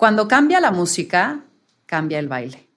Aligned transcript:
Cuando 0.00 0.26
cambia 0.26 0.60
la 0.60 0.70
música, 0.70 1.40
cambia 1.84 2.18
el 2.20 2.26
baile. 2.26 2.69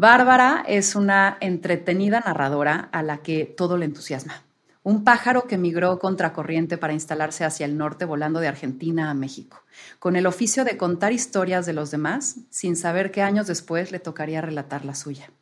Bárbara 0.00 0.64
es 0.66 0.94
una 0.94 1.36
entretenida 1.42 2.22
narradora 2.24 2.88
a 2.90 3.02
la 3.02 3.18
que 3.18 3.44
todo 3.44 3.76
le 3.76 3.84
entusiasma. 3.84 4.44
Un 4.82 5.04
pájaro 5.04 5.46
que 5.46 5.58
migró 5.58 5.98
contracorriente 5.98 6.78
para 6.78 6.94
instalarse 6.94 7.44
hacia 7.44 7.66
el 7.66 7.76
norte 7.76 8.06
volando 8.06 8.40
de 8.40 8.48
Argentina 8.48 9.10
a 9.10 9.14
México, 9.14 9.62
con 9.98 10.16
el 10.16 10.26
oficio 10.26 10.64
de 10.64 10.78
contar 10.78 11.12
historias 11.12 11.66
de 11.66 11.74
los 11.74 11.90
demás 11.90 12.36
sin 12.48 12.76
saber 12.76 13.10
que 13.10 13.20
años 13.20 13.46
después 13.46 13.92
le 13.92 13.98
tocaría 13.98 14.40
relatar 14.40 14.86
la 14.86 14.94
suya. 14.94 15.32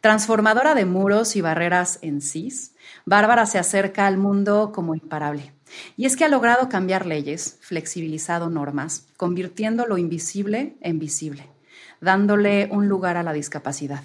Transformadora 0.00 0.74
de 0.74 0.86
muros 0.86 1.36
y 1.36 1.42
barreras 1.42 1.98
en 2.00 2.22
cis, 2.22 2.74
Bárbara 3.04 3.44
se 3.44 3.58
acerca 3.58 4.06
al 4.06 4.16
mundo 4.16 4.72
como 4.74 4.94
imparable. 4.94 5.52
Y 5.98 6.06
es 6.06 6.16
que 6.16 6.24
ha 6.24 6.28
logrado 6.28 6.70
cambiar 6.70 7.04
leyes, 7.04 7.58
flexibilizado 7.60 8.48
normas, 8.48 9.08
convirtiendo 9.18 9.84
lo 9.84 9.98
invisible 9.98 10.78
en 10.80 10.98
visible 10.98 11.50
dándole 12.06 12.70
un 12.72 12.88
lugar 12.88 13.18
a 13.18 13.22
la 13.22 13.34
discapacidad. 13.34 14.02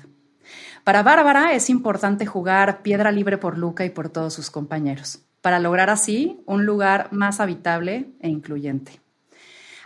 Para 0.83 1.03
Bárbara 1.03 1.53
es 1.53 1.69
importante 1.69 2.25
jugar 2.25 2.81
piedra 2.81 3.11
libre 3.11 3.37
por 3.37 3.57
Luca 3.57 3.85
y 3.85 3.89
por 3.89 4.09
todos 4.09 4.33
sus 4.33 4.49
compañeros, 4.49 5.19
para 5.39 5.59
lograr 5.59 5.89
así 5.89 6.41
un 6.45 6.65
lugar 6.65 7.07
más 7.11 7.39
habitable 7.39 8.09
e 8.19 8.27
incluyente. 8.27 8.99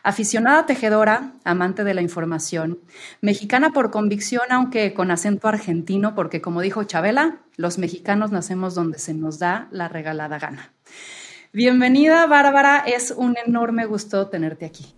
Aficionada 0.02 0.66
tejedora, 0.66 1.34
amante 1.44 1.84
de 1.84 1.94
la 1.94 2.02
información, 2.02 2.80
mexicana 3.22 3.72
por 3.72 3.92
convicción, 3.92 4.44
aunque 4.52 4.94
con 4.94 5.12
acento 5.12 5.48
argentino, 5.48 6.16
porque 6.16 6.42
como 6.42 6.62
dijo 6.62 6.84
Chabela, 6.84 7.40
los 7.58 7.78
mexicanos 7.78 8.32
nacemos 8.32 8.74
donde 8.74 8.98
se 8.98 9.14
nos 9.14 9.40
da 9.40 9.68
la 9.72 9.88
regalada 9.88 10.40
gana. 10.40 10.72
Bienvenida, 11.52 12.26
Bárbara, 12.28 12.84
es 12.86 13.12
un 13.12 13.36
enorme 13.46 13.86
gusto 13.86 14.28
tenerte 14.28 14.66
aquí 14.66 14.96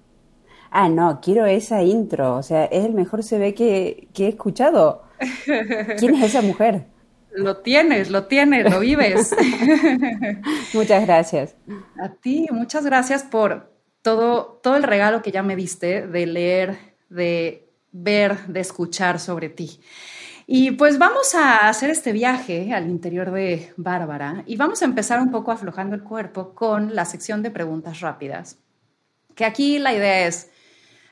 ah, 0.72 0.90
no, 0.90 1.20
quiero 1.22 1.46
esa 1.46 1.84
intro, 1.84 2.36
o 2.36 2.44
sea, 2.44 2.66
es 2.66 2.86
el 2.86 2.94
mejor 2.94 3.24
CV 3.24 3.54
que, 3.54 4.08
que 4.14 4.26
he 4.26 4.30
escuchado. 4.30 5.04
¿Quién 5.98 6.16
es 6.16 6.24
esa 6.24 6.42
mujer? 6.42 6.86
Lo 7.38 7.58
tienes, 7.58 8.10
lo 8.10 8.26
tienes, 8.26 8.72
lo 8.72 8.80
vives. 8.80 9.36
muchas 10.74 11.06
gracias. 11.06 11.56
A 12.02 12.10
ti, 12.10 12.48
muchas 12.52 12.84
gracias 12.84 13.22
por 13.22 13.72
todo, 14.02 14.60
todo 14.64 14.76
el 14.76 14.82
regalo 14.82 15.22
que 15.22 15.32
ya 15.32 15.44
me 15.44 15.56
diste 15.56 16.08
de 16.08 16.26
leer, 16.26 16.78
de 17.10 17.70
ver, 17.92 18.48
de 18.48 18.60
escuchar 18.60 19.20
sobre 19.20 19.50
ti. 19.50 19.80
Y 20.48 20.72
pues 20.72 20.98
vamos 20.98 21.36
a 21.36 21.68
hacer 21.68 21.90
este 21.90 22.12
viaje 22.12 22.74
al 22.74 22.90
interior 22.90 23.32
de 23.32 23.72
Bárbara 23.76 24.44
y 24.48 24.56
vamos 24.56 24.82
a 24.82 24.86
empezar 24.86 25.20
un 25.20 25.30
poco 25.30 25.52
aflojando 25.52 25.94
el 25.94 26.04
cuerpo 26.04 26.56
con 26.56 26.96
la 26.96 27.06
sección 27.06 27.44
de 27.44 27.52
preguntas 27.52 28.00
rápidas. 28.00 28.58
Que 29.36 29.46
aquí 29.46 29.78
la 29.78 29.94
idea 29.94 30.26
es 30.26 30.50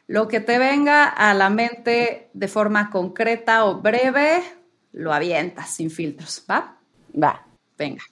lo 0.07 0.27
que 0.27 0.39
te 0.39 0.59
venga 0.59 1.07
a 1.07 1.33
la 1.33 1.49
mente 1.49 2.29
de 2.33 2.47
forma 2.47 2.89
concreta 2.89 3.65
o 3.65 3.81
breve, 3.81 4.43
lo 4.91 5.13
avientas 5.13 5.69
sin 5.69 5.89
filtros, 5.89 6.45
¿va? 6.49 6.77
Va. 7.11 7.45
Venga. 7.77 8.03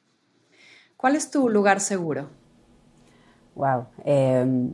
¿Cuál 0.98 1.16
es 1.16 1.30
tu 1.30 1.50
lugar 1.50 1.80
seguro? 1.80 2.30
Wow. 3.56 3.88
Em, 4.04 4.72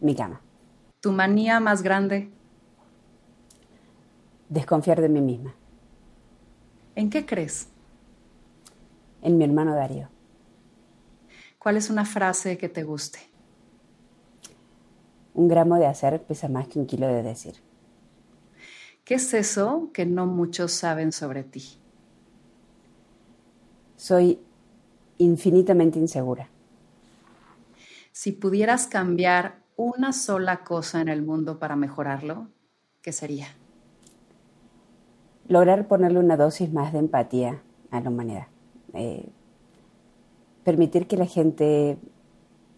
mi 0.00 0.14
cama. 0.14 0.40
¿Tu 1.00 1.12
manía 1.12 1.60
más 1.60 1.82
grande? 1.82 2.30
Desconfiar 4.48 5.00
de 5.00 5.08
mí 5.08 5.20
misma. 5.20 5.54
¿En 6.94 7.10
qué 7.10 7.24
crees? 7.26 7.68
En 9.22 9.38
mi 9.38 9.44
hermano 9.44 9.74
Darío. 9.74 10.08
¿Cuál 11.58 11.76
es 11.76 11.90
una 11.90 12.04
frase 12.04 12.56
que 12.56 12.68
te 12.68 12.82
guste? 12.82 13.29
Un 15.34 15.48
gramo 15.48 15.76
de 15.76 15.86
hacer 15.86 16.22
pesa 16.22 16.48
más 16.48 16.68
que 16.68 16.78
un 16.78 16.86
kilo 16.86 17.06
de 17.06 17.22
decir. 17.22 17.54
¿Qué 19.04 19.14
es 19.14 19.34
eso 19.34 19.90
que 19.92 20.06
no 20.06 20.26
muchos 20.26 20.72
saben 20.72 21.12
sobre 21.12 21.42
ti? 21.42 21.64
Soy 23.96 24.38
infinitamente 25.18 25.98
insegura. 25.98 26.48
Si 28.12 28.32
pudieras 28.32 28.86
cambiar 28.86 29.60
una 29.76 30.12
sola 30.12 30.62
cosa 30.64 31.00
en 31.00 31.08
el 31.08 31.22
mundo 31.22 31.58
para 31.58 31.76
mejorarlo, 31.76 32.48
¿qué 33.02 33.12
sería? 33.12 33.46
Lograr 35.48 35.88
ponerle 35.88 36.18
una 36.18 36.36
dosis 36.36 36.72
más 36.72 36.92
de 36.92 37.00
empatía 37.00 37.62
a 37.90 38.00
la 38.00 38.10
humanidad. 38.10 38.46
Eh, 38.94 39.28
permitir 40.64 41.06
que 41.06 41.16
la 41.16 41.26
gente 41.26 41.98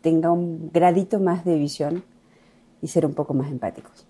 tenga 0.00 0.30
un 0.30 0.70
gradito 0.72 1.20
más 1.20 1.44
de 1.44 1.58
visión 1.58 2.04
y 2.82 2.88
ser 2.88 3.06
un 3.06 3.14
poco 3.14 3.32
más 3.32 3.50
empáticos. 3.50 4.06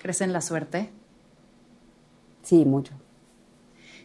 ¿Crees 0.00 0.20
en 0.20 0.32
la 0.32 0.42
suerte? 0.42 0.90
Sí, 2.42 2.64
mucho. 2.64 2.92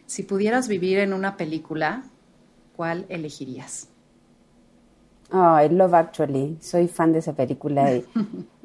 Si 0.06 0.22
pudieras 0.24 0.66
vivir 0.66 0.98
en 0.98 1.12
una 1.12 1.36
película, 1.36 2.04
¿cuál 2.74 3.04
elegirías? 3.10 3.88
Oh, 5.30 5.60
I 5.60 5.68
Love 5.68 5.94
Actually. 5.94 6.58
Soy 6.60 6.88
fan 6.88 7.12
de 7.12 7.20
esa 7.20 7.34
película 7.34 7.92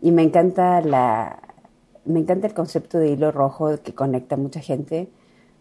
y, 0.02 0.12
me 0.12 0.24
encanta 0.24 0.82
la, 0.82 1.40
me 2.06 2.22
encanta 2.22 2.48
el 2.48 2.54
concepto 2.54 2.98
de 2.98 3.10
hilo 3.10 3.32
rojo 3.32 3.78
que 3.84 3.94
conecta 3.94 4.36
a 4.36 4.38
mucha 4.38 4.62
gente, 4.62 5.10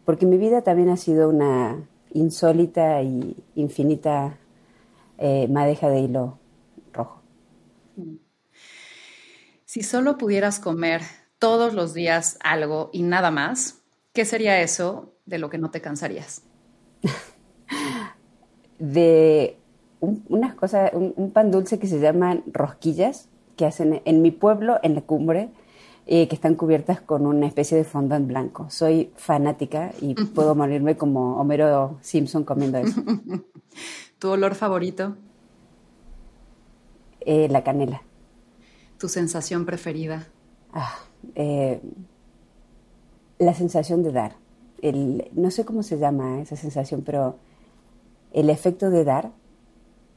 porque 0.04 0.24
mi 0.24 0.38
vida 0.38 0.62
también 0.62 0.88
ha 0.88 0.96
sido 0.96 1.28
una 1.28 1.86
insólita 2.12 3.02
y 3.02 3.36
infinita 3.56 4.38
eh, 5.18 5.48
madeja 5.48 5.90
de 5.90 6.00
hilo 6.00 6.38
rojo. 6.92 7.20
Mm. 7.96 8.14
Si 9.74 9.82
solo 9.82 10.18
pudieras 10.18 10.60
comer 10.60 11.02
todos 11.40 11.74
los 11.74 11.94
días 11.94 12.38
algo 12.44 12.90
y 12.92 13.02
nada 13.02 13.32
más, 13.32 13.82
¿qué 14.12 14.24
sería 14.24 14.60
eso 14.60 15.14
de 15.26 15.38
lo 15.38 15.50
que 15.50 15.58
no 15.58 15.72
te 15.72 15.80
cansarías? 15.80 16.42
de 18.78 19.58
unas 19.98 20.54
cosas, 20.54 20.92
un, 20.92 21.32
pan 21.32 21.50
dulce 21.50 21.80
que 21.80 21.88
se 21.88 21.98
llaman 21.98 22.44
rosquillas, 22.46 23.28
que 23.56 23.66
hacen 23.66 24.00
en 24.04 24.22
mi 24.22 24.30
pueblo, 24.30 24.78
en 24.84 24.94
la 24.94 25.00
cumbre, 25.00 25.48
eh, 26.06 26.28
que 26.28 26.36
están 26.36 26.54
cubiertas 26.54 27.00
con 27.00 27.26
una 27.26 27.48
especie 27.48 27.76
de 27.76 27.82
fondant 27.82 28.28
blanco. 28.28 28.70
Soy 28.70 29.10
fanática 29.16 29.90
y 30.00 30.14
puedo 30.14 30.54
morirme 30.54 30.96
como 30.96 31.40
Homero 31.40 31.98
Simpson 32.00 32.44
comiendo 32.44 32.78
eso. 32.78 33.02
¿Tu 34.20 34.28
olor 34.28 34.54
favorito? 34.54 35.16
Eh, 37.22 37.48
la 37.50 37.64
canela 37.64 38.02
tu 39.04 39.10
sensación 39.10 39.66
preferida? 39.66 40.28
Ah, 40.72 40.98
eh, 41.34 41.78
la 43.38 43.52
sensación 43.52 44.02
de 44.02 44.12
dar. 44.12 44.36
El, 44.80 45.30
no 45.34 45.50
sé 45.50 45.66
cómo 45.66 45.82
se 45.82 45.98
llama 45.98 46.40
esa 46.40 46.56
sensación, 46.56 47.02
pero 47.02 47.36
el 48.32 48.48
efecto 48.48 48.88
de 48.88 49.04
dar, 49.04 49.30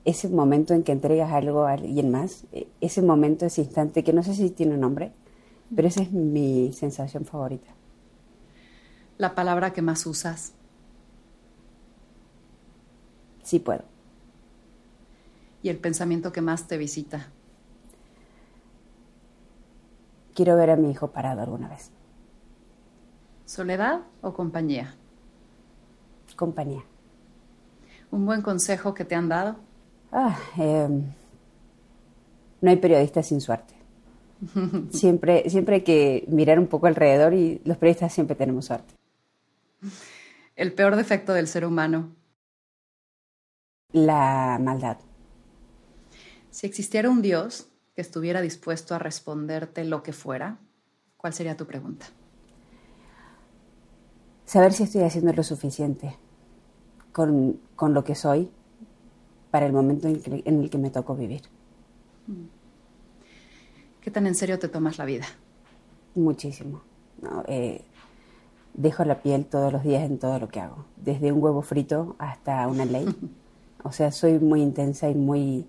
ese 0.05 0.29
momento 0.29 0.73
en 0.73 0.83
que 0.83 0.93
entregas 0.93 1.33
algo 1.33 1.63
a 1.63 1.73
alguien 1.73 2.11
más, 2.11 2.45
e, 2.53 2.69
ese 2.79 3.01
momento, 3.01 3.45
ese 3.45 3.63
instante, 3.63 4.05
que 4.05 4.13
no 4.13 4.23
sé 4.23 4.33
si 4.33 4.51
tiene 4.51 4.75
un 4.75 4.79
nombre, 4.79 5.11
pero 5.75 5.89
esa 5.89 6.01
es 6.01 6.13
mi 6.13 6.71
sensación 6.71 7.25
favorita. 7.25 7.67
¿La 9.17 9.35
palabra 9.35 9.73
que 9.73 9.81
más 9.81 10.05
usas? 10.05 10.53
Sí 13.43 13.59
puedo. 13.59 13.83
¿Y 15.61 15.67
el 15.67 15.77
pensamiento 15.77 16.31
que 16.31 16.39
más 16.39 16.69
te 16.69 16.77
visita? 16.77 17.33
Quiero 20.37 20.55
ver 20.55 20.69
a 20.69 20.75
mi 20.75 20.91
hijo 20.91 21.07
parado 21.07 21.41
alguna 21.41 21.67
vez. 21.67 21.89
¿Soledad 23.45 24.01
o 24.21 24.33
compañía? 24.33 24.95
Compañía. 26.35 26.83
¿Un 28.11 28.27
buen 28.27 28.43
consejo 28.43 28.93
que 28.93 29.03
te 29.03 29.15
han 29.15 29.29
dado? 29.29 29.55
Ah, 30.11 30.37
em, 30.55 31.11
no 32.61 32.69
hay 32.69 32.75
periodistas 32.75 33.25
sin 33.25 33.41
suerte. 33.41 33.73
siempre, 34.91 35.49
siempre 35.49 35.77
hay 35.77 35.81
que 35.81 36.25
mirar 36.27 36.59
un 36.59 36.67
poco 36.67 36.85
alrededor 36.85 37.33
y 37.33 37.59
los 37.65 37.77
periodistas 37.77 38.13
siempre 38.13 38.35
tenemos 38.35 38.65
suerte. 38.65 38.93
El 40.55 40.71
peor 40.73 40.95
defecto 40.95 41.33
del 41.33 41.47
ser 41.47 41.65
humano. 41.65 42.15
La 43.91 44.59
maldad. 44.61 44.97
Si 46.51 46.67
existiera 46.67 47.09
un 47.09 47.23
Dios, 47.23 47.71
que 47.97 48.01
estuviera 48.03 48.41
dispuesto 48.41 48.95
a 48.95 48.99
responderte 48.99 49.83
lo 49.85 50.03
que 50.05 50.13
fuera, 50.13 50.61
¿cuál 51.17 51.33
sería 51.33 51.57
tu 51.57 51.67
pregunta? 51.67 52.07
Saber 54.45 54.73
si 54.73 54.81
estoy 54.83 55.03
haciendo 55.03 55.31
lo 55.33 55.43
suficiente. 55.43 56.17
con, 57.13 57.59
con 57.75 57.93
lo 57.93 58.03
que 58.05 58.15
soy 58.15 58.51
para 59.51 59.65
el 59.67 59.73
momento 59.73 60.07
en, 60.07 60.21
que- 60.21 60.43
en 60.45 60.61
el 60.63 60.69
que 60.69 60.77
me 60.77 60.89
tocó 60.91 61.15
vivir. 61.15 61.43
¿Qué 64.01 64.09
tan 64.11 64.25
en 64.27 64.35
serio 64.35 64.57
te 64.59 64.69
tomas 64.69 64.97
la 64.97 65.05
vida? 65.05 65.25
Muchísimo. 66.15 66.81
¿no? 67.21 67.43
Eh, 67.47 67.81
dejo 68.73 69.05
la 69.05 69.21
piel 69.21 69.45
todos 69.47 69.73
los 69.73 69.83
días 69.83 70.03
en 70.03 70.19
todo 70.19 70.39
lo 70.39 70.49
que 70.49 70.61
hago, 70.61 70.85
desde 70.97 71.31
un 71.31 71.43
huevo 71.43 71.61
frito 71.63 72.15
hasta 72.19 72.67
una 72.67 72.85
ley. 72.85 73.17
O 73.83 73.91
sea, 73.93 74.11
soy 74.11 74.39
muy 74.39 74.61
intensa 74.61 75.09
y 75.09 75.15
muy, 75.15 75.65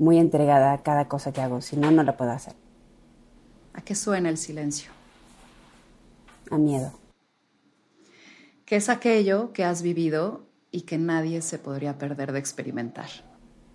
muy 0.00 0.18
entregada 0.18 0.72
a 0.72 0.82
cada 0.82 1.08
cosa 1.08 1.30
que 1.30 1.42
hago, 1.42 1.60
si 1.60 1.76
no, 1.76 1.90
no 1.90 2.02
la 2.02 2.16
puedo 2.16 2.30
hacer. 2.30 2.54
¿A 3.74 3.82
qué 3.82 3.94
suena 3.94 4.30
el 4.30 4.38
silencio? 4.38 4.90
A 6.50 6.56
miedo. 6.56 6.90
¿Qué 8.64 8.76
es 8.76 8.88
aquello 8.88 9.52
que 9.52 9.62
has 9.62 9.82
vivido 9.82 10.46
y 10.70 10.82
que 10.82 10.96
nadie 10.96 11.42
se 11.42 11.58
podría 11.58 11.98
perder 11.98 12.32
de 12.32 12.38
experimentar? 12.38 13.08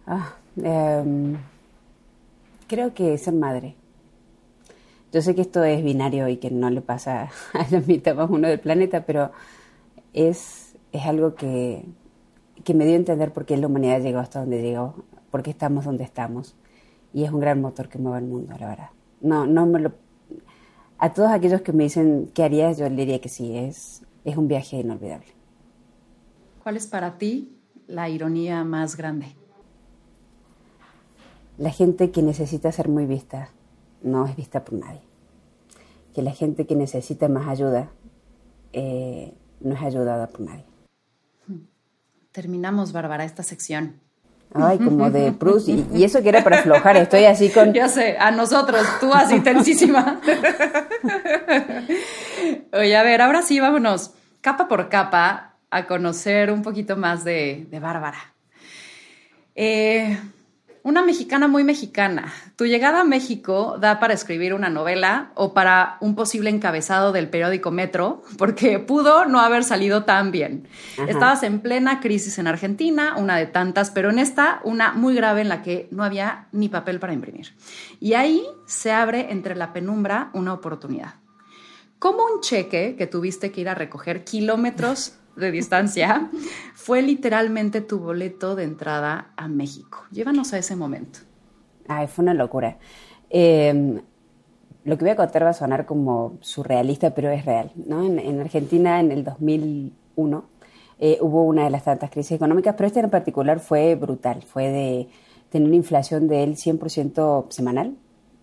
Ah, 0.07 0.35
em, 0.57 1.37
creo 2.67 2.93
que 2.95 3.15
ser 3.19 3.35
madre. 3.35 3.75
Yo 5.13 5.21
sé 5.21 5.35
que 5.35 5.41
esto 5.41 5.63
es 5.63 5.83
binario 5.83 6.27
y 6.27 6.37
que 6.37 6.49
no 6.49 6.71
le 6.71 6.81
pasa 6.81 7.29
a 7.53 7.67
la 7.69 7.81
mitad 7.81 8.15
más 8.15 8.31
uno 8.31 8.47
del 8.47 8.59
planeta, 8.59 9.05
pero 9.05 9.31
es, 10.13 10.75
es 10.91 11.05
algo 11.05 11.35
que, 11.35 11.85
que 12.63 12.73
me 12.73 12.85
dio 12.85 12.95
a 12.95 12.97
entender 12.97 13.31
por 13.31 13.45
qué 13.45 13.57
la 13.57 13.67
humanidad 13.67 14.01
llegó 14.01 14.19
hasta 14.19 14.39
donde 14.39 14.63
llegó, 14.63 15.05
por 15.35 15.43
qué 15.43 15.51
estamos 15.51 15.83
donde 15.83 16.05
estamos. 16.05 16.55
Y 17.13 17.25
es 17.25 17.31
un 17.33 17.41
gran 17.41 17.59
motor 17.59 17.89
que 17.89 17.97
mueve 17.97 18.19
el 18.19 18.23
mundo, 18.23 18.55
la 18.57 18.69
verdad. 18.69 18.89
No, 19.19 19.45
no 19.45 19.65
me 19.65 19.81
lo... 19.81 19.91
A 20.97 21.11
todos 21.11 21.29
aquellos 21.29 21.59
que 21.59 21.73
me 21.73 21.83
dicen 21.83 22.31
qué 22.33 22.45
harías, 22.45 22.77
yo 22.77 22.87
le 22.87 22.95
diría 22.95 23.19
que 23.19 23.27
sí, 23.27 23.57
es, 23.57 24.05
es 24.23 24.37
un 24.37 24.47
viaje 24.47 24.77
inolvidable. 24.77 25.27
¿Cuál 26.63 26.77
es 26.77 26.87
para 26.87 27.17
ti 27.17 27.59
la 27.85 28.07
ironía 28.07 28.63
más 28.63 28.95
grande? 28.95 29.35
La 31.57 31.71
gente 31.71 32.11
que 32.11 32.21
necesita 32.21 32.71
ser 32.71 32.87
muy 32.87 33.05
vista 33.05 33.49
no 34.03 34.25
es 34.27 34.37
vista 34.37 34.63
por 34.63 34.79
nadie. 34.79 35.01
Que 36.13 36.21
la 36.21 36.31
gente 36.31 36.65
que 36.65 36.77
necesita 36.77 37.27
más 37.27 37.49
ayuda 37.49 37.91
eh, 38.71 39.33
no 39.59 39.75
es 39.75 39.81
ayudada 39.81 40.27
por 40.27 40.39
nadie. 40.39 40.63
Terminamos, 42.31 42.93
Bárbara, 42.93 43.25
esta 43.25 43.43
sección. 43.43 44.04
Ay, 44.55 44.77
como 44.79 45.09
de 45.11 45.31
Proust. 45.39 45.69
Y, 45.69 45.85
y 45.93 46.03
eso 46.03 46.21
que 46.21 46.29
era 46.29 46.43
para 46.43 46.59
aflojar, 46.59 46.97
estoy 46.97 47.25
así 47.25 47.49
con... 47.49 47.73
Ya 47.73 47.89
sé, 47.89 48.17
a 48.19 48.31
nosotros, 48.31 48.85
tú 48.99 49.13
así 49.13 49.39
tensísima. 49.41 50.19
Oye, 52.73 52.95
a 52.95 53.03
ver, 53.03 53.21
ahora 53.21 53.41
sí, 53.41 53.59
vámonos 53.59 54.11
capa 54.45 54.67
por 54.67 54.89
capa 54.89 55.55
a 55.71 55.87
conocer 55.87 56.51
un 56.51 56.61
poquito 56.61 56.95
más 56.95 57.23
de, 57.23 57.65
de 57.71 57.79
Bárbara. 57.79 58.35
Eh, 59.55 60.19
una 60.85 61.01
mexicana 61.01 61.47
muy 61.47 61.63
mexicana. 61.63 62.31
Tu 62.55 62.67
llegada 62.67 63.01
a 63.01 63.03
México 63.03 63.77
da 63.79 63.99
para 63.99 64.13
escribir 64.13 64.53
una 64.53 64.69
novela 64.69 65.31
o 65.33 65.51
para 65.51 65.97
un 65.99 66.13
posible 66.13 66.51
encabezado 66.51 67.11
del 67.11 67.27
periódico 67.27 67.71
Metro, 67.71 68.21
porque 68.37 68.77
pudo 68.77 69.25
no 69.25 69.39
haber 69.39 69.63
salido 69.63 70.03
tan 70.03 70.31
bien. 70.31 70.67
Ajá. 70.93 71.09
Estabas 71.09 71.41
en 71.41 71.59
plena 71.59 72.01
crisis 72.01 72.37
en 72.37 72.45
Argentina, 72.45 73.15
una 73.17 73.35
de 73.35 73.47
tantas, 73.47 73.89
pero 73.89 74.11
en 74.11 74.19
esta, 74.19 74.61
una 74.63 74.93
muy 74.93 75.15
grave 75.15 75.41
en 75.41 75.49
la 75.49 75.63
que 75.63 75.87
no 75.89 76.03
había 76.03 76.49
ni 76.51 76.69
papel 76.69 76.99
para 76.99 77.13
imprimir. 77.13 77.55
Y 77.99 78.13
ahí 78.13 78.43
se 78.67 78.91
abre 78.91 79.31
entre 79.31 79.55
la 79.55 79.73
penumbra 79.73 80.29
una 80.33 80.53
oportunidad. 80.53 81.15
¿Cómo 81.97 82.19
un 82.31 82.41
cheque 82.41 82.95
que 82.95 83.07
tuviste 83.07 83.51
que 83.51 83.61
ir 83.61 83.69
a 83.69 83.73
recoger 83.73 84.23
kilómetros 84.23 85.13
de 85.35 85.51
distancia 85.51 86.29
fue 86.73 87.01
literalmente 87.01 87.81
tu 87.81 87.99
boleto 87.99 88.55
de 88.55 88.63
entrada 88.63 89.31
a 89.35 89.47
México? 89.47 90.05
Llévanos 90.11 90.53
a 90.53 90.57
ese 90.57 90.75
momento. 90.75 91.19
Ay, 91.87 92.07
fue 92.07 92.23
una 92.23 92.33
locura. 92.33 92.77
Eh, 93.29 94.01
lo 94.85 94.97
que 94.97 95.03
voy 95.03 95.11
a 95.11 95.15
contar 95.15 95.43
va 95.43 95.49
a 95.49 95.53
sonar 95.53 95.85
como 95.85 96.37
surrealista, 96.41 97.13
pero 97.15 97.31
es 97.31 97.43
real. 97.43 97.71
¿no? 97.75 98.05
En, 98.05 98.19
en 98.19 98.39
Argentina, 98.39 98.99
en 98.99 99.11
el 99.11 99.23
2001, 99.23 100.45
eh, 100.99 101.17
hubo 101.21 101.43
una 101.43 101.65
de 101.65 101.69
las 101.69 101.83
tantas 101.83 102.09
crisis 102.09 102.33
económicas, 102.33 102.75
pero 102.77 102.87
esta 102.87 102.99
en 102.99 103.09
particular 103.09 103.59
fue 103.59 103.95
brutal. 103.95 104.43
Fue 104.43 104.69
de 104.69 105.09
tener 105.49 105.67
una 105.67 105.75
inflación 105.75 106.27
del 106.27 106.55
100% 106.55 107.47
semanal. 107.49 107.95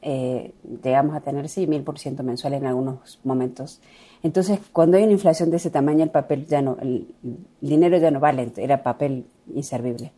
Eh, 0.03 0.53
llegamos 0.83 1.15
a 1.15 1.21
tener, 1.21 1.49
sí, 1.49 1.67
1000% 1.67 2.23
mensual 2.23 2.55
en 2.55 2.67
algunos 2.67 3.21
momentos. 3.25 3.81
Entonces, 4.23 4.61
cuando 4.73 4.97
hay 4.97 5.03
una 5.03 5.13
inflación 5.13 5.51
de 5.51 5.57
ese 5.57 5.71
tamaño, 5.71 6.05
el 6.05 6.11
papel 6.11 6.47
ya 6.47 6.63
no, 6.63 6.77
el, 6.81 7.13
dinero 7.61 7.99
ya 7.99 8.11
no 8.11 8.21
vale, 8.21 8.53
era 8.57 8.83
papel 8.83 9.27
inservible. 9.53 10.13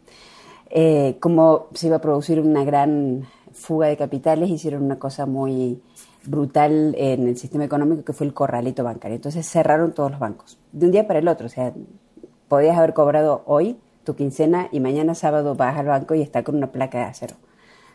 Eh, 0.70 1.16
como 1.20 1.68
se 1.74 1.86
iba 1.86 1.96
a 1.96 2.00
producir 2.00 2.40
una 2.40 2.64
gran 2.64 3.26
fuga 3.52 3.86
de 3.86 3.96
capitales, 3.96 4.50
hicieron 4.50 4.82
una 4.82 4.98
cosa 4.98 5.24
muy 5.24 5.80
brutal 6.26 6.94
en 6.98 7.28
el 7.28 7.36
sistema 7.36 7.64
económico 7.64 8.04
que 8.04 8.12
fue 8.12 8.26
el 8.26 8.34
corralito 8.34 8.84
bancario. 8.84 9.16
Entonces 9.16 9.46
cerraron 9.46 9.92
todos 9.92 10.10
los 10.10 10.20
bancos, 10.20 10.58
de 10.72 10.86
un 10.86 10.92
día 10.92 11.06
para 11.06 11.20
el 11.20 11.28
otro. 11.28 11.46
O 11.46 11.50
sea, 11.50 11.72
podías 12.48 12.76
haber 12.76 12.92
cobrado 12.92 13.42
hoy 13.46 13.76
tu 14.04 14.14
quincena 14.14 14.68
y 14.70 14.80
mañana 14.80 15.14
sábado 15.14 15.54
vas 15.54 15.78
al 15.78 15.86
banco 15.86 16.14
y 16.14 16.20
está 16.20 16.42
con 16.42 16.56
una 16.56 16.72
placa 16.72 16.98
de 16.98 17.04
acero. 17.04 17.36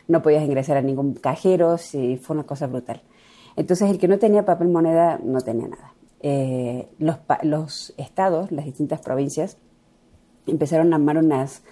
No 0.08 0.22
podías 0.22 0.42
ingresar 0.42 0.76
a 0.76 0.82
ningún 0.82 1.14
cajero, 1.14 1.78
sí, 1.78 2.18
fue 2.20 2.34
una 2.34 2.44
cosa 2.44 2.66
brutal. 2.66 3.02
Entonces 3.56 3.90
el 3.90 3.98
que 3.98 4.08
no 4.08 4.18
tenía 4.18 4.44
papel 4.44 4.68
moneda 4.68 5.20
no 5.22 5.40
tenía 5.40 5.68
nada. 5.68 5.94
Eh, 6.22 6.88
los, 6.98 7.16
los 7.42 7.94
estados, 7.96 8.52
las 8.52 8.64
distintas 8.64 9.00
provincias, 9.00 9.56
empezaron 10.46 10.92
a 10.92 10.96
armar 10.96 11.18
unas 11.18 11.62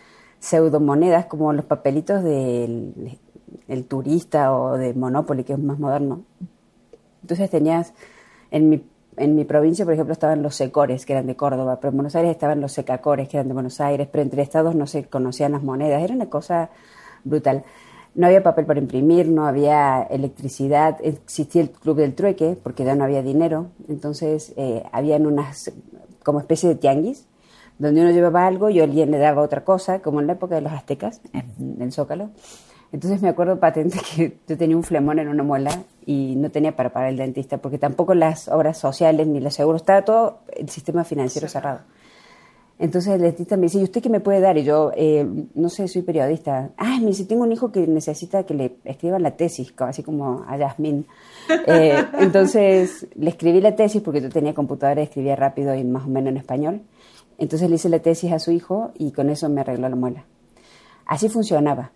pseudomonedas 0.40 1.26
como 1.26 1.52
los 1.52 1.64
papelitos 1.64 2.22
del 2.22 3.18
el 3.66 3.84
turista 3.86 4.54
o 4.54 4.76
de 4.76 4.94
Monopoly, 4.94 5.44
que 5.44 5.52
es 5.54 5.58
más 5.58 5.78
moderno. 5.78 6.22
Entonces 7.22 7.50
tenías, 7.50 7.94
en 8.50 8.68
mi, 8.68 8.84
en 9.16 9.34
mi 9.34 9.44
provincia, 9.44 9.84
por 9.84 9.94
ejemplo, 9.94 10.12
estaban 10.12 10.42
los 10.42 10.54
secores, 10.54 11.04
que 11.04 11.12
eran 11.12 11.26
de 11.26 11.36
Córdoba, 11.36 11.78
pero 11.80 11.90
en 11.90 11.96
Buenos 11.96 12.16
Aires 12.16 12.30
estaban 12.30 12.60
los 12.60 12.72
secacores, 12.72 13.28
que 13.28 13.36
eran 13.36 13.48
de 13.48 13.54
Buenos 13.54 13.80
Aires, 13.80 14.08
pero 14.10 14.22
entre 14.22 14.42
estados 14.42 14.74
no 14.74 14.86
se 14.86 15.04
conocían 15.04 15.52
las 15.52 15.62
monedas, 15.62 16.02
era 16.02 16.14
una 16.14 16.30
cosa 16.30 16.70
brutal. 17.24 17.64
No 18.14 18.26
había 18.26 18.42
papel 18.42 18.66
para 18.66 18.80
imprimir, 18.80 19.28
no 19.28 19.46
había 19.46 20.02
electricidad, 20.02 20.98
existía 21.02 21.62
el 21.62 21.70
club 21.70 21.98
del 21.98 22.14
trueque, 22.14 22.56
porque 22.62 22.84
ya 22.84 22.94
no 22.94 23.04
había 23.04 23.22
dinero, 23.22 23.66
entonces 23.88 24.52
eh, 24.56 24.82
habían 24.92 25.26
unas 25.26 25.70
como 26.24 26.40
especie 26.40 26.68
de 26.68 26.74
tianguis, 26.74 27.26
donde 27.78 28.00
uno 28.00 28.10
llevaba 28.10 28.46
algo 28.46 28.70
y 28.70 28.80
alguien 28.80 29.10
le 29.10 29.18
daba 29.18 29.42
otra 29.42 29.64
cosa, 29.64 30.00
como 30.00 30.20
en 30.20 30.26
la 30.26 30.34
época 30.34 30.56
de 30.56 30.62
los 30.62 30.72
aztecas, 30.72 31.20
en 31.32 31.76
el 31.80 31.92
Zócalo. 31.92 32.30
Entonces 32.92 33.20
me 33.20 33.28
acuerdo 33.28 33.60
patente 33.60 33.98
que 34.14 34.38
yo 34.48 34.56
tenía 34.56 34.76
un 34.76 34.82
flemón 34.82 35.18
en 35.18 35.28
una 35.28 35.42
muela 35.42 35.70
y 36.06 36.34
no 36.36 36.50
tenía 36.50 36.74
para 36.74 36.92
pagar 36.92 37.10
el 37.10 37.16
dentista, 37.18 37.58
porque 37.58 37.78
tampoco 37.78 38.14
las 38.14 38.48
obras 38.48 38.78
sociales 38.78 39.26
ni 39.26 39.40
los 39.40 39.54
seguros, 39.54 39.82
estaba 39.82 40.02
todo 40.02 40.40
el 40.56 40.68
sistema 40.68 41.04
financiero 41.04 41.48
cerrado. 41.48 41.80
Entonces 42.78 43.14
el 43.14 43.20
dentista 43.20 43.56
me 43.56 43.62
dice, 43.62 43.80
¿y 43.80 43.82
usted 43.82 44.00
qué 44.00 44.08
me 44.08 44.20
puede 44.20 44.40
dar? 44.40 44.56
Y 44.56 44.62
yo, 44.62 44.92
eh, 44.94 45.26
no 45.54 45.68
sé, 45.68 45.88
soy 45.88 46.02
periodista. 46.02 46.70
Ay, 46.76 47.00
me 47.00 47.06
dice, 47.06 47.24
tengo 47.24 47.42
un 47.42 47.50
hijo 47.50 47.72
que 47.72 47.86
necesita 47.88 48.44
que 48.44 48.54
le 48.54 48.76
escriban 48.84 49.22
la 49.22 49.32
tesis, 49.32 49.74
así 49.78 50.02
como 50.02 50.44
a 50.46 50.56
Yasmín. 50.56 51.06
Eh, 51.66 52.04
entonces 52.18 53.06
le 53.14 53.30
escribí 53.30 53.62
la 53.62 53.74
tesis 53.74 54.02
porque 54.02 54.20
yo 54.20 54.28
tenía 54.28 54.52
computadora 54.52 55.00
y 55.00 55.04
escribía 55.04 55.34
rápido 55.34 55.74
y 55.74 55.82
más 55.82 56.04
o 56.04 56.08
menos 56.08 56.30
en 56.30 56.36
español. 56.36 56.82
Entonces 57.38 57.70
le 57.70 57.76
hice 57.76 57.88
la 57.88 58.00
tesis 58.00 58.30
a 58.32 58.38
su 58.38 58.50
hijo 58.50 58.92
y 58.98 59.12
con 59.12 59.30
eso 59.30 59.48
me 59.48 59.62
arregló 59.62 59.88
la 59.88 59.96
muela. 59.96 60.24
Así 61.06 61.30
funcionaba. 61.30 61.92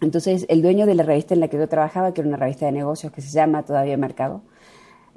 Entonces 0.00 0.46
el 0.48 0.62
dueño 0.62 0.86
de 0.86 0.94
la 0.94 1.02
revista 1.02 1.34
en 1.34 1.40
la 1.40 1.48
que 1.48 1.58
yo 1.58 1.68
trabajaba, 1.68 2.14
que 2.14 2.22
era 2.22 2.28
una 2.28 2.38
revista 2.38 2.64
de 2.64 2.72
negocios 2.72 3.12
que 3.12 3.20
se 3.20 3.30
llama 3.30 3.62
Todavía 3.62 3.98
Mercado, 3.98 4.40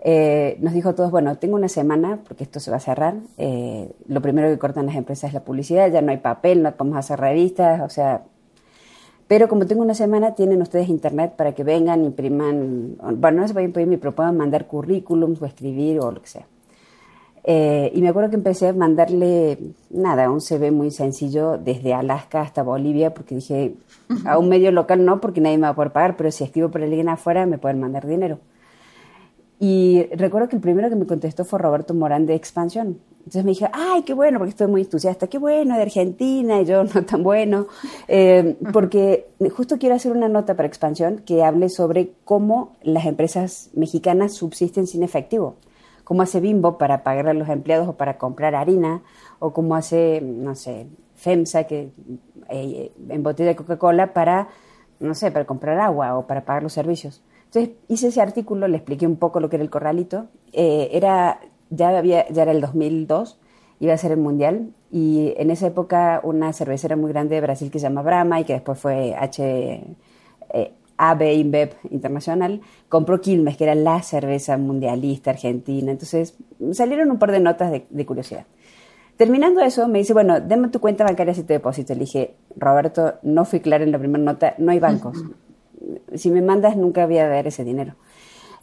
eh, 0.01 0.57
nos 0.61 0.73
dijo 0.73 0.89
a 0.89 0.95
todos, 0.95 1.11
bueno, 1.11 1.35
tengo 1.37 1.55
una 1.55 1.67
semana 1.67 2.19
porque 2.27 2.43
esto 2.43 2.59
se 2.59 2.71
va 2.71 2.77
a 2.77 2.81
cerrar. 2.81 3.15
Eh, 3.37 3.91
lo 4.07 4.21
primero 4.21 4.49
que 4.49 4.57
cortan 4.57 4.85
las 4.85 4.95
empresas 4.95 5.29
es 5.29 5.33
la 5.33 5.43
publicidad, 5.43 5.91
ya 5.91 6.01
no 6.01 6.11
hay 6.11 6.17
papel, 6.17 6.63
no 6.63 6.71
podemos 6.73 6.99
hacer 6.99 7.19
revistas, 7.19 7.81
o 7.81 7.89
sea... 7.89 8.23
Pero 9.27 9.47
como 9.47 9.67
tengo 9.67 9.83
una 9.83 9.93
semana, 9.93 10.33
tienen 10.33 10.59
ustedes 10.59 10.89
internet 10.89 11.33
para 11.35 11.53
que 11.53 11.63
vengan, 11.63 12.03
impriman, 12.03 12.95
bueno, 13.17 13.41
no 13.41 13.47
se 13.47 13.53
pueden 13.53 13.69
imprimir, 13.69 13.99
pero 13.99 14.15
puedan 14.15 14.35
mandar 14.35 14.65
currículums 14.65 15.39
o 15.39 15.45
escribir 15.45 15.99
o 15.99 16.11
lo 16.11 16.19
que 16.19 16.27
sea. 16.27 16.47
Eh, 17.43 17.91
y 17.93 18.01
me 18.01 18.09
acuerdo 18.09 18.31
que 18.31 18.37
empecé 18.37 18.69
a 18.69 18.73
mandarle, 18.73 19.59
nada, 19.91 20.31
un 20.31 20.41
CV 20.41 20.71
muy 20.71 20.89
sencillo 20.89 21.59
desde 21.59 21.93
Alaska 21.93 22.41
hasta 22.41 22.63
Bolivia, 22.63 23.13
porque 23.13 23.35
dije, 23.35 23.75
a 24.25 24.39
un 24.39 24.49
medio 24.49 24.71
local 24.71 25.05
no, 25.05 25.21
porque 25.21 25.41
nadie 25.41 25.57
me 25.57 25.63
va 25.63 25.69
a 25.69 25.75
poder 25.75 25.91
pagar, 25.91 26.17
pero 26.17 26.31
si 26.31 26.43
escribo 26.43 26.69
por 26.69 26.81
alguien 26.81 27.07
afuera 27.07 27.45
me 27.45 27.59
pueden 27.59 27.79
mandar 27.79 28.07
dinero. 28.07 28.39
Y 29.59 30.03
recuerdo 30.15 30.47
que 30.47 30.55
el 30.55 30.61
primero 30.61 30.89
que 30.89 30.95
me 30.95 31.05
contestó 31.05 31.43
fue 31.43 31.59
Roberto 31.59 31.93
Morán 31.93 32.25
de 32.25 32.35
Expansión. 32.35 32.99
Entonces 33.19 33.43
me 33.43 33.51
dije, 33.51 33.69
ay, 33.73 34.03
qué 34.03 34.13
bueno, 34.13 34.39
porque 34.39 34.51
estoy 34.51 34.67
muy 34.67 34.81
entusiasta, 34.81 35.27
qué 35.27 35.37
bueno, 35.37 35.75
de 35.75 35.81
Argentina, 35.81 36.61
y 36.61 36.65
yo 36.65 36.83
no 36.95 37.05
tan 37.05 37.21
bueno, 37.21 37.67
eh, 38.07 38.57
porque 38.71 39.27
justo 39.55 39.77
quiero 39.77 39.95
hacer 39.95 40.13
una 40.13 40.29
nota 40.29 40.55
para 40.55 40.67
Expansión 40.67 41.19
que 41.25 41.43
hable 41.43 41.69
sobre 41.69 42.13
cómo 42.23 42.77
las 42.81 43.05
empresas 43.05 43.69
mexicanas 43.73 44.33
subsisten 44.33 44.87
sin 44.87 45.03
efectivo 45.03 45.57
como 46.09 46.23
hace 46.23 46.39
Bimbo 46.39 46.79
para 46.79 47.03
pagar 47.03 47.27
a 47.27 47.35
los 47.35 47.47
empleados 47.49 47.87
o 47.87 47.93
para 47.93 48.17
comprar 48.17 48.55
harina, 48.55 49.03
o 49.37 49.53
como 49.53 49.75
hace, 49.75 50.21
no 50.21 50.55
sé, 50.55 50.87
FEMSA 51.13 51.65
que 51.65 51.91
eh, 52.49 52.91
en 53.09 53.21
botella 53.21 53.49
de 53.49 53.55
Coca-Cola 53.55 54.11
para, 54.11 54.47
no 54.99 55.13
sé, 55.13 55.29
para 55.29 55.45
comprar 55.45 55.79
agua 55.79 56.17
o 56.17 56.25
para 56.25 56.45
pagar 56.45 56.63
los 56.63 56.73
servicios. 56.73 57.21
Entonces 57.49 57.75
hice 57.87 58.09
ese 58.09 58.21
artículo, 58.21 58.67
le 58.67 58.77
expliqué 58.77 59.07
un 59.07 59.15
poco 59.15 59.39
lo 59.39 59.49
que 59.49 59.55
era 59.55 59.63
el 59.63 59.71
corralito. 59.71 60.27
Eh, 60.53 60.89
era, 60.91 61.39
ya, 61.71 61.97
había, 61.97 62.29
ya 62.29 62.43
era 62.43 62.51
el 62.51 62.61
2002, 62.61 63.39
iba 63.79 63.93
a 63.93 63.97
ser 63.97 64.11
el 64.11 64.19
mundial, 64.19 64.71
y 64.91 65.33
en 65.37 65.49
esa 65.49 65.67
época 65.67 66.21
una 66.23 66.53
cervecera 66.53 66.95
muy 66.95 67.11
grande 67.11 67.35
de 67.35 67.41
Brasil 67.41 67.71
que 67.71 67.79
se 67.79 67.83
llama 67.83 68.03
Brahma 68.03 68.39
y 68.39 68.43
que 68.43 68.53
después 68.53 68.77
fue 68.77 69.15
H, 69.15 69.83
eh, 70.53 70.73
AB 70.97 71.21
InBev 71.33 71.71
Internacional, 71.89 72.61
compró 72.87 73.19
Quilmes, 73.19 73.57
que 73.57 73.63
era 73.63 73.73
la 73.73 74.03
cerveza 74.03 74.55
mundialista 74.57 75.31
argentina. 75.31 75.91
Entonces 75.91 76.35
salieron 76.73 77.09
un 77.09 77.17
par 77.17 77.31
de 77.31 77.39
notas 77.39 77.71
de, 77.71 78.05
curiosidad. 78.05 78.45
Terminando 79.17 79.61
eso, 79.61 79.87
me 79.87 79.99
dice, 79.99 80.13
bueno, 80.13 80.39
déme 80.39 80.67
tu 80.67 80.79
cuenta 80.79 81.03
bancaria 81.03 81.33
si 81.33 81.43
te 81.43 81.53
deposito. 81.53 81.93
Le 81.93 82.01
dije, 82.01 82.35
Roberto, 82.55 83.15
no 83.23 83.45
fui 83.45 83.59
clara 83.59 83.83
en 83.83 83.91
la 83.91 83.97
primera 83.97 84.23
nota, 84.23 84.53
no 84.59 84.71
hay 84.71 84.79
bancos. 84.79 85.17
Si 86.15 86.31
me 86.31 86.41
mandas, 86.41 86.75
nunca 86.77 87.05
voy 87.05 87.17
a 87.17 87.27
ver 87.27 87.47
ese 87.47 87.63
dinero. 87.63 87.95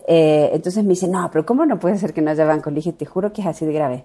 Eh, 0.06 0.50
entonces 0.52 0.85
me 0.85 0.90
dice, 0.90 1.09
no, 1.09 1.28
pero 1.33 1.45
¿cómo 1.45 1.66
no 1.66 1.78
puede 1.78 1.99
ser 1.99 2.12
que 2.12 2.23
no 2.23 2.30
haya 2.30 2.45
bancos? 2.45 2.73
Le 2.73 2.76
dije, 2.76 2.92
te 2.92 3.06
juro 3.06 3.33
que 3.33 3.40
es 3.42 3.47
así 3.47 3.66
de 3.66 3.73
grave 3.73 4.04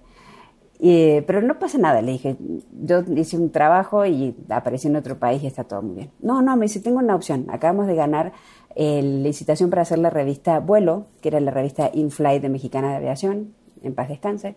pero 1.26 1.42
no 1.42 1.60
pasa 1.60 1.78
nada, 1.78 2.02
le 2.02 2.12
dije, 2.12 2.36
yo 2.72 3.02
hice 3.14 3.36
un 3.36 3.50
trabajo 3.50 4.04
y 4.04 4.34
aparecí 4.48 4.88
en 4.88 4.96
otro 4.96 5.16
país 5.16 5.42
y 5.42 5.46
está 5.46 5.62
todo 5.62 5.80
muy 5.80 5.94
bien. 5.94 6.10
No, 6.20 6.42
no, 6.42 6.56
me 6.56 6.64
dice, 6.64 6.80
tengo 6.80 6.98
una 6.98 7.14
opción, 7.14 7.46
acabamos 7.50 7.86
de 7.86 7.94
ganar 7.94 8.32
la 8.74 9.00
licitación 9.00 9.70
para 9.70 9.82
hacer 9.82 9.98
la 9.98 10.10
revista 10.10 10.58
Vuelo, 10.58 11.06
que 11.20 11.28
era 11.28 11.38
la 11.38 11.52
revista 11.52 11.90
InFlight 11.92 12.42
de 12.42 12.48
Mexicana 12.48 12.90
de 12.90 12.96
Aviación, 12.96 13.54
en 13.82 13.94
paz 13.94 14.08
descanse. 14.08 14.56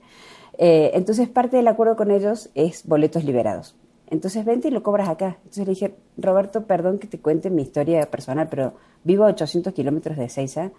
Eh, 0.57 0.91
entonces 0.95 1.29
parte 1.29 1.57
del 1.57 1.67
acuerdo 1.67 1.95
con 1.95 2.09
ellos 2.09 2.49
es 2.55 2.87
boletos 2.87 3.23
liberados. 3.23 3.75
Entonces 4.07 4.45
vente 4.45 4.67
y 4.67 4.71
lo 4.71 4.83
cobras 4.83 5.09
acá. 5.09 5.37
Entonces 5.39 5.65
le 5.65 5.71
dije, 5.71 5.95
Roberto, 6.17 6.65
perdón 6.65 6.99
que 6.99 7.07
te 7.07 7.19
cuente 7.19 7.49
mi 7.49 7.63
historia 7.63 8.09
personal, 8.09 8.47
pero 8.49 8.73
vivo 9.03 9.23
a 9.23 9.27
800 9.27 9.73
kilómetros 9.73 10.17
de 10.17 10.29
Seiza 10.29 10.71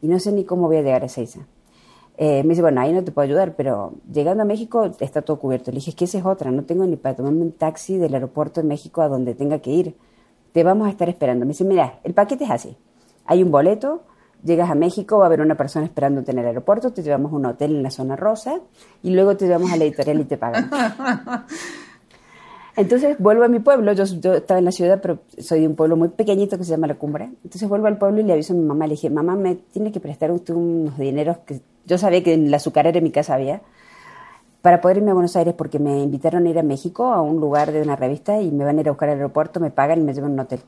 y 0.00 0.08
no 0.08 0.18
sé 0.20 0.32
ni 0.32 0.44
cómo 0.44 0.66
voy 0.66 0.76
a 0.76 0.82
llegar 0.82 1.04
a 1.04 1.08
Seiza. 1.08 1.40
Eh, 2.16 2.42
me 2.42 2.50
dice, 2.50 2.62
bueno, 2.62 2.80
ahí 2.80 2.92
no 2.92 3.04
te 3.04 3.12
puedo 3.12 3.24
ayudar, 3.26 3.54
pero 3.54 3.92
llegando 4.12 4.42
a 4.42 4.46
México 4.46 4.90
está 4.98 5.22
todo 5.22 5.38
cubierto. 5.38 5.70
Le 5.70 5.76
dije, 5.76 5.90
es 5.90 5.96
que 5.96 6.04
esa 6.04 6.18
es 6.18 6.24
otra, 6.24 6.50
no 6.50 6.64
tengo 6.64 6.84
ni 6.84 6.96
para 6.96 7.14
tomarme 7.14 7.42
un 7.42 7.52
taxi 7.52 7.96
del 7.96 8.14
aeropuerto 8.14 8.60
de 8.60 8.66
México 8.66 9.02
a 9.02 9.08
donde 9.08 9.34
tenga 9.34 9.60
que 9.60 9.70
ir. 9.70 9.96
Te 10.52 10.64
vamos 10.64 10.88
a 10.88 10.90
estar 10.90 11.08
esperando. 11.08 11.44
Me 11.44 11.50
dice, 11.50 11.64
mira, 11.64 12.00
el 12.02 12.14
paquete 12.14 12.44
es 12.44 12.50
así. 12.50 12.76
Hay 13.24 13.42
un 13.42 13.52
boleto, 13.52 14.02
llegas 14.42 14.70
a 14.70 14.74
México, 14.74 15.18
va 15.18 15.24
a 15.24 15.26
haber 15.26 15.40
una 15.40 15.56
persona 15.56 15.84
esperándote 15.84 16.32
en 16.32 16.38
el 16.38 16.46
aeropuerto, 16.46 16.92
te 16.92 17.02
llevamos 17.02 17.32
a 17.32 17.36
un 17.36 17.46
hotel 17.46 17.76
en 17.76 17.82
la 17.82 17.90
zona 17.90 18.16
rosa 18.16 18.60
y 19.02 19.10
luego 19.10 19.36
te 19.36 19.46
llevamos 19.46 19.70
a 19.70 19.76
la 19.76 19.84
editorial 19.84 20.20
y 20.20 20.24
te 20.24 20.36
pagan. 20.36 20.70
Entonces 22.78 23.16
vuelvo 23.18 23.42
a 23.42 23.48
mi 23.48 23.58
pueblo, 23.58 23.92
yo, 23.92 24.04
estaba 24.04 24.60
en 24.60 24.64
la 24.64 24.70
ciudad, 24.70 25.00
pero 25.02 25.18
soy 25.38 25.62
de 25.62 25.66
un 25.66 25.74
pueblo 25.74 25.96
muy 25.96 26.10
pequeñito 26.10 26.56
que 26.56 26.62
se 26.62 26.70
llama 26.70 26.86
La 26.86 26.94
Cumbre. 26.94 27.24
Entonces 27.42 27.68
vuelvo 27.68 27.88
al 27.88 27.98
pueblo 27.98 28.20
y 28.20 28.22
le 28.22 28.32
aviso 28.32 28.52
a 28.52 28.56
mi 28.56 28.62
mamá, 28.62 28.86
le 28.86 28.92
dije, 28.92 29.10
mamá, 29.10 29.34
me 29.34 29.56
tiene 29.56 29.90
que 29.90 29.98
prestar 29.98 30.30
usted 30.30 30.54
unos 30.54 30.96
dineros 30.96 31.38
que 31.38 31.60
yo 31.86 31.98
sabía 31.98 32.22
que 32.22 32.34
en 32.34 32.52
la 32.52 32.58
azucarera 32.58 32.98
en 32.98 33.02
mi 33.02 33.10
casa 33.10 33.34
había, 33.34 33.62
para 34.62 34.80
poder 34.80 34.98
irme 34.98 35.10
a 35.10 35.14
Buenos 35.14 35.34
Aires 35.34 35.54
porque 35.54 35.80
me 35.80 36.04
invitaron 36.04 36.46
a 36.46 36.50
ir 36.50 36.58
a 36.60 36.62
México 36.62 37.06
a 37.06 37.20
un 37.20 37.40
lugar 37.40 37.72
de 37.72 37.82
una 37.82 37.96
revista 37.96 38.40
y 38.40 38.52
me 38.52 38.64
van 38.64 38.78
a 38.78 38.82
ir 38.82 38.88
a 38.88 38.92
buscar 38.92 39.08
al 39.08 39.16
aeropuerto, 39.16 39.58
me 39.58 39.72
pagan 39.72 39.98
y 39.98 40.02
me 40.04 40.14
llevan 40.14 40.34
un 40.34 40.40
hotel. 40.40 40.60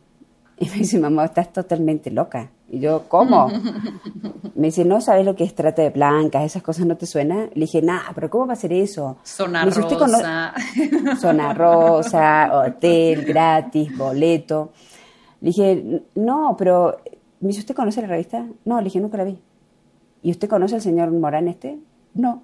Y 0.61 0.69
me 0.69 0.77
dice, 0.77 0.99
mamá, 0.99 1.25
estás 1.25 1.55
totalmente 1.55 2.11
loca. 2.11 2.51
Y 2.69 2.81
yo, 2.81 3.09
¿cómo? 3.09 3.49
Me 4.55 4.67
dice, 4.67 4.85
no 4.85 5.01
sabes 5.01 5.25
lo 5.25 5.35
que 5.35 5.43
es 5.43 5.55
trata 5.55 5.81
de 5.81 5.89
blancas, 5.89 6.45
esas 6.45 6.63
cosas 6.63 6.85
no 6.85 6.99
te 6.99 7.07
suenan. 7.07 7.49
Le 7.55 7.63
dije, 7.63 7.81
nada, 7.81 8.13
pero 8.15 8.29
¿cómo 8.29 8.47
va 8.47 8.53
a 8.53 8.57
ser 8.57 8.75
eso? 8.75 9.17
Zona 9.25 9.65
rosa. 9.65 10.53
Zona 11.19 11.55
rosa, 11.55 12.51
hotel, 12.53 13.25
gratis, 13.25 13.97
boleto. 13.97 14.73
Le 15.41 15.49
dije, 15.49 16.03
no, 16.17 16.55
pero, 16.59 16.99
me 17.41 17.49
dice, 17.49 17.61
¿usted 17.61 17.75
conoce 17.75 18.03
la 18.03 18.09
revista? 18.09 18.47
No, 18.67 18.77
le 18.81 18.85
dije, 18.85 19.01
nunca 19.01 19.17
la 19.17 19.25
vi. 19.25 19.39
¿Y 20.23 20.31
usted 20.31 20.47
conoce 20.47 20.75
al 20.75 20.83
señor 20.83 21.11
Morán 21.11 21.49
este? 21.49 21.79
No. 22.13 22.43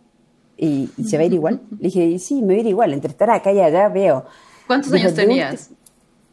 ¿Y, 0.57 0.89
se 1.07 1.19
va 1.19 1.25
a 1.25 1.27
ir 1.27 1.35
igual? 1.35 1.61
Le 1.79 1.89
dije, 1.89 2.19
sí, 2.19 2.41
me 2.41 2.55
voy 2.55 2.57
a 2.57 2.61
ir 2.61 2.67
igual. 2.69 2.95
Entre 2.95 3.11
estar 3.11 3.29
acá 3.29 3.53
y 3.53 3.61
allá 3.61 3.91
veo. 3.91 4.25
¿Cuántos 4.67 4.91
años 4.95 5.13
tenías? 5.13 5.69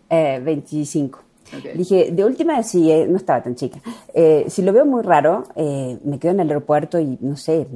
Eh, 0.10 0.42
25. 0.42 1.20
Dije, 1.76 2.12
de 2.12 2.26
última, 2.26 2.62
sí, 2.64 2.92
eh, 2.92 3.08
no 3.08 3.18
estaba 3.18 3.42
tan 3.42 3.56
chica. 3.56 3.80
Eh, 4.14 4.46
si 4.48 4.62
lo 4.62 4.74
veo 4.74 4.86
muy 4.86 5.02
raro, 5.02 5.44
eh, 5.56 5.98
me 6.04 6.20
quedo 6.20 6.32
en 6.32 6.40
el 6.40 6.50
aeropuerto 6.50 7.00
y 7.00 7.18
no 7.22 7.36
sé, 7.36 7.68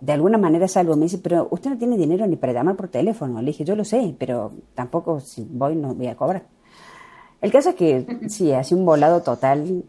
de 0.00 0.12
alguna 0.12 0.38
manera 0.38 0.68
salgo. 0.68 0.96
Me 0.96 1.04
dice, 1.04 1.18
pero 1.18 1.48
usted 1.50 1.70
no 1.70 1.78
tiene 1.78 1.96
dinero 1.96 2.26
ni 2.26 2.36
para 2.36 2.52
llamar 2.52 2.76
por 2.76 2.88
teléfono. 2.88 3.40
Le 3.40 3.48
dije, 3.48 3.64
yo 3.64 3.76
lo 3.76 3.84
sé, 3.84 4.14
pero 4.18 4.52
tampoco 4.74 5.20
si 5.20 5.46
voy 5.48 5.76
no 5.76 5.94
voy 5.94 6.08
a 6.08 6.16
cobrar. 6.16 6.44
El 7.40 7.50
caso 7.50 7.70
es 7.70 7.74
que 7.76 8.06
sí, 8.28 8.52
hace 8.52 8.74
un 8.74 8.84
volado 8.84 9.22
total, 9.22 9.84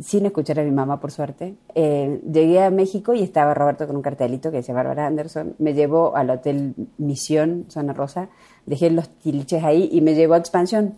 sin 0.00 0.24
escuchar 0.24 0.60
a 0.60 0.62
mi 0.62 0.70
mamá, 0.70 1.00
por 1.00 1.10
suerte. 1.10 1.56
llegué 1.74 2.62
a 2.62 2.70
México 2.70 3.12
y 3.12 3.22
estaba 3.22 3.54
Roberto 3.54 3.86
con 3.86 3.96
un 3.96 4.02
cartelito 4.02 4.50
que 4.50 4.58
decía 4.58 4.74
Bárbara 4.74 5.06
Anderson. 5.06 5.54
Me 5.58 5.74
llevó 5.74 6.16
al 6.16 6.30
Hotel 6.30 6.74
Misión, 6.98 7.66
Zona 7.68 7.92
Rosa, 7.92 8.28
dejé 8.66 8.90
los 8.90 9.08
tiliches 9.08 9.64
ahí 9.64 9.88
y 9.92 10.00
me 10.00 10.14
llevó 10.14 10.34
a 10.34 10.38
Expansión. 10.38 10.94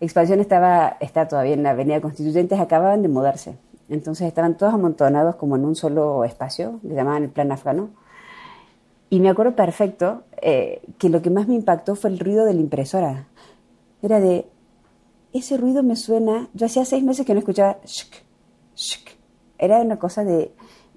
Expansión 0.00 0.40
estaba, 0.40 0.96
está 1.00 1.26
todavía 1.26 1.54
en 1.54 1.62
la 1.62 1.70
Avenida 1.70 2.00
Constituyentes, 2.00 2.60
acababan 2.60 3.02
de 3.02 3.08
mudarse. 3.08 3.56
Entonces 3.88 4.26
estaban 4.28 4.56
todos 4.56 4.74
amontonados 4.74 5.36
como 5.36 5.56
en 5.56 5.64
un 5.64 5.74
solo 5.74 6.24
espacio, 6.24 6.78
le 6.82 6.94
llamaban 6.94 7.24
el 7.24 7.30
plan 7.30 7.50
afgano. 7.50 7.90
Y 9.10 9.20
me 9.20 9.30
acuerdo 9.30 9.56
perfecto 9.56 10.22
eh, 10.42 10.82
que 10.98 11.08
lo 11.08 11.22
que 11.22 11.30
más 11.30 11.48
me 11.48 11.54
impactó 11.54 11.94
fue 11.96 12.10
el 12.10 12.18
ruido 12.18 12.44
de 12.44 12.54
la 12.54 12.60
impresora. 12.60 13.26
Era 14.02 14.20
de, 14.20 14.46
ese 15.32 15.56
ruido 15.56 15.82
me 15.82 15.96
suena, 15.96 16.48
yo 16.54 16.66
hacía 16.66 16.84
seis 16.84 17.02
meses 17.02 17.26
que 17.26 17.32
no 17.32 17.40
escuchaba, 17.40 17.78
shk, 17.84 18.22
shk. 18.76 19.16
Era 19.58 19.80
una 19.80 19.98
cosa 19.98 20.22
de, 20.22 20.52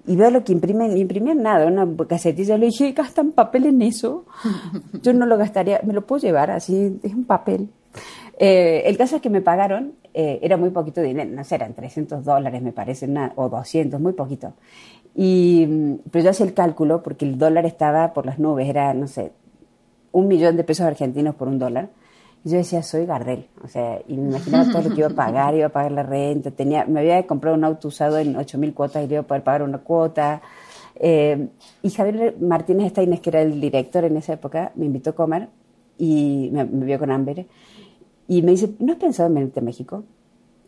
y 0.06 0.16
veo 0.16 0.30
lo 0.30 0.44
que 0.44 0.52
imprimen, 0.52 0.96
imprimían 0.96 1.42
nada, 1.42 1.66
una 1.66 1.88
casetilla, 2.06 2.58
le 2.58 2.66
dije, 2.66 2.92
¿gastan 2.92 3.32
papel 3.32 3.66
en 3.66 3.82
eso? 3.82 4.26
Yo 5.02 5.12
no 5.12 5.26
lo 5.26 5.38
gastaría, 5.38 5.80
me 5.84 5.92
lo 5.92 6.06
puedo 6.06 6.20
llevar 6.20 6.50
así, 6.50 7.00
es 7.02 7.14
un 7.14 7.24
papel. 7.24 7.70
Eh, 8.44 8.88
el 8.88 8.96
caso 8.96 9.14
es 9.14 9.22
que 9.22 9.30
me 9.30 9.40
pagaron, 9.40 9.92
eh, 10.14 10.40
era 10.42 10.56
muy 10.56 10.70
poquito 10.70 11.00
dinero, 11.00 11.30
no 11.30 11.44
sé, 11.44 11.54
eran 11.54 11.74
300 11.74 12.24
dólares 12.24 12.60
me 12.60 12.72
parece, 12.72 13.08
o 13.36 13.48
200, 13.48 14.00
muy 14.00 14.14
poquito. 14.14 14.54
Y, 15.14 15.64
mm, 15.68 15.98
pero 16.10 16.24
yo 16.24 16.30
hacía 16.30 16.46
el 16.46 16.52
cálculo 16.52 17.04
porque 17.04 17.24
el 17.24 17.38
dólar 17.38 17.66
estaba 17.66 18.12
por 18.12 18.26
las 18.26 18.40
nubes, 18.40 18.68
era, 18.68 18.94
no 18.94 19.06
sé, 19.06 19.30
un 20.10 20.26
millón 20.26 20.56
de 20.56 20.64
pesos 20.64 20.86
argentinos 20.86 21.36
por 21.36 21.46
un 21.46 21.60
dólar. 21.60 21.90
Y 22.44 22.50
yo 22.50 22.56
decía, 22.56 22.82
soy 22.82 23.06
Gardel. 23.06 23.46
O 23.62 23.68
sea, 23.68 24.00
y 24.08 24.16
me 24.16 24.30
imaginaba 24.30 24.64
todo 24.72 24.82
lo 24.82 24.90
que 24.90 25.02
iba 25.02 25.08
a 25.08 25.10
pagar, 25.10 25.54
iba 25.54 25.66
a 25.66 25.72
pagar 25.72 25.92
la 25.92 26.02
renta, 26.02 26.50
tenía, 26.50 26.84
me 26.84 26.98
había 26.98 27.24
comprado 27.28 27.56
un 27.56 27.62
auto 27.62 27.86
usado 27.88 28.18
en 28.18 28.34
8.000 28.34 28.74
cuotas 28.74 29.04
y 29.04 29.06
le 29.06 29.14
iba 29.14 29.22
a 29.22 29.26
poder 29.26 29.44
pagar 29.44 29.62
una 29.62 29.78
cuota. 29.78 30.42
Eh, 30.96 31.48
y 31.82 31.90
Javier 31.90 32.36
Martínez 32.40 32.90
Steines, 32.90 33.20
que 33.20 33.30
era 33.30 33.42
el 33.42 33.60
director 33.60 34.04
en 34.04 34.16
esa 34.16 34.32
época, 34.32 34.72
me 34.74 34.86
invitó 34.86 35.10
a 35.10 35.14
comer 35.14 35.48
y 35.96 36.50
me 36.52 36.64
vio 36.64 36.98
con 36.98 37.12
Amber 37.12 37.46
y 38.28 38.42
me 38.42 38.52
dice, 38.52 38.74
¿no 38.78 38.92
has 38.92 38.98
pensado 38.98 39.28
en 39.28 39.34
venirte 39.34 39.60
a 39.60 39.62
México? 39.62 40.04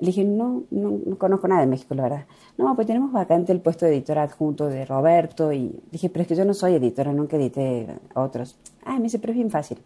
Le 0.00 0.08
dije, 0.08 0.24
no, 0.24 0.64
no, 0.70 1.16
conozco 1.18 1.46
nada 1.46 1.60
de 1.60 1.66
México, 1.68 1.94
la 1.94 2.02
verdad. 2.02 2.26
No, 2.58 2.74
pues 2.74 2.86
tenemos 2.86 3.12
vacante 3.12 3.52
el 3.52 3.60
puesto 3.60 3.86
de 3.86 3.92
editora 3.92 4.24
adjunto 4.24 4.66
de 4.66 4.84
Roberto. 4.84 5.52
Y 5.52 5.80
dije, 5.92 6.08
pero 6.08 6.22
es 6.22 6.28
que 6.28 6.34
yo 6.34 6.44
no 6.44 6.52
soy 6.52 6.74
editora, 6.74 7.12
nunca 7.12 7.36
edité 7.36 7.86
otros. 8.14 8.58
Ah, 8.84 8.96
me 8.96 9.04
dice, 9.04 9.18
pero 9.18 9.32
es 9.32 9.36
bien 9.36 9.50
fácil. 9.50 9.78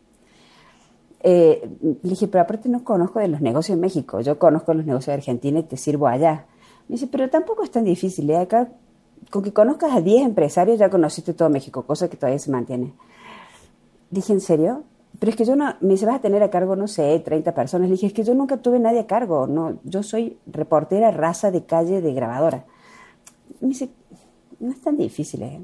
Eh, 1.20 1.68
le 2.02 2.10
dije, 2.10 2.26
pero 2.26 2.42
aparte 2.42 2.68
no 2.68 2.84
conozco 2.84 3.18
de 3.18 3.28
los 3.28 3.40
negocios 3.42 3.74
en 3.74 3.80
México. 3.80 4.20
Yo 4.20 4.38
conozco 4.38 4.72
los 4.72 4.86
negocios 4.86 5.08
de 5.08 5.14
Argentina 5.14 5.58
y 5.58 5.64
te 5.64 5.76
sirvo 5.76 6.06
allá. 6.06 6.46
Me 6.88 6.94
dice, 6.94 7.06
pero 7.06 7.28
tampoco 7.28 7.62
es 7.62 7.70
tan 7.70 7.84
difícil. 7.84 8.30
¿eh? 8.30 8.38
Acá, 8.38 8.68
con 9.30 9.42
que 9.42 9.52
conozcas 9.52 9.94
a 9.94 10.00
10 10.00 10.24
empresarios, 10.24 10.78
ya 10.78 10.88
conociste 10.88 11.34
todo 11.34 11.50
México, 11.50 11.82
cosa 11.82 12.08
que 12.08 12.16
todavía 12.16 12.38
se 12.38 12.50
mantiene. 12.50 12.94
Dije, 14.10 14.32
¿en 14.32 14.40
serio? 14.40 14.84
Pero 15.18 15.30
es 15.30 15.36
que 15.36 15.44
yo 15.44 15.56
no, 15.56 15.74
me 15.80 15.90
dice, 15.90 16.06
vas 16.06 16.16
a 16.16 16.20
tener 16.20 16.42
a 16.42 16.50
cargo, 16.50 16.76
no 16.76 16.86
sé, 16.86 17.18
30 17.18 17.52
personas. 17.54 17.88
Le 17.88 17.94
dije, 17.94 18.06
es 18.06 18.12
que 18.12 18.22
yo 18.22 18.34
nunca 18.34 18.58
tuve 18.58 18.78
nadie 18.78 19.00
a 19.00 19.06
cargo, 19.06 19.46
no, 19.46 19.78
yo 19.84 20.02
soy 20.02 20.38
reportera 20.46 21.10
raza 21.10 21.50
de 21.50 21.64
calle 21.64 22.00
de 22.00 22.14
grabadora. 22.14 22.64
Me 23.60 23.68
dice, 23.68 23.90
no 24.60 24.70
es 24.70 24.80
tan 24.80 24.96
difícil, 24.96 25.42
¿eh? 25.42 25.60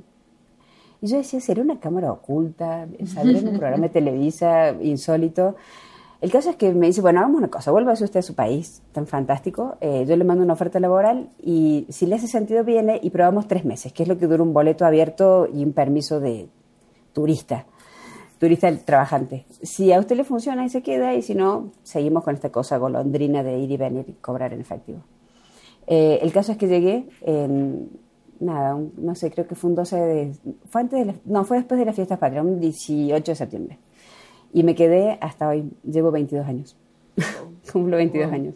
Y 1.01 1.07
yo 1.07 1.19
decía, 1.19 1.39
¿sería 1.41 1.63
una 1.63 1.79
cámara 1.79 2.11
oculta? 2.11 2.89
¿Saldría 3.05 3.41
en 3.41 3.49
un 3.49 3.59
programa 3.59 3.85
de 3.85 3.91
Televisa 3.91 4.71
insólito? 4.81 5.55
El 6.21 6.33
caso 6.33 6.49
es 6.49 6.57
que 6.57 6.73
me 6.73 6.87
dice, 6.87 7.03
bueno, 7.03 7.21
hagamos 7.21 7.37
una 7.37 7.49
cosa, 7.49 7.71
vuélvase 7.71 8.05
usted 8.05 8.21
a 8.21 8.23
su 8.23 8.35
país, 8.35 8.83
tan 8.93 9.07
fantástico, 9.07 9.77
eh, 9.83 10.07
yo 10.09 10.17
le 10.17 10.25
mando 10.25 10.43
una 10.43 10.55
oferta 10.55 10.81
laboral 10.81 11.29
y 11.43 11.87
si 11.91 12.07
le 12.07 12.15
hace 12.15 12.27
sentido 12.27 12.65
viene 12.65 12.99
y 13.03 13.11
probamos 13.11 13.47
tres 13.47 13.67
meses, 13.67 13.93
que 13.93 14.05
es 14.05 14.09
lo 14.09 14.17
que 14.17 14.27
dura 14.27 14.43
un 14.43 14.55
boleto 14.55 14.87
abierto 14.87 15.47
y 15.53 15.63
un 15.63 15.75
permiso 15.75 16.21
de 16.21 16.49
turista 17.13 17.67
turista 18.45 18.71
trabajante. 18.77 19.47
Si 19.63 19.91
a 19.91 19.99
usted 19.99 20.17
le 20.17 20.25
funciona 20.25 20.67
y 20.67 20.69
se 20.69 20.83
queda, 20.83 21.15
y 21.15 21.23
si 21.23 21.35
no, 21.35 21.73
seguimos 21.83 22.25
con 22.25 22.35
esta 22.35 22.51
cosa 22.51 22.77
golondrina 22.77 23.43
de 23.43 23.59
ir 23.59 23.71
y 23.71 23.79
venir 23.79 24.05
y 24.07 24.13
cobrar 24.13 24.53
en 24.53 24.61
efectivo. 24.61 25.01
Eh, 25.87 26.19
el 26.21 26.31
caso 26.31 26.53
es 26.53 26.59
que 26.59 26.69
llegué, 26.69 27.09
nada, 28.41 28.79
no 28.99 29.15
sé, 29.15 29.31
creo 29.31 29.47
que 29.47 29.55
fue 29.55 29.71
un 29.71 29.77
12 29.77 29.97
de... 29.97 30.33
Fue 30.67 30.83
antes 30.83 31.07
de 31.07 31.15
no, 31.25 31.45
fue 31.45 31.57
después 31.57 31.81
de 31.81 31.87
las 31.87 31.95
fiestas 31.95 32.19
patrias, 32.19 32.45
un 32.45 32.61
18 32.61 33.33
de 33.33 33.35
septiembre. 33.35 33.79
Y 34.53 34.63
me 34.63 34.75
quedé 34.75 35.17
hasta 35.23 35.49
hoy, 35.49 35.71
llevo 35.83 36.11
22 36.11 36.47
años, 36.47 36.77
cumplo 37.73 37.97
22 37.97 38.31
años. 38.31 38.55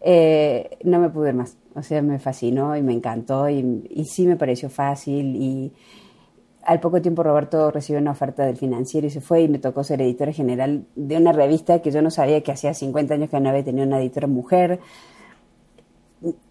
Eh, 0.00 0.76
no 0.82 0.98
me 0.98 1.08
pude 1.08 1.28
ir 1.28 1.36
más, 1.36 1.56
o 1.76 1.82
sea, 1.84 2.02
me 2.02 2.18
fascinó 2.18 2.76
y 2.76 2.82
me 2.82 2.92
encantó 2.92 3.48
y, 3.48 3.86
y 3.90 4.06
sí 4.06 4.26
me 4.26 4.34
pareció 4.34 4.68
fácil 4.70 5.36
y 5.36 5.72
al 6.66 6.80
poco 6.80 7.00
tiempo 7.00 7.22
Roberto 7.22 7.70
recibió 7.70 8.00
una 8.00 8.12
oferta 8.12 8.44
del 8.44 8.56
financiero 8.56 9.06
y 9.06 9.10
se 9.10 9.20
fue 9.20 9.42
y 9.42 9.48
me 9.48 9.58
tocó 9.58 9.84
ser 9.84 10.00
editora 10.02 10.32
general 10.32 10.84
de 10.94 11.16
una 11.16 11.32
revista 11.32 11.82
que 11.82 11.90
yo 11.90 12.02
no 12.02 12.10
sabía 12.10 12.42
que 12.42 12.52
hacía 12.52 12.74
50 12.74 13.14
años 13.14 13.30
que 13.30 13.40
no 13.40 13.48
había 13.48 13.64
tenido 13.64 13.86
una 13.86 14.00
editora 14.00 14.26
mujer. 14.26 14.80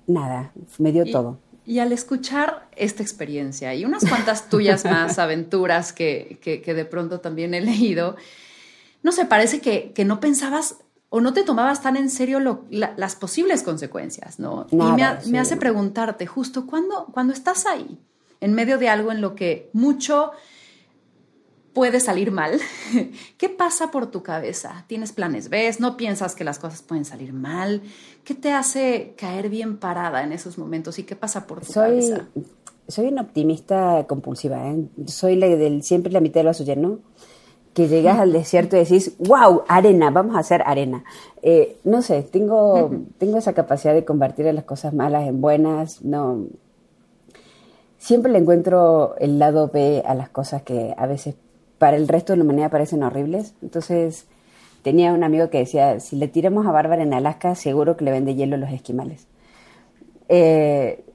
Nada, 0.07 0.51
me 0.77 0.91
dio 0.91 1.05
todo. 1.05 1.39
Y 1.65 1.79
al 1.79 1.91
escuchar 1.91 2.67
esta 2.75 3.01
experiencia 3.01 3.73
y 3.73 3.85
unas 3.85 4.05
cuantas 4.07 4.49
tuyas 4.49 4.83
más 4.85 5.17
aventuras 5.19 5.93
que, 5.93 6.39
que, 6.41 6.73
de 6.73 6.85
pronto 6.85 7.19
también 7.21 7.53
he 7.53 7.61
leído, 7.61 8.15
no 9.01 9.11
sé, 9.11 9.25
parece 9.25 9.61
que, 9.61 9.91
que 9.93 10.03
no 10.03 10.19
pensabas 10.19 10.77
o 11.09 11.21
no 11.21 11.31
te 11.31 11.43
tomabas 11.43 11.81
tan 11.81 11.95
en 11.95 12.09
serio 12.09 12.39
las 12.71 13.15
posibles 13.15 13.61
consecuencias, 13.61 14.39
¿no? 14.39 14.65
y 14.71 14.75
me, 14.75 15.05
me, 15.27 15.39
hace 15.39 15.57
preguntarte, 15.57 16.25
justo, 16.25 16.65
cuando, 16.65 17.05
cuando 17.13 17.33
estás 17.33 17.67
ahí, 17.67 17.99
en 18.43 18.53
medio 18.53 18.77
de 18.77 18.89
algo 18.89 19.11
en 19.11 19.21
lo 19.21 19.35
que 19.35 19.69
mucho 19.71 20.31
puede 21.71 21.99
salir 21.99 22.31
mal, 22.31 22.59
¿qué 23.37 23.49
pasa 23.49 23.89
por 23.89 24.11
tu 24.11 24.21
cabeza? 24.21 24.83
¿Tienes 24.87 25.13
planes 25.13 25.49
B? 25.49 25.71
¿No 25.79 25.97
piensas 25.97 26.35
que 26.35 26.43
las 26.43 26.59
cosas 26.59 26.81
pueden 26.81 27.05
salir 27.05 27.33
mal? 27.33 27.81
¿Qué 28.23 28.35
te 28.35 28.51
hace 28.51 29.15
caer 29.17 29.49
bien 29.49 29.77
parada 29.77 30.23
en 30.23 30.33
esos 30.33 30.57
momentos 30.57 30.99
y 30.99 31.03
qué 31.03 31.15
pasa 31.15 31.47
por 31.47 31.65
tu 31.65 31.73
cabeza? 31.73 32.27
Soy 32.87 33.07
una 33.07 33.21
optimista 33.21 34.05
compulsiva, 34.07 34.69
¿eh? 34.69 34.85
soy 35.07 35.37
la 35.37 35.47
del 35.47 35.83
siempre 35.83 36.11
la 36.11 36.19
mitad 36.19 36.41
del 36.41 36.47
vaso 36.47 36.65
lleno 36.65 36.99
que 37.73 37.87
llegas 37.87 38.19
al 38.19 38.33
desierto 38.33 38.75
y 38.75 38.79
decís, 38.79 39.15
wow, 39.19 39.63
arena, 39.67 40.11
vamos 40.11 40.35
a 40.35 40.39
hacer 40.39 40.61
arena. 40.65 41.03
Eh, 41.41 41.77
no 41.85 42.03
sé, 42.03 42.21
tengo, 42.21 42.91
tengo 43.17 43.37
esa 43.37 43.53
capacidad 43.53 43.95
de 43.95 44.05
convertir 44.05 44.45
las 44.53 44.65
cosas 44.65 44.93
malas 44.93 45.27
en 45.27 45.41
buenas. 45.41 46.03
No, 46.03 46.45
siempre 48.03 48.33
le 48.33 48.39
encuentro 48.39 49.15
el 49.17 49.39
lado 49.39 49.69
B 49.69 50.03
a 50.05 50.13
las 50.13 50.27
cosas 50.27 50.61
que 50.63 50.93
a 50.97 51.07
veces 51.07 51.35
para 51.77 51.95
el 51.95 52.09
resto 52.09 52.33
de 52.33 52.37
la 52.37 52.43
humanidad 52.43 52.69
parecen 52.69 53.01
horribles. 53.01 53.53
Entonces, 53.61 54.25
tenía 54.81 55.13
un 55.13 55.23
amigo 55.23 55.49
que 55.49 55.59
decía, 55.59 56.01
si 56.01 56.17
le 56.17 56.27
tiramos 56.27 56.65
a 56.65 56.71
Bárbara 56.71 57.01
en 57.01 57.13
Alaska, 57.13 57.55
seguro 57.55 57.95
que 57.95 58.03
le 58.03 58.11
vende 58.11 58.35
hielo 58.35 58.55
a 58.55 58.59
los 58.59 58.71
esquimales. 58.71 59.27
Eh, 60.27 61.05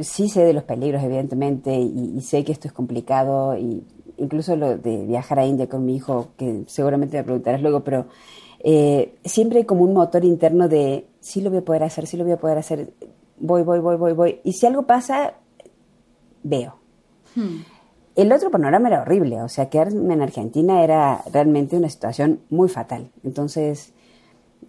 sí 0.00 0.30
sé 0.30 0.44
de 0.44 0.54
los 0.54 0.62
peligros, 0.62 1.02
evidentemente, 1.02 1.74
y, 1.78 2.18
sé 2.22 2.42
que 2.42 2.52
esto 2.52 2.68
es 2.68 2.72
complicado, 2.72 3.58
y 3.58 3.84
incluso 4.16 4.56
lo 4.56 4.78
de 4.78 5.04
viajar 5.04 5.40
a 5.40 5.44
India 5.44 5.68
con 5.68 5.84
mi 5.84 5.96
hijo, 5.96 6.28
que 6.38 6.62
seguramente 6.68 7.18
me 7.18 7.24
preguntarás 7.24 7.60
luego, 7.60 7.80
pero 7.80 8.06
eh, 8.60 9.14
siempre 9.26 9.58
hay 9.58 9.64
como 9.66 9.84
un 9.84 9.92
motor 9.92 10.24
interno 10.24 10.68
de, 10.68 11.06
sí 11.20 11.42
lo 11.42 11.50
voy 11.50 11.58
a 11.58 11.64
poder 11.66 11.82
hacer, 11.82 12.06
sí 12.06 12.16
lo 12.16 12.24
voy 12.24 12.32
a 12.32 12.38
poder 12.38 12.56
hacer, 12.56 12.94
voy, 13.38 13.62
voy, 13.62 13.80
voy, 13.80 13.96
voy, 13.96 14.12
voy. 14.14 14.40
Y 14.42 14.54
si 14.54 14.64
algo 14.64 14.86
pasa, 14.86 15.34
veo. 16.42 16.76
Hmm. 17.34 17.62
El 18.14 18.30
otro 18.32 18.50
panorama 18.50 18.88
era 18.88 19.02
horrible, 19.02 19.40
o 19.40 19.48
sea, 19.48 19.70
quedarme 19.70 20.12
en 20.12 20.20
Argentina 20.20 20.84
era 20.84 21.22
realmente 21.32 21.76
una 21.78 21.88
situación 21.88 22.40
muy 22.50 22.68
fatal. 22.68 23.10
Entonces, 23.24 23.94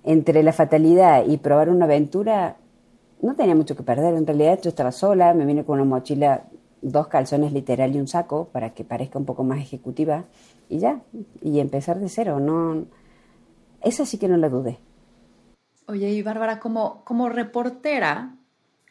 entre 0.03 0.43
la 0.43 0.53
fatalidad 0.53 1.25
y 1.25 1.37
probar 1.37 1.69
una 1.69 1.85
aventura, 1.85 2.55
no 3.21 3.35
tenía 3.35 3.55
mucho 3.55 3.75
que 3.75 3.83
perder. 3.83 4.13
En 4.15 4.25
realidad, 4.25 4.59
yo 4.61 4.69
estaba 4.69 4.93
sola, 4.93 5.33
me 5.33 5.45
vine 5.45 5.65
con 5.65 5.79
una 5.79 5.89
mochila, 5.89 6.45
dos 6.81 7.07
calzones 7.07 7.51
literal 7.51 7.93
y 7.95 7.99
un 7.99 8.07
saco 8.07 8.49
para 8.51 8.73
que 8.73 8.83
parezca 8.83 9.19
un 9.19 9.25
poco 9.25 9.43
más 9.43 9.59
ejecutiva 9.59 10.25
y 10.69 10.79
ya, 10.79 11.01
y 11.41 11.59
empezar 11.59 11.99
de 11.99 12.09
cero. 12.09 12.39
No, 12.39 12.85
esa 13.81 14.05
sí 14.05 14.17
que 14.17 14.29
no 14.29 14.37
la 14.37 14.49
dudé. 14.49 14.79
Oye, 15.87 16.11
y 16.11 16.21
Bárbara, 16.21 16.59
como, 16.59 17.03
como 17.03 17.27
reportera, 17.27 18.37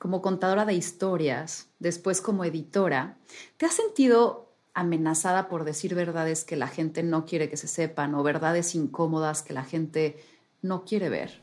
como 0.02 0.20
contadora 0.20 0.64
de 0.64 0.74
historias, 0.74 1.68
después 1.78 2.20
como 2.20 2.44
editora, 2.44 3.18
¿te 3.56 3.66
has 3.66 3.74
sentido 3.74 4.48
amenazada 4.74 5.48
por 5.48 5.62
decir 5.62 5.94
verdades 5.94 6.44
que 6.44 6.56
la 6.56 6.66
gente 6.66 7.04
no 7.04 7.24
quiere 7.24 7.48
que 7.48 7.56
se 7.56 7.68
sepan 7.68 8.16
o 8.16 8.24
verdades 8.24 8.74
incómodas 8.74 9.44
que 9.44 9.52
la 9.52 9.62
gente 9.62 10.16
no 10.60 10.84
quiere 10.84 11.08
ver? 11.08 11.40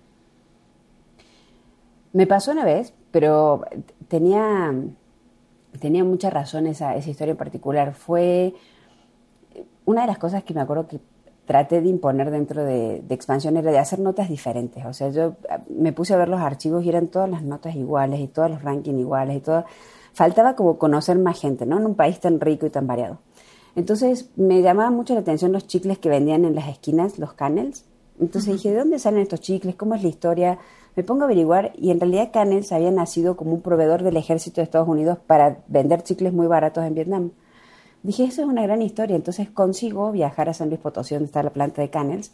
Me 2.12 2.28
pasó 2.28 2.52
una 2.52 2.66
vez, 2.66 2.94
pero 3.12 3.62
tenía, 4.10 4.74
tenía 5.80 6.04
mucha 6.04 6.30
razón 6.30 6.68
esa, 6.68 6.98
esa 6.98 7.10
historia 7.10 7.32
en 7.32 7.38
particular. 7.38 7.94
Fue 7.94 8.56
una 9.86 10.02
de 10.02 10.08
las 10.08 10.18
cosas 10.18 10.44
que 10.44 10.54
me 10.54 10.60
acuerdo 10.60 10.86
que 10.86 11.00
traté 11.50 11.82
de 11.82 11.90
imponer 11.90 12.30
dentro 12.30 12.64
de, 12.64 13.02
expansión 13.10 13.58
era 13.58 13.72
de 13.72 13.80
hacer 13.80 13.98
notas 13.98 14.30
diferentes. 14.30 14.86
O 14.86 14.94
sea, 14.94 15.10
yo 15.10 15.34
ah, 15.50 15.58
me 15.68 15.92
puse 15.92 16.14
a 16.14 16.18
ver 16.18 16.30
los 16.30 16.40
archivos 16.40 16.86
y 16.86 16.90
eran 16.90 17.08
todas 17.08 17.28
las 17.28 17.42
notas 17.42 17.74
iguales 17.76 18.20
y 18.20 18.28
todos 18.28 18.52
los 18.52 18.62
rankings 18.62 19.00
iguales 19.00 19.38
y 19.38 19.40
todo. 19.40 19.66
Faltaba 20.14 20.56
como 20.56 20.78
conocer 20.78 21.18
más 21.18 21.42
gente, 21.42 21.66
¿no? 21.66 21.80
En 21.80 21.88
un 21.88 21.96
país 21.96 22.20
tan 22.20 22.40
rico 22.40 22.68
y 22.68 22.70
tan 22.70 22.86
variado. 22.86 23.18
Entonces 23.76 24.30
me 24.36 24.62
llamaba 24.62 24.92
mucho 24.92 25.16
la 25.16 25.22
atención 25.22 25.52
los 25.52 25.66
chicles 25.66 25.98
que 25.98 26.08
vendían 26.08 26.46
en 26.46 26.54
las 26.54 26.68
esquinas, 26.68 27.18
los 27.18 27.34
canels. 27.34 27.84
Entonces 28.20 28.54
dije, 28.54 28.70
¿de 28.70 28.78
dónde 28.78 29.00
salen 29.00 29.22
estos 29.22 29.42
chicles? 29.42 29.74
¿Cómo 29.74 29.96
es 29.96 30.04
la 30.04 30.10
historia? 30.10 30.60
Me 30.96 31.04
pongo 31.04 31.24
a 31.24 31.26
averiguar 31.26 31.72
y 31.76 31.90
en 31.90 32.00
realidad 32.00 32.30
Canels 32.32 32.72
había 32.74 32.92
nacido 32.92 33.36
como 33.36 33.54
un 33.54 33.62
proveedor 33.62 34.04
del 34.04 34.18
ejército 34.18 34.62
de 34.62 34.66
Estados 34.66 34.88
Unidos 34.88 35.18
para 35.26 35.64
vender 35.68 36.04
chicles 36.04 36.32
muy 36.32 36.46
baratos 36.46 36.86
en 36.86 36.94
Vietnam. 36.94 37.32
Dije, 38.04 38.24
eso 38.24 38.42
es 38.42 38.48
una 38.48 38.64
gran 38.64 38.82
historia, 38.82 39.16
entonces 39.16 39.50
consigo 39.50 40.12
viajar 40.12 40.50
a 40.50 40.54
San 40.54 40.70
Luis 40.70 40.80
Potosí, 40.80 41.16
donde 41.16 41.26
está 41.26 41.44
la 41.44 41.50
planta 41.52 41.82
de 41.82 41.90
Canels. 41.90 42.32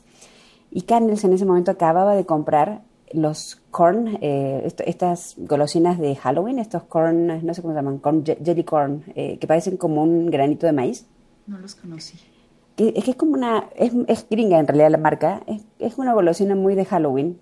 Y 0.72 0.82
Canels 0.82 1.24
en 1.24 1.34
ese 1.34 1.46
momento 1.46 1.72
acababa 1.72 2.16
de 2.16 2.26
comprar 2.26 2.84
los 3.12 3.62
corn, 3.72 4.18
eh, 4.22 4.72
estas 4.86 5.36
golosinas 5.38 6.00
de 6.00 6.16
Halloween, 6.16 6.60
estos 6.60 6.84
corn, 6.84 7.46
no 7.46 7.54
sé 7.54 7.62
cómo 7.62 7.74
se 7.74 7.80
llaman, 7.80 8.00
corn, 8.00 8.24
jelly 8.24 8.64
corn, 8.64 9.04
eh, 9.16 9.38
que 9.40 9.48
parecen 9.48 9.78
como 9.78 10.04
un 10.04 10.30
granito 10.30 10.66
de 10.66 10.74
maíz. 10.74 11.06
No 11.48 11.58
los 11.58 11.76
conocí. 11.76 12.20
es 12.78 13.04
que 13.04 13.12
es 13.12 13.18
como 13.18 13.34
una, 13.34 13.70
es, 13.76 13.94
es, 14.08 14.28
gringa 14.30 14.60
en 14.60 14.68
realidad 14.68 14.92
la 14.92 14.98
marca, 14.98 15.44
es, 15.48 15.64
es 15.80 15.98
una 15.98 16.14
golosina 16.14 16.56
muy 16.56 16.76
de 16.76 16.86
Halloween, 16.86 17.40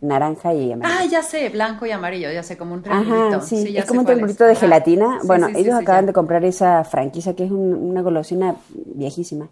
naranja 0.00 0.54
y 0.54 0.72
amarillo. 0.72 0.98
Ah, 1.00 1.04
ya 1.06 1.22
sé, 1.22 1.48
blanco 1.48 1.86
y 1.86 1.90
amarillo, 1.90 2.30
ya 2.30 2.42
sé, 2.42 2.56
como 2.56 2.74
un 2.74 2.82
triangulito. 2.82 3.40
sí, 3.40 3.76
es 3.76 3.84
como 3.84 4.00
un 4.00 4.06
triangulito 4.06 4.44
de 4.44 4.54
gelatina. 4.54 5.18
bueno, 5.24 5.48
ellos 5.48 5.74
acaban 5.74 6.06
de 6.06 6.12
comprar 6.12 6.44
esa 6.44 6.84
franquicia 6.84 7.34
que 7.34 7.44
es 7.44 7.50
una 7.50 8.02
golosina 8.02 8.56
viejísima. 8.94 9.48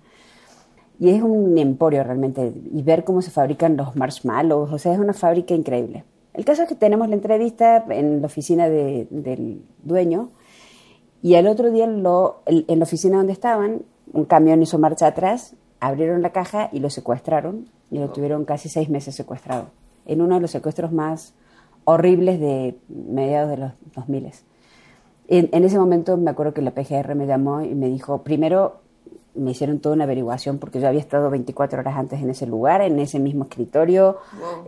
Y 0.99 1.11
es 1.11 1.23
un 1.23 1.59
emporio 1.59 2.03
realmente. 2.05 2.53
Y 2.73 2.83
ver 2.83 3.05
cómo 3.05 3.21
se 3.21 3.31
fabrican 3.31 3.77
los 3.77 3.97
marshmallows, 3.97 4.73
o 4.73 4.79
sea, 4.79 4.95
es 4.95 4.99
una 4.99 5.13
fábrica 5.13 5.55
increíble. 5.55 6.05
El 6.33 6.45
caso 6.45 6.63
es 6.63 6.69
que 6.69 6.75
tenemos 6.75 7.09
la 7.09 7.15
entrevista 7.15 7.85
en 7.89 8.21
la 8.21 8.27
oficina 8.27 8.69
del 8.69 9.63
dueño 9.83 10.31
y 11.23 11.35
al 11.35 11.47
otro 11.47 11.71
día 11.71 11.87
lo, 11.87 12.43
en 12.47 12.79
la 12.79 12.85
oficina 12.85 13.17
donde 13.17 13.33
estaban, 13.33 13.83
un 14.13 14.27
camión 14.27 14.63
hizo 14.63 14.79
marcha 14.79 15.07
atrás, 15.07 15.55
abrieron 15.81 16.21
la 16.21 16.31
caja 16.31 16.69
y 16.73 16.81
lo 16.81 16.91
secuestraron 16.91 17.67
y 17.91 17.99
lo 17.99 18.11
tuvieron 18.11 18.45
casi 18.45 18.69
seis 18.69 18.91
meses 18.91 19.15
secuestrado 19.15 19.71
en 20.07 20.23
uno 20.23 20.37
de 20.37 20.41
los 20.41 20.51
secuestros 20.51 20.93
más 20.93 21.35
horribles 21.85 22.41
de 22.41 22.77
mediados 22.89 23.51
de 23.51 23.57
los 23.59 23.73
2000. 23.95 24.33
En, 25.29 25.49
en 25.53 25.65
ese 25.65 25.79
momento 25.79 26.17
me 26.17 26.31
acuerdo 26.31 26.55
que 26.55 26.63
la 26.63 26.73
PGR 26.73 27.15
me 27.15 27.27
llamó 27.27 27.63
y 27.63 27.75
me 27.75 27.89
dijo, 27.89 28.23
primero 28.23 28.81
me 29.37 29.51
hicieron 29.51 29.79
toda 29.79 29.95
una 29.95 30.05
averiguación 30.05 30.59
porque 30.59 30.81
yo 30.81 30.89
había 30.89 31.01
estado 31.01 31.31
24 31.31 31.81
horas 31.81 31.97
antes 31.97 32.21
en 32.23 32.31
ese 32.31 32.47
lugar, 32.47 32.81
en 32.81 32.99
ese 32.99 33.19
mismo 33.19 33.45
escritorio, 33.45 34.17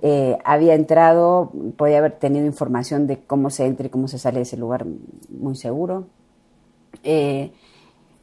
eh, 0.02 0.38
había 0.44 0.74
entrado, 0.74 1.50
podía 1.76 1.98
haber 1.98 2.12
tenido 2.12 2.46
información 2.46 3.06
de 3.06 3.18
cómo 3.18 3.50
se 3.50 3.66
entra 3.66 3.86
y 3.86 3.90
cómo 3.90 4.08
se 4.08 4.18
sale 4.18 4.36
de 4.36 4.42
ese 4.42 4.56
lugar 4.56 4.86
muy 5.30 5.56
seguro. 5.56 6.04
Eh, 7.02 7.52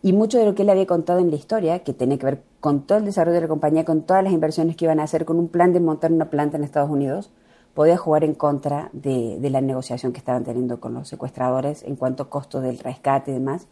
y 0.05 0.13
mucho 0.13 0.37
de 0.37 0.45
lo 0.45 0.53
que 0.53 0.61
él 0.61 0.69
había 0.69 0.85
contado 0.85 1.17
en 1.17 1.31
la 1.31 1.35
historia, 1.35 1.79
que 1.79 1.91
tenía 1.91 2.19
que 2.19 2.27
ver 2.27 2.43
con 2.59 2.85
todo 2.85 2.99
el 2.99 3.05
desarrollo 3.05 3.37
de 3.37 3.41
la 3.41 3.47
compañía, 3.47 3.85
con 3.85 4.03
todas 4.03 4.23
las 4.23 4.33
inversiones 4.33 4.75
que 4.75 4.85
iban 4.85 4.99
a 4.99 5.03
hacer, 5.05 5.25
con 5.25 5.39
un 5.39 5.47
plan 5.47 5.73
de 5.73 5.79
montar 5.79 6.11
una 6.11 6.29
planta 6.29 6.57
en 6.57 6.63
Estados 6.63 6.91
Unidos, 6.91 7.31
podía 7.73 7.97
jugar 7.97 8.23
en 8.23 8.35
contra 8.35 8.91
de, 8.93 9.39
la 9.41 9.61
negociación 9.61 10.13
que 10.13 10.19
estaban 10.19 10.43
teniendo 10.43 10.79
con 10.79 10.93
los 10.93 11.07
secuestradores 11.07 11.81
en 11.81 11.95
cuanto 11.95 12.21
a 12.21 12.29
costo 12.29 12.61
del 12.61 12.77
rescate 12.77 13.31
y 13.31 13.33
demás. 13.33 13.67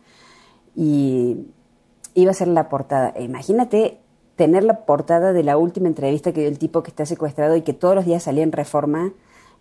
Y 0.76 1.46
iba 2.16 2.32
a 2.32 2.34
ser 2.34 2.48
la 2.48 2.68
portada. 2.68 3.14
E 3.16 3.22
imagínate 3.22 4.00
tener 4.36 4.64
la 4.64 4.88
portada 4.88 5.34
de 5.34 5.44
la 5.44 5.56
última 5.58 5.88
entrevista 5.88 6.32
que 6.32 6.40
dio 6.40 6.50
el 6.50 6.58
tipo 6.58 6.82
que 6.82 6.90
está 6.90 7.06
secuestrado 7.06 7.56
y 7.58 7.62
que 7.62 7.74
todos 7.74 7.94
los 7.94 8.06
días 8.06 8.24
salía 8.24 8.42
en 8.42 8.54
reforma 8.54 9.14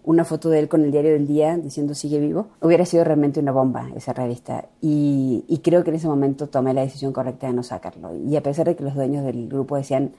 una 0.04 0.24
foto 0.24 0.50
de 0.50 0.58
él 0.58 0.68
con 0.68 0.82
el 0.82 0.90
diario 0.90 1.12
del 1.12 1.26
día 1.26 1.56
diciendo 1.56 1.94
sigue 1.94 2.18
vivo, 2.18 2.48
hubiera 2.60 2.84
sido 2.84 3.04
realmente 3.04 3.40
una 3.40 3.52
bomba 3.52 3.88
esa 3.94 4.12
revista. 4.12 4.66
Y, 4.80 5.60
creo 5.62 5.84
que 5.84 5.90
en 5.90 5.96
ese 5.96 6.08
momento 6.08 6.48
tomé 6.48 6.74
la 6.74 6.80
decisión 6.80 7.12
correcta 7.12 7.46
de 7.46 7.52
no 7.52 7.62
sacarlo. 7.62 8.14
Y 8.16 8.36
a 8.36 8.42
pesar 8.42 8.66
de 8.66 8.74
que 8.74 8.82
los 8.82 8.94
dueños 8.94 9.24
del 9.24 9.48
grupo 9.48 9.76
decían, 9.76 10.12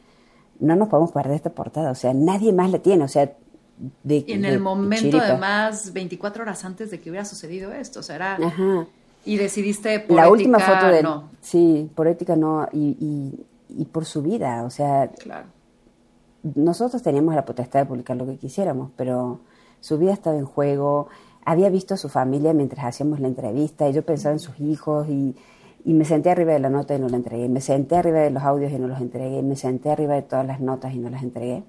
no 0.60 0.76
nos 0.76 0.88
podemos 0.88 1.12
perder 1.12 1.34
esta 1.34 1.50
portada, 1.50 1.92
o 1.92 1.96
sea, 1.96 2.14
nadie 2.14 2.54
más 2.54 2.72
la 2.72 2.80
tiene, 2.80 3.04
o 3.04 3.08
sea, 3.08 3.34
de... 4.04 4.24
Y 4.26 4.32
en 4.34 4.46
el 4.46 4.60
momento, 4.60 5.18
además, 5.20 5.92
24 5.92 6.44
horas 6.44 6.64
antes 6.64 6.90
de 6.92 7.02
que 7.02 7.10
hubiera 7.10 7.26
sucedido 7.26 7.74
esto, 7.74 8.00
o 8.00 8.04
sea, 8.04 8.16
era... 8.16 8.36
Ajá. 8.36 8.88
Y 9.26 9.38
decidiste 9.38 10.02
por 10.02 10.16
La 10.16 10.24
ética, 10.24 10.32
última 10.32 10.60
foto 10.60 10.88
de... 10.88 11.04
no. 11.04 11.30
Sí, 11.42 11.90
por 11.96 12.08
ética 12.08 12.36
no, 12.36 12.68
y, 12.72 12.98
y, 13.00 13.46
y 13.82 13.86
por 13.86 14.06
su 14.06 14.22
vida, 14.22 14.64
o 14.64 14.70
sea, 14.70 15.10
Claro. 15.18 15.48
nosotros 16.56 17.02
teníamos 17.02 17.34
la 17.36 17.46
potestad 17.46 17.80
de 17.82 17.86
publicar 17.86 18.16
lo 18.16 18.26
que 18.26 18.38
quisiéramos, 18.38 18.92
pero 18.96 19.40
su 19.84 19.98
vida 19.98 20.14
estaba 20.14 20.38
en 20.38 20.46
juego. 20.46 21.10
Había 21.44 21.70
visto 21.70 21.94
a 21.94 21.98
su 21.98 22.08
familia 22.08 22.54
mientras 22.54 22.86
hacíamos 22.86 23.20
la 23.20 23.28
entrevista 23.28 23.90
y 23.90 23.92
yo 23.92 24.02
pensaba 24.02 24.32
en 24.32 24.40
sus 24.40 24.58
hijos 24.62 25.10
y, 25.10 25.36
y 25.84 25.94
me 25.94 26.06
senté 26.06 26.30
arriba 26.30 26.54
de 26.54 26.60
la 26.60 26.70
nota 26.70 26.96
y 26.96 27.00
no 27.00 27.10
la 27.10 27.18
entregué. 27.18 27.50
Me 27.50 27.60
senté 27.60 27.98
arriba 27.98 28.20
de 28.20 28.30
los 28.30 28.44
audios 28.44 28.72
y 28.72 28.80
no 28.80 28.88
los 28.88 29.02
entregué. 29.02 29.44
Me 29.44 29.58
senté 29.58 29.90
arriba 29.90 30.16
de 30.16 30.22
todas 30.22 30.48
las 30.48 30.62
notas 30.62 30.94
y 30.94 31.00
no 31.00 31.10
las 31.10 31.22
entregué. 31.22 31.66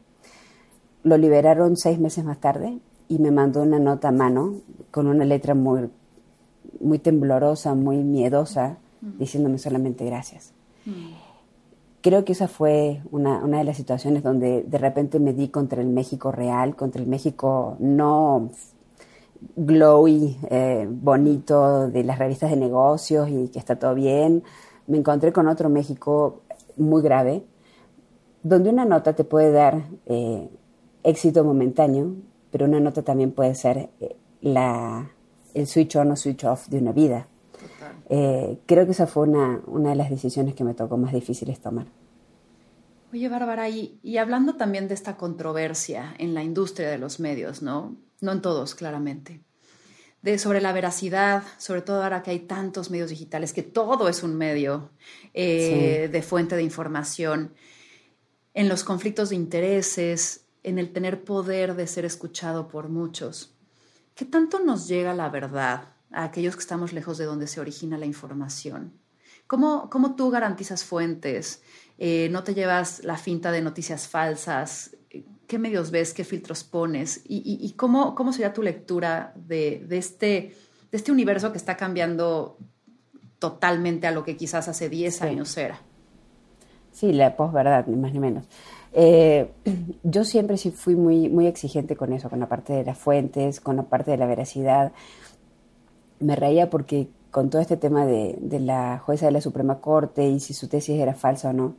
Lo 1.02 1.16
liberaron 1.16 1.76
seis 1.76 1.98
meses 1.98 2.24
más 2.24 2.38
tarde 2.38 2.78
y 3.08 3.18
me 3.18 3.32
mandó 3.32 3.62
una 3.62 3.80
nota 3.80 4.08
a 4.08 4.12
mano 4.12 4.60
con 4.92 5.08
una 5.08 5.24
letra 5.24 5.56
muy, 5.56 5.90
muy 6.78 7.00
temblorosa, 7.00 7.74
muy 7.74 7.96
miedosa, 8.04 8.78
diciéndome 9.00 9.58
solamente 9.58 10.04
gracias 10.04 10.52
creo 12.04 12.26
que 12.26 12.32
esa 12.32 12.48
fue 12.48 13.00
una, 13.10 13.42
una 13.42 13.56
de 13.56 13.64
las 13.64 13.78
situaciones 13.78 14.22
donde 14.22 14.62
de 14.62 14.76
repente 14.76 15.18
me 15.18 15.32
di 15.32 15.48
contra 15.48 15.80
el 15.80 15.88
México 15.88 16.30
real, 16.30 16.76
contra 16.76 17.00
el 17.00 17.08
México 17.08 17.76
no 17.78 18.50
glowy, 19.56 20.36
eh, 20.50 20.86
bonito 20.86 21.88
de 21.88 22.04
las 22.04 22.18
revistas 22.18 22.50
de 22.50 22.56
negocios 22.56 23.30
y 23.30 23.48
que 23.48 23.58
está 23.58 23.76
todo 23.76 23.94
bien. 23.94 24.42
Me 24.86 24.98
encontré 24.98 25.32
con 25.32 25.48
otro 25.48 25.70
México 25.70 26.42
muy 26.76 27.00
grave, 27.00 27.42
donde 28.42 28.68
una 28.68 28.84
nota 28.84 29.14
te 29.14 29.24
puede 29.24 29.50
dar 29.50 29.84
eh, 30.04 30.50
éxito 31.04 31.42
momentáneo, 31.42 32.16
pero 32.50 32.66
una 32.66 32.80
nota 32.80 33.00
también 33.00 33.32
puede 33.32 33.54
ser 33.54 33.88
eh, 34.00 34.14
la, 34.42 35.10
el 35.54 35.66
switch 35.66 35.96
on 35.96 36.10
o 36.10 36.16
switch 36.16 36.44
off 36.44 36.68
de 36.68 36.80
una 36.80 36.92
vida. 36.92 37.28
Eh, 38.10 38.58
creo 38.66 38.84
que 38.84 38.92
esa 38.92 39.06
fue 39.06 39.28
una, 39.28 39.60
una 39.66 39.90
de 39.90 39.96
las 39.96 40.10
decisiones 40.10 40.54
que 40.54 40.64
me 40.64 40.74
tocó 40.74 40.96
más 40.96 41.12
difíciles 41.12 41.60
tomar. 41.60 41.86
Oye, 43.12 43.28
Bárbara, 43.28 43.68
y, 43.68 43.98
y 44.02 44.16
hablando 44.16 44.56
también 44.56 44.88
de 44.88 44.94
esta 44.94 45.16
controversia 45.16 46.14
en 46.18 46.34
la 46.34 46.42
industria 46.42 46.90
de 46.90 46.98
los 46.98 47.20
medios, 47.20 47.62
¿no? 47.62 47.96
No 48.20 48.32
en 48.32 48.42
todos, 48.42 48.74
claramente. 48.74 49.40
De, 50.20 50.38
sobre 50.38 50.60
la 50.60 50.72
veracidad, 50.72 51.44
sobre 51.58 51.82
todo 51.82 52.02
ahora 52.02 52.22
que 52.22 52.32
hay 52.32 52.40
tantos 52.40 52.90
medios 52.90 53.10
digitales, 53.10 53.52
que 53.52 53.62
todo 53.62 54.08
es 54.08 54.22
un 54.22 54.34
medio 54.34 54.90
eh, 55.32 56.08
de 56.10 56.22
fuente 56.22 56.56
de 56.56 56.62
información, 56.62 57.52
en 58.52 58.68
los 58.68 58.84
conflictos 58.84 59.30
de 59.30 59.36
intereses, 59.36 60.46
en 60.62 60.78
el 60.78 60.92
tener 60.92 61.24
poder 61.24 61.74
de 61.74 61.86
ser 61.86 62.04
escuchado 62.04 62.68
por 62.68 62.88
muchos. 62.88 63.54
¿Qué 64.14 64.24
tanto 64.24 64.60
nos 64.60 64.88
llega 64.88 65.12
la 65.14 65.28
verdad 65.28 65.93
a 66.14 66.24
aquellos 66.24 66.54
que 66.54 66.60
estamos 66.60 66.92
lejos 66.92 67.18
de 67.18 67.24
donde 67.24 67.46
se 67.46 67.60
origina 67.60 67.98
la 67.98 68.06
información? 68.06 68.92
¿Cómo, 69.46 69.90
cómo 69.90 70.14
tú 70.16 70.30
garantizas 70.30 70.84
fuentes? 70.84 71.62
Eh, 71.98 72.28
¿No 72.30 72.42
te 72.44 72.54
llevas 72.54 73.04
la 73.04 73.16
finta 73.16 73.52
de 73.52 73.60
noticias 73.60 74.08
falsas? 74.08 74.96
¿Qué 75.46 75.58
medios 75.58 75.90
ves? 75.90 76.14
¿Qué 76.14 76.24
filtros 76.24 76.64
pones? 76.64 77.20
¿Y, 77.28 77.36
y, 77.38 77.64
y 77.66 77.72
cómo, 77.72 78.14
cómo 78.14 78.32
sería 78.32 78.52
tu 78.54 78.62
lectura 78.62 79.32
de, 79.36 79.84
de, 79.86 79.98
este, 79.98 80.56
de 80.90 80.96
este 80.96 81.12
universo 81.12 81.52
que 81.52 81.58
está 81.58 81.76
cambiando 81.76 82.56
totalmente 83.38 84.06
a 84.06 84.10
lo 84.10 84.24
que 84.24 84.36
quizás 84.36 84.68
hace 84.68 84.88
10 84.88 85.16
Sí. 85.16 85.24
años 85.24 85.56
era? 85.58 85.78
Sí, 86.92 87.12
la 87.12 87.36
posverdad, 87.36 87.86
ni 87.86 87.96
más 87.96 88.12
ni 88.12 88.20
menos. 88.20 88.46
Eh, 88.92 89.50
yo 90.02 90.24
siempre 90.24 90.56
sí 90.56 90.70
fui 90.70 90.94
muy, 90.96 91.28
muy 91.28 91.46
exigente 91.46 91.96
con 91.96 92.12
eso, 92.12 92.30
con 92.30 92.40
la 92.40 92.48
parte 92.48 92.72
de 92.72 92.84
las 92.84 92.96
fuentes, 92.96 93.60
con 93.60 93.76
la 93.76 93.82
parte 93.82 94.12
de 94.12 94.16
la 94.16 94.26
veracidad. 94.26 94.92
Me 96.24 96.36
reía 96.36 96.70
porque 96.70 97.08
con 97.30 97.50
todo 97.50 97.60
este 97.60 97.76
tema 97.76 98.06
de, 98.06 98.38
la 98.60 98.98
jueza 98.98 99.26
de 99.26 99.32
la 99.32 99.40
Suprema 99.40 99.80
Corte 99.80 100.26
y 100.26 100.40
si 100.40 100.54
su 100.54 100.68
tesis 100.68 100.98
era 100.98 101.14
falsa 101.14 101.50
o 101.50 101.52
no, 101.52 101.74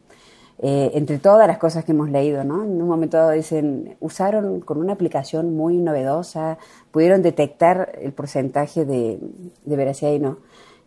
eh, 0.60 0.92
entre 0.94 1.18
todas 1.18 1.48
las 1.48 1.58
cosas 1.58 1.84
que 1.84 1.94
hemos 1.94 2.10
leído, 2.10 2.44
¿no? 2.44 2.64
En 2.64 2.82
un 2.82 2.88
momento 2.88 3.30
dicen, 3.32 3.96
usaron 4.02 4.62
con 4.62 4.78
una 4.78 4.94
aplicación 4.94 5.56
muy 5.56 5.78
novedosa, 5.78 6.58
pudieron 6.92 7.22
detectar 7.22 7.94
el 8.02 8.14
porcentaje 8.14 8.86
de, 8.86 9.20
de 9.64 9.76
veracidad 9.76 10.12
y 10.12 10.20
no. 10.20 10.38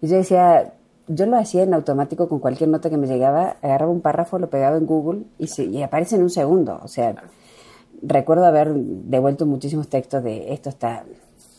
Y 0.00 0.08
yo 0.08 0.16
decía, 0.16 0.74
yo 1.08 1.26
lo 1.26 1.38
hacía 1.38 1.62
en 1.62 1.74
automático 1.74 2.28
con 2.28 2.38
cualquier 2.38 2.68
nota 2.68 2.90
que 2.90 2.98
me 2.98 3.06
llegaba, 3.06 3.56
agarraba 3.62 3.90
un 3.90 4.02
párrafo, 4.02 4.38
lo 4.38 4.50
pegaba 4.50 4.76
en 4.76 4.86
Google 4.86 5.22
y, 5.38 5.48
se, 5.48 5.64
y 5.64 5.82
aparece 5.82 6.16
en 6.16 6.22
un 6.22 6.30
segundo. 6.30 6.78
O 6.82 6.88
sea, 6.88 7.14
recuerdo 8.02 8.44
haber 8.44 8.74
devuelto 8.74 9.46
muchísimos 9.46 9.88
textos 9.88 10.22
de 10.22 10.52
esto 10.52 10.68
está 10.68 11.04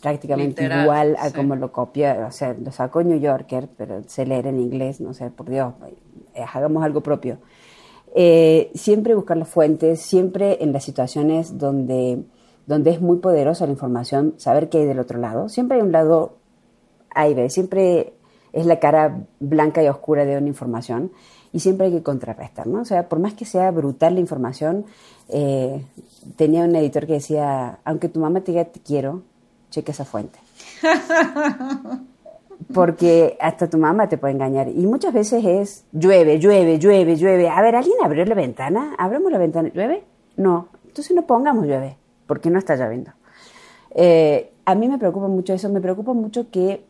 prácticamente 0.00 0.62
Literal, 0.62 0.84
igual 0.84 1.16
a 1.18 1.28
sí. 1.28 1.34
como 1.34 1.56
lo 1.56 1.72
copió, 1.72 2.26
o 2.26 2.32
sea, 2.32 2.54
lo 2.54 2.72
sacó 2.72 3.02
New 3.02 3.18
Yorker, 3.18 3.68
pero 3.76 4.02
se 4.06 4.26
leer 4.26 4.46
en 4.46 4.58
inglés, 4.58 5.00
no 5.00 5.14
sé, 5.14 5.30
por 5.30 5.48
Dios, 5.48 5.74
eh, 6.34 6.44
hagamos 6.52 6.84
algo 6.84 7.02
propio. 7.02 7.38
Eh, 8.14 8.70
siempre 8.74 9.14
buscar 9.14 9.36
las 9.36 9.48
fuentes, 9.48 10.00
siempre 10.00 10.62
en 10.62 10.72
las 10.72 10.84
situaciones 10.84 11.58
donde, 11.58 12.22
donde 12.66 12.90
es 12.90 13.00
muy 13.00 13.18
poderosa 13.18 13.66
la 13.66 13.72
información, 13.72 14.34
saber 14.36 14.68
qué 14.68 14.78
hay 14.78 14.86
del 14.86 14.98
otro 14.98 15.18
lado. 15.18 15.48
Siempre 15.48 15.76
hay 15.76 15.82
un 15.82 15.92
lado 15.92 16.36
A 17.14 17.28
y 17.28 17.34
B, 17.34 17.50
siempre 17.50 18.14
es 18.52 18.66
la 18.66 18.80
cara 18.80 19.26
blanca 19.38 19.82
y 19.82 19.88
oscura 19.88 20.24
de 20.24 20.36
una 20.36 20.48
información 20.48 21.12
y 21.52 21.60
siempre 21.60 21.86
hay 21.86 21.92
que 21.92 22.02
contrarrestar, 22.02 22.66
¿no? 22.66 22.80
O 22.80 22.84
sea, 22.84 23.08
por 23.08 23.18
más 23.18 23.34
que 23.34 23.44
sea 23.44 23.70
brutal 23.70 24.14
la 24.14 24.20
información, 24.20 24.86
eh, 25.28 25.84
tenía 26.36 26.64
un 26.64 26.74
editor 26.74 27.06
que 27.06 27.14
decía, 27.14 27.80
aunque 27.84 28.08
tu 28.08 28.20
mamá 28.20 28.40
te 28.40 28.52
diga 28.52 28.64
te 28.64 28.80
quiero, 28.80 29.22
cheque 29.70 29.92
esa 29.92 30.04
fuente. 30.04 30.38
Porque 32.74 33.36
hasta 33.40 33.68
tu 33.68 33.78
mamá 33.78 34.08
te 34.08 34.18
puede 34.18 34.34
engañar. 34.34 34.68
Y 34.68 34.86
muchas 34.86 35.12
veces 35.12 35.44
es 35.44 35.84
llueve, 35.92 36.38
llueve, 36.38 36.78
llueve, 36.78 37.16
llueve. 37.16 37.48
A 37.48 37.62
ver, 37.62 37.74
¿alguien 37.74 37.96
abrió 38.02 38.24
la 38.24 38.34
ventana? 38.34 38.94
¿Abramos 38.98 39.32
la 39.32 39.38
ventana? 39.38 39.70
¿Llueve? 39.70 40.04
No. 40.36 40.68
Entonces 40.86 41.16
no 41.16 41.26
pongamos 41.26 41.66
llueve, 41.66 41.96
porque 42.26 42.50
no 42.50 42.58
está 42.58 42.76
lloviendo. 42.76 43.12
Eh, 43.94 44.52
a 44.64 44.74
mí 44.74 44.88
me 44.88 44.98
preocupa 44.98 45.28
mucho 45.28 45.54
eso. 45.54 45.68
Me 45.68 45.80
preocupa 45.80 46.12
mucho 46.12 46.50
que 46.50 46.84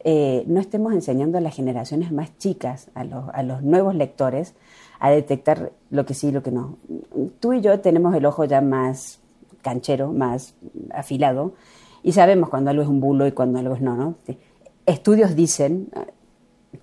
eh, 0.00 0.44
no 0.46 0.60
estemos 0.60 0.92
enseñando 0.92 1.38
a 1.38 1.40
las 1.40 1.54
generaciones 1.54 2.12
más 2.12 2.36
chicas, 2.38 2.90
a 2.94 3.00
a 3.00 3.42
los 3.42 3.62
nuevos 3.62 3.94
lectores, 3.94 4.54
a 5.00 5.10
detectar 5.10 5.72
lo 5.90 6.04
que 6.06 6.14
sí 6.14 6.28
y 6.28 6.32
lo 6.32 6.42
que 6.42 6.50
no. 6.50 6.76
Tú 7.40 7.54
y 7.54 7.60
yo 7.60 7.80
tenemos 7.80 8.14
el 8.14 8.26
ojo 8.26 8.44
ya 8.44 8.60
más 8.60 9.20
canchero, 9.62 10.12
más 10.12 10.54
afilado, 10.92 11.54
y 12.04 12.12
sabemos 12.12 12.48
cuando 12.48 12.70
algo 12.70 12.84
es 12.84 12.88
un 12.88 13.00
bulo 13.00 13.26
y 13.26 13.32
cuando 13.32 13.58
algo 13.58 13.74
es 13.74 13.80
no, 13.80 13.96
¿no? 13.96 14.14
Estudios 14.86 15.34
dicen 15.34 15.88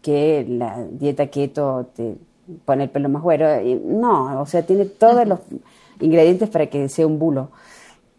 que 0.01 0.45
la 0.49 0.83
dieta 0.83 1.27
keto 1.27 1.85
te 1.95 2.17
pone 2.65 2.83
el 2.83 2.89
pelo 2.89 3.07
más 3.07 3.21
güero, 3.21 3.61
y 3.61 3.75
no, 3.75 4.41
o 4.41 4.45
sea, 4.45 4.65
tiene 4.65 4.83
todos 4.85 5.25
los 5.25 5.39
ingredientes 6.01 6.49
para 6.49 6.65
que 6.65 6.89
sea 6.89 7.07
un 7.07 7.17
bulo 7.17 7.51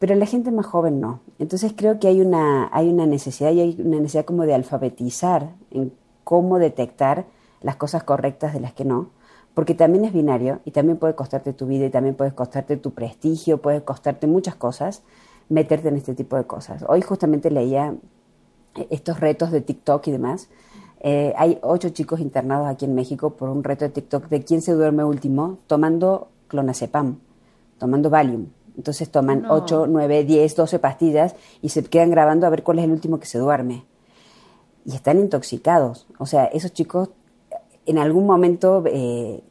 pero 0.03 0.17
la 0.17 0.27
gente 0.27 0.51
más 0.51 0.67
joven 0.67 0.99
no. 0.99 1.21
Entonces 1.39 1.75
creo 1.77 2.01
que 2.01 2.09
hay 2.09 2.21
una, 2.21 2.69
hay 2.73 2.89
una 2.89 3.07
necesidad 3.07 3.53
y 3.53 3.61
hay 3.61 3.77
una 3.79 3.99
necesidad 3.99 4.25
como 4.25 4.47
de 4.47 4.53
alfabetizar 4.53 5.55
en 5.71 5.93
cómo 6.25 6.59
detectar 6.59 7.27
las 7.61 7.77
cosas 7.77 8.03
correctas 8.03 8.53
de 8.53 8.59
las 8.59 8.73
que 8.73 8.85
no, 8.85 9.11
porque 9.55 9.77
también 9.77 10.05
es 10.05 10.13
binario 10.13 10.59
y 10.65 10.73
también 10.73 10.99
puede 10.99 11.15
costarte 11.15 11.53
tu 11.53 11.67
vida 11.67 11.87
y 11.87 11.91
también 11.91 12.17
puede 12.17 12.35
costarte 12.35 12.77
tu 12.77 12.95
prestigio, 12.95 13.63
puede 13.63 13.85
costarte 13.85 14.27
muchas 14.27 14.57
cosas 14.57 15.05
meterte 15.53 15.89
en 15.89 15.97
este 15.97 16.15
tipo 16.15 16.37
de 16.37 16.45
cosas. 16.45 16.85
Hoy 16.89 17.03
justamente 17.03 17.51
leía 17.51 17.95
estos 18.91 19.21
retos 19.21 19.51
de 19.51 19.61
TikTok 19.61 20.07
y 20.09 20.13
demás. 20.13 20.49
Eh, 21.01 21.35
hay 21.37 21.59
ocho 21.63 21.91
chicos 21.91 22.21
internados 22.21 22.69
aquí 22.69 22.85
en 22.85 22.95
México 22.95 23.31
por 23.31 23.49
un 23.51 23.63
reto 23.63 23.85
de 23.85 23.91
TikTok 23.91 24.29
de 24.29 24.45
quién 24.45 24.63
se 24.63 24.73
duerme 24.73 25.05
último 25.05 25.59
tomando 25.67 26.29
clonazepam, 26.49 27.19
tomando 27.79 28.09
Valium. 28.09 28.47
Entonces 28.77 29.11
toman 29.11 29.43
No. 29.43 29.53
8, 29.53 29.87
9, 29.89 30.25
10, 30.25 30.57
12 30.57 30.79
pastillas 30.79 31.35
y 31.61 31.69
se 31.69 31.85
quedan 31.85 32.11
grabando 32.11 32.47
a 32.47 32.51
ver 32.51 32.63
cuál 32.63 32.79
es 32.79 32.87
el 32.87 32.93
último 32.93 33.21
que 33.21 33.27
se 33.27 33.39
duerme. 33.39 33.85
Y 34.87 34.95
están 34.95 35.19
intoxicados. 35.19 36.07
O 36.19 36.27
sea, 36.27 36.47
esos 36.47 36.73
chicos 36.73 37.11
en 37.85 37.99
algún 37.99 38.27
momento 38.27 38.83
eh, 38.87 39.43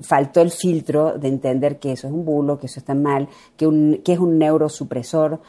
faltó 0.00 0.40
el 0.40 0.50
filtro 0.50 1.18
de 1.18 1.28
entender 1.28 1.78
que 1.78 1.92
eso 1.92 2.06
es 2.06 2.12
un 2.12 2.24
bulo, 2.24 2.58
que 2.58 2.66
eso 2.66 2.80
está 2.80 2.94
mal, 2.94 3.28
que, 3.56 3.66
un, 3.66 4.00
que 4.04 4.12
es 4.12 4.18
un 4.18 4.38
neurosupresor. 4.38 5.40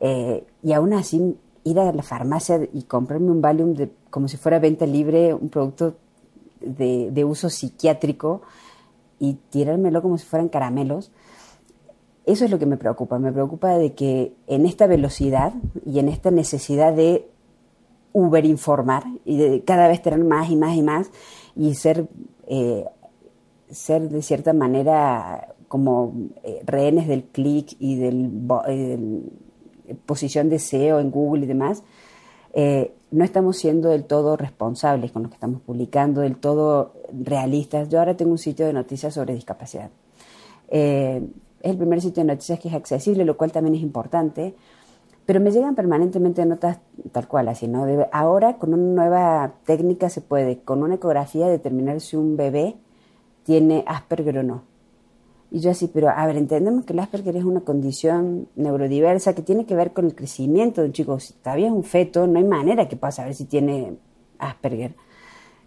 eh, 0.00 0.44
y 0.62 0.72
aún 0.72 0.92
así 0.92 1.36
ir 1.64 1.78
a 1.78 1.92
la 1.92 2.02
farmacia 2.02 2.60
y 2.72 2.82
comprarme 2.82 3.30
un 3.30 3.40
Valium 3.40 3.74
de, 3.74 3.90
como 4.10 4.28
si 4.28 4.36
fuera 4.36 4.58
venta 4.58 4.86
libre, 4.86 5.34
un 5.34 5.48
producto 5.48 5.96
de, 6.60 7.10
de 7.10 7.24
uso 7.24 7.50
psiquiátrico 7.50 8.42
y 9.18 9.34
tirármelo 9.50 10.00
como 10.02 10.16
si 10.18 10.24
fueran 10.26 10.48
caramelos. 10.48 11.10
Eso 12.24 12.44
es 12.44 12.50
lo 12.50 12.58
que 12.58 12.66
me 12.66 12.76
preocupa. 12.76 13.18
Me 13.18 13.32
preocupa 13.32 13.76
de 13.76 13.94
que 13.94 14.34
en 14.46 14.66
esta 14.66 14.86
velocidad 14.86 15.54
y 15.84 15.98
en 15.98 16.08
esta 16.08 16.30
necesidad 16.30 16.92
de 16.92 17.28
Uber 18.12 18.44
informar 18.44 19.04
y 19.24 19.36
de 19.36 19.64
cada 19.64 19.88
vez 19.88 20.02
tener 20.02 20.24
más 20.24 20.50
y 20.50 20.56
más 20.56 20.76
y 20.76 20.82
más 20.82 21.10
y 21.56 21.74
ser, 21.74 22.06
eh, 22.46 22.84
ser 23.70 24.08
de 24.08 24.22
cierta 24.22 24.52
manera 24.52 25.54
como 25.68 26.14
eh, 26.42 26.60
rehenes 26.64 27.08
del 27.08 27.24
clic 27.24 27.76
y 27.78 27.96
del, 27.96 28.30
y 28.68 28.76
del 28.76 29.22
posición 30.06 30.48
de 30.48 30.58
SEO 30.58 31.00
en 31.00 31.10
Google 31.10 31.44
y 31.44 31.46
demás, 31.46 31.82
eh, 32.52 32.94
no 33.10 33.24
estamos 33.24 33.56
siendo 33.56 33.88
del 33.88 34.04
todo 34.04 34.36
responsables 34.36 35.12
con 35.12 35.22
lo 35.22 35.28
que 35.28 35.34
estamos 35.34 35.60
publicando, 35.62 36.20
del 36.20 36.36
todo 36.36 36.92
realistas. 37.12 37.88
Yo 37.88 37.98
ahora 37.98 38.16
tengo 38.16 38.32
un 38.32 38.38
sitio 38.38 38.66
de 38.66 38.72
noticias 38.72 39.14
sobre 39.14 39.34
discapacidad. 39.34 39.90
Eh, 40.68 41.26
es 41.62 41.70
el 41.70 41.76
primer 41.76 42.00
sitio 42.00 42.22
de 42.22 42.28
noticias 42.32 42.58
que 42.60 42.68
es 42.68 42.74
accesible, 42.74 43.24
lo 43.24 43.36
cual 43.36 43.52
también 43.52 43.74
es 43.74 43.82
importante, 43.82 44.54
pero 45.26 45.40
me 45.40 45.50
llegan 45.50 45.74
permanentemente 45.74 46.44
notas 46.46 46.78
tal 47.12 47.28
cual, 47.28 47.48
así, 47.48 47.68
¿no? 47.68 47.86
ahora 48.12 48.56
con 48.56 48.72
una 48.72 48.82
nueva 48.82 49.52
técnica 49.64 50.08
se 50.08 50.20
puede, 50.20 50.60
con 50.60 50.82
una 50.82 50.94
ecografía, 50.94 51.48
determinar 51.48 52.00
si 52.00 52.16
un 52.16 52.36
bebé 52.36 52.76
tiene 53.48 53.82
Asperger 53.86 54.40
o 54.40 54.42
no. 54.42 54.62
Y 55.50 55.60
yo 55.60 55.70
así, 55.70 55.88
pero 55.88 56.10
a 56.10 56.26
ver, 56.26 56.36
entendemos 56.36 56.84
que 56.84 56.92
el 56.92 56.98
Asperger 56.98 57.34
es 57.34 57.44
una 57.44 57.62
condición 57.62 58.46
neurodiversa 58.56 59.34
que 59.34 59.40
tiene 59.40 59.64
que 59.64 59.74
ver 59.74 59.94
con 59.94 60.04
el 60.04 60.14
crecimiento 60.14 60.82
de 60.82 60.88
un 60.88 60.92
chico. 60.92 61.18
Si 61.18 61.32
todavía 61.32 61.68
es 61.68 61.72
un 61.72 61.82
feto, 61.82 62.26
no 62.26 62.38
hay 62.38 62.44
manera 62.44 62.90
que 62.90 62.96
pueda 62.96 63.10
saber 63.10 63.34
si 63.34 63.46
tiene 63.46 63.96
Asperger. 64.38 64.94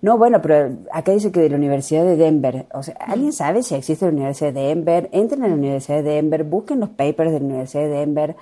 No, 0.03 0.19
bueno, 0.19 0.43
pero 0.43 0.77
acá 0.91 1.11
dice 1.11 1.31
que 1.31 1.39
de 1.39 1.49
la 1.49 1.55
Universidad 1.55 2.05
de 2.05 2.17
Denver. 2.17 2.67
O 2.71 2.83
sea, 2.83 2.93
¿alguien 2.99 3.33
sabe 3.33 3.63
si 3.63 3.73
existe 3.73 4.05
la 4.05 4.11
Universidad 4.11 4.53
de 4.53 4.61
Denver? 4.61 5.09
Entren 5.11 5.43
a 5.43 5.47
la 5.47 5.55
Universidad 5.55 6.03
de 6.03 6.11
Denver, 6.11 6.43
busquen 6.43 6.79
los 6.79 6.89
papers 6.89 7.31
de 7.31 7.39
la 7.39 7.45
Universidad 7.47 7.81
de 7.85 7.89
Denver, 7.89 8.35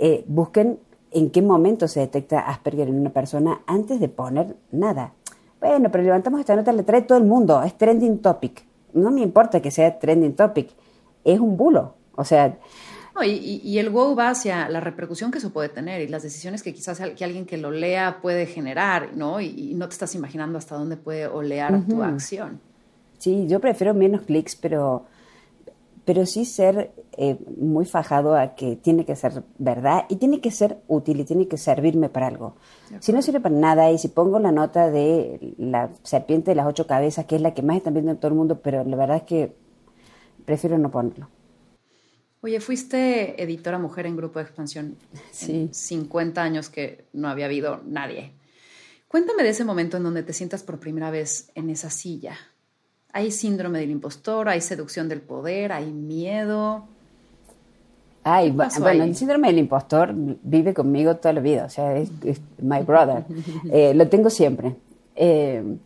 eh, 0.00 0.24
busquen 0.26 0.80
en 1.12 1.30
qué 1.30 1.42
momento 1.42 1.86
se 1.86 2.00
detecta 2.00 2.40
Asperger 2.40 2.88
en 2.88 2.98
una 2.98 3.10
persona 3.10 3.60
antes 3.68 4.00
de 4.00 4.08
poner 4.08 4.56
nada. 4.72 5.12
Bueno, 5.60 5.92
pero 5.92 6.02
levantamos 6.02 6.40
esta 6.40 6.56
nota, 6.56 6.72
le 6.72 6.82
trae 6.82 7.02
todo 7.02 7.18
el 7.18 7.24
mundo, 7.24 7.62
es 7.62 7.78
trending 7.78 8.18
topic. 8.18 8.69
No 8.92 9.10
me 9.10 9.20
importa 9.20 9.60
que 9.60 9.70
sea 9.70 9.98
trending 9.98 10.34
topic 10.34 10.70
es 11.24 11.40
un 11.40 11.56
bulo. 11.56 11.94
O 12.16 12.24
sea... 12.24 12.58
y, 13.24 13.78
el 13.78 13.90
wow 13.90 14.14
va 14.14 14.30
hacia 14.30 14.68
la 14.68 14.80
repercusión 14.80 15.30
que 15.30 15.38
eso 15.38 15.50
puede 15.50 15.68
tener 15.68 16.00
y 16.00 16.08
las 16.08 16.22
decisiones 16.22 16.62
que 16.62 16.72
quizás 16.72 17.00
que 17.16 17.24
alguien 17.24 17.46
que 17.46 17.56
lo 17.56 17.70
lea 17.70 18.18
puede 18.22 18.46
generar, 18.46 19.16
¿no? 19.16 19.40
Y, 19.40 19.74
no 19.74 19.88
te 19.88 19.92
estás 19.92 20.14
imaginando 20.14 20.58
hasta 20.58 20.76
dónde 20.76 20.96
puede 20.96 21.26
olear 21.26 21.86
tu 21.86 22.02
acción. 22.02 22.60
Sí, 23.18 23.46
yo 23.48 23.60
prefiero 23.60 23.92
menos 23.92 24.22
clics, 24.22 24.56
pero, 24.56 25.04
pero 26.04 26.26
sí 26.26 26.44
ser 26.44 26.92
eh, 27.16 27.38
muy 27.56 27.84
fajado 27.84 28.36
a 28.36 28.54
que 28.54 28.76
tiene 28.76 29.04
que 29.04 29.16
ser 29.16 29.44
verdad 29.58 30.06
y 30.08 30.16
tiene 30.16 30.40
que 30.40 30.50
ser 30.50 30.78
útil 30.88 31.20
y 31.20 31.24
tiene 31.24 31.48
que 31.48 31.56
servirme 31.56 32.08
para 32.08 32.26
algo. 32.26 32.56
Si 33.00 33.12
no 33.12 33.22
sirve 33.22 33.40
para 33.40 33.54
nada 33.54 33.90
y 33.90 33.98
si 33.98 34.08
pongo 34.08 34.38
la 34.38 34.52
nota 34.52 34.90
de 34.90 35.54
la 35.58 35.90
serpiente 36.02 36.52
de 36.52 36.54
las 36.54 36.66
ocho 36.66 36.86
cabezas, 36.86 37.26
que 37.26 37.36
es 37.36 37.42
la 37.42 37.54
que 37.54 37.62
más 37.62 37.76
están 37.76 37.94
viendo 37.94 38.12
en 38.12 38.18
todo 38.18 38.28
el 38.28 38.36
mundo, 38.36 38.60
pero 38.60 38.84
la 38.84 38.96
verdad 38.96 39.18
es 39.18 39.22
que 39.24 39.52
prefiero 40.44 40.78
no 40.78 40.90
ponerlo. 40.90 41.28
Oye, 42.42 42.60
fuiste 42.60 43.40
editora 43.42 43.78
mujer 43.78 44.06
en 44.06 44.16
Grupo 44.16 44.38
de 44.38 44.46
Expansión. 44.46 44.96
Sí. 45.30 45.68
50 45.70 46.42
años 46.42 46.70
que 46.70 47.04
no 47.12 47.28
había 47.28 47.44
habido 47.44 47.82
nadie. 47.84 48.32
Cuéntame 49.08 49.42
de 49.42 49.50
ese 49.50 49.64
momento 49.64 49.98
en 49.98 50.04
donde 50.04 50.22
te 50.22 50.32
sientas 50.32 50.62
por 50.62 50.80
primera 50.80 51.10
vez 51.10 51.50
en 51.54 51.68
esa 51.68 51.90
silla. 51.90 52.36
¿Hay 53.12 53.30
síndrome 53.30 53.80
del 53.80 53.90
impostor? 53.90 54.48
¿Hay 54.48 54.60
seducción 54.60 55.08
del 55.08 55.20
poder? 55.20 55.72
¿Hay 55.72 55.90
miedo? 55.90 56.84
Ay, 58.22 58.50
bueno, 58.50 59.04
el 59.04 59.16
síndrome 59.16 59.48
del 59.48 59.58
impostor 59.58 60.12
vive 60.14 60.74
conmigo 60.74 61.16
toda 61.16 61.32
la 61.32 61.40
vida, 61.40 61.64
o 61.64 61.70
sea, 61.70 61.96
es, 61.96 62.10
my 62.60 62.82
brother. 62.82 63.24
Eh, 63.72 63.94
lo 63.94 64.08
tengo 64.08 64.28
siempre. 64.28 64.76
Eh, 65.16 65.78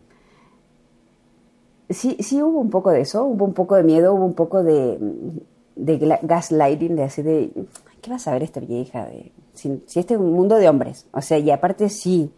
sí, 1.90 2.16
sí 2.20 2.42
hubo 2.42 2.58
un 2.58 2.70
poco 2.70 2.90
de 2.90 3.02
eso, 3.02 3.24
hubo 3.24 3.44
un 3.44 3.54
poco 3.54 3.76
de 3.76 3.84
miedo, 3.84 4.12
hubo 4.14 4.24
un 4.24 4.34
poco 4.34 4.64
de, 4.64 4.98
de 5.76 6.18
gaslighting, 6.22 6.96
de 6.96 7.02
así 7.04 7.22
de, 7.22 7.50
¿qué 8.00 8.10
vas 8.10 8.26
a 8.26 8.32
ver 8.32 8.42
esta 8.42 8.58
vieja? 8.58 9.04
De, 9.06 9.30
si, 9.54 9.80
este 9.94 10.14
es 10.14 10.20
un 10.20 10.32
mundo 10.32 10.56
de 10.56 10.68
hombres, 10.68 11.06
o 11.12 11.20
sea, 11.20 11.38
y 11.38 11.50
aparte 11.52 11.88
sí, 11.88 12.32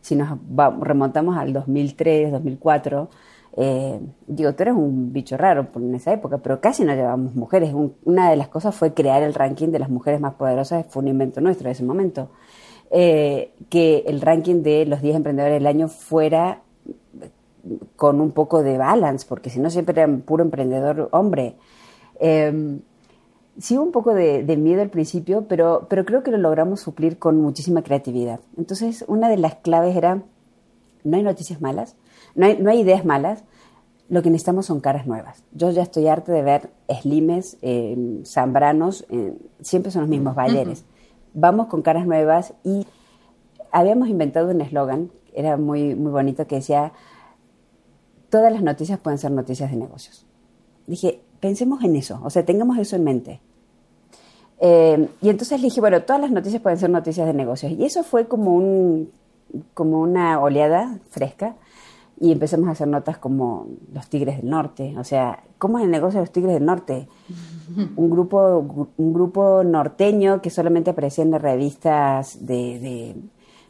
si 0.00 0.14
nos 0.14 0.38
remontamos 0.80 1.36
al 1.36 1.52
2003, 1.52 2.30
2004, 2.30 3.08
eh, 3.56 4.00
digo, 4.26 4.54
tú 4.54 4.62
eres 4.62 4.74
un 4.74 5.12
bicho 5.12 5.36
raro 5.36 5.66
en 5.76 5.94
esa 5.94 6.12
época, 6.12 6.38
pero 6.38 6.60
casi 6.60 6.84
no 6.84 6.94
llevamos 6.94 7.34
mujeres. 7.34 7.74
una 8.04 8.30
de 8.30 8.36
las 8.36 8.48
cosas 8.48 8.74
fue 8.74 8.94
crear 8.94 9.22
el 9.22 9.34
ranking 9.34 9.68
de 9.68 9.78
las 9.78 9.90
mujeres 9.90 10.20
más 10.20 10.34
poderosas, 10.34 10.86
fue 10.88 11.02
un 11.02 11.08
invento 11.08 11.40
nuestro 11.40 11.68
en 11.68 11.72
ese 11.72 11.84
momento. 11.84 12.30
Eh, 12.90 13.54
que 13.70 14.04
el 14.06 14.20
ranking 14.20 14.62
de 14.62 14.84
los 14.86 15.00
10 15.00 15.16
emprendedores 15.16 15.54
del 15.54 15.66
año 15.66 15.88
fuera 15.88 16.62
con 17.96 18.20
un 18.20 18.32
poco 18.32 18.62
de 18.62 18.76
balance, 18.76 19.26
porque 19.28 19.50
si 19.50 19.60
no 19.60 19.70
siempre 19.70 20.00
era 20.00 20.14
puro 20.18 20.42
emprendedor 20.42 21.08
hombre. 21.12 21.56
Eh, 22.20 22.80
sí 23.58 23.76
un 23.76 23.92
poco 23.92 24.14
de, 24.14 24.44
miedo 24.56 24.82
al 24.82 24.90
principio, 24.90 25.46
pero, 25.48 25.86
pero 25.88 26.04
creo 26.04 26.22
que 26.22 26.30
lo 26.30 26.38
logramos 26.38 26.80
suplir 26.80 27.18
con 27.18 27.40
muchísima 27.40 27.82
creatividad. 27.82 28.40
Entonces, 28.56 29.04
una 29.08 29.28
de 29.28 29.36
las 29.36 29.56
claves 29.56 29.96
era, 29.96 30.22
no 31.04 31.16
hay 31.16 31.22
noticias 31.22 31.60
malas, 31.60 31.96
no 32.34 32.46
hay, 32.46 32.58
no 32.58 32.70
hay 32.70 32.80
ideas 32.80 33.04
malas, 33.04 33.44
lo 34.08 34.22
que 34.22 34.30
necesitamos 34.30 34.66
son 34.66 34.80
caras 34.80 35.06
nuevas. 35.06 35.42
Yo 35.52 35.70
ya 35.70 35.82
estoy 35.82 36.06
harta 36.06 36.32
de 36.32 36.42
ver 36.42 36.70
slimes, 37.00 37.56
eh, 37.62 38.20
zambranos, 38.26 39.06
eh, 39.08 39.34
siempre 39.60 39.90
son 39.90 40.02
los 40.02 40.10
mismos 40.10 40.34
balleres. 40.34 40.84
Vamos 41.34 41.68
con 41.68 41.82
caras 41.82 42.06
nuevas 42.06 42.52
y 42.62 42.86
habíamos 43.70 44.08
inventado 44.08 44.50
un 44.50 44.60
eslogan, 44.60 45.10
era 45.32 45.56
muy, 45.56 45.94
muy 45.94 46.12
bonito, 46.12 46.46
que 46.46 46.56
decía, 46.56 46.92
todas 48.28 48.52
las 48.52 48.62
noticias 48.62 48.98
pueden 49.00 49.18
ser 49.18 49.30
noticias 49.30 49.70
de 49.70 49.76
negocios. 49.76 50.26
Dije, 50.86 51.22
pensemos 51.40 51.82
en 51.82 51.96
eso, 51.96 52.20
o 52.22 52.30
sea, 52.30 52.44
tengamos 52.44 52.78
eso 52.78 52.96
en 52.96 53.04
mente. 53.04 53.40
Eh, 54.60 55.08
y 55.20 55.28
entonces 55.28 55.60
le 55.60 55.64
dije, 55.64 55.80
bueno, 55.80 56.02
todas 56.02 56.20
las 56.20 56.30
noticias 56.30 56.62
pueden 56.62 56.78
ser 56.78 56.90
noticias 56.90 57.26
de 57.26 57.34
negocios. 57.34 57.72
Y 57.72 57.84
eso 57.84 58.04
fue 58.04 58.28
como, 58.28 58.54
un, 58.54 59.10
como 59.74 60.00
una 60.00 60.40
oleada 60.40 60.98
fresca. 61.10 61.56
Y 62.20 62.32
empezamos 62.32 62.68
a 62.68 62.72
hacer 62.72 62.88
notas 62.88 63.18
como 63.18 63.66
los 63.92 64.08
Tigres 64.08 64.36
del 64.38 64.50
Norte. 64.50 64.94
O 64.98 65.04
sea, 65.04 65.42
¿cómo 65.58 65.78
es 65.78 65.84
el 65.84 65.90
negocio 65.90 66.20
de 66.20 66.26
los 66.26 66.32
Tigres 66.32 66.54
del 66.54 66.64
Norte? 66.64 67.08
Un 67.96 68.10
grupo, 68.10 68.88
un 68.98 69.12
grupo 69.14 69.64
norteño 69.64 70.42
que 70.42 70.50
solamente 70.50 70.90
aparecía 70.90 71.24
en 71.24 71.30
las 71.30 71.40
revistas 71.40 72.44
de 72.44 73.14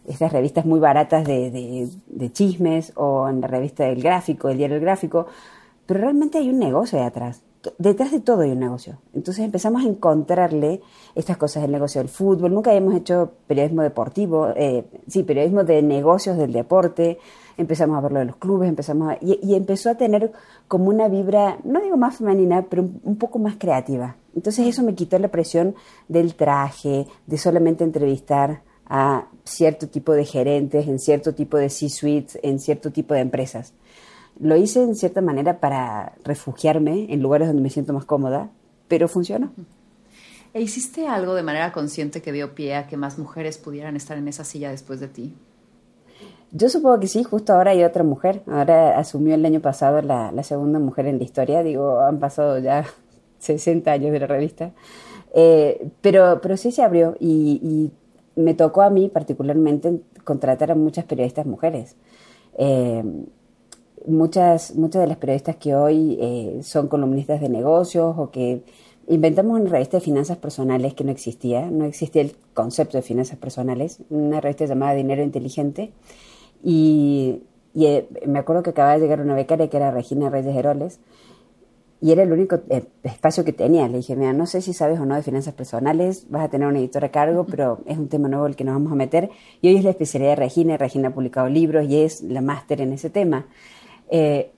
estas 0.07 0.33
revistas 0.33 0.65
muy 0.65 0.81
baratas 0.81 1.25
de, 1.25 1.89
de, 2.07 2.33
chismes 2.33 2.93
o 2.97 3.29
en 3.29 3.41
la 3.41 3.47
revista 3.47 3.85
del 3.85 4.03
gráfico, 4.03 4.49
el 4.49 4.59
diario 4.59 4.75
del 4.77 4.85
gráfico, 4.85 5.27
pero 5.87 6.01
realmente 6.01 6.39
hay 6.39 6.51
un 6.51 6.59
negocio 6.59 6.99
de 6.99 7.05
atrás. 7.05 7.43
Detrás 7.79 8.11
de 8.11 8.19
todo 8.19 8.41
hay 8.41 8.51
un 8.51 8.59
negocio. 8.59 8.99
Entonces 9.15 9.45
empezamos 9.45 9.85
a 9.85 9.89
encontrarle 9.89 10.81
estas 11.15 11.37
cosas 11.37 11.63
del 11.63 11.71
negocio 11.71 12.01
del 12.01 12.09
fútbol. 12.09 12.53
Nunca 12.53 12.71
habíamos 12.71 12.95
hecho 12.97 13.33
periodismo 13.47 13.83
deportivo, 13.83 14.49
eh, 14.57 14.85
sí, 15.07 15.23
periodismo 15.23 15.63
de 15.63 15.81
negocios 15.83 16.37
del 16.37 16.53
deporte. 16.53 17.19
Empezamos 17.57 17.97
a 17.97 18.01
verlo 18.01 18.21
de 18.21 18.27
los 18.27 18.37
clubes, 18.37 18.69
empezamos 18.69 19.15
y, 19.21 19.55
empezó 19.55 19.91
a 19.91 19.97
tener 19.97 20.33
como 20.69 20.88
una 20.88 21.09
vibra, 21.09 21.59
no 21.65 21.81
digo 21.81 21.97
más 21.97 22.17
femenina, 22.17 22.67
pero 22.69 22.88
un 23.03 23.17
poco 23.17 23.38
más 23.38 23.57
creativa. 23.59 24.17
Entonces 24.35 24.67
eso 24.67 24.83
me 24.83 24.95
quitó 24.95 25.19
la 25.19 25.29
presión 25.29 25.75
del 26.09 26.35
traje, 26.35 27.07
de 27.27 27.38
solamente 27.38 27.85
entrevistar 27.85 28.62
a 28.87 29.27
cierto 29.45 29.88
tipo 29.88 30.12
de 30.12 30.25
gerentes, 30.25 30.87
en 30.87 30.99
cierto 30.99 31.35
tipo 31.35 31.57
de 31.57 31.71
C-suites, 31.71 32.38
en 32.43 32.59
cierto 32.59 32.91
tipo 32.91 33.15
de 33.15 33.21
empresas. 33.21 33.75
Lo 34.41 34.57
hice 34.57 34.83
en 34.83 34.95
cierta 34.95 35.21
manera 35.21 35.61
para 35.61 36.15
refugiarme 36.25 37.12
en 37.12 37.23
lugares 37.23 37.49
donde 37.49 37.62
me 37.62 37.71
siento 37.71 37.93
más 37.93 38.05
cómoda, 38.05 38.51
pero 38.88 39.09
funcionó. 39.09 39.53
¿E 40.55 40.61
hiciste 40.61 41.07
algo 41.07 41.35
de 41.35 41.43
manera 41.43 41.73
consciente 41.73 42.21
que 42.21 42.33
dio 42.33 42.55
pie 42.55 42.75
a 42.75 42.87
que 42.87 42.97
más 42.97 43.19
mujeres 43.19 43.57
pudieran 43.57 43.97
estar 43.97 44.19
en 44.19 44.29
esa 44.29 44.45
silla 44.45 44.71
después 44.71 45.01
de 45.01 45.09
ti? 45.09 45.35
Yo 46.53 46.69
supongo 46.69 47.01
que 47.01 47.09
sí, 47.09 47.25
justo 47.25 47.55
ahora 47.55 47.73
hay 47.73 47.83
otra 47.83 48.05
mujer. 48.05 48.43
Ahora 48.47 48.99
asumió 48.99 49.35
el 49.35 49.45
año 49.45 49.61
pasado 49.61 50.03
la, 50.03 50.43
segunda 50.43 50.79
mujer 50.79 51.07
en 51.07 51.19
la 51.19 51.25
historia. 51.25 51.62
Digo, 51.62 52.01
han 52.01 52.19
pasado 52.19 52.59
ya 52.59 52.85
60 53.38 53.91
años 53.91 54.12
de 54.12 54.21
la 54.21 54.27
revista. 54.27 54.73
Eh, 55.35 55.88
pero, 56.03 56.41
pero 56.43 56.57
sí 56.57 56.73
se 56.73 56.83
abrió 56.83 57.17
y, 57.19 57.61
y 57.62 57.91
me 58.41 58.55
tocó 58.55 58.83
a 58.83 58.91
mí 58.91 59.09
particularmente 59.09 60.01
contratar 60.25 60.71
a 60.71 60.75
muchas 60.75 61.05
periodistas 61.05 61.47
mujeres. 61.47 61.97
Eh, 62.59 63.03
muchas, 64.07 64.75
muchas 64.75 65.03
de 65.03 65.09
las 65.09 65.17
periodistas 65.17 65.57
que 65.57 65.75
hoy 65.75 66.19
eh, 66.21 66.61
son 66.62 66.88
columnistas 66.88 67.41
de 67.41 67.49
negocios 67.49 68.15
o 68.19 68.31
que 68.31 68.62
inventamos 69.09 69.59
una 69.59 69.71
revista 69.71 69.99
de 69.99 70.03
finanzas 70.03 70.38
personales 70.38 70.95
que 70.95 71.05
no 71.05 71.11
existía, 71.11 71.71
no 71.71 71.85
existía 71.85 72.23
el 72.23 72.37
concepto 72.55 72.97
de 72.97 73.03
finanzas 73.03 73.38
personales, 73.38 73.99
una 74.11 74.41
revista 74.41 74.67
llamada 74.67 74.95
Dinero 74.95 75.23
Inteligente. 75.23 75.93
Y, 76.62 77.42
eh, 77.75 78.09
me 78.27 78.38
acuerdo 78.38 78.62
que 78.62 78.70
acababa 78.70 78.94
de 78.94 79.01
llegar 79.01 79.20
una 79.20 79.35
becaria 79.35 79.68
que 79.68 79.77
era 79.77 79.90
Regina 79.90 80.31
Reyes 80.31 80.55
Heroles 80.55 81.01
y 82.03 82.11
era 82.11 82.25
el 82.25 82.33
único 82.33 82.61
eh, 82.68 82.85
espacio 83.05 83.44
que 83.44 83.53
tenía. 83.53 83.87
Le 83.87 83.98
dije, 83.98 84.16
mira, 84.16 84.33
no 84.33 84.46
sé 84.46 84.61
si 84.61 84.72
sabes 84.72 84.98
o 84.98 85.07
no 85.07 85.14
de 85.14 85.22
finanzas 85.22 85.55
personales, 85.55 86.27
vas 86.31 86.44
a 86.44 86.48
tener 86.48 86.66
una 86.66 86.81
editora 86.81 87.07
a 87.07 87.11
cargo, 87.12 87.46
pero 87.46 87.79
es 87.87 87.96
un 87.96 88.09
tema 88.09 88.29
nuevo 88.29 88.46
el 88.46 88.57
que 88.57 88.64
nos 88.64 88.75
vamos 88.75 88.90
a 88.90 88.96
meter. 88.96 89.31
Y 89.61 89.68
hoy 89.68 89.77
es 89.77 89.85
la 89.85 89.90
especialidad 89.90 90.31
de 90.31 90.37
Regina, 90.37 90.77
Regina 90.77 91.09
ha 91.09 91.14
publicado 91.14 91.48
libros 91.48 91.87
y 91.87 92.01
es 92.03 92.22
la 92.22 92.40
máster 92.40 92.81
en 92.81 92.92
ese 92.92 93.09
tema. 93.09 93.46
Eh, 94.11 94.51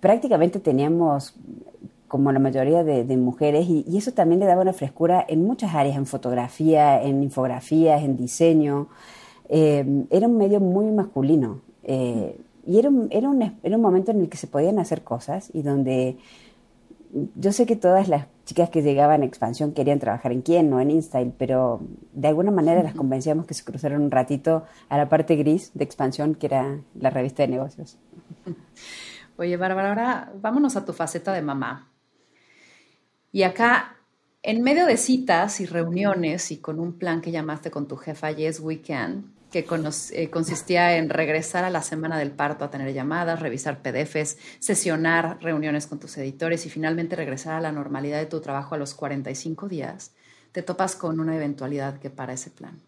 prácticamente 0.00 0.60
teníamos 0.60 1.34
como 2.08 2.30
la 2.30 2.40
mayoría 2.40 2.84
de, 2.84 3.16
mujeres, 3.16 3.66
y, 3.68 3.96
eso 3.96 4.12
también 4.12 4.40
le 4.40 4.46
daba 4.46 4.62
una 4.62 4.72
frescura 4.72 5.24
en 5.28 5.44
muchas 5.46 5.74
áreas, 5.76 5.96
en 5.96 6.06
fotografía, 6.06 7.00
en 7.00 7.22
infografías, 7.22 8.02
en 8.02 8.16
diseño. 8.16 8.88
Eh, 9.50 10.06
era 10.10 10.28
un 10.28 10.38
medio 10.38 10.60
muy 10.60 10.90
masculino. 10.92 11.60
Eh, 11.82 12.40
y 12.66 12.78
era 12.78 12.88
un, 12.88 13.08
era, 13.10 13.28
un, 13.28 13.58
era 13.62 13.76
un 13.76 13.82
momento 13.82 14.12
en 14.12 14.20
el 14.20 14.28
que 14.28 14.36
se 14.36 14.46
podían 14.46 14.78
hacer 14.78 15.02
cosas 15.02 15.50
y 15.52 15.62
donde 15.62 16.18
yo 17.34 17.50
sé 17.50 17.66
que 17.66 17.74
todas 17.74 18.08
las 18.08 18.26
chicas 18.44 18.70
que 18.70 18.82
llegaban 18.82 19.22
a 19.22 19.24
Expansión 19.24 19.72
querían 19.72 19.98
trabajar 19.98 20.30
en 20.30 20.42
quién, 20.42 20.70
no 20.70 20.80
en 20.80 20.90
InStyle, 20.90 21.32
pero 21.36 21.80
de 22.12 22.28
alguna 22.28 22.52
manera 22.52 22.82
las 22.82 22.94
convencíamos 22.94 23.46
que 23.46 23.54
se 23.54 23.64
cruzaron 23.64 24.02
un 24.02 24.10
ratito 24.10 24.64
a 24.88 24.96
la 24.96 25.08
parte 25.08 25.34
gris 25.34 25.72
de 25.74 25.84
Expansión, 25.84 26.36
que 26.36 26.46
era 26.46 26.78
la 26.94 27.10
revista 27.10 27.42
de 27.42 27.48
negocios. 27.48 27.98
Oye, 29.36 29.56
Bárbara, 29.56 29.88
ahora 29.88 30.32
vámonos 30.40 30.76
a 30.76 30.84
tu 30.84 30.92
faceta 30.92 31.32
de 31.32 31.42
mamá. 31.42 31.88
Y 33.32 33.42
acá, 33.42 33.96
en 34.42 34.62
medio 34.62 34.86
de 34.86 34.96
citas 34.96 35.60
y 35.60 35.66
reuniones 35.66 36.52
y 36.52 36.58
con 36.58 36.78
un 36.78 36.98
plan 36.98 37.20
que 37.20 37.32
llamaste 37.32 37.70
con 37.70 37.88
tu 37.88 37.96
jefa 37.96 38.30
Yes 38.30 38.60
We 38.60 38.80
Can, 38.80 39.32
que 39.50 39.66
eh, 40.12 40.30
consistía 40.30 40.96
en 40.96 41.10
regresar 41.10 41.64
a 41.64 41.70
la 41.70 41.82
semana 41.82 42.18
del 42.18 42.30
parto 42.30 42.64
a 42.64 42.70
tener 42.70 42.92
llamadas, 42.92 43.40
revisar 43.40 43.82
PDFs, 43.82 44.38
sesionar 44.58 45.38
reuniones 45.40 45.86
con 45.86 45.98
tus 45.98 46.16
editores 46.18 46.66
y 46.66 46.70
finalmente 46.70 47.16
regresar 47.16 47.54
a 47.54 47.60
la 47.60 47.72
normalidad 47.72 48.18
de 48.18 48.26
tu 48.26 48.40
trabajo 48.40 48.74
a 48.74 48.78
los 48.78 48.94
45 48.94 49.68
días, 49.68 50.12
te 50.52 50.62
topas 50.62 50.96
con 50.96 51.20
una 51.20 51.36
eventualidad 51.36 51.98
que 51.98 52.10
para 52.10 52.32
ese 52.32 52.50
plan. 52.50 52.80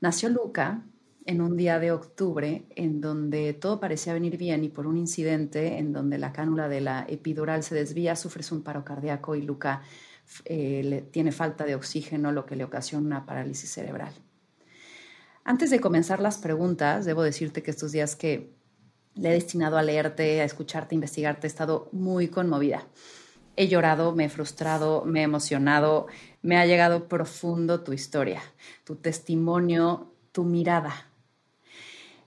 Nació 0.00 0.28
Luca 0.28 0.82
en 1.26 1.40
un 1.40 1.56
día 1.56 1.78
de 1.78 1.92
octubre 1.92 2.64
en 2.76 3.00
donde 3.00 3.54
todo 3.54 3.80
parecía 3.80 4.12
venir 4.12 4.36
bien 4.36 4.64
y 4.64 4.68
por 4.68 4.86
un 4.86 4.98
incidente 4.98 5.78
en 5.78 5.92
donde 5.92 6.18
la 6.18 6.32
cánula 6.32 6.68
de 6.68 6.80
la 6.80 7.06
epidural 7.08 7.62
se 7.62 7.74
desvía, 7.74 8.14
sufres 8.16 8.52
un 8.52 8.62
paro 8.62 8.84
cardíaco 8.84 9.34
y 9.34 9.42
Luca 9.42 9.82
eh, 10.44 11.08
tiene 11.10 11.32
falta 11.32 11.64
de 11.64 11.74
oxígeno, 11.74 12.32
lo 12.32 12.46
que 12.46 12.56
le 12.56 12.64
ocasiona 12.64 13.06
una 13.06 13.26
parálisis 13.26 13.70
cerebral. 13.70 14.12
Antes 15.44 15.68
de 15.68 15.78
comenzar 15.80 16.20
las 16.20 16.38
preguntas, 16.38 17.04
debo 17.04 17.22
decirte 17.22 17.62
que 17.62 17.70
estos 17.70 17.92
días 17.92 18.16
que 18.16 18.54
le 19.14 19.28
he 19.28 19.32
destinado 19.32 19.76
a 19.76 19.82
leerte, 19.82 20.40
a 20.40 20.44
escucharte, 20.44 20.94
a 20.94 20.96
investigarte, 20.96 21.46
he 21.46 21.48
estado 21.48 21.90
muy 21.92 22.28
conmovida. 22.28 22.86
He 23.54 23.68
llorado, 23.68 24.12
me 24.14 24.24
he 24.24 24.28
frustrado, 24.30 25.04
me 25.04 25.20
he 25.20 25.24
emocionado, 25.24 26.06
me 26.40 26.56
ha 26.56 26.64
llegado 26.64 27.08
profundo 27.08 27.82
tu 27.82 27.92
historia, 27.92 28.40
tu 28.84 28.96
testimonio, 28.96 30.12
tu 30.32 30.44
mirada. 30.44 31.10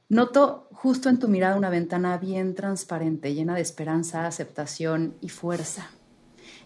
Noto 0.09 0.69
justo 0.71 1.09
en 1.09 1.17
tu 1.17 1.27
mirada 1.27 1.57
una 1.57 1.71
ventana 1.71 2.17
bien 2.19 2.53
transparente, 2.53 3.33
llena 3.33 3.55
de 3.55 3.61
esperanza, 3.61 4.27
aceptación 4.27 5.15
y 5.21 5.29
fuerza. 5.29 5.89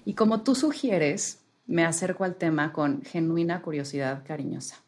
Y 0.03 0.15
como 0.15 0.41
tú 0.41 0.53
sugieres, 0.53 1.39
me 1.65 1.85
acerco 1.85 2.25
al 2.25 2.35
tema 2.35 2.73
con 2.73 3.03
genuina 3.03 3.61
curiosidad 3.61 4.23
cariñosa. 4.27 4.83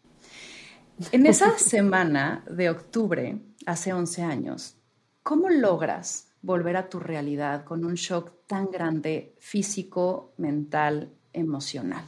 En 1.12 1.26
esa 1.26 1.58
semana 1.58 2.44
de 2.50 2.70
octubre, 2.70 3.40
hace 3.66 3.94
11 3.94 4.24
años, 4.24 4.78
¿cómo 5.24 5.50
logras 5.50 6.28
volver 6.42 6.78
a 6.78 6.90
tu 6.90 7.00
realidad 7.00 7.64
con 7.64 7.86
un 7.86 7.96
shock 7.96 8.32
tan 8.48 8.70
grande 8.70 9.36
físico, 9.40 10.34
mental, 10.38 11.12
emocional? 11.32 12.06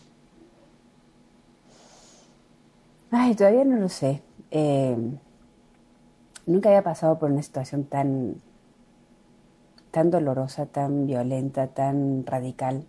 Ay, 3.12 3.34
todavía 3.34 3.64
no 3.64 3.78
lo 3.78 3.90
sé. 3.90 4.22
Eh, 4.52 4.98
nunca 6.46 6.70
había 6.70 6.84
pasado 6.84 7.18
por 7.18 7.32
una 7.32 7.42
situación 7.42 7.86
tan, 7.86 8.36
tan 9.92 10.12
dolorosa, 10.12 10.66
tan 10.66 11.08
violenta, 11.08 11.68
tan 11.68 12.26
radical, 12.26 12.86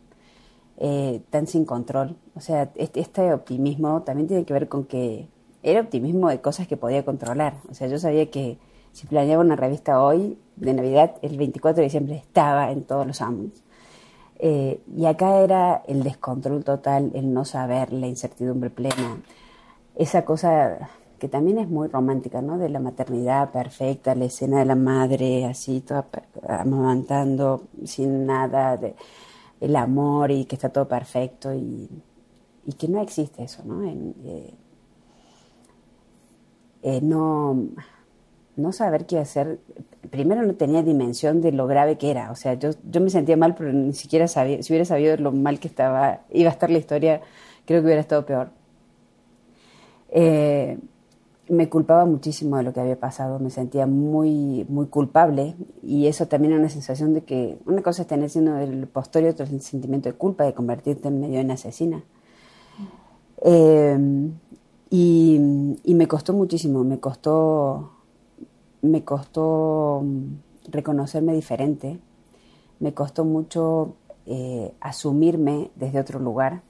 eh, 0.78 1.22
tan 1.30 1.46
sin 1.46 1.64
control. 1.64 2.16
O 2.34 2.40
sea, 2.40 2.70
este, 2.74 3.00
este 3.00 3.32
optimismo 3.32 4.02
también 4.02 4.26
tiene 4.26 4.44
que 4.44 4.52
ver 4.52 4.68
con 4.68 4.84
que 4.84 5.28
era 5.66 5.80
optimismo 5.80 6.28
de 6.28 6.40
cosas 6.40 6.68
que 6.68 6.76
podía 6.76 7.04
controlar. 7.04 7.54
O 7.68 7.74
sea, 7.74 7.88
yo 7.88 7.98
sabía 7.98 8.30
que 8.30 8.58
si 8.92 9.06
planeaba 9.06 9.42
una 9.42 9.56
revista 9.56 10.00
hoy, 10.02 10.38
de 10.56 10.72
Navidad, 10.72 11.16
el 11.22 11.36
24 11.36 11.76
de 11.80 11.84
diciembre 11.84 12.16
estaba 12.16 12.70
en 12.70 12.84
todos 12.84 13.06
los 13.06 13.20
ámbitos. 13.20 13.62
Eh, 14.38 14.80
y 14.96 15.06
acá 15.06 15.40
era 15.40 15.82
el 15.86 16.02
descontrol 16.02 16.64
total, 16.64 17.10
el 17.14 17.32
no 17.32 17.44
saber, 17.44 17.92
la 17.92 18.06
incertidumbre 18.06 18.70
plena. 18.70 19.20
Esa 19.96 20.24
cosa 20.24 20.90
que 21.18 21.28
también 21.28 21.58
es 21.58 21.68
muy 21.68 21.88
romántica, 21.88 22.42
¿no? 22.42 22.58
De 22.58 22.68
la 22.68 22.80
maternidad 22.80 23.50
perfecta, 23.50 24.14
la 24.14 24.26
escena 24.26 24.58
de 24.58 24.66
la 24.66 24.74
madre 24.76 25.46
así, 25.46 25.80
toda 25.80 26.06
amamantando, 26.46 27.64
sin 27.84 28.26
nada, 28.26 28.76
de, 28.76 28.94
el 29.60 29.76
amor 29.76 30.30
y 30.30 30.44
que 30.44 30.56
está 30.56 30.68
todo 30.68 30.86
perfecto 30.86 31.54
y, 31.54 31.88
que 32.78 32.88
no 32.88 33.00
existe 33.00 33.44
eso, 33.44 33.62
¿no? 33.64 33.82
Eh, 33.84 34.54
eh, 36.86 37.00
no, 37.02 37.66
no 38.54 38.72
saber 38.72 39.06
qué 39.06 39.18
hacer. 39.18 39.58
Primero 40.08 40.42
no 40.46 40.54
tenía 40.54 40.84
dimensión 40.84 41.40
de 41.40 41.50
lo 41.50 41.66
grave 41.66 41.98
que 41.98 42.12
era. 42.12 42.30
O 42.30 42.36
sea, 42.36 42.54
yo, 42.54 42.70
yo 42.88 43.00
me 43.00 43.10
sentía 43.10 43.36
mal, 43.36 43.56
pero 43.56 43.72
ni 43.72 43.92
siquiera 43.92 44.28
sabía, 44.28 44.62
si 44.62 44.72
hubiera 44.72 44.84
sabido 44.84 45.16
lo 45.16 45.32
mal 45.32 45.58
que 45.58 45.66
estaba, 45.66 46.20
iba 46.32 46.48
a 46.48 46.52
estar 46.52 46.70
la 46.70 46.78
historia, 46.78 47.22
creo 47.64 47.80
que 47.80 47.86
hubiera 47.86 48.00
estado 48.00 48.24
peor. 48.24 48.50
Eh, 50.10 50.78
me 51.48 51.68
culpaba 51.68 52.04
muchísimo 52.04 52.56
de 52.56 52.62
lo 52.62 52.72
que 52.72 52.78
había 52.78 53.00
pasado, 53.00 53.40
me 53.40 53.50
sentía 53.50 53.88
muy, 53.88 54.64
muy 54.68 54.86
culpable 54.86 55.56
y 55.82 56.06
eso 56.06 56.26
también 56.28 56.52
era 56.52 56.60
una 56.60 56.68
sensación 56.68 57.14
de 57.14 57.22
que 57.22 57.58
una 57.66 57.82
cosa 57.82 58.02
es 58.02 58.08
tener 58.08 58.30
siendo 58.30 58.58
el 58.58 58.86
postor 58.86 59.24
y 59.24 59.26
otra 59.26 59.44
es 59.44 59.52
el 59.52 59.60
sentimiento 59.60 60.08
de 60.08 60.14
culpa 60.14 60.44
de 60.44 60.54
convertirte 60.54 61.08
en 61.08 61.20
medio 61.20 61.40
en 61.40 61.50
asesina. 61.50 62.04
Eh, 63.42 63.98
y, 64.90 65.38
me 65.86 66.06
costó 66.06 66.32
muchísimo, 66.32 66.84
me 66.84 67.00
costó, 67.00 67.90
me 68.82 69.04
costó 69.04 70.02
mm, 70.04 70.70
reconocerme 70.70 71.34
diferente, 71.34 71.98
me 72.78 72.94
costó 72.94 73.24
mucho 73.24 73.94
eh, 74.26 74.72
asumirme 74.80 75.70
desde 75.74 76.00
otro 76.00 76.20
lugar, 76.20 76.62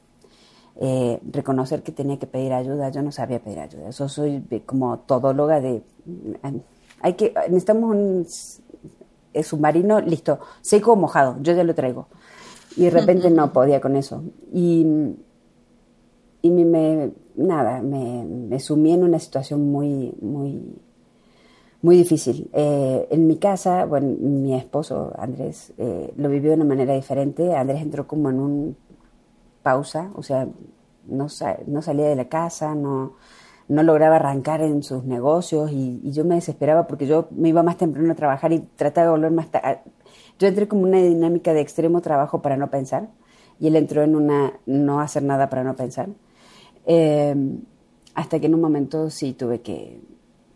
eh, 0.81 1.21
reconocer 1.31 1.83
que 1.83 1.93
tenía 1.93 2.19
que 2.19 2.27
pedir 2.27 2.53
ayuda, 2.53 2.91
yo 2.91 3.03
no 3.03 3.13
sabía 3.13 3.43
pedir 3.43 3.61
ayuda, 3.61 3.91
yo 3.91 4.09
soy 4.09 4.43
como 4.65 4.99
todóloga 5.01 5.61
de, 5.61 5.83
mm, 6.07 6.57
hay 7.01 7.15
que, 7.15 7.35
necesitamos 7.49 7.91
un 7.91 8.27
submarino, 9.43 10.01
listo, 10.01 10.41
seco 10.63 10.93
o 10.93 10.97
mojado, 10.97 11.37
yo 11.43 11.53
ya 11.53 11.65
lo 11.65 11.75
traigo. 11.75 12.09
Y 12.77 12.85
de 12.85 12.91
repente 12.91 13.31
no 13.31 13.53
podía 13.53 13.81
con 13.81 13.97
eso. 13.97 14.23
Y, 14.53 15.17
y 16.43 16.51
me, 16.51 17.13
nada, 17.37 17.83
me, 17.83 18.59
sumí 18.61 18.93
en 18.93 19.05
una 19.05 19.19
situación 19.19 19.71
muy, 19.71 20.15
muy, 20.21 20.79
muy 21.83 21.97
difícil. 21.97 22.51
Eh, 22.53 23.09
en 23.11 23.27
mi 23.27 23.37
casa, 23.37 23.85
bueno, 23.85 24.17
mi 24.19 24.55
esposo 24.55 25.13
Andrés 25.19 25.73
eh, 25.79 26.13
lo 26.17 26.29
vivió 26.29 26.51
de 26.51 26.57
una 26.57 26.65
manera 26.65 26.95
diferente. 26.95 27.55
Andrés 27.55 27.83
entró 27.83 28.07
como 28.07 28.31
en 28.31 28.41
un 28.41 28.77
pausa, 29.63 30.11
o 30.15 30.23
sea, 30.23 30.49
no, 31.07 31.27
no 31.67 31.83
salía 31.83 32.07
de 32.07 32.17
la 32.17 32.29
casa, 32.29 32.75
no, 32.75 33.15
no 33.69 33.83
lograba 33.83 34.17
arrancar 34.17 34.61
en 34.63 34.83
sus 34.83 35.05
negocios 35.05 35.71
y, 35.73 36.01
yo 36.13 36.25
me 36.25 36.37
desesperaba 36.37 36.87
porque 36.87 37.07
yo 37.07 37.29
me 37.31 37.49
iba 37.49 37.63
más 37.63 37.77
temprano 37.77 38.13
a 38.13 38.15
trabajar 38.15 38.53
y 38.53 38.61
trataba 38.61 39.07
de 39.07 39.11
volver 39.13 39.33
más 39.33 39.51
tarde. 39.51 39.81
Yo 40.39 40.49
entré 40.49 40.69
como 40.69 40.83
una 40.83 40.99
dinámica 40.99 41.53
de 41.53 41.61
extremo 41.61 42.01
trabajo 42.01 42.43
para 42.43 42.57
no 42.57 42.71
pensar 42.71 43.09
y 43.59 43.69
él 43.69 43.77
entró 43.77 44.03
en 44.03 44.15
una 44.15 44.53
no 44.67 45.01
hacer 45.01 45.23
nada 45.23 45.49
para 45.49 45.65
no 45.65 45.75
pensar. 45.77 46.09
Em, 46.87 47.63
hasta 48.15 48.39
que 48.41 48.47
en 48.47 48.55
un 48.55 48.61
momento 48.61 49.11
sí 49.11 49.33
tuve 49.33 49.61
que, 49.61 50.01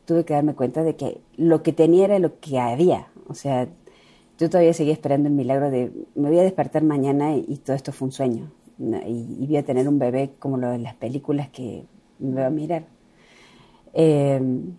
tuve 0.06 0.24
que 0.24 0.34
darme 0.34 0.54
cuenta 0.54 0.82
de 0.84 0.96
que 0.96 1.20
lo 1.36 1.62
que 1.62 1.72
tenía 1.72 2.04
era 2.06 2.18
lo 2.18 2.38
que 2.40 2.58
había. 2.58 3.08
O 3.28 3.34
sea, 3.34 3.68
yo 4.38 4.48
todavía 4.48 4.72
seguía 4.72 4.92
esperando 4.92 5.28
el 5.28 5.34
milagro 5.34 5.70
de 5.70 5.92
me 6.14 6.28
voy 6.30 6.38
a 6.38 6.42
despertar 6.42 6.82
mañana 6.84 7.36
y, 7.36 7.56
todo 7.58 7.76
esto 7.76 7.92
fue 7.92 8.06
un 8.06 8.12
sueño. 8.12 8.50
Y, 8.78 9.46
voy 9.46 9.56
a 9.56 9.64
tener 9.64 9.88
un 9.88 9.98
bebé 9.98 10.30
como 10.38 10.56
lo 10.56 10.70
de 10.70 10.78
las 10.78 10.94
películas 10.94 11.50
que 11.50 11.84
me 12.18 12.40
va 12.40 12.46
a 12.46 12.50
mirar. 12.50 12.84
Em, 13.92 14.76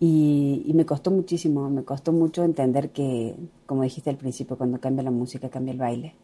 y, 0.00 0.62
y, 0.66 0.72
me 0.74 0.86
costó 0.86 1.10
muchísimo, 1.10 1.68
me 1.68 1.84
costó 1.84 2.12
mucho 2.12 2.44
entender 2.44 2.90
que, 2.90 3.34
como 3.66 3.82
dijiste 3.82 4.10
al 4.10 4.16
principio, 4.16 4.56
cuando 4.56 4.80
cambia 4.80 5.02
la 5.04 5.10
música, 5.10 5.48
cambia 5.50 5.72
el 5.72 5.78
baile, 5.78 6.14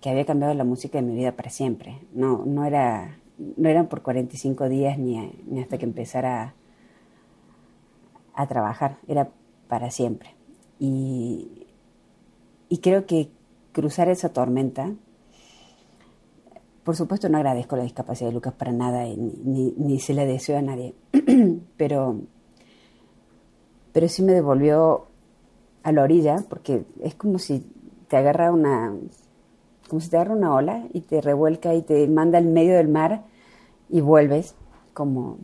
que 0.00 0.10
había 0.10 0.24
cambiado 0.26 0.54
la 0.54 0.64
música 0.64 0.98
de 0.98 1.06
mi 1.06 1.14
vida 1.16 1.32
para 1.32 1.50
siempre. 1.50 1.98
No, 2.12 2.44
no 2.44 2.64
era 2.64 3.18
no 3.38 3.68
eran 3.68 3.88
por 3.88 4.02
45 4.02 4.68
días 4.68 4.98
ni, 4.98 5.32
ni 5.46 5.60
hasta 5.60 5.78
que 5.78 5.84
empezara 5.84 6.54
a, 8.34 8.46
trabajar, 8.46 8.98
era 9.08 9.30
para 9.68 9.90
siempre. 9.90 10.34
Y, 10.78 11.66
y 12.68 12.78
creo 12.78 13.06
que 13.06 13.30
cruzar 13.72 14.08
esa 14.08 14.32
tormenta, 14.32 14.92
por 16.84 16.96
supuesto 16.96 17.28
no 17.28 17.38
agradezco 17.38 17.76
la 17.76 17.82
discapacidad 17.82 18.30
de 18.30 18.34
Lucas 18.34 18.54
para 18.54 18.72
nada, 18.72 19.04
ni, 19.04 19.74
ni, 19.76 20.00
se 20.00 20.14
la 20.14 20.24
deseo 20.24 20.58
a 20.58 20.62
nadie, 20.62 20.94
pero, 21.76 22.20
pero 23.92 24.08
sí 24.08 24.22
me 24.22 24.32
devolvió 24.32 25.06
a 25.82 25.92
la 25.92 26.02
orilla, 26.02 26.44
porque 26.48 26.84
es 27.02 27.14
como 27.14 27.38
si 27.38 27.64
te 28.08 28.16
agarra 28.16 28.52
una, 28.52 28.94
como 29.88 30.00
si 30.00 30.10
te 30.10 30.16
agarra 30.16 30.34
una 30.34 30.54
ola 30.54 30.86
y 30.92 31.02
te 31.02 31.20
revuelca 31.20 31.74
y 31.74 31.82
te 31.82 32.06
manda 32.08 32.38
al 32.38 32.46
medio 32.46 32.76
del 32.76 32.88
mar 32.88 33.24
y 33.88 34.00
vuelves 34.00 34.54
como, 34.94 35.38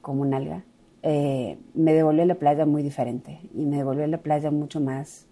como 0.00 0.22
un 0.22 0.34
alga. 0.34 0.64
Eh, 1.02 1.58
me 1.74 1.94
devolvió 1.94 2.22
a 2.22 2.26
la 2.26 2.34
playa 2.34 2.66
muy 2.66 2.82
diferente 2.82 3.40
y 3.54 3.64
me 3.64 3.78
devolvió 3.78 4.04
a 4.04 4.08
la 4.08 4.18
playa 4.18 4.50
mucho 4.50 4.80
más 4.80 5.26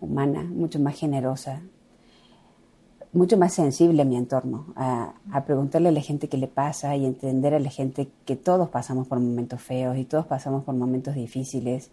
humana, 0.00 0.42
mucho 0.44 0.78
más 0.78 0.96
generosa, 0.96 1.62
mucho 3.12 3.36
más 3.36 3.52
sensible 3.52 4.02
a 4.02 4.04
mi 4.04 4.16
entorno, 4.16 4.66
a, 4.74 5.14
preguntarle 5.46 5.90
a 5.90 5.92
la 5.92 6.00
gente 6.00 6.28
qué 6.28 6.38
le 6.38 6.48
pasa 6.48 6.96
y 6.96 7.04
entender 7.04 7.54
a 7.54 7.58
la 7.58 7.70
gente 7.70 8.08
que 8.24 8.36
todos 8.36 8.68
pasamos 8.70 9.06
por 9.06 9.20
momentos 9.20 9.60
feos 9.60 9.98
y 9.98 10.04
todos 10.04 10.26
pasamos 10.26 10.64
por 10.64 10.74
momentos 10.74 11.14
difíciles 11.14 11.90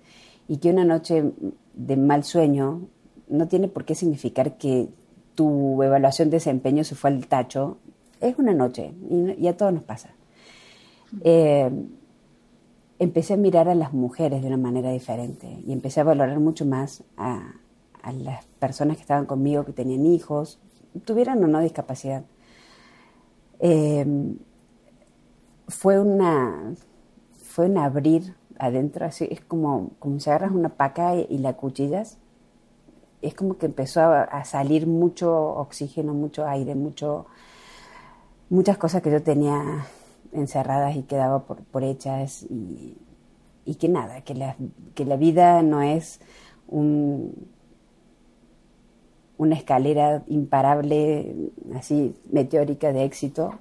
y 0.47 0.57
que 0.57 0.69
una 0.69 0.85
noche 0.85 1.31
de 1.73 1.97
mal 1.97 2.23
sueño 2.23 2.81
no 3.27 3.47
tiene 3.47 3.67
por 3.67 3.85
qué 3.85 3.95
significar 3.95 4.57
que 4.57 4.89
tu 5.35 5.81
evaluación 5.83 6.29
de 6.29 6.37
desempeño 6.37 6.83
se 6.83 6.95
fue 6.95 7.11
al 7.11 7.27
tacho. 7.27 7.77
Es 8.21 8.37
una 8.37 8.53
noche 8.53 8.93
y, 9.37 9.47
a 9.47 9.55
todos 9.55 9.73
nos 9.73 9.83
pasa. 9.83 10.09
Eh, 11.23 11.71
empecé 12.99 13.33
a 13.33 13.37
mirar 13.37 13.69
a 13.69 13.75
las 13.75 13.93
mujeres 13.93 14.41
de 14.41 14.47
una 14.47 14.57
manera 14.57 14.91
diferente 14.91 15.61
y 15.65 15.71
empecé 15.71 16.01
a 16.01 16.03
valorar 16.03 16.39
mucho 16.39 16.65
más 16.65 17.03
a, 17.17 17.53
a 18.01 18.11
las 18.11 18.45
personas 18.59 18.97
que 18.97 19.01
estaban 19.01 19.25
conmigo, 19.25 19.65
que 19.65 19.73
tenían 19.73 20.05
hijos, 20.05 20.59
tuvieran 21.05 21.43
o 21.43 21.47
no 21.47 21.61
discapacidad. 21.61 22.23
Em, 23.59 24.37
fue 25.67 25.99
una 25.99 26.75
fue 27.49 27.65
un 27.65 27.77
abrir 27.77 28.35
adentro, 28.57 29.05
así 29.05 29.27
es 29.29 29.41
como, 29.41 29.91
como 29.99 30.19
si 30.19 30.29
agarras 30.29 30.51
una 30.51 30.69
paca 30.69 31.15
y, 31.15 31.37
la 31.39 31.53
cuchillas. 31.53 32.17
Es 33.21 33.33
como 33.33 33.57
que 33.57 33.65
empezó 33.65 34.01
a, 34.01 34.45
salir 34.45 34.87
mucho 34.87 35.35
oxígeno, 35.35 36.13
mucho 36.13 36.45
aire, 36.47 36.75
mucho 36.75 37.25
muchas 38.49 38.77
cosas 38.77 39.01
que 39.01 39.11
yo 39.11 39.21
tenía 39.21 39.85
encerradas 40.31 40.95
y 40.95 41.03
quedaba 41.03 41.43
por, 41.45 41.83
hechas 41.83 42.43
y, 42.43 42.97
y 43.65 43.75
que 43.75 43.89
nada, 43.89 44.21
que 44.21 44.35
la, 44.35 44.55
que 44.95 45.05
la 45.05 45.15
vida 45.15 45.61
no 45.63 45.81
es 45.81 46.19
un, 46.67 47.49
una 49.39 49.55
escalera 49.55 50.23
imparable, 50.27 51.51
así 51.73 52.13
meteórica 52.31 52.91
de 52.91 53.05
éxito, 53.05 53.57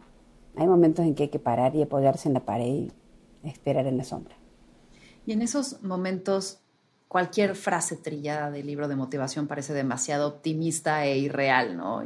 hay 0.56 0.66
momentos 0.66 1.06
en 1.06 1.14
que 1.14 1.24
hay 1.24 1.28
que 1.28 1.38
parar 1.38 1.76
y 1.76 1.82
apoyarse 1.82 2.28
en 2.28 2.34
la 2.34 2.40
pared 2.40 2.66
y 3.44 3.48
esperar 3.48 3.86
en 3.86 3.96
la 3.96 4.02
sombra. 4.02 4.34
Y 5.24 5.32
en 5.32 5.40
esos 5.40 5.80
momentos, 5.82 6.58
cualquier 7.06 7.54
frase 7.54 7.96
trillada 7.96 8.50
del 8.50 8.66
libro 8.66 8.88
de 8.88 8.96
motivación 8.96 9.46
parece 9.46 9.72
demasiado 9.72 10.26
optimista 10.26 11.06
e 11.06 11.18
irreal, 11.18 11.76
¿no? 11.76 12.02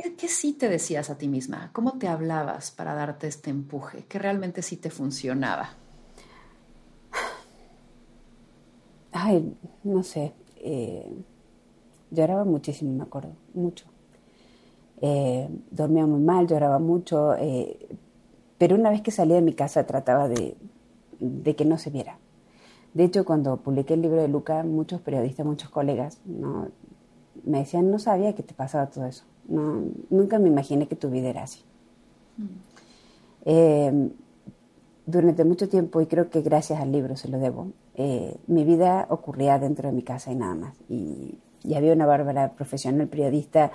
¿Qué, 0.00 0.14
¿qué, 0.16 0.28
sí 0.28 0.54
te 0.54 0.70
decías 0.70 1.10
a 1.10 1.18
ti 1.18 1.28
misma? 1.28 1.68
¿Cómo 1.74 1.98
te 1.98 2.08
hablabas 2.08 2.70
para 2.70 2.94
darte 2.94 3.26
este 3.26 3.50
empuje? 3.50 4.06
¿Qué 4.08 4.18
realmente 4.18 4.62
sí 4.62 4.78
te 4.78 4.88
funcionaba? 4.88 5.74
Ay, 9.12 9.54
no 9.84 10.02
sé. 10.02 10.32
Eh, 10.56 11.12
Lloraba 12.10 12.44
muchísimo, 12.44 12.94
me 12.94 13.02
acuerdo, 13.02 13.32
mucho. 13.52 13.86
Eh, 15.02 15.48
dormía 15.70 16.06
muy 16.06 16.20
mal, 16.20 16.46
lloraba 16.46 16.78
mucho, 16.78 17.34
eh, 17.36 17.88
pero 18.56 18.76
una 18.76 18.90
vez 18.90 19.02
que 19.02 19.10
salía 19.10 19.36
de 19.36 19.42
mi 19.42 19.52
casa 19.54 19.86
trataba 19.86 20.28
de, 20.28 20.56
que 21.54 21.64
no 21.66 21.76
se 21.76 21.90
viera. 21.90 22.18
De 22.94 23.04
hecho, 23.04 23.24
cuando 23.24 23.58
publiqué 23.58 23.94
el 23.94 24.02
libro 24.02 24.22
de 24.22 24.28
Luca, 24.28 24.62
muchos 24.62 25.00
periodistas, 25.00 25.44
muchos 25.44 25.70
colegas 25.70 26.18
¿no? 26.24 26.68
me 27.44 27.58
decían, 27.58 27.90
no 27.90 27.98
sabía 27.98 28.34
que 28.34 28.42
te 28.42 28.54
pasaba 28.54 28.86
todo 28.86 29.06
eso. 29.06 29.24
No, 29.48 29.84
nunca 30.10 30.38
me 30.38 30.48
imaginé 30.48 30.86
que 30.88 30.96
tu 30.96 31.10
vida 31.10 31.28
era 31.28 31.42
así. 31.44 31.60
Mm. 32.36 32.44
Eh, 33.44 34.10
durante 35.04 35.44
mucho 35.44 35.68
tiempo, 35.68 36.00
y 36.00 36.06
creo 36.06 36.30
que 36.30 36.42
gracias 36.42 36.80
al 36.80 36.92
libro 36.92 37.16
se 37.16 37.28
lo 37.28 37.38
debo, 37.38 37.72
mi 38.46 38.64
vida 38.64 39.06
ocurría 39.10 39.58
dentro 39.58 39.88
de 39.88 39.94
mi 39.94 40.02
casa 40.02 40.30
y 40.30 40.36
nada 40.36 40.54
más. 40.54 40.74
Y 40.88 41.38
y 41.64 41.74
había 41.74 41.92
una 41.92 42.06
Bárbara 42.06 42.52
profesional 42.52 43.06
periodista 43.08 43.70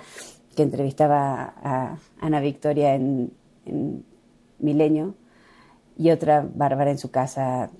que 0.54 0.62
entrevistaba 0.62 1.54
a 1.62 1.98
Ana 2.20 2.40
Victoria 2.40 2.94
en, 2.94 3.32
Milenio 4.60 5.14
y 5.96 6.10
otra 6.10 6.48
Bárbara 6.52 6.90
en 6.90 6.98
su 6.98 7.10
casa 7.10 7.70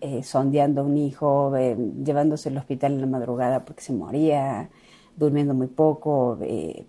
eh, 0.00 0.22
sondeando 0.22 0.80
a 0.80 0.84
un 0.84 0.96
hijo, 0.96 1.56
eh, 1.56 1.76
llevándose 2.04 2.48
al 2.48 2.58
hospital 2.58 2.94
en 2.94 3.00
la 3.00 3.06
madrugada 3.06 3.64
porque 3.64 3.82
se 3.82 3.92
moría, 3.92 4.68
durmiendo 5.16 5.54
muy 5.54 5.68
poco, 5.68 6.38
eh, 6.42 6.86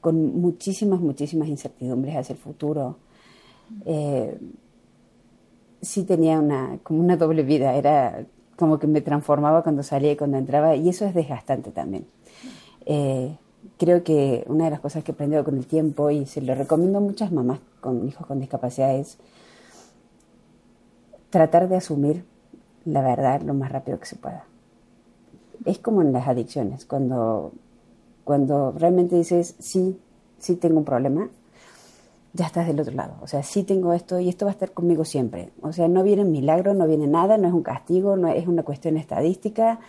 con 0.00 0.40
muchísimas, 0.40 1.00
muchísimas 1.00 1.48
incertidumbres 1.48 2.16
hacia 2.16 2.32
el 2.34 2.38
futuro. 2.38 2.96
sí 5.82 6.04
tenía 6.04 6.38
una, 6.38 6.78
como 6.82 7.00
una 7.00 7.16
doble 7.16 7.42
vida, 7.42 7.74
era 7.74 8.24
como 8.60 8.78
que 8.78 8.86
me 8.86 9.00
transformaba 9.00 9.62
cuando 9.62 9.82
salía 9.82 10.12
y 10.12 10.16
cuando 10.16 10.36
entraba, 10.36 10.76
y 10.76 10.90
eso 10.90 11.06
es 11.06 11.14
desgastante 11.14 11.70
también. 11.70 12.06
Eh, 12.84 13.36
creo 13.78 14.04
que 14.04 14.44
una 14.48 14.66
de 14.66 14.70
las 14.70 14.80
cosas 14.80 15.02
que 15.02 15.12
he 15.12 15.14
aprendido 15.14 15.42
con 15.44 15.56
el 15.56 15.66
tiempo, 15.66 16.10
y 16.10 16.26
se 16.26 16.42
lo 16.42 16.54
recomiendo 16.54 16.98
a 16.98 17.00
muchas 17.00 17.32
mamás 17.32 17.60
con 17.80 18.06
hijos 18.06 18.26
con 18.26 18.38
discapacidad, 18.38 18.94
es 18.94 19.16
tratar 21.30 21.70
de 21.70 21.76
asumir 21.76 22.24
la 22.84 23.00
verdad 23.00 23.40
lo 23.40 23.54
más 23.54 23.72
rápido 23.72 23.98
que 23.98 24.04
se 24.06 24.16
pueda. 24.16 24.44
Es 25.64 25.78
como 25.78 26.02
en 26.02 26.12
las 26.12 26.26
adicciones, 26.26 26.86
cuando, 26.86 27.52
cuando 28.24 28.72
realmente 28.72 29.16
dices, 29.16 29.54
sí, 29.58 29.98
sí 30.38 30.56
tengo 30.56 30.78
un 30.78 30.84
problema, 30.84 31.28
ya 32.32 32.46
estás 32.46 32.66
del 32.66 32.80
otro 32.80 32.94
lado. 32.94 33.14
O 33.22 33.26
sea, 33.26 33.42
sí 33.42 33.64
tengo 33.64 33.92
esto 33.92 34.20
y 34.20 34.28
esto 34.28 34.46
va 34.46 34.50
a 34.50 34.54
estar 34.54 34.72
conmigo 34.72 35.04
siempre. 35.04 35.50
O 35.62 35.72
sea, 35.72 35.88
no 35.88 36.02
viene 36.02 36.24
milagro, 36.24 36.74
no 36.74 36.86
viene 36.86 37.06
nada, 37.06 37.38
no 37.38 37.48
es 37.48 37.54
un 37.54 37.62
castigo, 37.62 38.16
no 38.16 38.28
es 38.28 38.46
una 38.46 38.62
cuestión 38.62 38.96
estadística. 38.96 39.80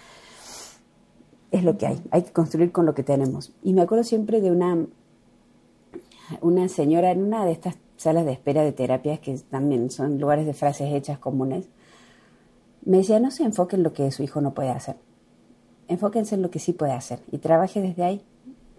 Es 1.51 1.63
lo 1.63 1.77
que 1.77 1.87
hay. 1.87 2.01
Hay 2.11 2.23
que 2.23 2.31
construir 2.31 2.71
con 2.71 2.85
lo 2.85 2.93
que 2.93 3.03
tenemos. 3.03 3.53
Y 3.61 3.73
me 3.73 3.81
acuerdo 3.81 4.03
siempre 4.03 4.41
de 4.41 4.51
una, 4.51 4.85
una 6.41 6.67
señora 6.67 7.11
en 7.11 7.23
una 7.23 7.45
de 7.45 7.51
estas 7.51 7.77
salas 7.97 8.25
de 8.25 8.31
espera 8.31 8.63
de 8.63 8.71
terapias, 8.71 9.19
que 9.19 9.37
también 9.49 9.91
son 9.91 10.19
lugares 10.19 10.45
de 10.45 10.53
frases 10.53 10.91
hechas 10.93 11.19
comunes. 11.19 11.67
Me 12.83 12.97
decía, 12.97 13.19
no 13.19 13.29
se 13.29 13.43
enfoque 13.43 13.75
en 13.75 13.83
lo 13.83 13.93
que 13.93 14.09
su 14.11 14.23
hijo 14.23 14.41
no 14.41 14.55
puede 14.55 14.69
hacer. 14.69 14.95
Enfóquense 15.91 16.35
en 16.35 16.41
lo 16.41 16.49
que 16.49 16.59
sí 16.59 16.71
puede 16.71 16.93
hacer 16.93 17.19
y 17.33 17.39
trabaje 17.39 17.81
desde 17.81 18.03
ahí. 18.03 18.21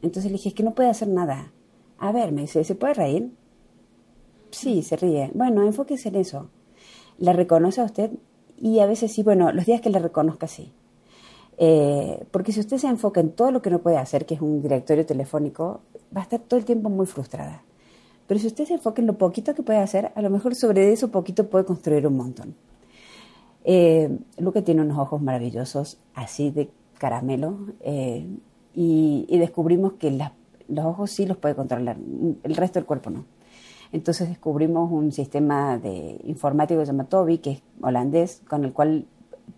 Entonces 0.01 0.33
le 0.33 0.39
dije, 0.39 0.49
es 0.49 0.55
que 0.55 0.63
no 0.63 0.75
puede 0.75 0.89
hacer 0.89 1.09
nada. 1.09 1.53
A 1.99 2.11
ver, 2.11 2.33
me 2.33 2.41
dice, 2.41 2.65
¿se 2.65 2.75
puede 2.75 2.95
reír? 2.95 3.31
Sí, 4.51 4.83
se 4.83 4.97
ríe. 4.97 5.31
Bueno, 5.35 5.63
enfóquese 5.63 6.09
en 6.09 6.17
eso. 6.17 6.49
¿La 7.19 7.35
reconoce 7.35 7.83
a 7.83 7.85
usted? 7.85 8.13
Y 8.57 8.79
a 8.79 8.87
veces 8.87 9.13
sí, 9.13 9.23
bueno, 9.23 9.53
los 9.53 9.67
días 9.67 9.83
que 9.83 9.91
la 9.91 9.99
reconozca 9.99 10.49
sí. 10.49 10.73
Eh, 11.59 12.25
porque 12.31 12.51
si 12.51 12.61
usted 12.61 12.79
se 12.79 12.87
enfoca 12.87 13.21
en 13.21 13.33
todo 13.33 13.51
lo 13.51 13.61
que 13.61 13.69
no 13.69 13.81
puede 13.81 13.99
hacer, 13.99 14.25
que 14.25 14.33
es 14.33 14.41
un 14.41 14.63
directorio 14.63 15.05
telefónico, 15.05 15.83
va 16.17 16.23
a 16.23 16.25
estar 16.25 16.41
todo 16.41 16.59
el 16.59 16.65
tiempo 16.65 16.89
muy 16.89 17.05
frustrada. 17.05 17.63
Pero 18.27 18.41
si 18.41 18.47
usted 18.47 18.65
se 18.65 18.73
enfoca 18.73 19.03
en 19.03 19.07
lo 19.07 19.19
poquito 19.19 19.55
que 19.55 19.63
puede 19.63 19.81
hacer, 19.81 20.13
a 20.15 20.23
lo 20.23 20.31
mejor 20.31 20.55
sobre 20.55 20.91
eso 20.91 21.11
poquito 21.11 21.51
puede 21.51 21.67
construir 21.67 22.07
un 22.07 22.17
montón. 22.17 22.55
Eh, 23.65 24.19
Luca 24.39 24.63
tiene 24.63 24.81
unos 24.81 24.97
ojos 24.97 25.21
maravillosos, 25.21 25.99
así 26.15 26.51
de 26.51 26.71
caramelo, 27.03 27.57
eh, 27.81 28.29
y, 28.75 29.27
descubrimos 29.37 29.95
que 29.95 30.17
los 30.69 30.85
ojos 30.85 31.11
sí 31.11 31.27
los 31.27 31.37
puede 31.37 31.57
controlar, 31.57 31.97
el 32.45 32.55
resto 32.55 32.79
del 32.79 32.87
cuerpo 32.87 33.11
no. 33.11 33.25
Entonces 33.91 34.29
descubrimos 34.29 34.91
un 34.93 35.11
sistema 35.11 35.79
de 35.79 36.21
informático 36.23 36.81
que 36.81 37.05
Toby, 37.05 37.39
que 37.39 37.51
es 37.51 37.63
holandés, 37.83 38.41
con 38.49 38.65
el 38.65 38.73
cual 38.73 39.07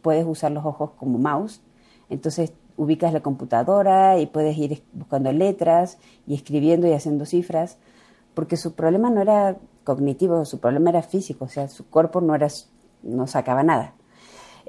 puedes 0.01 0.25
usar 0.27 0.53
los 0.53 0.65
ojos 0.65 0.93
como 0.97 1.19
mouse. 1.19 1.61
Entonces 2.09 2.55
ubicas 2.79 3.13
la 3.13 3.21
computadora 3.21 4.19
y 4.19 4.25
puedes 4.25 4.57
ir 4.57 4.83
buscando 4.95 5.31
letras 5.31 5.99
y 6.27 6.35
escribiendo 6.35 6.89
y 6.89 6.93
haciendo 6.95 7.27
cifras, 7.27 7.77
porque 8.33 8.57
su 8.57 8.73
problema 8.73 9.11
no 9.11 9.21
era 9.21 9.59
cognitivo, 9.85 10.47
su 10.47 10.61
problema 10.61 10.89
era 10.89 11.03
físico, 11.03 11.45
o 11.45 11.49
sea, 11.49 11.69
su 11.69 11.85
cuerpo 11.85 12.23
no, 12.23 12.35
era, 12.35 12.49
no 13.03 13.27
sacaba 13.27 13.63
nada. 13.63 13.93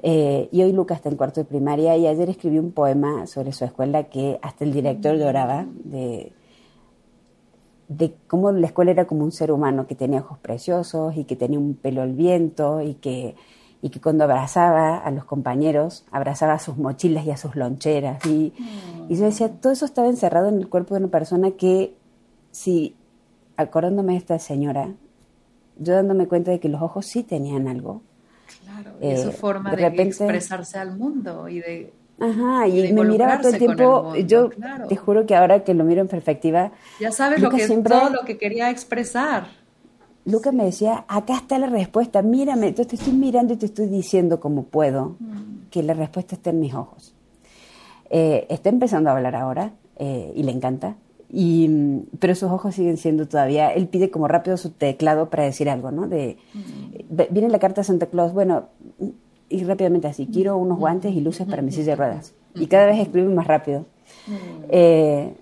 Eh, 0.02 0.48
y 0.52 0.62
hoy 0.62 0.72
Lucas 0.72 0.98
está 0.98 1.08
en 1.08 1.16
cuarto 1.16 1.40
de 1.40 1.44
primaria 1.46 1.96
y 1.96 2.06
ayer 2.06 2.28
escribió 2.28 2.60
un 2.60 2.72
poema 2.72 3.26
sobre 3.26 3.52
su 3.52 3.64
escuela 3.64 4.04
que 4.04 4.38
hasta 4.42 4.64
el 4.64 4.72
director 4.72 5.16
lloraba 5.16 5.66
de, 5.84 6.32
de 7.88 8.14
cómo 8.26 8.52
la 8.52 8.66
escuela 8.66 8.90
era 8.90 9.06
como 9.06 9.24
un 9.24 9.32
ser 9.32 9.52
humano 9.52 9.86
que 9.86 9.94
tenía 9.94 10.20
ojos 10.20 10.38
preciosos 10.38 11.16
y 11.16 11.24
que 11.24 11.36
tenía 11.36 11.58
un 11.58 11.74
pelo 11.74 12.02
al 12.02 12.12
viento 12.12 12.82
y 12.82 12.94
que, 12.94 13.36
y 13.80 13.90
que 13.90 14.00
cuando 14.00 14.24
abrazaba 14.24 14.98
a 14.98 15.10
los 15.10 15.24
compañeros, 15.24 16.04
abrazaba 16.10 16.54
a 16.54 16.58
sus 16.58 16.76
mochilas 16.76 17.24
y 17.26 17.30
a 17.30 17.36
sus 17.36 17.56
loncheras. 17.56 18.24
Y, 18.26 18.52
y 19.08 19.16
yo 19.16 19.24
decía, 19.24 19.48
todo 19.48 19.72
eso 19.72 19.84
estaba 19.84 20.08
encerrado 20.08 20.48
en 20.48 20.56
el 20.56 20.68
cuerpo 20.68 20.94
de 20.94 21.00
una 21.00 21.10
persona 21.10 21.52
que, 21.52 21.94
si, 22.50 22.96
acordándome 23.56 24.12
de 24.12 24.18
esta 24.18 24.38
señora, 24.38 24.94
yo 25.78 25.94
dándome 25.94 26.26
cuenta 26.26 26.50
de 26.50 26.60
que 26.60 26.68
los 26.68 26.82
ojos 26.82 27.06
sí 27.06 27.22
tenían 27.22 27.68
algo. 27.68 28.02
Claro, 28.82 28.98
y 29.00 29.16
su 29.16 29.28
eh, 29.28 29.32
forma 29.32 29.74
de, 29.74 29.86
expresarse 30.02 30.78
al 30.78 30.96
mundo 30.96 31.48
y 31.48 31.60
de 31.60 31.92
Ajá, 32.18 32.66
y, 32.66 32.92
me 32.92 33.04
miraba 33.04 33.40
todo 33.40 33.52
el 33.52 33.58
tiempo. 33.58 34.16
yo 34.16 34.50
te 34.88 34.96
juro 34.96 35.26
que 35.26 35.34
ahora 35.34 35.64
que 35.64 35.74
lo 35.74 35.84
miro 35.84 36.00
en 36.00 36.08
perspectiva. 36.08 36.72
Ya 36.98 37.12
sabes 37.12 37.40
lo 37.40 37.50
que 37.50 37.68
todo 37.68 38.10
lo 38.10 38.24
que 38.24 38.38
quería 38.38 38.70
expresar. 38.70 39.48
Lucas 40.24 40.52
me 40.52 40.64
decía, 40.64 41.04
acá 41.06 41.36
está 41.36 41.58
la 41.58 41.68
respuesta, 41.68 42.20
mírame, 42.20 42.74
yo 42.74 42.84
te 42.86 42.96
estoy 42.96 43.12
mirando 43.12 43.54
y 43.54 43.58
te 43.58 43.66
estoy 43.66 43.86
diciendo 43.86 44.40
como 44.40 44.64
puedo 44.64 45.16
mm. 45.20 45.68
que 45.70 45.84
la 45.84 45.94
respuesta 45.94 46.34
está 46.34 46.50
en 46.50 46.58
mis 46.58 46.74
ojos. 46.74 47.14
Eh, 48.10 48.46
está 48.48 48.70
empezando 48.70 49.10
a 49.10 49.12
hablar 49.12 49.36
ahora 49.36 49.72
eh, 49.96 50.32
y 50.34 50.42
le 50.42 50.50
encanta, 50.50 50.96
y, 51.28 52.02
pero 52.18 52.34
sus 52.34 52.50
ojos 52.50 52.74
siguen 52.74 52.96
siendo 52.96 53.26
todavía, 53.26 53.70
él 53.70 53.88
pide 53.88 54.10
como 54.10 54.28
rápido 54.28 54.56
su 54.56 54.70
teclado 54.70 55.28
para 55.28 55.44
decir 55.44 55.68
algo, 55.68 55.90
¿no? 55.90 56.08
De. 56.08 56.38
Viene 57.30 57.48
la 57.48 57.58
carta 57.58 57.80
de 57.80 57.86
Santa 57.86 58.06
Claus, 58.06 58.32
bueno, 58.32 58.68
y 59.48 59.64
rápidamente 59.64 60.08
así, 60.08 60.26
quiero 60.26 60.56
unos 60.56 60.78
guantes 60.78 61.14
y 61.14 61.20
luces 61.20 61.46
para 61.46 61.62
mi 61.62 61.72
silla 61.72 61.92
de 61.92 61.96
ruedas. 61.96 62.34
Y 62.54 62.66
cada 62.66 62.86
vez 62.86 62.98
escribe 62.98 63.28
más 63.28 63.46
rápido. 63.46 63.84
Eh, 64.68 65.34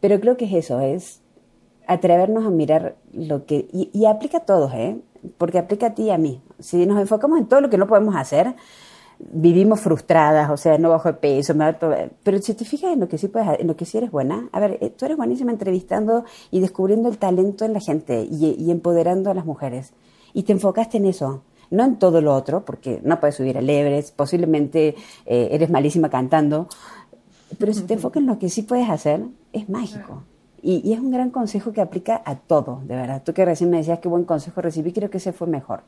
pero 0.00 0.20
creo 0.20 0.36
que 0.36 0.44
es 0.44 0.52
eso, 0.52 0.80
es 0.80 1.20
atrevernos 1.86 2.44
a 2.44 2.50
mirar 2.50 2.96
lo 3.12 3.46
que... 3.46 3.68
Y, 3.72 4.04
aplica 4.04 4.38
a 4.38 4.44
todos, 4.44 4.72
¿eh? 4.74 4.98
Porque 5.38 5.58
aplica 5.58 5.86
a 5.86 5.94
ti 5.94 6.04
y 6.04 6.10
a 6.10 6.18
mí. 6.18 6.42
Si 6.58 6.84
nos 6.86 7.00
enfocamos 7.00 7.38
en 7.38 7.46
todo 7.46 7.60
lo 7.60 7.70
que 7.70 7.78
no 7.78 7.86
podemos 7.86 8.14
hacer, 8.14 8.54
vivimos 9.18 9.80
frustradas, 9.80 10.50
o 10.50 10.56
sea, 10.56 10.78
no 10.78 10.90
bajo 10.90 11.08
de 11.08 11.14
peso, 11.14 11.54
pero 12.22 12.38
si 12.38 12.54
te 12.54 12.64
fijas 12.64 12.92
en 12.92 13.00
lo 13.00 13.08
que 13.08 13.18
sí 13.18 13.28
puedes, 13.28 13.58
en 13.58 13.66
lo 13.66 13.76
que 13.76 13.84
sí 13.84 13.98
eres 13.98 14.10
buena, 14.10 14.48
a 14.52 14.60
ver, 14.60 14.78
eh, 14.80 14.90
tú 14.90 15.04
eres 15.04 15.16
buenísima 15.16 15.50
entrevistando 15.50 16.24
y 16.50 16.60
descubriendo 16.60 17.08
el 17.08 17.18
talento 17.18 17.64
en 17.64 17.72
la 17.72 17.80
gente 17.80 18.26
y, 18.30 18.70
empoderando 18.70 19.30
a 19.30 19.34
las 19.34 19.44
mujeres. 19.44 19.92
Y 20.34 20.44
te 20.44 20.52
enfocaste 20.52 20.98
en 20.98 21.06
eso, 21.06 21.42
no 21.70 21.84
en 21.84 21.98
todo 21.98 22.20
lo 22.20 22.34
otro, 22.34 22.64
porque 22.64 23.00
no 23.02 23.18
puedes 23.18 23.36
subir 23.36 23.58
al 23.58 23.68
Everest, 23.68 24.14
posiblemente 24.14 24.94
eh, 25.26 25.48
eres 25.50 25.70
malísima 25.70 26.10
cantando, 26.10 26.68
pero 27.58 27.72
si 27.72 27.82
te 27.82 27.94
enfocas 27.94 28.20
en 28.20 28.26
lo 28.26 28.38
que 28.38 28.48
sí 28.48 28.62
puedes 28.62 28.88
hacer, 28.88 29.24
es 29.52 29.68
mágico. 29.68 30.22
Y, 30.62 30.92
es 30.92 30.98
un 30.98 31.10
gran 31.10 31.30
consejo 31.30 31.72
que 31.72 31.80
aplica 31.80 32.22
a 32.24 32.36
todo, 32.36 32.82
de 32.84 32.96
verdad. 32.96 33.22
Tú 33.24 33.32
que 33.32 33.44
recién 33.44 33.70
me 33.70 33.78
decías 33.78 34.00
qué 34.00 34.08
buen 34.08 34.24
consejo 34.24 34.60
recibí, 34.60 34.92
creo 34.92 35.08
que 35.08 35.18
ese 35.18 35.32
fue 35.32 35.46
mejor. 35.46 35.82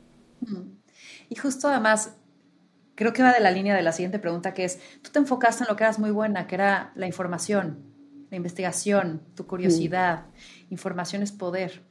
Y 1.29 1.35
justo 1.35 1.69
además, 1.69 2.15
creo 3.01 3.15
que 3.15 3.23
va 3.23 3.33
de 3.33 3.41
la 3.41 3.51
línea 3.51 3.75
de 3.75 3.81
la 3.81 3.93
siguiente 3.93 4.19
pregunta, 4.19 4.53
que 4.53 4.65
es, 4.67 4.79
tú 5.01 5.11
te 5.11 5.19
enfocaste 5.19 5.65
en 5.65 5.69
lo 5.71 5.77
que 5.77 5.85
eras 5.85 5.99
muy 5.99 6.11
buena, 6.11 6.47
que 6.47 6.55
era 6.55 6.93
la 6.95 7.07
información, 7.07 7.83
la 8.29 8.37
investigación, 8.37 9.23
tu 9.35 9.47
curiosidad. 9.47 10.27
Información 10.69 11.23
es 11.23 11.33
poder. 11.33 11.83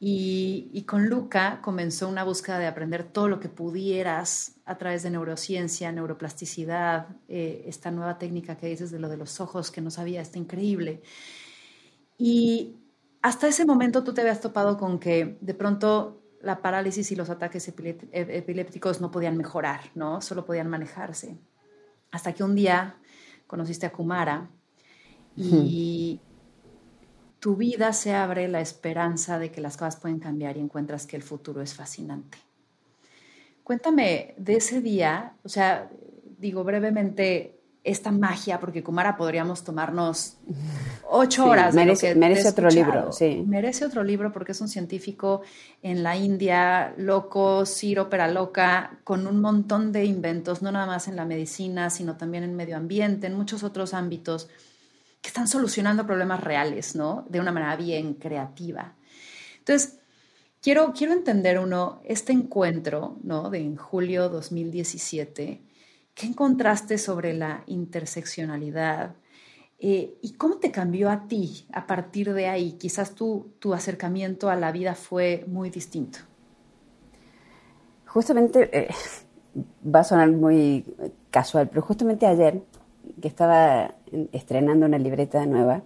Y, 0.00 0.84
con 0.88 1.06
Luca 1.06 1.60
comenzó 1.62 2.08
una 2.08 2.24
búsqueda 2.24 2.58
de 2.58 2.66
aprender 2.66 3.04
todo 3.04 3.28
lo 3.28 3.38
que 3.38 3.48
pudieras 3.48 4.56
a 4.64 4.76
través 4.76 5.04
de 5.04 5.10
neurociencia, 5.10 5.92
neuroplasticidad, 5.92 7.06
eh, 7.28 7.62
esta 7.68 7.92
nueva 7.92 8.18
técnica 8.18 8.56
que 8.56 8.66
dices 8.66 8.90
de 8.90 8.98
lo 8.98 9.08
de 9.08 9.18
los 9.18 9.40
ojos, 9.40 9.70
que 9.70 9.82
no 9.82 9.92
sabía, 9.92 10.20
está 10.20 10.40
increíble. 10.40 11.00
Y 12.18 12.74
hasta 13.22 13.46
ese 13.46 13.64
momento 13.64 14.02
tú 14.02 14.12
te 14.12 14.22
habías 14.22 14.40
topado 14.40 14.78
con 14.78 14.98
que 14.98 15.38
de 15.40 15.54
pronto 15.54 16.23
la 16.44 16.60
parálisis 16.60 17.10
y 17.10 17.16
los 17.16 17.30
ataques 17.30 17.66
epilépticos 17.68 19.00
no 19.00 19.10
podían 19.10 19.36
mejorar, 19.36 19.80
¿no? 19.94 20.20
Solo 20.20 20.44
podían 20.44 20.68
manejarse. 20.68 21.38
Hasta 22.10 22.32
que 22.32 22.44
un 22.44 22.54
día 22.54 22.96
conociste 23.46 23.86
a 23.86 23.92
Kumara 23.92 24.48
y 25.36 26.20
tu 27.40 27.56
vida 27.56 27.92
se 27.92 28.14
abre 28.14 28.46
la 28.48 28.60
esperanza 28.60 29.38
de 29.38 29.50
que 29.50 29.60
las 29.60 29.76
cosas 29.76 29.96
pueden 29.96 30.20
cambiar 30.20 30.56
y 30.56 30.60
encuentras 30.60 31.06
que 31.06 31.16
el 31.16 31.22
futuro 31.22 31.60
es 31.60 31.74
fascinante. 31.74 32.38
Cuéntame 33.62 34.34
de 34.36 34.56
ese 34.56 34.80
día, 34.80 35.34
o 35.42 35.48
sea, 35.48 35.90
digo 36.38 36.62
brevemente, 36.64 37.58
esta 37.84 38.10
magia, 38.10 38.58
porque 38.58 38.82
Kumara 38.82 39.14
podríamos 39.14 39.62
tomarnos 39.62 40.38
ocho 41.10 41.44
horas. 41.44 41.74
Merece, 41.74 42.14
merece 42.14 42.48
otro 42.48 42.70
libro, 42.70 43.12
sí. 43.12 43.44
Merece 43.46 43.84
otro 43.84 44.02
libro 44.02 44.32
porque 44.32 44.52
es 44.52 44.60
un 44.62 44.68
científico 44.68 45.42
en 45.82 46.02
la 46.02 46.16
India, 46.16 46.94
loco, 46.96 47.66
Ciro 47.66 48.08
loca, 48.32 48.98
con 49.04 49.26
un 49.26 49.38
montón 49.42 49.92
de 49.92 50.06
inventos, 50.06 50.62
no 50.62 50.72
nada 50.72 50.86
más 50.86 51.08
en 51.08 51.16
la 51.16 51.26
medicina, 51.26 51.90
sino 51.90 52.16
también 52.16 52.42
en 52.42 52.56
medio 52.56 52.78
ambiente, 52.78 53.26
en 53.26 53.34
muchos 53.34 53.62
otros 53.62 53.92
ámbitos, 53.92 54.48
que 55.20 55.28
están 55.28 55.46
solucionando 55.46 56.06
problemas 56.06 56.42
reales, 56.42 56.96
¿no? 56.96 57.26
De 57.28 57.38
una 57.38 57.52
manera 57.52 57.76
bien 57.76 58.14
creativa. 58.14 58.94
Entonces, 59.58 59.98
quiero, 60.62 60.94
quiero 60.96 61.12
entender 61.12 61.58
uno, 61.58 62.00
este 62.06 62.32
encuentro, 62.32 63.18
¿no? 63.22 63.50
De 63.50 63.58
en 63.58 63.76
julio 63.76 64.30
2017 64.30 65.73
¿Qué 66.14 66.26
encontraste 66.26 66.96
sobre 66.98 67.34
la 67.34 67.64
interseccionalidad? 67.66 69.16
Eh, 69.80 70.16
¿Y 70.22 70.34
cómo 70.34 70.58
te 70.58 70.70
cambió 70.70 71.10
a 71.10 71.26
ti 71.26 71.66
a 71.72 71.86
partir 71.86 72.32
de 72.32 72.46
ahí? 72.46 72.72
Quizás 72.72 73.14
tu, 73.14 73.50
tu 73.58 73.74
acercamiento 73.74 74.48
a 74.48 74.56
la 74.56 74.70
vida 74.70 74.94
fue 74.94 75.44
muy 75.48 75.70
distinto. 75.70 76.20
Justamente, 78.06 78.70
eh, 78.72 78.88
va 79.84 80.00
a 80.00 80.04
sonar 80.04 80.30
muy 80.30 80.84
casual, 81.30 81.68
pero 81.68 81.82
justamente 81.82 82.26
ayer, 82.26 82.62
que 83.20 83.26
estaba 83.26 83.94
estrenando 84.32 84.86
una 84.86 84.98
libreta 84.98 85.44
nueva, 85.46 85.82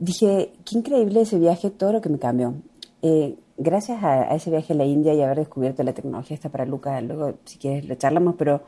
dije, 0.00 0.52
qué 0.64 0.78
increíble 0.78 1.20
ese 1.20 1.38
viaje, 1.38 1.70
todo 1.70 1.92
lo 1.92 2.00
que 2.00 2.08
me 2.08 2.18
cambió. 2.18 2.54
Eh, 3.02 3.36
gracias 3.56 4.02
a, 4.02 4.32
a, 4.32 4.34
ese 4.34 4.50
viaje 4.50 4.72
a 4.72 4.76
la 4.76 4.84
India 4.84 5.14
y 5.14 5.22
haber 5.22 5.38
descubierto 5.38 5.84
la 5.84 5.92
tecnología 5.92 6.34
esta 6.34 6.48
para 6.48 6.66
Luca, 6.66 7.00
luego 7.00 7.34
si 7.44 7.58
quieres 7.58 7.86
lo 7.86 7.94
charlamos, 7.94 8.34
pero 8.36 8.62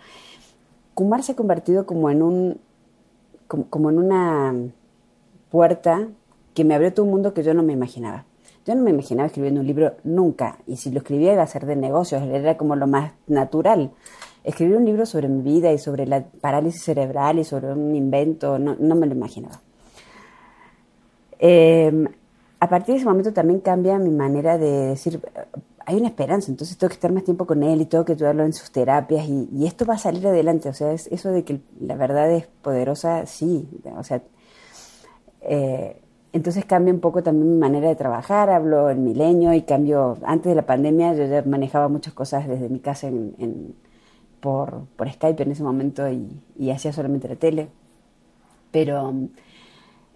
Kumar 0.95 1.23
se 1.23 1.33
ha 1.33 1.37
convertido 1.37 1.87
como 1.87 2.11
en 2.11 2.23
un 2.23 2.61
como, 3.49 3.91
en 3.91 3.99
una 3.99 4.55
puerta 5.51 6.09
que 6.55 6.65
me 6.65 6.75
abrió 6.75 6.93
todo 6.93 7.05
un 7.05 7.13
mundo 7.13 7.35
que 7.35 7.43
yo 7.43 7.55
no 7.55 7.63
me 7.63 7.73
imaginaba. 7.73 8.25
Yo 8.67 8.75
no 8.75 8.83
me 8.83 8.91
imaginaba 8.91 9.27
escribiendo 9.27 9.61
un 9.61 9.67
libro 9.67 9.95
nunca, 10.05 10.59
y 10.67 10.77
si 10.77 10.91
lo 10.91 10.99
escribía 10.99 11.35
iba 11.35 11.43
a 11.43 11.47
ser 11.47 11.67
de 11.67 11.77
negocios, 11.77 12.23
era 12.23 12.57
como 12.57 12.77
lo 12.77 12.87
más 12.87 13.13
natural. 13.27 13.91
Escribir 14.43 14.77
un 14.77 14.87
libro 14.87 15.05
sobre 15.05 15.29
mi 15.29 15.43
vida 15.43 15.73
y 15.73 15.79
sobre 15.79 16.07
la 16.07 16.25
parálisis 16.41 16.83
cerebral 16.83 17.39
y 17.39 17.45
sobre 17.45 17.73
un 17.73 17.95
invento, 17.95 18.59
no, 18.59 18.95
me 18.95 19.07
lo 19.07 19.15
imaginaba. 19.15 19.61
Em, 21.39 22.09
a 22.61 22.69
partir 22.69 22.95
de 22.95 23.01
ese 23.01 23.07
momento 23.07 23.33
también 23.33 23.61
cambia 23.61 23.99
mi 23.99 24.11
manera 24.11 24.57
de 24.57 24.71
decir, 24.89 25.21
hay 25.87 25.97
una 25.97 26.09
esperanza, 26.09 26.51
entonces 26.51 26.77
tengo 26.77 26.89
que 26.89 26.95
estar 26.95 27.13
más 27.13 27.25
tiempo 27.25 27.47
con 27.47 27.63
él 27.63 27.81
y 27.81 27.87
tengo 27.87 28.05
que 28.05 28.13
ayudarlo 28.13 28.45
en 28.45 28.53
sus 28.53 28.71
terapias 28.71 29.27
y, 29.29 29.67
esto 29.67 29.85
va 29.87 29.95
a 29.95 29.99
salir 29.99 30.27
adelante, 30.27 30.69
o 30.69 30.75
sea, 30.75 30.93
es 30.93 31.07
eso 31.09 31.31
de 31.31 31.45
que 31.45 31.61
la 31.81 31.97
verdad 31.97 32.31
es 32.31 32.47
poderosa, 32.63 33.27
sí, 33.27 33.69
o 33.97 34.03
sea, 34.03 34.23
eh, 35.43 36.01
entonces 36.33 36.65
cambia 36.65 36.93
un 36.93 37.01
poco 37.01 37.23
también 37.23 37.53
mi 37.53 37.59
manera 37.59 37.89
de 37.89 37.97
trabajar, 37.97 38.51
hablo 38.51 38.91
en 38.91 39.05
milenio 39.05 39.53
y 39.55 39.63
cambio, 39.63 40.19
antes 40.25 40.51
de 40.51 40.57
la 40.57 40.67
pandemia 40.67 41.15
yo 41.15 41.27
ya 41.27 41.43
manejaba 41.43 41.89
muchas 41.89 42.15
cosas 42.15 42.49
desde 42.49 42.69
mi 42.69 42.81
casa 42.81 43.09
en, 43.09 43.75
por, 44.41 44.87
por, 44.97 45.11
Skype 45.11 45.43
en 45.43 45.53
ese 45.53 45.63
momento 45.63 46.09
y, 46.09 46.71
hacía 46.71 46.93
solamente 46.93 47.29
la 47.29 47.37
tele, 47.37 47.69
pero 48.71 49.13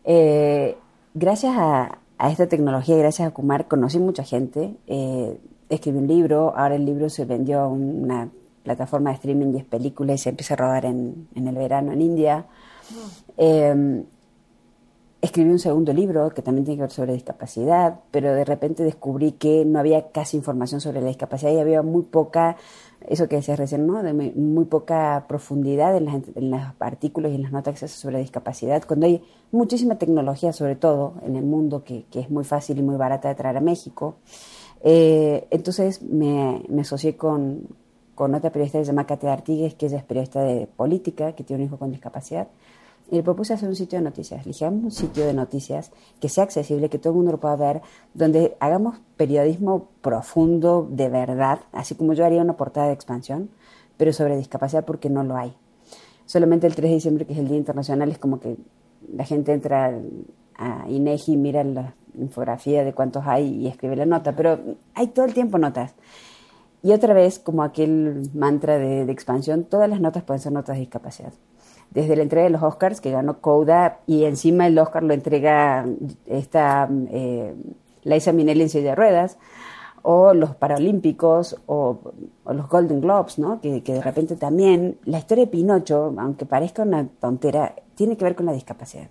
eh, 0.04 0.76
gracias 1.14 1.54
a, 1.56 1.98
a 2.18 2.30
esta 2.30 2.48
tecnología, 2.48 2.96
gracias 2.96 3.28
a 3.28 3.30
Kumar, 3.30 3.68
conocí 3.68 3.98
mucha 3.98 4.24
gente. 4.24 4.76
Eh, 4.86 5.38
escribí 5.68 5.98
un 5.98 6.06
libro, 6.06 6.54
ahora 6.56 6.76
el 6.76 6.84
libro 6.84 7.08
se 7.08 7.24
vendió 7.24 7.60
a 7.60 7.68
una 7.68 8.30
plataforma 8.62 9.10
de 9.10 9.16
streaming 9.16 9.54
y 9.54 9.58
es 9.58 9.64
película 9.64 10.12
y 10.12 10.18
se 10.18 10.30
empieza 10.30 10.54
a 10.54 10.56
rodar 10.58 10.84
en, 10.84 11.28
el 11.34 11.54
verano 11.54 11.92
en 11.92 12.02
India. 12.02 12.46
Em, 13.36 14.04
escribí 15.20 15.50
un 15.50 15.58
segundo 15.58 15.92
libro 15.92 16.30
que 16.30 16.42
también 16.42 16.64
tiene 16.64 16.76
que 16.76 16.82
ver 16.82 16.90
sobre 16.90 17.12
discapacidad, 17.12 18.00
pero 18.10 18.34
de 18.34 18.44
repente 18.44 18.84
descubrí 18.84 19.32
que 19.32 19.64
no 19.64 19.78
había 19.78 20.10
casi 20.10 20.36
información 20.36 20.80
sobre 20.80 21.00
la 21.00 21.08
discapacidad 21.08 21.52
y 21.52 21.58
había 21.58 21.82
muy 21.82 22.02
poca, 22.02 22.56
eso 23.08 23.28
que 23.28 23.36
decías 23.36 23.58
recién, 23.58 23.86
¿no? 23.86 24.02
De 24.02 24.12
muy, 24.12 24.64
poca 24.66 25.24
profundidad 25.28 25.96
en, 25.96 26.08
en, 26.08 26.50
los 26.50 26.60
artículos 26.78 27.32
y 27.32 27.34
en 27.34 27.42
las 27.42 27.52
notas 27.52 27.78
sobre 27.90 28.18
discapacidad, 28.20 28.84
cuando 28.86 29.06
hay 29.06 29.22
muchísima 29.50 29.96
tecnología, 29.96 30.52
sobre 30.52 30.76
todo 30.76 31.14
en 31.24 31.36
el 31.36 31.44
mundo, 31.44 31.84
que, 31.84 32.04
que 32.10 32.20
es 32.20 32.30
muy 32.30 32.44
fácil 32.44 32.78
y 32.78 32.82
muy 32.82 32.96
barata 32.96 33.28
de 33.28 33.34
traer 33.34 33.56
a 33.56 33.60
México. 33.60 34.16
Eh, 34.82 35.46
entonces 35.50 36.02
me, 36.02 36.62
me 36.68 36.82
asocié 36.82 37.16
con, 37.16 37.66
con, 38.14 38.34
otra 38.34 38.50
periodista 38.50 38.78
que 38.78 38.84
se 38.84 38.92
llama 38.92 39.06
Katia 39.06 39.32
Artigues, 39.32 39.74
que 39.74 39.86
ella 39.86 39.98
es 39.98 40.04
periodista 40.04 40.42
de 40.42 40.66
política, 40.66 41.32
que 41.32 41.44
tiene 41.44 41.62
un 41.62 41.68
hijo 41.68 41.78
con 41.78 41.90
discapacidad. 41.90 42.48
Y 43.10 43.16
le 43.16 43.22
propuse 43.22 43.54
hacer 43.54 43.68
un 43.68 43.74
sitio 43.74 43.98
de 43.98 44.04
noticias. 44.04 44.44
Le 44.44 44.52
dije, 44.52 44.66
hagamos 44.66 44.84
un 44.84 44.90
sitio 44.90 45.26
de 45.26 45.32
noticias 45.32 45.90
que 46.20 46.28
sea 46.28 46.44
accesible, 46.44 46.90
que 46.90 46.98
todo 46.98 47.12
el 47.12 47.16
mundo 47.16 47.32
lo 47.32 47.40
pueda 47.40 47.56
ver, 47.56 47.80
donde 48.12 48.56
hagamos 48.60 48.98
periodismo 49.16 49.88
profundo, 50.02 50.86
de 50.90 51.08
verdad, 51.08 51.60
así 51.72 51.94
como 51.94 52.12
yo 52.12 52.26
haría 52.26 52.42
una 52.42 52.56
portada 52.56 52.88
de 52.88 52.92
expansión, 52.92 53.48
pero 53.96 54.12
sobre 54.12 54.36
discapacidad 54.36 54.84
porque 54.84 55.08
no 55.08 55.24
lo 55.24 55.36
hay. 55.36 55.54
Solamente 56.26 56.66
el 56.66 56.74
3 56.74 56.90
de 56.90 56.94
diciembre, 56.94 57.26
que 57.26 57.32
es 57.32 57.38
el 57.38 57.48
Día 57.48 57.56
Internacional, 57.56 58.10
es 58.10 58.18
como 58.18 58.38
que 58.38 58.56
la 59.10 59.24
gente 59.24 59.54
entra 59.54 59.98
a 60.58 60.90
INEGI, 60.90 61.36
mira 61.38 61.64
la 61.64 61.94
infografía 62.18 62.84
de 62.84 62.92
cuántos 62.92 63.26
hay 63.26 63.48
y 63.48 63.66
escribe 63.68 63.96
la 63.96 64.06
nota, 64.06 64.32
pero 64.34 64.58
hay 64.94 65.08
todo 65.08 65.24
el 65.24 65.34
tiempo 65.34 65.58
notas. 65.58 65.94
Y 66.82 66.92
otra 66.92 67.12
vez, 67.12 67.38
como 67.38 67.62
aquel 67.62 68.30
mantra 68.34 68.78
de, 68.78 69.10
expansión, 69.10 69.64
todas 69.64 69.88
las 69.88 70.00
notas 70.00 70.22
pueden 70.22 70.40
ser 70.40 70.52
notas 70.52 70.76
de 70.76 70.80
discapacidad. 70.80 71.32
desde 71.90 72.16
la 72.16 72.22
entrega 72.22 72.44
de 72.44 72.50
los 72.50 72.62
Oscars, 72.62 73.00
que 73.00 73.10
ganó 73.10 73.40
Coda, 73.40 74.00
y 74.06 74.24
encima 74.24 74.66
el 74.66 74.78
Oscar 74.78 75.02
lo 75.02 75.14
entrega 75.14 75.86
esta 76.26 76.86
eh, 77.10 77.54
Liza 78.04 78.32
Minnelli 78.32 78.62
en 78.62 78.68
silla 78.68 78.90
de 78.90 78.94
ruedas, 78.94 79.38
o 80.02 80.34
los 80.34 80.54
Paralímpicos, 80.54 81.56
o, 81.66 81.98
los 82.46 82.68
Golden 82.68 83.00
Globes, 83.00 83.38
¿no? 83.38 83.60
Que, 83.60 83.80
de 83.80 84.02
repente 84.02 84.36
también, 84.36 84.98
la 85.04 85.18
historia 85.18 85.46
de 85.46 85.50
Pinocho, 85.50 86.14
aunque 86.18 86.46
parezca 86.46 86.82
una 86.82 87.06
tontera, 87.06 87.74
tiene 87.94 88.16
que 88.16 88.24
ver 88.24 88.36
con 88.36 88.46
la 88.46 88.52
discapacidad. 88.52 89.08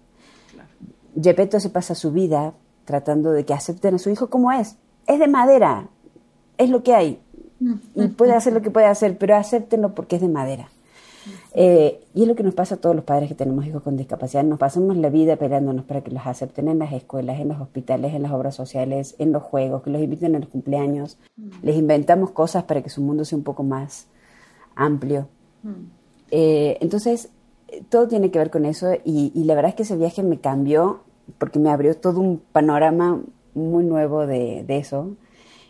Gepetto 1.21 1.59
se 1.59 1.69
pasa 1.69 1.95
su 1.95 2.11
vida 2.11 2.53
tratando 2.87 3.31
de 3.31 3.45
que 3.45 3.53
acepten 3.53 3.95
a 3.95 3.97
su 3.99 4.09
hijo 4.09 4.29
como 4.29 4.51
es. 4.51 4.77
Es 5.05 5.19
de 5.19 5.27
madera, 5.27 5.89
es 6.57 6.69
lo 6.69 6.81
que 6.81 6.95
hay, 6.95 7.21
y 7.95 8.07
puede 8.07 8.33
hacer 8.33 8.53
lo 8.53 8.61
que 8.61 8.71
puede 8.71 8.85
hacer, 8.85 9.17
pero 9.17 9.35
acéptenlo 9.35 9.93
porque 9.93 10.15
es 10.15 10.21
de 10.21 10.29
madera. 10.29 10.69
Eh, 11.53 12.05
y 12.13 12.21
es 12.21 12.27
lo 12.27 12.35
que 12.35 12.43
nos 12.43 12.53
pasa 12.53 12.75
a 12.75 12.77
todos 12.77 12.95
los 12.95 13.03
padres 13.03 13.27
que 13.27 13.35
tenemos 13.35 13.65
hijos 13.65 13.83
con 13.83 13.97
discapacidad. 13.97 14.43
Nos 14.43 14.59
pasamos 14.59 14.95
la 14.95 15.09
vida 15.09 15.35
peleándonos 15.35 15.83
para 15.83 16.01
que 16.01 16.11
los 16.11 16.25
acepten 16.25 16.69
en 16.69 16.79
las 16.79 16.93
escuelas, 16.93 17.39
en 17.39 17.49
los 17.49 17.59
hospitales, 17.59 18.13
en 18.13 18.21
las 18.21 18.31
obras 18.31 18.55
sociales, 18.55 19.15
en 19.17 19.33
los 19.33 19.43
juegos, 19.43 19.83
que 19.83 19.89
los 19.89 20.01
inviten 20.01 20.35
a 20.35 20.39
los 20.39 20.47
cumpleaños. 20.47 21.17
Les 21.61 21.75
inventamos 21.75 22.31
cosas 22.31 22.63
para 22.63 22.81
que 22.81 22.89
su 22.89 23.01
mundo 23.01 23.25
sea 23.25 23.37
un 23.37 23.43
poco 23.43 23.63
más 23.63 24.07
amplio. 24.75 25.27
Eh, 26.31 26.77
entonces, 26.79 27.29
todo 27.89 28.07
tiene 28.07 28.31
que 28.31 28.39
ver 28.39 28.49
con 28.49 28.65
eso 28.65 28.93
y, 29.03 29.31
la 29.43 29.55
verdad 29.55 29.69
es 29.69 29.75
que 29.75 29.83
ese 29.83 29.97
viaje 29.97 30.23
me 30.23 30.39
cambió 30.39 31.01
porque 31.37 31.59
me 31.59 31.69
abrió 31.69 31.95
todo 31.95 32.19
un 32.19 32.39
panorama 32.39 33.21
muy 33.53 33.83
nuevo 33.83 34.25
de, 34.25 34.63
de 34.65 34.77
eso. 34.77 35.17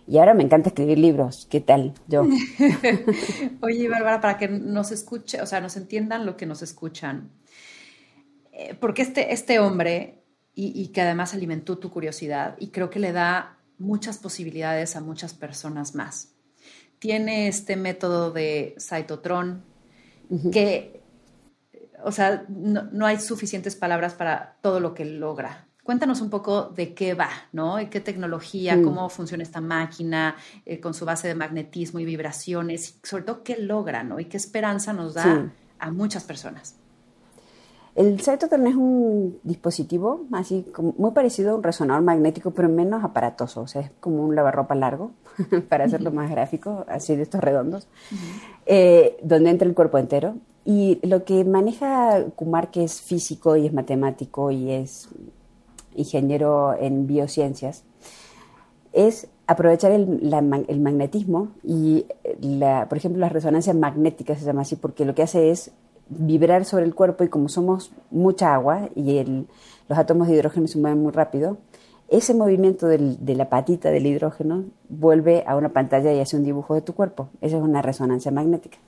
Y 0.07 0.19
ahora 0.19 0.33
me 0.33 0.43
encanta 0.43 0.69
escribir 0.69 0.97
libros. 0.97 1.47
¿Qué 1.49 1.59
tal? 1.59 1.93
Yo. 2.07 2.25
Oye, 3.61 3.89
Bárbara, 3.89 4.21
para 4.21 4.37
que 4.37 4.47
nos 4.47 4.91
escuche, 4.91 5.41
o 5.41 5.45
sea, 5.45 5.59
nos 5.59 5.75
entiendan 5.75 6.25
lo 6.25 6.37
que 6.37 6.45
nos 6.45 6.61
escuchan. 6.61 7.29
Eh, 8.53 8.75
porque 8.79 9.01
este, 9.01 9.33
este 9.33 9.59
hombre, 9.59 10.23
y, 10.55 10.87
que 10.87 11.01
además 11.01 11.33
alimentó 11.33 11.77
tu 11.77 11.91
curiosidad, 11.91 12.55
y 12.57 12.69
creo 12.69 12.89
que 12.89 12.99
le 12.99 13.11
da 13.11 13.59
muchas 13.77 14.17
posibilidades 14.17 14.95
a 14.95 15.01
muchas 15.01 15.33
personas 15.33 15.93
más. 15.93 16.33
Tiene 16.97 17.47
este 17.47 17.75
método 17.75 18.31
de 18.31 18.73
Saitotron, 18.77 19.63
que, 20.51 20.96
o 22.03 22.11
sea, 22.11 22.45
no, 22.47 22.83
no 22.91 23.05
hay 23.05 23.19
suficientes 23.19 23.75
palabras 23.75 24.13
para 24.13 24.55
todo 24.61 24.79
lo 24.79 24.93
que 24.93 25.05
logra. 25.05 25.67
Cuéntanos 25.83 26.19
un 26.19 26.29
poco 26.29 26.63
de 26.63 26.93
qué 26.93 27.13
va, 27.13 27.29
¿no? 27.53 27.79
Y 27.79 27.87
qué 27.87 28.01
tecnología, 28.01 28.75
mm. 28.75 28.83
cómo 28.83 29.09
funciona 29.09 29.43
esta 29.43 29.61
máquina 29.61 30.35
eh, 30.65 30.81
con 30.81 30.93
su 30.93 31.05
base 31.05 31.29
de 31.29 31.35
magnetismo 31.35 31.99
y 31.99 32.05
vibraciones, 32.05 32.89
y 32.89 33.07
sobre 33.07 33.23
todo 33.23 33.41
qué 33.43 33.57
logra, 33.57 34.03
¿no? 34.03 34.19
Y 34.19 34.25
qué 34.25 34.35
esperanza 34.35 34.91
nos 34.91 35.13
da 35.13 35.49
a 35.79 35.91
muchas 35.91 36.25
personas. 36.25 36.75
El 37.97 38.21
Cytotron 38.21 38.67
es 38.67 38.75
un 38.75 39.39
dispositivo 39.41 40.27
así 40.31 40.67
como 40.71 40.93
muy 40.99 41.11
parecido 41.11 41.53
a 41.53 41.55
un 41.55 41.63
resonador 41.63 42.03
magnético, 42.03 42.51
pero 42.51 42.69
menos 42.69 43.03
aparatoso. 43.03 43.61
O 43.61 43.67
sea, 43.67 43.81
es 43.81 43.91
como 43.99 44.23
un 44.23 44.35
lavarropa 44.35 44.75
largo, 44.75 45.13
para 45.69 45.85
hacerlo 45.85 46.11
más 46.11 46.29
gráfico, 46.29 46.85
así 46.87 47.15
de 47.15 47.23
estos 47.23 47.41
redondos, 47.41 47.87
eh, 48.67 49.17
donde 49.23 49.49
entra 49.49 49.67
el 49.67 49.73
cuerpo 49.73 49.97
entero. 49.97 50.35
Y 50.69 50.99
lo 51.07 51.23
que 51.23 51.45
maneja 51.45 52.25
Kumar, 52.35 52.71
que 52.71 52.83
es 52.83 52.99
físico 52.99 53.55
y 53.55 53.67
es 53.67 53.73
matemático 53.73 54.51
y 54.51 54.69
es 54.69 55.07
ingeniero 55.95 56.75
en 56.77 57.07
biociencias, 57.07 57.85
es 58.91 59.29
aprovechar 59.47 59.93
el, 59.93 60.19
magnetismo 60.81 61.53
y, 61.63 62.05
la, 62.41 62.89
por 62.89 62.97
ejemplo, 62.97 63.21
la 63.21 63.29
resonancia 63.29 63.73
magnética 63.73 64.35
se 64.35 64.43
llama 64.43 64.63
así 64.63 64.75
porque 64.75 65.05
lo 65.05 65.15
que 65.15 65.23
hace 65.23 65.51
es 65.51 65.71
vibrar 66.09 66.65
sobre 66.65 66.83
el 66.83 66.93
cuerpo 66.93 67.23
y 67.23 67.29
como 67.29 67.47
somos 67.47 67.93
mucha 68.11 68.53
agua 68.53 68.89
y 68.93 69.23
los 69.87 69.97
átomos 69.97 70.27
de 70.27 70.33
hidrógeno 70.33 70.67
se 70.67 70.79
mueven 70.79 71.01
muy 71.01 71.13
rápido, 71.13 71.59
ese 72.09 72.33
movimiento 72.33 72.87
de 72.89 73.35
la 73.35 73.47
patita 73.47 73.89
del 73.89 74.05
hidrógeno 74.05 74.65
vuelve 74.89 75.45
a 75.47 75.55
una 75.55 75.69
pantalla 75.69 76.11
y 76.11 76.19
hace 76.19 76.35
un 76.35 76.43
dibujo 76.43 76.73
de 76.73 76.81
tu 76.81 76.93
cuerpo. 76.93 77.29
Esa 77.39 77.55
es 77.55 77.63
una 77.63 77.81
resonancia 77.81 78.31
magnética. 78.31 78.79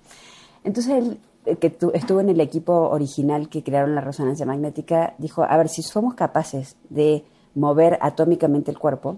Entonces 0.65 0.93
él 0.93 1.19
que 1.44 1.78
estuvo 1.94 2.20
en 2.20 2.30
el 2.30 2.42
equipo 2.42 2.90
original 2.90 3.50
que 3.50 3.64
crearon 3.64 3.96
la 3.96 4.02
resonancia 4.02 4.46
magnética, 4.46 5.16
dijo, 5.18 5.44
a 5.44 5.58
ver, 5.58 5.70
si 5.70 5.82
somos 5.82 6.14
capaces 6.14 6.78
de 6.90 7.24
mover 7.56 7.98
atómicamente 8.02 8.72
el 8.72 8.78
cuerpo, 8.78 9.18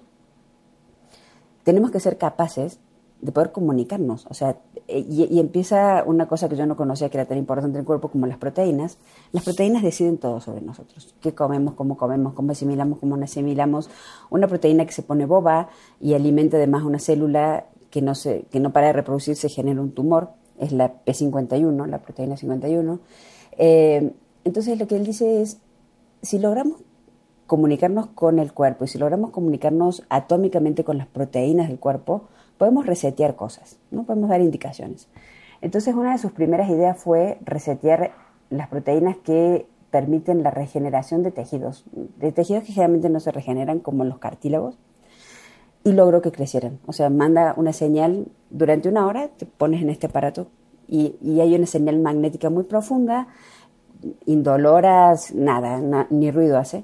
tenemos 1.63 1.91
que 1.91 1.99
ser 1.99 2.17
capaces 2.17 2.79
de 3.21 3.31
poder 3.31 3.51
comunicarnos. 3.51 4.25
O 4.29 4.33
sea, 4.33 4.57
y, 4.87 5.39
empieza 5.39 6.03
una 6.05 6.27
cosa 6.27 6.49
que 6.49 6.55
yo 6.55 6.65
no 6.65 6.75
conocía 6.75 7.09
que 7.09 7.17
era 7.17 7.27
tan 7.27 7.37
importante 7.37 7.75
en 7.75 7.81
el 7.81 7.85
cuerpo 7.85 8.09
como 8.09 8.25
las 8.25 8.37
proteínas. 8.37 8.97
Las 9.31 9.43
proteínas 9.43 9.83
deciden 9.83 10.17
todo 10.17 10.41
sobre 10.41 10.61
nosotros. 10.61 11.15
¿Qué 11.21 11.33
comemos, 11.33 11.75
cómo 11.75 11.97
comemos, 11.97 12.33
cómo 12.33 12.51
asimilamos, 12.51 12.99
cómo 12.99 13.17
no 13.17 13.23
asimilamos? 13.23 13.89
Una 14.29 14.47
proteína 14.47 14.85
que 14.85 14.91
se 14.91 15.03
pone 15.03 15.25
boba 15.25 15.69
y 15.99 16.13
alimenta 16.13 16.57
además 16.57 16.83
una 16.83 16.99
célula 16.99 17.65
que 17.91 18.01
no, 18.01 18.15
se, 18.15 18.43
que 18.49 18.59
no 18.59 18.71
para 18.71 18.87
de 18.87 18.93
reproducirse 18.93 19.49
genera 19.49 19.81
un 19.81 19.91
tumor 19.91 20.31
es 20.61 20.71
la 20.71 21.03
P51, 21.05 21.87
la 21.87 21.97
proteína 21.97 22.37
51. 22.37 22.99
Eh, 23.57 24.13
entonces 24.45 24.79
lo 24.79 24.87
que 24.87 24.95
él 24.95 25.05
dice 25.05 25.41
es, 25.41 25.57
si 26.21 26.39
logramos 26.39 26.77
comunicarnos 27.47 28.07
con 28.07 28.39
el 28.39 28.53
cuerpo 28.53 28.85
y 28.85 28.87
si 28.87 28.97
logramos 28.97 29.31
comunicarnos 29.31 30.05
atómicamente 30.07 30.85
con 30.85 30.97
las 30.97 31.07
proteínas 31.07 31.67
del 31.67 31.79
cuerpo, 31.79 32.29
podemos 32.57 32.85
resetear 32.85 33.35
cosas, 33.35 33.77
¿no? 33.89 34.03
Podemos 34.03 34.29
dar 34.29 34.39
indicaciones. 34.39 35.09
Entonces 35.61 35.93
una 35.95 36.13
de 36.13 36.17
sus 36.17 36.31
primeras 36.31 36.69
ideas 36.69 36.97
fue 36.97 37.39
resetear 37.43 38.11
las 38.49 38.69
proteínas 38.69 39.17
que 39.17 39.65
permiten 39.89 40.43
la 40.43 40.51
regeneración 40.51 41.23
de 41.23 41.31
tejidos, 41.31 41.83
de 41.91 42.31
tejidos 42.31 42.63
que 42.63 42.71
generalmente 42.71 43.09
no 43.09 43.19
se 43.19 43.31
regeneran 43.31 43.79
como 43.79 44.05
los 44.05 44.19
cartílagos, 44.19 44.77
y 45.83 45.91
logró 45.93 46.21
que 46.21 46.31
crecieran. 46.31 46.79
O 46.85 46.93
sea, 46.93 47.09
manda 47.09 47.53
una 47.57 47.73
señal 47.73 48.27
durante 48.49 48.89
una 48.89 49.07
hora, 49.07 49.29
te 49.29 49.45
pones 49.45 49.81
en 49.81 49.89
este 49.89 50.07
aparato 50.07 50.47
y, 50.87 51.39
hay 51.39 51.55
una 51.55 51.65
señal 51.65 51.99
magnética 51.99 52.49
muy 52.49 52.63
profunda, 52.63 53.27
indoloras, 54.25 55.33
nada, 55.33 56.05
ni 56.09 56.31
ruido 56.31 56.57
hace, 56.57 56.83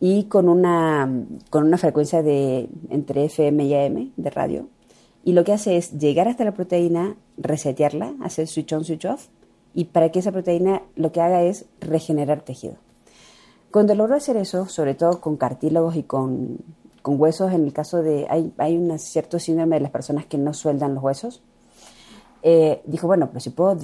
y 0.00 0.24
con 0.24 0.48
una, 0.48 1.08
con 1.50 1.64
una 1.64 1.78
frecuencia 1.78 2.22
de 2.22 2.68
entre 2.90 3.24
FM 3.26 3.64
y 3.64 3.74
AM 3.74 4.12
de 4.16 4.30
radio. 4.30 4.68
Y 5.24 5.32
lo 5.32 5.44
que 5.44 5.52
hace 5.52 5.76
es 5.76 5.98
llegar 5.98 6.28
hasta 6.28 6.44
la 6.44 6.52
proteína, 6.52 7.16
resetearla, 7.36 8.14
hacer 8.22 8.46
switch 8.48 8.72
on, 8.72 8.84
switch 8.84 9.04
off, 9.04 9.28
y 9.74 9.86
para 9.86 10.10
que 10.10 10.18
esa 10.18 10.32
proteína 10.32 10.82
lo 10.96 11.12
que 11.12 11.20
haga 11.20 11.42
es 11.42 11.66
regenerar 11.80 12.42
tejido. 12.42 12.76
Cuando 13.70 13.94
logró 13.94 14.16
hacer 14.16 14.36
eso, 14.36 14.66
sobre 14.66 14.94
todo 14.94 15.20
con 15.20 15.36
cartílagos 15.36 15.94
y 15.96 16.02
con 16.02 16.58
con 17.08 17.18
huesos, 17.18 17.54
en 17.54 17.64
el 17.64 17.72
caso 17.72 18.02
de, 18.02 18.26
hay, 18.28 18.52
hay 18.58 18.76
un 18.76 18.98
cierto 18.98 19.38
síndrome 19.38 19.76
de 19.76 19.80
las 19.80 19.90
personas 19.90 20.26
que 20.26 20.36
no 20.36 20.52
sueldan 20.52 20.94
los 20.94 21.02
huesos, 21.02 21.42
eh, 22.42 22.82
dijo, 22.84 23.06
bueno, 23.06 23.28
pero 23.28 23.40
si 23.40 23.48
puedo 23.48 23.78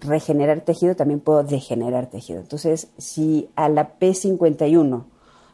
regenerar 0.00 0.62
tejido, 0.62 0.96
también 0.96 1.20
puedo 1.20 1.44
degenerar 1.44 2.10
tejido. 2.10 2.40
Entonces, 2.40 2.88
si 2.98 3.48
a 3.54 3.68
la 3.68 3.96
P51 4.00 5.04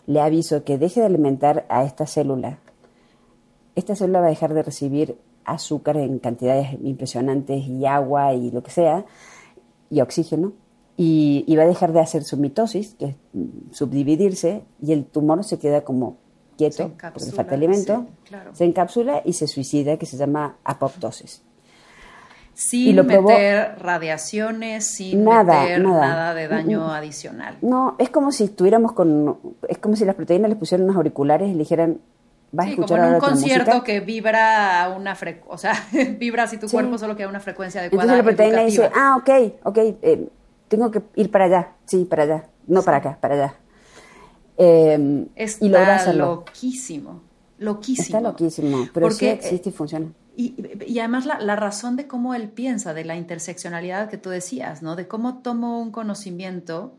le 0.06 0.20
aviso 0.22 0.64
que 0.64 0.78
deje 0.78 1.00
de 1.00 1.06
alimentar 1.06 1.66
a 1.68 1.84
esta 1.84 2.06
célula, 2.06 2.60
esta 3.74 3.94
célula 3.94 4.20
va 4.20 4.26
a 4.28 4.30
dejar 4.30 4.54
de 4.54 4.62
recibir 4.62 5.18
azúcar 5.44 5.98
en 5.98 6.20
cantidades 6.20 6.72
impresionantes 6.82 7.66
y 7.66 7.84
agua 7.84 8.32
y 8.32 8.50
lo 8.50 8.62
que 8.62 8.70
sea, 8.70 9.04
y 9.90 10.00
oxígeno, 10.00 10.54
y, 10.96 11.44
y 11.46 11.56
va 11.56 11.64
a 11.64 11.66
dejar 11.66 11.92
de 11.92 12.00
hacer 12.00 12.24
su 12.24 12.38
mitosis, 12.38 12.94
que 12.94 13.04
es 13.04 13.16
subdividirse, 13.72 14.62
y 14.80 14.92
el 14.92 15.04
tumor 15.04 15.44
se 15.44 15.58
queda 15.58 15.82
como 15.82 16.16
quieto, 16.60 16.92
porque 17.14 17.30
falta 17.32 17.54
alimento, 17.54 18.06
se 18.52 18.64
encapsula 18.64 19.22
y 19.24 19.32
se 19.32 19.46
suicida, 19.46 19.96
que 19.96 20.04
se 20.04 20.16
llama 20.18 20.56
apoptosis. 20.64 21.42
Sin 22.52 23.06
meter 23.06 23.78
radiaciones, 23.80 24.86
sin 24.86 25.24
nada, 25.24 25.62
meter 25.62 25.80
nada. 25.80 26.34
de 26.34 26.48
daño 26.48 26.92
adicional. 26.92 27.56
No, 27.62 27.96
es 27.98 28.10
como 28.10 28.32
si 28.32 28.44
estuviéramos 28.44 28.92
con, 28.92 29.38
es 29.66 29.78
como 29.78 29.96
si 29.96 30.04
las 30.04 30.14
proteínas 30.14 30.50
les 30.50 30.58
pusieran 30.58 30.84
unos 30.84 30.96
auriculares 30.96 31.48
y 31.48 31.52
le 31.52 31.60
dijeran, 31.60 32.00
vas 32.52 32.66
a 32.66 32.70
escuchar 32.70 32.98
como 32.98 33.08
en 33.08 33.14
un 33.14 33.20
concierto 33.20 33.82
que 33.82 34.00
vibra 34.00 34.82
a 34.82 34.90
una 34.90 35.14
frecuencia, 35.14 35.54
o 35.54 35.56
sea, 35.56 35.72
vibra 36.18 36.46
si 36.46 36.58
tu 36.58 36.68
cuerpo 36.68 36.98
solo 36.98 37.16
que 37.16 37.22
a 37.22 37.28
una 37.28 37.40
frecuencia 37.40 37.80
adecuada. 37.80 38.12
Entonces 38.12 38.26
la 38.26 38.36
proteína 38.36 38.64
dice, 38.66 38.90
ah, 38.94 39.16
ok, 39.16 39.30
ok, 39.64 39.78
eh, 40.02 40.28
tengo 40.68 40.90
que 40.90 41.02
ir 41.16 41.30
para 41.30 41.46
allá, 41.46 41.68
sí, 41.86 42.04
para 42.04 42.24
allá, 42.24 42.44
no 42.66 42.82
para 42.82 42.98
acá, 42.98 43.16
para 43.18 43.34
allá. 43.34 43.54
Eh, 44.62 45.26
Está 45.36 46.12
loquísimo, 46.12 47.22
loquísimo. 47.58 48.04
Está 48.04 48.20
loquísimo, 48.20 48.88
pero 48.92 49.06
Porque, 49.06 49.18
sí 49.18 49.26
existe 49.26 49.70
y 49.70 49.72
funciona. 49.72 50.12
Y, 50.36 50.98
además 50.98 51.24
la, 51.24 51.40
la, 51.40 51.56
razón 51.56 51.96
de 51.96 52.06
cómo 52.06 52.34
él 52.34 52.48
piensa, 52.50 52.92
de 52.94 53.04
la 53.04 53.16
interseccionalidad 53.16 54.10
que 54.10 54.18
tú 54.18 54.30
decías, 54.30 54.82
¿no? 54.82 54.96
De 54.96 55.08
cómo 55.08 55.38
tomo 55.38 55.80
un 55.80 55.90
conocimiento, 55.90 56.94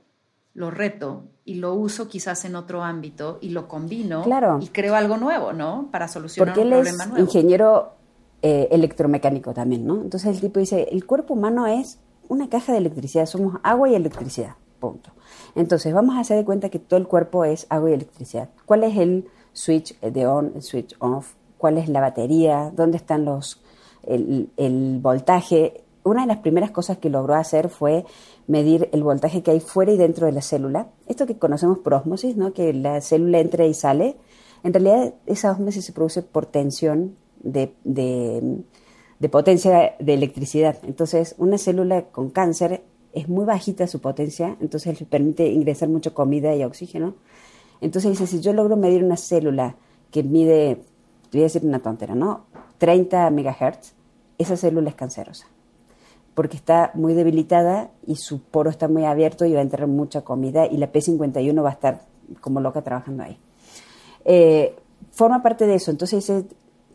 lo 0.54 0.72
reto 0.72 1.26
y 1.46 1.56
lo 1.56 1.74
uso 1.76 2.08
quizás 2.08 2.46
en 2.46 2.56
otro 2.56 2.84
ámbito 2.84 3.38
y 3.42 3.50
lo 3.50 3.68
combino 3.68 4.24
y 4.60 4.68
creo 4.68 4.96
algo 4.96 5.18
nuevo, 5.18 5.54
¿no? 5.54 5.90
Para 5.92 6.08
solucionar 6.08 6.58
un 6.58 6.70
problema 6.70 7.06
nuevo. 7.06 7.24
ingeniero 7.24 7.94
eh, 8.42 8.68
electromecánico 8.72 9.54
también, 9.54 9.86
¿no? 9.86 10.02
Entonces 10.02 10.36
el 10.36 10.42
tipo 10.42 10.60
dice, 10.60 10.90
el 10.92 11.06
cuerpo 11.06 11.36
humano 11.36 11.68
es 11.68 12.00
una 12.28 12.50
caja 12.50 12.72
de 12.72 12.80
electricidad, 12.80 13.26
somos 13.28 13.60
agua 13.64 13.90
y 13.90 13.96
electricidad, 13.96 14.56
punto. 14.80 15.12
Entonces, 15.56 15.94
vamos 15.94 16.16
a 16.16 16.20
hacer 16.20 16.38
de 16.38 16.46
cuenta 16.46 16.70
que 16.70 16.80
todo 16.80 17.00
el 17.00 17.08
cuerpo 17.08 17.46
es 17.46 17.68
agua 17.70 17.92
y 17.92 17.94
electricidad. 17.94 18.50
¿Cuál 18.66 18.84
es 18.84 18.98
el 18.98 19.28
switch 19.54 20.00
de 20.00 20.28
on, 20.28 20.54
el 20.56 20.62
switch 20.62 20.96
off? 21.00 21.34
¿Cuál 21.58 21.78
es 21.78 21.90
la 21.90 22.02
batería? 22.02 22.72
¿Dónde 22.76 22.98
están 22.98 23.26
los 23.26 23.62
el, 24.04 25.00
voltaje? 25.02 25.84
Una 26.04 26.22
de 26.22 26.28
las 26.28 26.40
primeras 26.40 26.72
cosas 26.72 26.98
que 26.98 27.10
logró 27.10 27.36
hacer 27.36 27.70
fue 27.70 28.06
medir 28.48 28.90
el 28.92 29.04
voltaje 29.04 29.44
que 29.44 29.52
hay 29.52 29.60
fuera 29.60 29.92
y 29.92 29.98
dentro 29.98 30.26
de 30.26 30.32
la 30.32 30.42
célula. 30.42 30.88
Esto 31.08 31.28
que 31.28 31.38
conocemos 31.38 31.80
por 31.80 31.94
osmosis, 31.94 32.36
¿no? 32.36 32.54
que 32.54 32.74
la 32.74 33.02
célula 33.02 33.40
entra 33.40 33.66
y 33.66 33.74
sale. 33.74 34.16
En 34.64 34.74
realidad, 34.74 35.14
esa 35.28 35.52
osmosis 35.52 35.86
se 35.86 35.94
produce 35.94 36.24
por 36.24 36.46
tensión 36.48 37.16
de, 37.44 37.74
de, 37.84 39.30
potencia 39.30 39.96
de 40.00 40.14
electricidad. 40.14 40.78
Entonces, 40.84 41.36
una 41.38 41.58
célula 41.58 42.04
con 42.06 42.30
cáncer 42.30 42.84
es 43.14 43.30
muy 43.30 43.46
bajita 43.46 43.88
su 43.88 44.00
potencia, 44.00 44.58
entonces 44.60 45.00
le 45.00 45.06
permite 45.06 45.48
ingresar 45.48 45.90
mucha 45.90 46.12
comida 46.12 46.56
y 46.56 46.64
oxígeno. 46.64 47.16
Entonces 47.82 48.12
dice, 48.12 48.28
si 48.28 48.42
yo 48.42 48.54
logro 48.54 48.78
medir 48.78 49.04
una 49.04 49.18
célula 49.18 49.76
que 50.12 50.24
mide, 50.24 50.76
te 51.30 51.38
voy 51.38 51.42
a 51.42 51.44
decir 51.44 51.66
una 51.66 51.80
tontera, 51.80 52.16
¿no? 52.16 52.46
30 52.78 53.30
megahertz, 53.32 53.94
esa 54.38 54.58
célula 54.58 54.90
es 54.90 54.96
cancerosa 54.96 55.48
porque 56.34 56.58
está 56.58 56.92
muy 56.94 57.14
debilitada 57.14 57.92
y 58.08 58.16
su 58.16 58.42
poro 58.42 58.70
está 58.70 58.88
muy 58.88 59.06
abierto 59.06 59.46
y 59.46 59.54
va 59.54 59.60
a 59.60 59.64
entrar 59.64 59.88
mucha 59.88 60.22
comida 60.22 60.66
y 60.66 60.78
la 60.78 60.92
P51 60.92 61.64
va 61.64 61.70
a 61.70 61.74
estar 61.74 62.02
como 62.40 62.62
loca 62.62 62.82
trabajando 62.82 63.24
ahí. 63.24 63.38
Eh, 64.24 64.76
forma 65.12 65.42
parte 65.42 65.68
de 65.68 65.76
eso, 65.76 65.92
entonces 65.92 66.26
dice, 66.26 66.46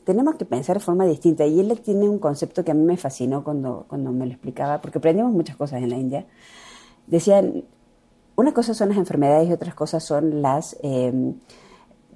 tenemos 0.07 0.37
que 0.37 0.45
pensar 0.45 0.77
de 0.77 0.85
forma 0.85 1.05
distinta 1.05 1.45
y 1.47 1.59
él 1.59 1.81
tiene 1.81 2.09
un 2.09 2.21
concepto 2.21 2.65
que 2.65 2.71
a 2.71 2.75
mí 2.75 2.85
me 2.85 2.97
fascinó 2.97 3.43
cuando, 3.43 3.87
cuando 3.89 4.13
me 4.13 4.25
lo 4.25 4.31
explicaba, 4.31 4.81
porque 4.81 4.99
aprendimos 4.99 5.33
muchas 5.33 5.57
cosas 5.57 5.83
en 5.83 5.91
la 5.91 5.97
India. 5.97 6.27
Decían, 7.09 7.65
una 8.37 8.55
cosa 8.55 8.73
son 8.73 8.91
las 8.91 8.99
enfermedades 8.99 9.49
y 9.49 9.53
otras 9.53 9.75
cosas 9.75 10.05
son 10.05 10.43
las, 10.43 10.77
eh, 10.85 11.35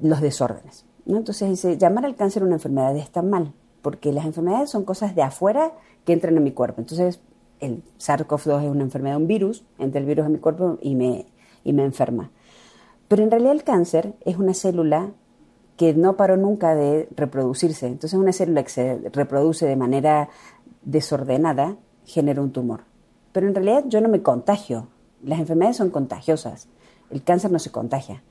los 0.01 0.20
desórdenes. 0.20 0.84
¿no? 1.05 1.16
Entonces 1.16 1.51
dice, 1.51 1.78
llamar 1.78 2.05
al 2.07 2.14
cáncer 2.14 2.45
una 2.45 2.55
enfermedad 2.55 2.97
está 2.97 3.22
mal, 3.22 3.55
porque 3.82 4.12
las 4.12 4.24
enfermedades 4.24 4.70
son 4.70 4.84
cosas 4.84 5.16
de 5.16 5.22
afuera 5.22 5.72
que 6.05 6.12
entran 6.12 6.36
en 6.36 6.45
mi 6.45 6.53
cuerpo. 6.53 6.80
Entonces, 6.80 7.18
el 7.59 7.82
SARS-CoV-2 7.99 8.66
es 8.66 8.70
una 8.70 8.84
enfermedad, 8.84 9.16
un 9.16 9.26
virus, 9.26 9.64
entra 9.80 10.01
el 10.01 10.07
virus 10.07 10.26
en 10.26 10.32
mi 10.32 10.38
cuerpo 10.38 10.78
y 10.80 10.95
me, 10.95 11.26
y 11.64 11.72
me 11.72 11.82
enferma. 11.82 12.30
Pero 13.09 13.24
en 13.24 13.32
realidad 13.32 13.53
el 13.53 13.64
cáncer 13.64 14.14
es 14.24 14.36
una 14.36 14.55
célula 14.55 15.11
que 15.81 15.95
no 15.95 16.14
paró 16.14 16.37
nunca 16.37 16.74
de 16.74 17.09
reproducirse. 17.16 17.87
Entonces, 17.87 18.12
una 18.12 18.35
célula 18.35 18.62
que 18.62 18.68
se 18.68 18.99
reproduce 19.14 19.64
de 19.64 19.76
manera 19.76 20.28
desordenada 20.83 21.78
genera 22.05 22.43
un 22.43 22.53
tumor. 22.53 22.83
Pero 23.33 23.49
en 23.49 23.55
realidad 23.55 23.85
yo 23.89 24.03
no 24.03 24.11
me 24.11 24.20
contagio. 24.20 24.89
Las 25.24 25.39
enfermedades 25.39 25.78
son 25.78 25.89
contagiosas. 25.89 26.68
El 27.09 27.22
cáncer 27.22 27.51
no 27.51 27.59
se 27.59 27.70
contagia. 27.70 28.22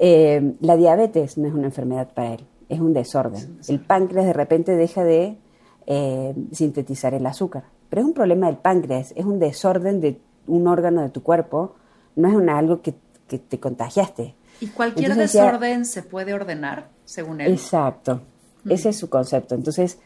Eh, 0.00 0.56
la 0.58 0.76
diabetes 0.76 1.38
no 1.38 1.46
es 1.46 1.54
una 1.54 1.66
enfermedad 1.66 2.12
para 2.14 2.34
él, 2.34 2.46
es 2.68 2.80
un 2.80 2.92
desorden. 2.92 3.60
El 3.68 3.78
páncreas 3.78 4.26
de 4.26 4.32
repente 4.32 4.74
deja 4.74 5.04
de 5.04 5.38
eh, 5.86 6.34
sintetizar 6.50 7.14
el 7.14 7.24
azúcar. 7.26 7.62
Pero 7.90 8.02
es 8.02 8.08
un 8.08 8.14
problema 8.14 8.46
del 8.48 8.56
páncreas, 8.56 9.12
es 9.14 9.24
un 9.24 9.38
desorden 9.38 10.00
de 10.00 10.20
un 10.48 10.66
órgano 10.66 11.02
de 11.02 11.10
tu 11.10 11.22
cuerpo, 11.22 11.76
no 12.16 12.26
es 12.26 12.34
una, 12.34 12.58
algo 12.58 12.82
que, 12.82 12.96
te 13.28 13.60
contagiaste. 13.60 14.34
¿Y 14.62 14.68
cualquier 14.68 15.16
desorden 15.16 15.84
se 15.84 16.04
puede 16.04 16.34
ordenar, 16.34 16.86
según 17.04 17.40
él? 17.40 17.50
Exacto, 17.50 18.20
ese 18.68 18.90
es 18.90 18.96
su 18.96 19.10
concepto. 19.10 19.56
Entonces, 19.56 19.98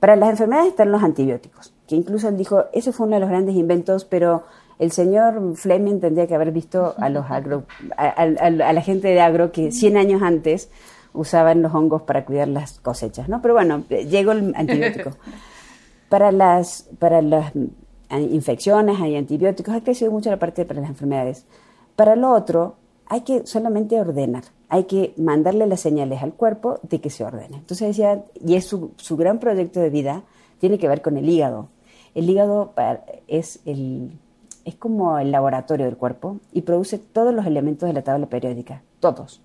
para 0.00 0.16
las 0.16 0.28
enfermedades 0.28 0.68
están 0.68 0.92
los 0.92 1.02
antibióticos, 1.02 1.72
que 1.88 1.96
incluso 1.96 2.28
él 2.28 2.36
dijo, 2.36 2.66
ese 2.74 2.92
fue 2.92 3.06
uno 3.06 3.16
de 3.16 3.20
los 3.20 3.30
grandes 3.30 3.56
inventos, 3.56 4.04
pero 4.04 4.44
el 4.78 4.92
señor 4.92 5.56
Fleming 5.56 5.98
tendría 5.98 6.26
que 6.26 6.34
haber 6.34 6.52
visto 6.52 6.94
a 6.98 7.08
los 7.08 7.30
agro, 7.30 7.64
a, 7.96 8.26
la 8.26 8.82
gente 8.82 9.08
de 9.08 9.22
agro 9.22 9.50
que 9.50 9.72
100 9.72 9.96
años 9.96 10.20
antes 10.20 10.68
usaban 11.14 11.62
los 11.62 11.72
hongos 11.74 12.02
para 12.02 12.26
cuidar 12.26 12.48
las 12.48 12.80
cosechas, 12.80 13.30
¿no? 13.30 13.40
Pero 13.40 13.54
bueno, 13.54 13.84
llegó 13.88 14.32
el 14.32 14.52
antibiótico. 14.54 15.12
Para 16.10 16.30
las, 16.30 16.90
para 16.98 17.22
las 17.22 17.52
infecciones 18.10 19.00
hay 19.00 19.16
antibióticos, 19.16 19.74
ha 19.74 19.80
crecido 19.80 20.10
mucho 20.10 20.28
la 20.28 20.38
parte 20.38 20.66
para 20.66 20.82
las 20.82 20.90
enfermedades. 20.90 21.46
Para 21.96 22.16
lo 22.16 22.32
otro, 22.32 22.76
hay 23.12 23.20
que 23.20 23.46
solamente 23.46 24.00
ordenar, 24.00 24.44
hay 24.70 24.84
que 24.84 25.12
mandarle 25.18 25.66
las 25.66 25.80
señales 25.80 26.22
al 26.22 26.32
cuerpo 26.32 26.78
de 26.80 26.98
que 26.98 27.10
se 27.10 27.22
ordene. 27.22 27.58
Entonces 27.58 27.88
decía, 27.88 28.24
y 28.42 28.54
es 28.54 28.64
su, 28.64 28.92
su 28.96 29.18
gran 29.18 29.38
proyecto 29.38 29.80
de 29.80 29.90
vida, 29.90 30.22
tiene 30.60 30.78
que 30.78 30.88
ver 30.88 31.02
con 31.02 31.18
el 31.18 31.28
hígado. 31.28 31.68
El 32.14 32.30
hígado 32.30 32.72
es, 33.28 33.60
el, 33.66 34.12
es 34.64 34.76
como 34.76 35.18
el 35.18 35.30
laboratorio 35.30 35.84
del 35.84 35.98
cuerpo 35.98 36.38
y 36.54 36.62
produce 36.62 36.96
todos 36.96 37.34
los 37.34 37.44
elementos 37.44 37.86
de 37.86 37.92
la 37.92 38.00
tabla 38.00 38.28
periódica, 38.28 38.82
todos. 38.98 39.42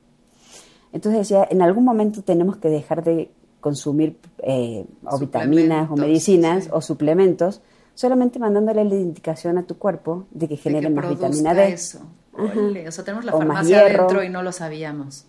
Entonces 0.94 1.28
decía, 1.28 1.46
en 1.52 1.62
algún 1.62 1.84
momento 1.84 2.22
tenemos 2.22 2.56
que 2.56 2.70
dejar 2.70 3.04
de 3.04 3.32
consumir 3.60 4.18
eh, 4.44 4.86
o 5.04 5.20
vitaminas 5.20 5.92
o 5.92 5.98
medicinas 5.98 6.70
o 6.72 6.80
suplementos, 6.80 7.60
solamente 7.96 8.40
mandándole 8.40 8.86
la 8.86 8.96
indicación 8.96 9.58
a 9.58 9.64
tu 9.64 9.78
cuerpo 9.78 10.24
de 10.32 10.48
que 10.48 10.56
genere 10.56 10.90
más 10.90 11.10
vitamina 11.10 11.54
D. 11.54 11.74
Eso. 11.74 12.00
O 12.38 12.92
sea, 12.92 13.04
tenemos 13.04 13.26
la 13.26 13.32
farmacia 13.32 13.82
adentro 13.82 14.24
y 14.24 14.30
no 14.30 14.44
lo 14.44 14.52
sabíamos. 14.52 15.26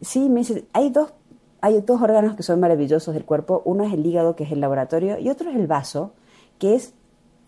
Sí, 0.00 0.28
me 0.28 0.40
dice, 0.40 0.66
hay 0.72 0.90
dos, 0.90 1.12
hay 1.60 1.80
dos 1.80 2.02
órganos 2.02 2.34
que 2.34 2.42
son 2.42 2.60
maravillosos 2.60 3.14
del 3.14 3.24
cuerpo. 3.24 3.62
Uno 3.64 3.84
es 3.84 3.92
el 3.92 4.04
hígado, 4.04 4.36
que 4.36 4.44
es 4.44 4.52
el 4.52 4.60
laboratorio, 4.60 5.18
y 5.18 5.30
otro 5.30 5.50
es 5.50 5.56
el 5.56 5.66
vaso, 5.66 6.12
que 6.58 6.74
es 6.74 6.94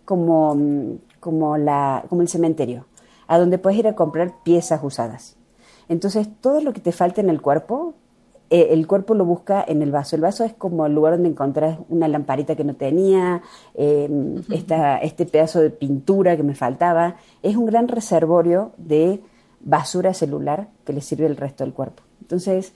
como, 0.05 0.57
como, 1.21 1.57
la, 1.57 2.05
como 2.09 2.23
el 2.23 2.29
cementerio, 2.29 2.87
a 3.27 3.39
donde 3.39 3.59
puedes 3.59 3.79
ir 3.79 3.87
a 3.87 3.95
comprar 3.95 4.43
piezas 4.43 4.81
usadas. 4.83 5.37
Entonces, 5.89 6.29
todo 6.41 6.61
lo 6.61 6.73
que 6.73 6.81
te 6.81 6.93
falta 6.93 7.21
en 7.21 7.31
el 7.31 7.41
cuerpo, 7.43 7.95
eh, 8.51 8.69
el 8.73 8.89
cuerpo 8.89 9.15
lo 9.15 9.25
busca 9.25 9.65
en 9.67 9.81
el 9.81 9.93
vaso. 9.93 10.17
El 10.17 10.23
vaso 10.23 10.45
es 10.45 10.53
como 10.53 10.85
el 10.85 10.93
lugar 10.93 11.15
donde 11.15 11.29
encontrás 11.29 11.79
una 11.89 12.09
lamparita 12.09 12.57
que 12.57 12.65
no 12.65 12.75
tenía, 12.75 13.43
em, 13.75 14.43
este 15.03 15.25
pedazo 15.27 15.61
de 15.61 15.71
pintura 15.71 16.37
que 16.37 16.43
me 16.43 16.57
faltaba. 16.57 17.17
Es 17.43 17.57
un 17.57 17.67
gran 17.67 17.87
reservorio 17.87 18.73
de 18.77 19.23
basura 19.61 20.15
celular 20.15 20.69
que 20.85 20.93
le 20.93 21.01
sirve 21.01 21.27
al 21.27 21.37
resto 21.37 21.63
del 21.63 21.73
cuerpo. 21.73 22.03
Entonces, 22.21 22.73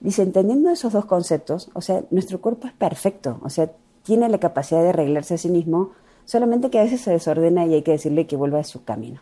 dice, 0.00 0.22
entendiendo 0.22 0.70
esos 0.70 0.92
dos 0.94 1.04
conceptos, 1.04 1.70
o 1.74 1.82
sea, 1.82 2.04
nuestro 2.10 2.40
cuerpo 2.40 2.66
es 2.66 2.72
perfecto, 2.72 3.38
o 3.42 3.50
sea, 3.50 3.70
tiene 4.04 4.28
la 4.28 4.38
capacidad 4.38 4.82
de 4.82 4.90
arreglarse 4.90 5.34
a 5.34 5.38
sí 5.38 5.50
mismo, 5.50 5.90
solamente 6.24 6.70
que 6.70 6.78
a 6.78 6.84
veces 6.84 7.02
se 7.02 7.10
desordena 7.10 7.66
y 7.66 7.74
hay 7.74 7.82
que 7.82 7.92
decirle 7.92 8.26
que 8.26 8.36
vuelva 8.36 8.60
a 8.60 8.64
su 8.64 8.84
camino. 8.84 9.20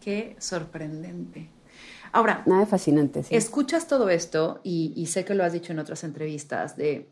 Qué 0.00 0.36
sorprendente. 0.38 1.50
Ahora, 2.12 2.42
nada 2.46 2.66
fascinante. 2.66 3.24
Escuchas 3.30 3.86
todo 3.86 4.10
esto 4.10 4.60
y, 4.62 5.06
sé 5.06 5.24
que 5.24 5.34
lo 5.34 5.44
has 5.44 5.52
dicho 5.52 5.72
en 5.72 5.78
otras 5.78 6.04
entrevistas 6.04 6.76
de 6.76 7.08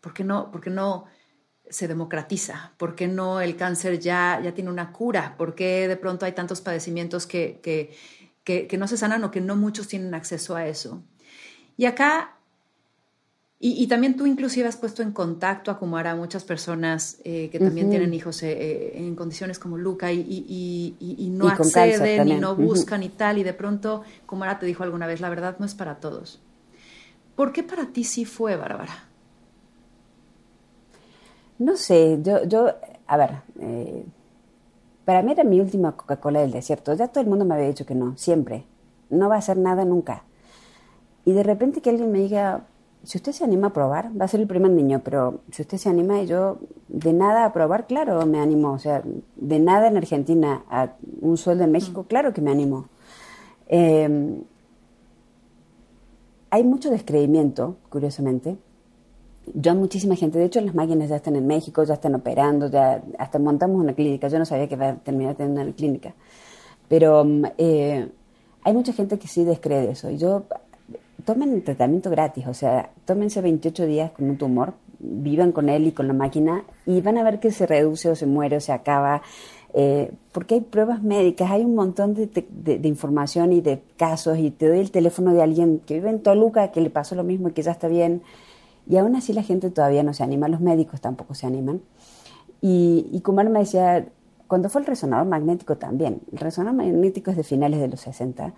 por 0.00 0.14
qué 0.14 0.24
no, 0.24 0.50
por 0.50 0.66
no 0.68 1.06
se 1.68 1.88
democratiza, 1.88 2.72
por 2.78 2.94
qué 2.94 3.08
no 3.08 3.40
el 3.40 3.56
cáncer 3.56 3.98
ya, 3.98 4.40
ya 4.42 4.54
tiene 4.54 4.70
una 4.70 4.92
cura, 4.92 5.36
por 5.36 5.54
qué 5.54 5.88
de 5.88 5.96
pronto 5.96 6.24
hay 6.24 6.32
tantos 6.32 6.60
padecimientos 6.60 7.26
que, 7.26 7.60
que, 7.62 8.66
que 8.66 8.78
no 8.78 8.88
se 8.88 8.96
sanan 8.96 9.24
o 9.24 9.30
que 9.30 9.40
no 9.40 9.56
muchos 9.56 9.88
tienen 9.88 10.14
acceso 10.14 10.56
a 10.56 10.66
eso. 10.66 11.02
Y 11.76 11.84
acá 11.86 12.37
y, 13.60 13.88
también 13.88 14.16
tú 14.16 14.24
inclusive 14.24 14.68
has 14.68 14.76
puesto 14.76 15.02
en 15.02 15.10
contacto 15.10 15.72
a 15.72 15.78
Kumara 15.80 16.12
a 16.12 16.14
muchas 16.14 16.44
personas 16.44 17.18
eh, 17.24 17.48
que 17.50 17.58
también 17.58 17.90
tienen 17.90 18.14
hijos 18.14 18.40
eh, 18.44 18.52
eh, 18.52 18.92
en 18.94 19.16
condiciones 19.16 19.58
como 19.58 19.76
Luca 19.76 20.12
y, 20.12 20.94
no 21.32 21.48
acceden 21.48 22.28
y 22.28 22.34
no 22.36 22.54
buscan 22.54 23.02
y 23.02 23.08
tal. 23.08 23.36
Y 23.38 23.42
de 23.42 23.54
pronto 23.54 24.02
Kumara 24.26 24.60
te 24.60 24.66
dijo 24.66 24.84
alguna 24.84 25.08
vez, 25.08 25.20
la 25.20 25.28
verdad 25.28 25.56
no 25.58 25.66
es 25.66 25.74
para 25.74 25.96
todos. 25.96 26.40
¿Por 27.34 27.52
qué 27.52 27.64
para 27.64 27.86
ti 27.86 28.04
sí 28.04 28.24
fue, 28.24 28.54
Bárbara? 28.54 29.08
No 31.58 31.76
sé, 31.76 32.20
yo, 32.22 32.44
yo 32.44 32.76
a 33.08 33.16
ver, 33.16 33.30
para 35.04 35.22
mí 35.22 35.32
era 35.32 35.42
mi 35.42 35.60
última 35.60 35.96
Coca-Cola 35.96 36.42
del 36.42 36.52
desierto. 36.52 36.94
Ya 36.94 37.08
todo 37.08 37.22
el 37.22 37.28
mundo 37.28 37.44
me 37.44 37.56
había 37.56 37.66
dicho 37.66 37.84
que 37.84 37.96
no, 37.96 38.16
siempre. 38.16 38.66
No 39.10 39.28
va 39.28 39.34
a 39.34 39.42
ser 39.42 39.56
nada 39.56 39.84
nunca. 39.84 40.22
Y 41.24 41.32
de 41.32 41.42
repente 41.42 41.80
que 41.80 41.90
alguien 41.90 42.12
me 42.12 42.20
diga, 42.20 42.64
si 43.08 43.16
usted 43.16 43.32
se 43.32 43.42
anima 43.42 43.68
a 43.68 43.72
probar, 43.72 44.10
va 44.20 44.26
a 44.26 44.28
ser 44.28 44.40
el 44.40 44.46
primer 44.46 44.70
niño, 44.70 45.00
pero 45.02 45.40
si 45.50 45.62
usted 45.62 45.78
se 45.78 45.88
anima 45.88 46.20
y 46.20 46.26
yo 46.26 46.58
de 46.88 47.14
nada 47.14 47.46
a 47.46 47.54
probar, 47.54 47.86
claro, 47.86 48.26
me 48.26 48.38
animo. 48.38 48.72
O 48.72 48.78
sea, 48.78 49.02
de 49.36 49.58
nada 49.58 49.88
en 49.88 49.96
Argentina 49.96 50.62
a 50.68 50.90
un 51.22 51.38
sueldo 51.38 51.64
en 51.64 51.72
México, 51.72 52.04
claro 52.06 52.34
que 52.34 52.42
me 52.42 52.50
animo. 52.50 52.84
Em, 53.66 54.42
hay 56.50 56.64
mucho 56.64 56.90
descreimiento, 56.90 57.76
curiosamente. 57.88 58.58
Yo, 59.54 59.74
muchísima 59.74 60.14
gente, 60.14 60.38
de 60.38 60.44
hecho 60.44 60.60
las 60.60 60.74
máquinas 60.74 61.08
ya 61.08 61.16
están 61.16 61.36
en 61.36 61.46
México, 61.46 61.84
ya 61.84 61.94
están 61.94 62.14
operando, 62.14 62.68
ya 62.68 63.02
hasta 63.18 63.38
montamos 63.38 63.80
una 63.80 63.94
clínica. 63.94 64.28
Yo 64.28 64.38
no 64.38 64.44
sabía 64.44 64.68
que 64.68 64.74
iba 64.74 64.90
a 64.90 64.96
terminar 64.96 65.34
teniendo 65.34 65.62
una 65.62 65.72
clínica. 65.72 66.14
Pero 66.88 67.24
mm, 67.24 67.44
eh, 67.56 68.12
hay 68.64 68.74
mucha 68.74 68.92
gente 68.92 69.18
que 69.18 69.28
sí 69.28 69.44
descree 69.44 69.92
eso. 69.92 70.10
Y 70.10 70.18
yo 70.18 70.44
tomen 71.24 71.52
el 71.52 71.62
tratamiento 71.62 72.10
gratis, 72.10 72.46
o 72.46 72.54
sea, 72.54 72.90
tómense 73.04 73.40
28 73.40 73.86
días 73.86 74.10
con 74.12 74.30
un 74.30 74.38
tumor, 74.38 74.74
vivan 74.98 75.52
con 75.52 75.68
él 75.68 75.86
y 75.86 75.92
con 75.92 76.08
la 76.08 76.14
máquina 76.14 76.64
y 76.86 77.00
van 77.00 77.18
a 77.18 77.22
ver 77.22 77.40
que 77.40 77.50
se 77.50 77.66
reduce 77.66 78.10
o 78.10 78.14
se 78.14 78.26
muere 78.26 78.56
o 78.56 78.60
se 78.60 78.72
acaba. 78.72 79.22
Eh, 79.74 80.10
porque 80.32 80.54
hay 80.54 80.60
pruebas 80.62 81.02
médicas, 81.02 81.50
hay 81.50 81.62
un 81.62 81.74
montón 81.74 82.14
de, 82.14 82.26
de, 82.26 82.88
información 82.88 83.52
y 83.52 83.60
de 83.60 83.82
casos 83.98 84.38
y 84.38 84.50
te 84.50 84.66
doy 84.66 84.78
el 84.78 84.90
teléfono 84.90 85.34
de 85.34 85.42
alguien 85.42 85.80
que 85.80 85.94
vive 85.94 86.08
en 86.08 86.22
Toluca, 86.22 86.72
que 86.72 86.80
le 86.80 86.88
pasó 86.88 87.14
lo 87.14 87.22
mismo 87.22 87.48
y 87.48 87.52
que 87.52 87.62
ya 87.62 87.72
está 87.72 87.86
bien. 87.86 88.22
Y 88.88 88.96
aún 88.96 89.14
así 89.14 89.34
la 89.34 89.42
gente 89.42 89.70
todavía 89.70 90.02
no 90.02 90.14
se 90.14 90.22
anima, 90.22 90.48
los 90.48 90.60
médicos 90.60 91.02
tampoco 91.02 91.34
se 91.34 91.46
animan. 91.46 91.82
Y, 92.62 93.08
y 93.12 93.20
Kumar 93.20 93.50
me 93.50 93.60
decía, 93.60 94.08
cuando 94.46 94.70
fue 94.70 94.80
el 94.80 94.86
resonador 94.86 95.26
magnético 95.26 95.76
también, 95.76 96.22
el 96.32 96.38
resonador 96.38 96.78
magnético 96.78 97.30
es 97.30 97.36
de 97.36 97.44
finales 97.44 97.78
de 97.80 97.88
los 97.88 98.00
60 98.00 98.54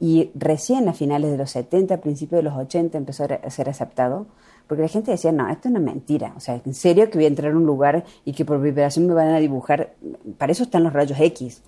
y 0.00 0.30
recién 0.34 0.88
a 0.88 0.92
finales 0.92 1.30
de 1.30 1.38
los 1.38 1.50
70, 1.50 2.00
principios 2.00 2.40
de 2.40 2.42
los 2.42 2.54
80 2.54 2.98
empezó 2.98 3.24
a 3.24 3.50
ser 3.50 3.68
aceptado, 3.68 4.26
porque 4.66 4.82
la 4.82 4.88
gente 4.88 5.10
decía, 5.10 5.30
no, 5.30 5.48
esto 5.48 5.68
es 5.68 5.70
una 5.70 5.80
mentira, 5.80 6.32
o 6.36 6.40
sea, 6.40 6.60
en 6.64 6.74
serio 6.74 7.10
que 7.10 7.18
voy 7.18 7.26
a 7.26 7.28
entrar 7.28 7.52
a 7.52 7.56
un 7.56 7.66
lugar 7.66 8.04
y 8.24 8.32
que 8.32 8.44
por 8.44 8.60
vibración 8.60 9.06
me 9.06 9.14
van 9.14 9.28
a 9.28 9.38
dibujar, 9.38 9.94
para 10.38 10.52
eso 10.52 10.62
están 10.62 10.84
los 10.84 10.92
rayos 10.92 11.18
X. 11.20 11.62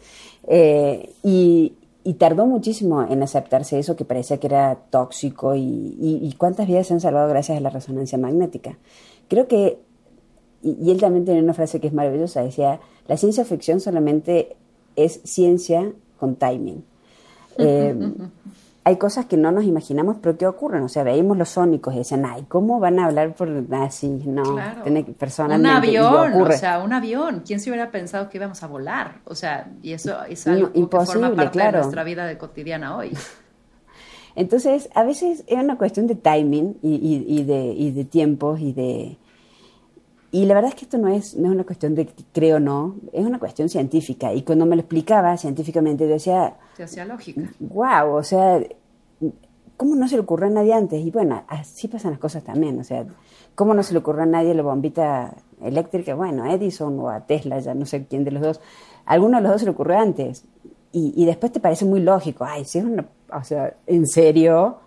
Eh, 0.47 1.12
y, 1.22 1.74
tardó 2.18 2.47
muchísimo 2.47 3.03
en 3.03 3.22
aceptarse 3.22 3.81
eso 3.81 3.97
que 3.97 4.05
parecía 4.05 4.39
que 4.39 4.47
era 4.47 4.77
tóxico 4.91 5.57
y, 5.57 5.97
y, 5.99 6.33
cuántas 6.39 6.68
vidas 6.68 6.87
se 6.87 6.95
han 6.95 7.01
salvado 7.01 7.29
gracias 7.29 7.59
a 7.59 7.61
la 7.61 7.68
resonancia 7.68 8.16
magnética. 8.16 8.79
Creo 9.29 9.49
que, 9.49 9.81
y, 10.62 10.91
él 10.91 11.01
también 11.01 11.24
tenía 11.24 11.43
una 11.43 11.53
frase 11.53 11.81
que 11.81 11.89
es 11.89 11.93
maravillosa, 11.93 12.43
decía, 12.43 12.81
la 13.09 13.16
ciencia 13.16 13.45
ficción 13.45 13.81
solamente 13.81 14.57
es 14.95 15.20
ciencia 15.24 15.93
con 16.18 16.37
timing. 16.37 16.85
Eh, 17.59 17.94
hay 18.86 18.98
cosas 18.98 19.26
que 19.26 19.36
no 19.36 19.50
nos 19.50 19.64
imaginamos, 19.64 20.16
pero 20.22 20.38
que 20.38 20.46
ocurren. 20.46 20.84
O 20.84 20.88
sea, 20.88 21.02
veíamos 21.02 21.36
los 21.36 21.48
sónicos 21.48 21.92
y 21.92 21.98
decían, 21.98 22.24
ay, 22.24 22.44
¿cómo 22.46 22.78
van 22.78 23.00
a 23.00 23.07
hablar 23.07 23.34
por 23.34 23.50
así? 23.72 24.09
No, 24.24 24.44
claro. 24.44 24.84
personas. 25.18 25.59
Un 25.59 25.66
avión, 25.66 26.40
o 26.40 26.52
sea, 26.52 26.78
un 26.78 26.92
avión. 26.92 27.42
¿Quién 27.44 27.59
se 27.59 27.70
hubiera 27.70 27.90
pensado 27.90 28.28
que 28.28 28.38
íbamos 28.38 28.62
a 28.62 28.68
volar? 28.68 29.22
O 29.24 29.34
sea, 29.34 29.72
y 29.82 29.92
eso 29.92 30.22
es 30.28 30.46
algo 30.46 30.72
que 30.72 30.86
forma 31.04 31.34
parte 31.34 31.59
de 31.59 31.72
nuestra 31.72 32.04
vida 32.04 32.26
de 32.26 32.38
cotidiana 32.38 32.96
hoy. 32.96 33.11
Entonces, 34.36 34.88
a 34.94 35.02
veces 35.02 35.42
es 35.48 35.59
una 35.59 35.76
cuestión 35.78 36.07
de 36.07 36.14
timing 36.14 36.76
y, 36.80 37.24
y, 37.26 37.42
de, 37.42 37.72
y 37.76 37.90
de 37.90 38.04
tiempos 38.04 38.61
y 38.61 38.72
de 38.72 39.16
y 40.33 40.45
la 40.45 40.55
verdad 40.55 40.70
es 40.70 40.74
que 40.74 40.85
esto 40.85 40.99
no 40.99 41.09
es, 41.09 41.37
no 41.37 41.47
es 41.49 41.55
una 41.55 41.64
cuestión 41.64 41.95
de 41.95 42.09
creo 42.33 42.57
o 42.57 42.61
no, 42.61 42.97
es 43.12 43.24
una 43.24 43.39
cuestión 43.39 43.68
científica. 43.68 44.35
Y 44.35 44.43
cuando 44.43 44.66
me 44.66 44.77
lo 44.77 44.81
explicaba 44.81 45.37
científicamente, 45.37 46.05
yo 46.05 46.14
decía... 46.14 46.57
Te 46.77 46.83
hacía 46.83 47.05
lógica. 47.05 47.43
Wow, 47.61 48.14
o 48.14 48.22
sea, 48.22 48.61
¿cómo 49.77 49.95
no 49.95 50.09
se 50.09 50.16
le 50.16 50.22
ocurrió 50.22 50.49
a 50.49 50.51
nadie 50.51 50.72
antes? 50.72 51.05
Y 51.05 51.11
bueno, 51.11 51.45
así 51.49 51.89
pasan 51.89 52.11
las 52.12 52.20
cosas 52.20 52.43
también. 52.43 52.79
O 52.81 52.85
sea, 52.85 53.07
¿cómo 53.55 53.72
no 53.72 53.83
se 53.83 53.93
le 53.93 54.01
ocurrió 54.01 54.24
a 54.24 54.27
nadie 54.27 54.55
la 54.55 54.62
bombita 54.62 55.35
eléctrica? 55.62 56.14
Bueno, 56.14 56.45
a 56.45 56.53
Edison 56.53 56.99
o 56.99 57.09
a 57.09 57.20
Tesla, 57.20 57.59
ya 57.61 57.74
no 57.74 57.87
sé 57.87 58.07
quién 58.07 58.24
de 58.24 58.33
los 58.33 58.43
dos. 58.43 58.61
alguno 59.05 59.37
de 59.37 59.43
los 59.43 59.53
dos 59.53 59.61
se 59.61 59.66
le 59.66 59.72
ocurrió 59.72 59.99
antes. 59.99 60.45
Y, 60.93 61.12
y 61.16 61.24
después 61.27 61.53
te 61.53 61.61
parece 61.61 61.85
muy 61.85 62.01
lógico. 62.01 62.45
Ay, 62.45 62.64
si 62.64 62.79
es 62.79 62.85
una... 62.85 63.07
O 63.33 63.45
sea, 63.45 63.74
¿en 63.87 64.07
serio? 64.07 64.79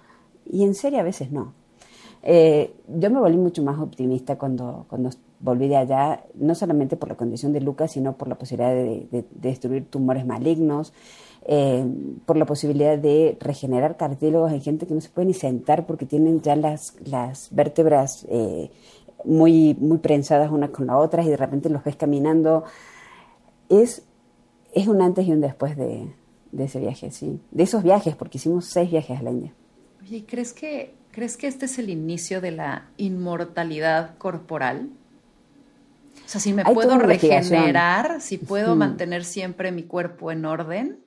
Y 0.45 0.63
en 0.63 0.75
serio 0.75 0.99
a 0.99 1.03
veces 1.03 1.31
no. 1.31 1.53
Eh, 2.21 2.73
yo 2.87 3.09
me 3.09 3.19
volví 3.19 3.37
mucho 3.37 3.63
más 3.63 3.79
optimista 3.79 4.37
cuando, 4.37 4.85
cuando 4.89 5.09
volví 5.39 5.67
de 5.67 5.77
allá, 5.77 6.23
no 6.35 6.55
solamente 6.55 6.97
por 6.97 7.09
la 7.09 7.15
condición 7.15 7.53
de 7.53 7.61
Lucas, 7.61 7.91
sino 7.91 8.17
por 8.17 8.27
la 8.27 8.35
posibilidad 8.35 8.73
de, 8.73 9.25
destruir 9.31 9.85
tumores 9.85 10.25
malignos, 10.25 10.93
eh, 11.45 11.85
por 12.25 12.37
la 12.37 12.45
posibilidad 12.45 12.97
de 12.97 13.37
regenerar 13.39 13.97
cartílagos 13.97 14.51
en 14.51 14.61
gente 14.61 14.85
que 14.85 14.93
no 14.93 15.01
se 15.01 15.09
puede 15.09 15.27
ni 15.27 15.33
sentar 15.33 15.85
porque 15.85 16.05
tienen 16.05 16.41
ya 16.41 16.55
las, 16.55 16.95
las 17.05 17.47
vértebras 17.51 18.25
eh, 18.29 18.69
muy, 19.23 19.75
muy 19.79 19.99
prensadas 19.99 20.51
una 20.51 20.71
con 20.71 20.87
la 20.87 20.97
otra 20.97 21.23
y 21.23 21.29
de 21.29 21.37
repente 21.37 21.69
los 21.69 21.83
ves 21.83 21.95
caminando. 21.95 22.63
Es, 23.69 24.03
es 24.73 24.87
un 24.87 25.01
antes 25.01 25.25
y 25.25 25.31
un 25.31 25.41
después 25.41 25.77
de, 25.77 26.13
de 26.51 26.63
ese 26.65 26.79
viaje, 26.79 27.11
sí. 27.11 27.39
De 27.51 27.63
esos 27.63 27.83
viajes, 27.83 28.15
porque 28.15 28.37
hicimos 28.37 28.65
seis 28.65 28.91
viajes 28.91 29.19
a 29.19 29.23
la 29.23 29.31
India. 29.31 29.53
Oye, 30.01 30.25
¿crees 30.25 30.53
que, 30.53 30.93
¿crees 31.11 31.37
que 31.37 31.47
este 31.47 31.65
es 31.65 31.79
el 31.79 31.89
inicio 31.89 32.41
de 32.41 32.51
la 32.51 32.89
inmortalidad 32.97 34.17
corporal? 34.17 34.89
O 36.29 36.31
sea, 36.31 36.41
si 36.41 36.53
me 36.53 36.63
puedo 36.63 36.99
regenerar, 36.99 38.21
si 38.21 38.37
puedo 38.37 38.75
mantener 38.75 39.25
siempre 39.25 39.71
mi 39.71 39.81
cuerpo 39.81 40.31
en 40.31 40.45
orden, 40.45 40.99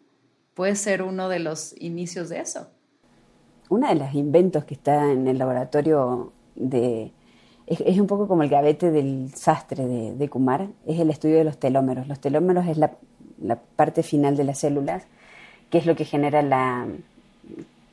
puede 0.54 0.74
ser 0.74 1.04
uno 1.04 1.28
de 1.28 1.38
los 1.38 1.80
inicios 1.80 2.28
de 2.28 2.40
eso. 2.40 2.66
Uno 3.68 3.86
de 3.86 3.94
los 3.94 4.12
inventos 4.14 4.64
que 4.64 4.74
está 4.74 5.12
en 5.12 5.28
el 5.28 5.38
laboratorio 5.38 6.32
de... 6.56 7.12
Es, 7.68 8.00
un 8.00 8.08
poco 8.08 8.26
como 8.26 8.42
el 8.42 8.48
gavete 8.48 8.90
del 8.90 9.30
sastre 9.32 9.86
de, 9.86 10.28
Kumar, 10.28 10.66
es 10.88 10.98
el 10.98 11.08
estudio 11.08 11.38
de 11.38 11.44
los 11.44 11.56
telómeros. 11.56 12.08
Los 12.08 12.18
telómeros 12.18 12.66
es 12.66 12.76
la, 12.76 12.90
parte 13.76 14.02
final 14.02 14.36
de 14.36 14.42
las 14.42 14.58
células, 14.58 15.04
que 15.70 15.78
es 15.78 15.86
lo 15.86 15.94
que 15.94 16.04
genera 16.04 16.42
la... 16.42 16.88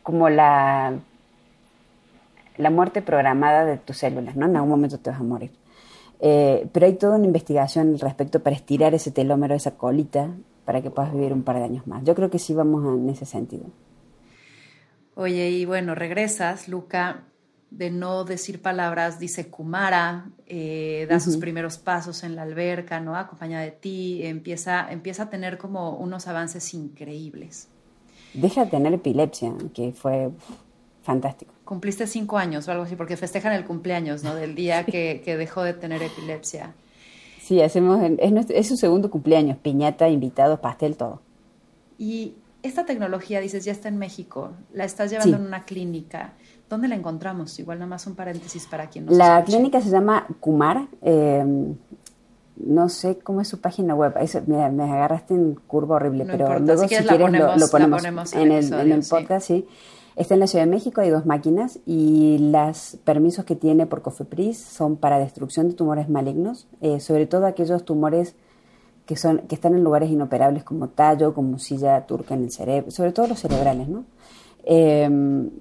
como 0.01 0.30
la 0.30 0.95
la 2.57 2.71
muerte 2.71 3.01
programada 3.01 3.63
de 3.63 3.77
tus 3.77 3.97
células, 3.97 4.36
¿no? 4.36 4.47
En 4.47 4.55
algún 4.55 4.71
momento 4.71 4.99
te 4.99 5.09
vas 5.11 5.19
a 5.19 5.23
morir. 5.23 5.51
Eh, 6.20 6.67
pero 6.72 6.86
hay 6.86 6.93
toda 6.93 7.15
una 7.15 7.26
investigación 7.26 7.89
al 7.89 7.99
respecto 7.99 8.41
para 8.41 8.55
estirar 8.55 8.93
ese 8.93 9.11
telómero, 9.11 9.55
esa 9.55 9.78
colita, 9.78 10.36
para 10.65 10.82
que 10.82 10.91
puedas 10.91 11.13
vivir 11.13 11.34
un 11.34 11.43
par 11.43 11.57
de 11.57 11.63
años 11.63 11.88
más. 11.88 12.03
Yo 12.03 12.13
creo 12.15 12.30
que 12.30 12.39
sí 12.39 12.53
vamos 12.53 12.86
en 12.86 13.09
ese 13.09 13.26
sentido. 13.26 13.65
Oye, 15.15 15.49
y 15.49 15.65
bueno, 15.65 15.95
regresas, 15.95 16.67
Luca, 16.67 17.24
de 17.72 17.91
no 17.91 18.24
decir 18.24 18.61
palabras, 18.61 19.20
dice 19.20 19.49
Kumara, 19.49 20.30
eh, 20.45 21.05
da 21.09 21.20
sus 21.20 21.38
primeros 21.38 21.78
pasos 21.78 22.24
en 22.24 22.36
la 22.36 22.43
alberca, 22.43 22.99
¿no? 22.99 23.15
Acompaña 23.15 23.59
de 23.61 23.72
ti, 23.72 24.22
empieza, 24.24 24.91
empieza 24.91 25.24
a 25.24 25.30
tener 25.30 25.57
como 25.57 25.97
unos 25.97 26.28
avances 26.28 26.74
increíbles. 26.74 27.67
Deja 28.34 28.65
de 28.65 28.72
tener 28.72 28.93
epilepsia, 28.93 29.53
que 29.74 29.91
fue 29.91 30.30
fantástico 31.03 31.53
cumpliste 31.70 32.07
cinco 32.07 32.39
años 32.39 32.67
o 32.67 32.72
algo 32.72 32.86
así, 32.86 32.95
porque 32.95 33.15
festejan 33.15 33.53
el 33.53 33.63
cumpleaños, 33.63 34.24
¿no? 34.24 34.34
Del 34.34 34.55
día 34.55 34.86
que, 34.86 35.22
dejó 35.38 35.61
de 35.61 35.74
tener 35.74 36.01
epilepsia. 36.01 36.74
Sí, 37.43 37.61
hacemos, 37.61 38.01
es, 38.17 38.67
su 38.67 38.76
segundo 38.76 39.11
cumpleaños, 39.11 39.55
piñata, 39.59 40.09
invitados, 40.09 40.59
pastel, 40.61 40.97
todo. 40.97 41.22
Y 41.99 42.34
esta 42.63 42.88
tecnología, 42.88 43.39
dices, 43.39 43.65
ya 43.65 43.72
está 43.72 43.88
en 43.88 43.99
México, 43.99 44.49
la 44.74 44.84
estás 44.84 45.11
llevando 45.11 45.38
en 45.38 45.43
una 45.43 45.65
clínica. 45.65 46.34
¿Dónde 46.67 46.88
la 46.88 46.95
encontramos? 46.95 47.59
Igual 47.59 47.78
nada 47.78 47.89
más 47.89 48.07
un 48.07 48.15
paréntesis 48.15 48.65
para 48.65 48.89
quien 48.89 49.05
no 49.05 49.11
La 49.11 49.43
clínica 49.43 49.80
se 49.80 49.91
llama 49.91 50.26
Kumar. 50.39 50.88
Em, 51.03 51.76
no 52.55 52.89
sé 52.89 53.20
cómo 53.20 53.41
es 53.41 53.47
su 53.47 53.61
página 53.61 53.93
web. 53.93 54.15
mira, 54.47 54.70
me 54.70 54.86
agarraste 54.86 55.36
en 55.36 55.53
curva 55.53 55.97
horrible, 55.97 56.26
pero 56.26 56.57
luego 56.57 56.82
si, 56.82 56.88
quieres 56.88 57.05
lo, 57.05 57.20
ponemos, 57.70 58.34
en, 58.34 58.51
el, 58.53 58.74
en 58.74 58.91
el 58.91 59.03
podcast, 59.07 59.45
sí. 59.45 59.67
Está 60.20 60.34
en 60.34 60.41
la 60.41 60.47
Ciudad 60.47 60.65
de 60.65 60.72
México, 60.72 60.99
hay 60.99 61.11
dos 61.11 61.26
máquinas 61.26 61.80
y 61.86 62.51
los 62.51 62.97
permisos 63.05 63.45
que 63.45 63.55
tiene 63.55 63.86
por 63.86 64.01
COFEPRIS 64.01 64.57
son 64.59 64.97
para 64.97 65.17
destrucción 65.17 65.70
de 65.70 65.76
tumores 65.76 66.09
malignos, 66.09 66.67
eh, 66.82 66.99
sobre 66.99 67.26
todo 67.26 67.45
aquellos 67.45 67.86
tumores 67.86 68.36
que, 69.05 69.15
son, 69.15 69.38
que 69.47 69.55
están 69.55 69.76
en 69.76 69.84
lugares 69.86 70.09
inoperables 70.09 70.65
como 70.65 70.89
tallo, 70.89 71.34
como 71.34 71.57
silla 71.57 72.05
turca 72.05 72.34
en 72.34 72.43
el 72.43 72.51
cerebro, 72.51 72.91
sobre 72.91 73.13
todo 73.13 73.28
los 73.28 73.39
cerebrales, 73.39 73.88
¿no? 73.88 74.03
Em, 74.65 75.51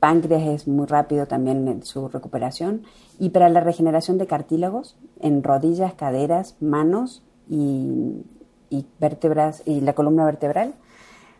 páncreas 0.00 0.44
es 0.44 0.66
muy 0.66 0.86
rápido 0.86 1.26
también 1.26 1.68
en 1.68 1.84
su 1.84 2.08
recuperación 2.08 2.84
y 3.18 3.28
para 3.28 3.50
la 3.50 3.60
regeneración 3.60 4.16
de 4.16 4.26
cartílagos 4.26 4.96
en 5.20 5.42
rodillas, 5.42 5.92
caderas, 5.92 6.56
manos 6.60 7.22
y, 7.50 8.24
y 8.70 8.86
vértebras 8.98 9.62
y 9.66 9.82
la 9.82 9.92
columna 9.92 10.24
vertebral 10.24 10.72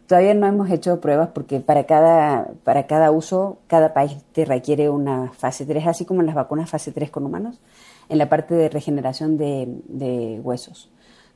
Todavía 0.06 0.34
no 0.34 0.46
hemos 0.46 0.70
hecho 0.70 1.00
pruebas 1.00 1.30
porque 1.34 1.58
para 1.58 1.84
cada, 1.84 2.52
para 2.62 2.86
cada 2.86 3.10
uso, 3.10 3.58
cada 3.66 3.92
país 3.92 4.16
te 4.32 4.44
requiere 4.44 4.88
una 4.88 5.32
fase 5.32 5.66
3, 5.66 5.86
así 5.88 6.04
como 6.04 6.20
en 6.20 6.26
las 6.26 6.36
vacunas 6.36 6.70
fase 6.70 6.92
3 6.92 7.10
con 7.10 7.26
humanos, 7.26 7.60
en 8.08 8.18
la 8.18 8.28
parte 8.28 8.54
de 8.54 8.68
regeneración 8.68 9.36
de, 9.36 10.40
huesos. 10.44 10.90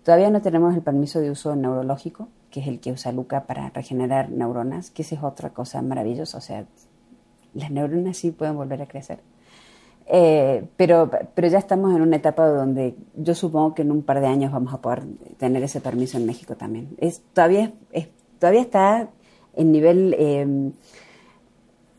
Todavía 0.04 0.30
no 0.30 0.40
tenemos 0.40 0.74
el 0.76 0.82
permiso 0.82 1.20
de 1.20 1.32
uso 1.32 1.56
neurológico, 1.56 2.28
que 2.50 2.60
es 2.60 2.68
el 2.68 2.78
que 2.78 2.92
usa 2.92 3.10
Luca 3.10 3.44
para 3.44 3.70
regenerar 3.70 4.30
neuronas, 4.30 4.90
que 4.90 5.02
esa 5.02 5.16
es 5.16 5.22
otra 5.22 5.50
cosa 5.50 5.82
maravillosa. 5.82 6.38
O 6.38 6.40
sea, 6.40 6.64
las 7.54 7.70
neuronas 7.72 8.16
sí 8.16 8.30
pueden 8.30 8.56
volver 8.56 8.82
a 8.82 8.86
crecer. 8.86 9.18
Eh, 10.06 10.64
pero, 10.76 11.10
pero 11.34 11.48
ya 11.48 11.58
estamos 11.58 11.94
en 11.94 12.02
una 12.02 12.16
etapa 12.16 12.46
donde 12.46 12.96
yo 13.16 13.34
supongo 13.34 13.74
que 13.74 13.82
en 13.82 13.90
un 13.92 14.02
par 14.02 14.20
de 14.20 14.26
años 14.26 14.52
vamos 14.52 14.72
a 14.72 14.80
poder 14.80 15.02
tener 15.38 15.62
ese 15.62 15.80
permiso 15.80 16.18
en 16.18 16.26
México 16.26 16.56
también. 16.56 16.96
Es, 16.98 17.22
todavía 17.32 17.72
es 17.92 18.08
todavía 18.40 18.62
está 18.62 19.08
en 19.54 19.70
nivel 19.70 20.16
em, 20.18 20.72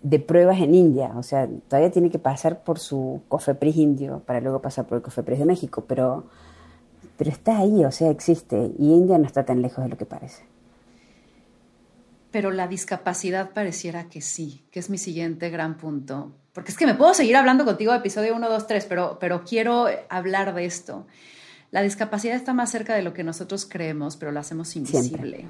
de 0.03 0.19
pruebas 0.19 0.59
en 0.59 0.75
India, 0.75 1.13
o 1.15 1.23
sea, 1.23 1.47
todavía 1.67 1.91
tiene 1.91 2.09
que 2.09 2.19
pasar 2.19 2.63
por 2.63 2.79
su 2.79 3.21
COFEPRIS 3.29 3.77
indio 3.77 4.23
para 4.25 4.41
luego 4.41 4.61
pasar 4.61 4.85
por 4.85 4.97
el 4.97 5.03
COFEPRIS 5.03 5.39
de 5.39 5.45
México, 5.45 5.85
pero, 5.87 6.25
pero 7.17 7.29
está 7.29 7.59
ahí, 7.59 7.85
o 7.85 7.91
sea, 7.91 8.09
existe, 8.09 8.71
y 8.77 8.91
India 8.91 9.17
no 9.17 9.25
está 9.25 9.45
tan 9.45 9.61
lejos 9.61 9.83
de 9.83 9.89
lo 9.89 9.97
que 9.97 10.05
parece. 10.05 10.43
pero 12.31 12.49
la 12.51 12.67
discapacidad 12.67 13.51
pareciera 13.51 14.09
que 14.09 14.21
sí, 14.21 14.65
que 14.71 14.79
es 14.79 14.89
mi 14.89 14.97
siguiente 14.97 15.49
gran 15.49 15.77
punto. 15.77 16.31
Porque 16.53 16.71
es 16.71 16.77
que 16.77 16.85
me 16.85 16.95
puedo 16.95 17.13
seguir 17.13 17.35
hablando 17.35 17.63
contigo 17.65 17.91
de 17.91 17.99
episodio 17.99 18.35
1, 18.35 18.49
2, 18.49 18.67
3, 18.67 18.85
pero, 18.87 19.17
pero 19.19 19.43
quiero 19.43 19.87
hablar 20.09 20.53
de 20.53 20.65
esto. 20.65 21.05
La 21.71 21.81
discapacidad 21.81 22.35
está 22.35 22.53
más 22.53 22.69
cerca 22.69 22.95
de 22.95 23.01
lo 23.01 23.13
que 23.13 23.23
nosotros 23.23 23.65
creemos, 23.65 24.17
pero 24.17 24.31
la 24.31 24.41
hacemos 24.41 24.75
invisible. 24.75 25.47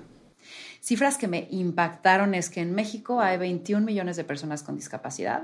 Cifras 0.82 1.17
que 1.17 1.27
me 1.27 1.47
impactaron 1.51 2.34
es 2.34 2.49
que 2.49 2.59
en 2.59 2.73
México 2.73 3.21
hay 3.21 3.38
21 3.38 3.86
millones 3.86 4.17
de 4.17 4.23
personas 4.23 4.63
con 4.63 4.75
discapacidad 4.75 5.43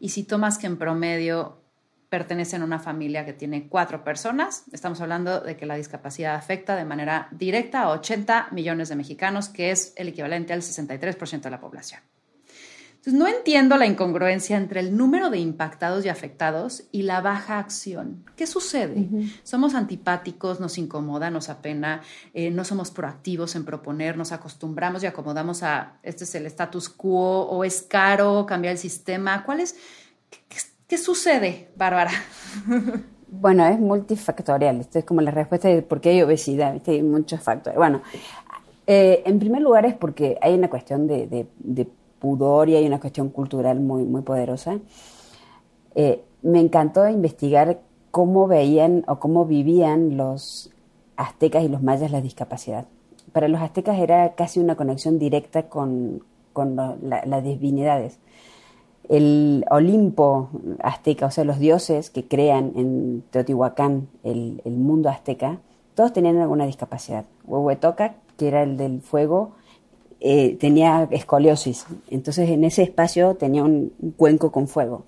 y 0.00 0.08
si 0.08 0.24
tomas 0.24 0.58
que 0.58 0.66
en 0.66 0.76
promedio 0.76 1.60
pertenecen 2.08 2.62
a 2.62 2.64
una 2.64 2.78
familia 2.78 3.24
que 3.24 3.32
tiene 3.32 3.68
cuatro 3.68 4.04
personas. 4.04 4.64
Estamos 4.72 5.00
hablando 5.00 5.40
de 5.40 5.56
que 5.56 5.66
la 5.66 5.74
discapacidad 5.74 6.36
afecta 6.36 6.76
de 6.76 6.84
manera 6.84 7.26
directa 7.32 7.82
a 7.82 7.90
80 7.90 8.48
millones 8.52 8.88
de 8.88 8.94
mexicanos, 8.94 9.48
que 9.48 9.72
es 9.72 9.92
el 9.96 10.08
equivalente 10.08 10.52
al 10.52 10.62
63% 10.62 11.40
de 11.40 11.50
la 11.50 11.60
población. 11.60 12.00
Entonces, 13.04 13.20
no 13.20 13.28
entiendo 13.28 13.76
la 13.76 13.84
incongruencia 13.84 14.56
entre 14.56 14.80
el 14.80 14.96
número 14.96 15.28
de 15.28 15.38
impactados 15.38 16.06
y 16.06 16.08
afectados 16.08 16.84
y 16.90 17.02
la 17.02 17.20
baja 17.20 17.58
acción. 17.58 18.24
¿Qué 18.34 18.46
sucede? 18.46 19.08
Somos 19.42 19.74
antipáticos, 19.74 20.58
nos 20.58 20.78
incomoda, 20.78 21.28
nos 21.28 21.50
apena, 21.50 22.00
eh, 22.32 22.50
no 22.50 22.64
somos 22.64 22.90
proactivos 22.90 23.56
en 23.56 23.66
proponer, 23.66 24.16
nos 24.16 24.32
acostumbramos 24.32 25.02
y 25.02 25.06
acomodamos 25.06 25.62
a 25.62 25.98
este 26.02 26.24
es 26.24 26.34
el 26.34 26.46
status 26.46 26.88
quo 26.88 27.42
o 27.42 27.62
es 27.64 27.82
caro 27.82 28.46
cambiar 28.46 28.72
el 28.72 28.78
sistema. 28.78 29.44
¿Cuál 29.44 29.60
es? 29.60 29.76
¿Qué, 30.88 30.96
sucede, 30.96 31.72
Bárbara? 31.76 32.10
Bueno, 33.36 33.66
es 33.66 33.80
multifactorial. 33.80 34.78
Esto 34.78 35.00
es 35.00 35.04
como 35.04 35.20
la 35.20 35.32
respuesta 35.32 35.66
de 35.66 35.82
por 35.82 36.00
qué 36.00 36.10
hay 36.10 36.22
obesidad. 36.22 36.80
Hay 36.86 37.02
muchos 37.02 37.40
factores. 37.40 37.76
Bueno, 37.76 38.00
eh, 38.86 39.24
en 39.26 39.40
primer 39.40 39.60
lugar 39.60 39.84
es 39.86 39.94
porque 39.94 40.38
hay 40.40 40.54
una 40.54 40.70
cuestión 40.70 41.08
de, 41.08 41.26
de 41.26 41.88
pudor 42.24 42.70
y 42.70 42.76
hay 42.76 42.86
una 42.86 43.00
cuestión 43.00 43.28
cultural 43.28 43.80
muy, 43.80 44.04
muy 44.04 44.22
poderosa. 44.22 44.78
Eh, 45.94 46.24
me 46.40 46.58
encantó 46.58 47.06
investigar 47.06 47.80
cómo 48.10 48.46
veían 48.46 49.04
o 49.06 49.18
cómo 49.18 49.44
vivían 49.44 50.16
los 50.16 50.70
aztecas 51.16 51.64
y 51.64 51.68
los 51.68 51.82
mayas 51.82 52.10
la 52.10 52.22
discapacidad. 52.22 52.86
Para 53.32 53.48
los 53.48 53.60
aztecas 53.60 53.98
era 53.98 54.34
casi 54.36 54.58
una 54.58 54.74
conexión 54.74 55.18
directa 55.18 55.64
con, 55.64 56.24
con 56.54 56.76
las 56.76 57.44
divinidades. 57.44 58.18
El 59.10 59.66
Olimpo 59.70 60.48
azteca, 60.82 61.26
o 61.26 61.30
sea, 61.30 61.44
los 61.44 61.58
dioses 61.58 62.08
que 62.08 62.26
crean 62.26 62.72
en 62.74 63.22
Teotihuacán 63.30 64.08
el, 64.22 64.62
el 64.64 64.76
mundo 64.78 65.10
azteca, 65.10 65.58
todos 65.94 66.14
tenían 66.14 66.38
alguna 66.38 66.64
discapacidad. 66.64 67.26
Huehuetoca, 67.44 68.14
que 68.38 68.48
era 68.48 68.62
el 68.62 68.78
del 68.78 69.02
fuego, 69.02 69.52
eh, 70.26 70.56
tenía 70.58 71.06
escoliosis, 71.10 71.84
entonces 72.08 72.48
en 72.48 72.64
ese 72.64 72.82
espacio 72.82 73.34
tenía 73.34 73.62
un, 73.62 73.92
cuenco 74.16 74.50
con 74.50 74.68
fuego. 74.68 75.04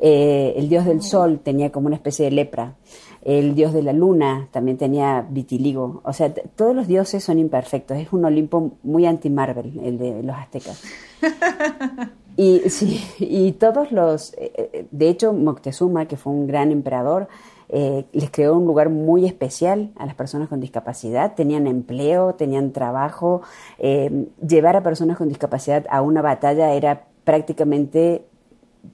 Eh, 0.00 0.54
el 0.56 0.68
dios 0.68 0.84
del 0.84 1.02
sol 1.02 1.40
tenía 1.42 1.72
como 1.72 1.88
una 1.88 1.96
especie 1.96 2.26
de 2.26 2.30
lepra. 2.30 2.76
El 3.22 3.56
dios 3.56 3.72
de 3.72 3.82
la 3.82 3.92
luna 3.92 4.46
también 4.52 4.76
tenía 4.76 5.26
vitiligo. 5.28 6.00
O 6.04 6.12
sea, 6.12 6.32
todos 6.32 6.76
los 6.76 6.86
dioses 6.86 7.24
son 7.24 7.40
imperfectos. 7.40 7.96
Es 7.96 8.12
un 8.12 8.24
Olimpo 8.24 8.70
muy 8.84 9.04
anti-Marvel, 9.04 9.80
el 9.82 9.98
de 9.98 10.22
los 10.22 10.36
aztecas. 10.36 10.80
y, 12.36 12.60
sí, 12.70 13.00
y 13.18 13.50
todos 13.52 13.90
los. 13.90 14.32
Eh, 14.38 14.86
de 14.92 15.08
hecho, 15.08 15.32
Moctezuma, 15.32 16.06
que 16.06 16.16
fue 16.16 16.32
un 16.32 16.46
gran 16.46 16.70
emperador, 16.70 17.26
eh, 17.74 18.04
les 18.12 18.30
creó 18.30 18.54
un 18.54 18.66
lugar 18.66 18.90
muy 18.90 19.24
especial 19.24 19.92
a 19.96 20.04
las 20.04 20.14
personas 20.14 20.50
con 20.50 20.60
discapacidad, 20.60 21.34
tenían 21.34 21.66
empleo, 21.66 22.34
tenían 22.34 22.72
trabajo, 22.72 23.40
eh, 23.78 24.26
llevar 24.46 24.76
a 24.76 24.82
personas 24.82 25.16
con 25.16 25.28
discapacidad 25.28 25.86
a 25.88 26.02
una 26.02 26.20
batalla 26.20 26.74
era 26.74 27.06
prácticamente 27.24 28.26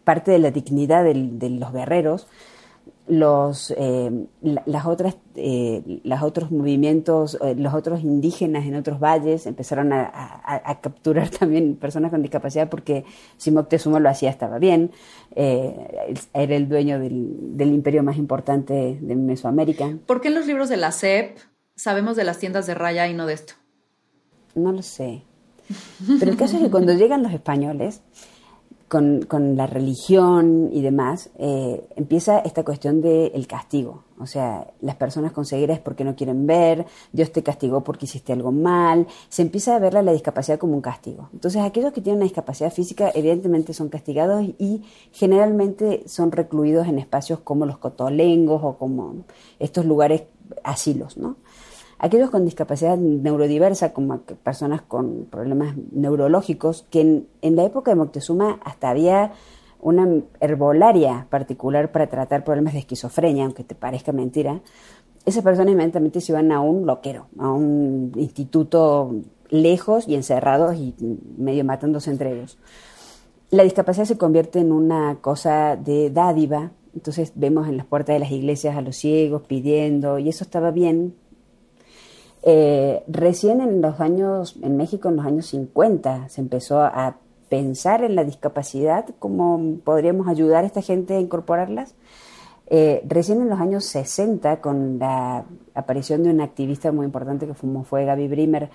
parte 0.04 0.30
de 0.30 0.38
la 0.38 0.52
dignidad 0.52 1.02
de 1.02 1.50
los 1.50 1.72
guerreros 1.72 2.28
los, 3.08 3.72
eh, 3.76 4.26
las 4.42 4.86
otras, 4.86 5.16
eh, 5.34 6.00
los 6.04 6.22
otros 6.22 6.50
movimientos, 6.50 7.38
eh, 7.42 7.54
los 7.56 7.74
otros 7.74 8.02
indígenas 8.02 8.66
en 8.66 8.74
otros 8.74 9.00
valles 9.00 9.46
empezaron 9.46 9.92
a, 9.92 10.80
capturar 10.82 11.28
también 11.38 11.76
personas 11.76 12.10
con 12.10 12.22
discapacidad 12.22 12.68
porque 12.68 13.04
si 13.36 13.50
Moctezuma 13.50 14.00
lo 14.00 14.08
hacía 14.08 14.30
estaba 14.30 14.58
bien, 14.58 14.90
era 15.34 16.56
el 16.56 16.68
dueño 16.68 16.98
del, 16.98 17.56
del, 17.56 17.68
imperio 17.68 18.02
más 18.02 18.16
importante 18.16 18.98
de 19.00 19.16
Mesoamérica. 19.16 19.96
¿Por 20.06 20.20
qué 20.20 20.28
en 20.28 20.34
los 20.34 20.46
libros 20.46 20.68
de 20.68 20.76
la 20.76 20.92
SEP 20.92 21.38
sabemos 21.74 22.16
de 22.16 22.24
las 22.24 22.38
tiendas 22.38 22.66
de 22.66 22.74
raya 22.74 23.08
y 23.08 23.14
no 23.14 23.26
de 23.26 23.34
esto? 23.34 23.54
No 24.54 24.72
lo 24.72 24.82
sé. 24.82 25.22
Pero 26.18 26.30
el 26.30 26.36
caso 26.36 26.56
es 26.56 26.62
que 26.62 26.70
cuando 26.70 26.92
llegan 26.94 27.22
los 27.22 27.32
españoles, 27.32 28.02
con, 28.88 29.22
con, 29.22 29.56
la 29.56 29.66
religión 29.66 30.70
y 30.72 30.80
demás, 30.80 31.30
eh, 31.38 31.86
empieza 31.96 32.38
esta 32.40 32.64
cuestión 32.64 33.00
del 33.00 33.46
castigo. 33.46 34.04
O 34.18 34.26
sea, 34.26 34.66
las 34.80 34.96
personas 34.96 35.32
con 35.32 35.44
ceguera 35.44 35.74
es 35.74 35.80
porque 35.80 36.04
no 36.04 36.16
quieren 36.16 36.46
ver, 36.46 36.86
Dios 37.12 37.30
te 37.30 37.42
castigó 37.42 37.84
porque 37.84 38.06
hiciste 38.06 38.32
algo 38.32 38.50
mal. 38.50 39.06
Se 39.28 39.42
empieza 39.42 39.76
a 39.76 39.78
ver 39.78 39.94
la 39.94 40.12
discapacidad 40.12 40.58
como 40.58 40.74
un 40.74 40.80
castigo. 40.80 41.28
Entonces, 41.32 41.62
aquellos 41.62 41.92
que 41.92 42.00
tienen 42.00 42.18
una 42.18 42.24
discapacidad 42.24 42.72
física, 42.72 43.10
evidentemente 43.14 43.72
son 43.74 43.88
castigados 43.88 44.44
y 44.58 44.82
generalmente 45.12 46.02
son 46.06 46.32
recluidos 46.32 46.88
en 46.88 46.98
espacios 46.98 47.40
como 47.40 47.66
los 47.66 47.78
cotolengos 47.78 48.60
o 48.64 48.76
como 48.76 49.24
estos 49.58 49.84
lugares 49.84 50.22
asilos, 50.64 51.16
¿no? 51.16 51.36
Aquellos 51.98 52.30
con 52.30 52.44
discapacidad 52.44 52.96
neurodiversa, 52.96 53.92
como 53.92 54.18
personas 54.18 54.82
con 54.82 55.26
problemas 55.30 55.76
neurológicos, 55.92 56.86
que 56.90 57.24
en, 57.42 57.56
la 57.56 57.64
época 57.64 57.90
de 57.90 57.96
Moctezuma 57.96 58.60
hasta 58.64 58.90
había 58.90 59.32
una 59.80 60.08
herbolaria 60.40 61.26
particular 61.30 61.92
para 61.92 62.08
tratar 62.08 62.44
problemas 62.44 62.72
de 62.72 62.80
esquizofrenia, 62.80 63.44
aunque 63.44 63.64
te 63.64 63.74
parezca 63.74 64.12
mentira, 64.12 64.60
esas 65.24 65.44
personas 65.44 65.72
inmediatamente 65.72 66.20
se 66.20 66.32
iban 66.32 66.52
a 66.52 66.60
un 66.60 66.86
loquero, 66.86 67.26
a 67.38 67.50
un 67.50 68.12
instituto 68.16 69.14
lejos 69.50 70.08
y 70.08 70.14
encerrados 70.14 70.76
y 70.76 70.94
medio 71.36 71.64
matándose 71.64 72.10
entre 72.10 72.32
ellos. 72.32 72.58
La 73.50 73.62
discapacidad 73.62 74.04
se 74.04 74.18
convierte 74.18 74.60
en 74.60 74.72
una 74.72 75.18
cosa 75.20 75.76
de 75.76 76.10
dádiva, 76.10 76.72
entonces 76.94 77.32
vemos 77.34 77.68
en 77.68 77.76
las 77.76 77.86
puertas 77.86 78.14
de 78.14 78.20
las 78.20 78.30
iglesias 78.30 78.76
a 78.76 78.82
los 78.82 78.96
ciegos 78.96 79.42
pidiendo, 79.42 80.18
y 80.18 80.28
eso 80.28 80.44
estaba 80.44 80.70
bien, 80.70 81.14
eh, 82.42 83.02
recién 83.08 83.60
en 83.60 83.80
los 83.80 84.00
años, 84.00 84.56
en 84.62 84.76
México 84.76 85.08
en 85.08 85.16
los 85.16 85.26
años 85.26 85.46
50, 85.46 86.28
se 86.28 86.40
empezó 86.40 86.80
a 86.80 87.16
pensar 87.48 88.04
en 88.04 88.14
la 88.14 88.24
discapacidad, 88.24 89.06
cómo 89.18 89.78
podríamos 89.84 90.28
ayudar 90.28 90.64
a 90.64 90.66
esta 90.66 90.82
gente 90.82 91.16
a 91.16 91.20
incorporarlas. 91.20 91.94
Eh, 92.70 93.02
recién 93.08 93.40
en 93.40 93.48
los 93.48 93.60
años 93.60 93.84
60, 93.86 94.60
con 94.60 94.98
la 94.98 95.44
aparición 95.74 96.22
de 96.22 96.30
una 96.30 96.44
activista 96.44 96.92
muy 96.92 97.06
importante 97.06 97.46
que 97.46 97.54
fue 97.54 98.04
Gaby 98.04 98.28
Brimer, 98.28 98.70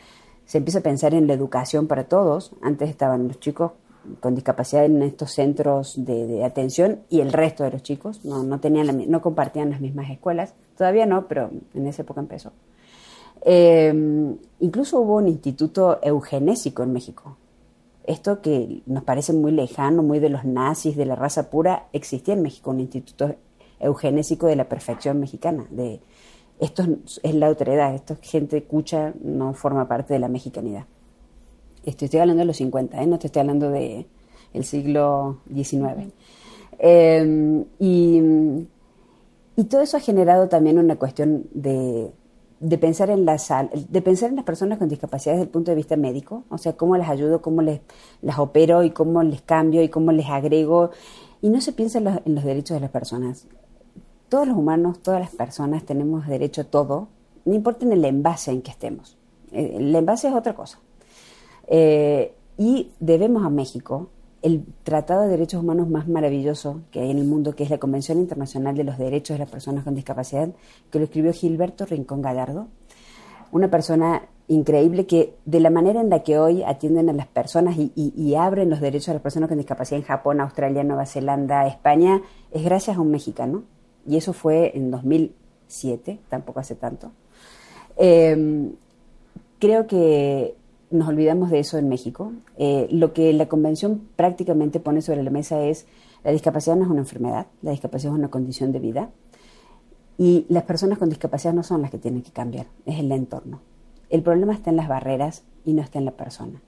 se 0.46 0.58
empieza 0.58 0.80
a 0.80 0.84
pensar 0.84 1.14
en 1.14 1.28
la 1.28 1.34
educación 1.34 1.88
para 1.88 2.06
todos. 2.06 2.54
Antes 2.62 2.90
estaban 2.90 3.28
los 3.28 3.40
chicos 3.40 3.72
con 4.20 4.36
discapacidad 4.36 4.84
en 4.84 5.02
estos 5.02 5.32
centros 5.32 5.94
de, 6.04 6.44
atención 6.44 7.00
y 7.10 7.22
el 7.22 7.32
resto 7.32 7.64
de 7.64 7.72
los 7.72 7.84
chicos 7.84 8.26
no, 8.26 8.60
tenían 8.60 9.10
no 9.10 9.22
compartían 9.22 9.70
las 9.70 9.80
mismas 9.80 10.10
escuelas. 10.10 10.56
Todavía 10.78 11.06
no, 11.06 11.28
pero 11.28 11.52
en 11.74 11.88
esa 11.88 12.02
época 12.02 12.20
empezó. 12.20 12.52
Eh, 13.46 14.36
incluso 14.60 15.00
hubo 15.00 15.18
un 15.18 15.28
instituto 15.28 16.00
eugenésico 16.02 16.84
en 16.84 16.94
México. 16.94 17.38
Esto 18.06 18.42
que 18.42 18.82
nos 18.86 19.04
parece 19.04 19.34
muy 19.34 19.52
lejano, 19.52 20.04
muy 20.04 20.20
de 20.20 20.30
los 20.30 20.44
nazis, 20.46 20.98
de 20.98 21.06
la 21.06 21.16
raza 21.16 21.50
pura, 21.50 21.88
existía 21.94 22.34
en 22.34 22.42
México 22.42 22.72
un 22.72 22.82
instituto 22.82 23.36
eugenésico 23.80 24.48
de 24.48 24.56
la 24.56 24.68
perfección 24.68 25.20
mexicana. 25.20 25.66
De, 25.70 26.02
esto 26.60 26.86
es 27.24 27.36
la 27.36 27.48
autoridad, 27.48 27.94
esto 27.94 28.14
es 28.14 28.30
gente 28.30 28.64
cucha, 28.64 29.14
no 29.22 29.54
forma 29.54 29.88
parte 29.88 30.14
de 30.14 30.20
la 30.20 30.28
mexicanidad. 30.28 30.86
Estoy, 31.86 32.08
hablando 32.20 32.42
de 32.42 32.46
los 32.46 32.58
50, 32.58 33.02
¿eh? 33.02 33.08
no 33.08 33.20
te 33.20 33.28
estoy 33.28 33.42
hablando 33.42 33.70
del 33.70 34.06
el 34.54 34.64
siglo 34.64 35.40
XIX. 35.54 36.14
Y, 37.80 38.22
y 39.56 39.64
todo 39.66 39.82
eso 39.82 39.98
ha 39.98 40.00
generado 40.00 40.48
también 40.48 40.80
una 40.80 40.96
cuestión 40.96 41.46
de 41.54 42.12
de 42.64 42.78
pensar 42.78 43.10
en 43.10 43.26
la 43.26 43.38
de 43.90 44.02
pensar 44.02 44.30
en 44.30 44.38
las 44.38 44.46
personas 44.46 44.80
con 44.80 44.88
discapacidad 44.88 45.34
desde 45.34 45.44
el 45.44 45.50
punto 45.50 45.72
de 45.72 45.76
vista 45.76 45.98
médico, 45.98 46.44
o 46.50 46.58
sea, 46.58 46.74
cómo 46.74 46.96
les 46.96 47.10
ayudo, 47.10 47.42
cómo 47.42 47.62
les 47.62 47.82
las 48.22 48.40
opero 48.40 48.84
y 48.84 48.92
cómo 48.92 49.22
les 49.22 49.42
cambio 49.42 49.84
y 49.84 49.90
cómo 49.90 50.14
les 50.14 50.28
agrego 50.28 50.92
y 51.42 51.50
no 51.50 51.60
se 51.60 51.74
piensa 51.74 51.98
en 51.98 52.36
los, 52.36 52.46
derechos 52.46 52.76
de 52.76 52.80
las 52.80 52.90
personas. 52.90 53.48
Todos 54.30 54.48
los 54.48 54.56
humanos, 54.56 55.04
todas 55.04 55.20
las 55.20 55.36
personas 55.36 55.84
tenemos 55.84 56.26
derecho 56.26 56.62
a 56.62 56.64
todo, 56.64 57.10
no 57.44 57.54
importa 57.54 57.86
en 57.86 57.92
el 57.92 58.06
envase 58.06 58.52
en 58.52 58.62
que 58.62 58.72
estemos. 58.72 59.18
Eh, 59.52 59.76
el 59.76 59.94
envase 59.94 60.30
es 60.30 60.34
otra 60.34 60.56
cosa. 60.56 60.80
Eh, 61.68 62.34
y 62.58 62.92
debemos 63.02 63.46
a 63.46 63.50
México 63.50 64.08
el 64.44 64.66
Tratado 64.84 65.24
de 65.24 65.30
Derechos 65.30 65.64
Humanos 65.64 65.90
más 65.90 66.08
maravilloso 66.08 66.82
que 66.92 67.00
hay 67.00 67.10
en 67.10 67.18
el 67.18 67.26
mundo, 67.26 67.56
que 67.56 67.64
es 67.64 67.70
la 67.70 67.78
Convención 67.80 68.20
Internacional 68.20 68.76
de 68.76 68.84
los 68.84 68.98
Derechos 68.98 69.36
de 69.36 69.40
las 69.40 69.50
Personas 69.50 69.86
con 69.86 69.96
Discapacidad, 69.96 70.50
que 70.92 71.00
lo 71.00 71.06
escribió 71.06 71.32
Gilberto 71.32 71.86
Rincón 71.86 72.22
Gallardo, 72.22 72.68
una 73.52 73.70
persona 73.70 74.24
increíble 74.50 75.06
que 75.06 75.36
de 75.46 75.62
la 75.62 75.70
manera 75.70 76.02
en 76.02 76.10
la 76.10 76.24
que 76.24 76.38
hoy 76.38 76.62
atienden 76.64 77.10
a 77.10 77.14
las 77.14 77.28
personas 77.28 77.78
y, 77.78 78.36
abren 78.36 78.70
los 78.70 78.82
derechos 78.82 79.10
a 79.10 79.14
las 79.14 79.22
personas 79.22 79.48
con 79.48 79.58
discapacidad 79.58 80.00
en 80.00 80.06
Japón, 80.06 80.42
Australia, 80.42 80.84
Nueva 80.84 81.06
Zelanda, 81.06 81.66
España, 81.66 82.22
es 82.52 82.64
gracias 82.64 82.98
a 82.98 83.02
un 83.02 83.12
mexicano. 83.12 83.64
Y 84.06 84.18
eso 84.18 84.34
fue 84.34 84.76
en 84.76 84.92
2007, 84.92 86.20
tampoco 86.28 86.60
hace 86.60 86.76
tanto. 86.76 87.12
Em, 87.96 88.74
creo 89.60 89.88
que 89.88 90.56
nos 90.94 91.08
olvidamos 91.08 91.50
de 91.50 91.60
eso 91.60 91.78
en 91.78 91.90
México. 91.90 92.32
Eh, 92.58 92.88
lo 92.92 93.14
que 93.14 93.34
la 93.34 93.48
convención 93.48 94.02
prácticamente 94.16 94.80
pone 94.80 95.02
sobre 95.02 95.24
la 95.24 95.32
mesa 95.32 95.62
es 95.64 95.88
la 96.24 96.32
discapacidad 96.32 96.76
no 96.76 96.84
es 96.84 96.90
una 96.90 97.02
enfermedad, 97.02 97.48
la 97.62 97.72
discapacidad 97.72 98.14
es 98.14 98.20
una 98.20 98.30
condición 98.30 98.72
de 98.72 98.80
vida. 98.80 99.10
Y 100.18 100.46
las 100.48 100.64
personas 100.64 101.00
con 101.00 101.10
discapacidad 101.10 101.54
no 101.54 101.64
son 101.64 101.82
las 101.82 101.92
que 101.92 101.98
tienen 101.98 102.22
que 102.22 102.32
cambiar, 102.32 102.68
es 102.86 103.00
el 103.00 103.12
entorno. 103.12 103.62
El 104.10 104.22
problema 104.22 104.54
está 104.54 104.70
en 104.70 104.76
las 104.76 104.88
barreras 104.88 105.44
y 105.66 105.74
no 105.74 105.82
está 105.82 105.98
en 105.98 106.06
la 106.06 106.12
persona. 106.12 106.62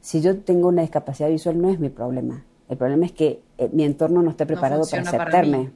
Si 0.00 0.20
yo 0.20 0.38
tengo 0.38 0.68
una 0.68 0.82
discapacidad 0.82 1.30
visual 1.30 1.60
no 1.60 1.70
es 1.70 1.80
mi 1.80 1.88
problema. 1.88 2.44
El 2.68 2.76
problema 2.76 3.06
es 3.06 3.12
que 3.12 3.42
eh, 3.58 3.70
mi 3.72 3.84
entorno 3.84 4.22
no 4.22 4.30
está 4.30 4.44
preparado 4.44 4.84
para 4.88 5.02
aceptarme. 5.02 5.70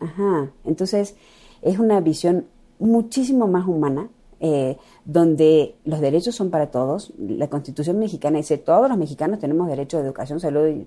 Ajá. 0.00 0.52
Entonces, 0.64 1.16
es 1.62 1.78
una 1.78 2.00
visión 2.00 2.46
muchísimo 2.78 3.48
más 3.48 3.66
humana, 3.66 4.08
eh, 4.40 4.76
donde 5.04 5.76
los 5.84 6.00
derechos 6.00 6.34
son 6.34 6.50
para 6.50 6.70
todos. 6.70 7.12
La 7.18 7.48
Constitución 7.48 7.98
mexicana 7.98 8.38
dice 8.38 8.58
todos 8.58 8.88
los 8.88 8.98
mexicanos 8.98 9.38
tenemos 9.38 9.68
derecho 9.68 9.98
a 9.98 10.00
educación, 10.00 10.40
salud 10.40 10.68
y, 10.68 10.86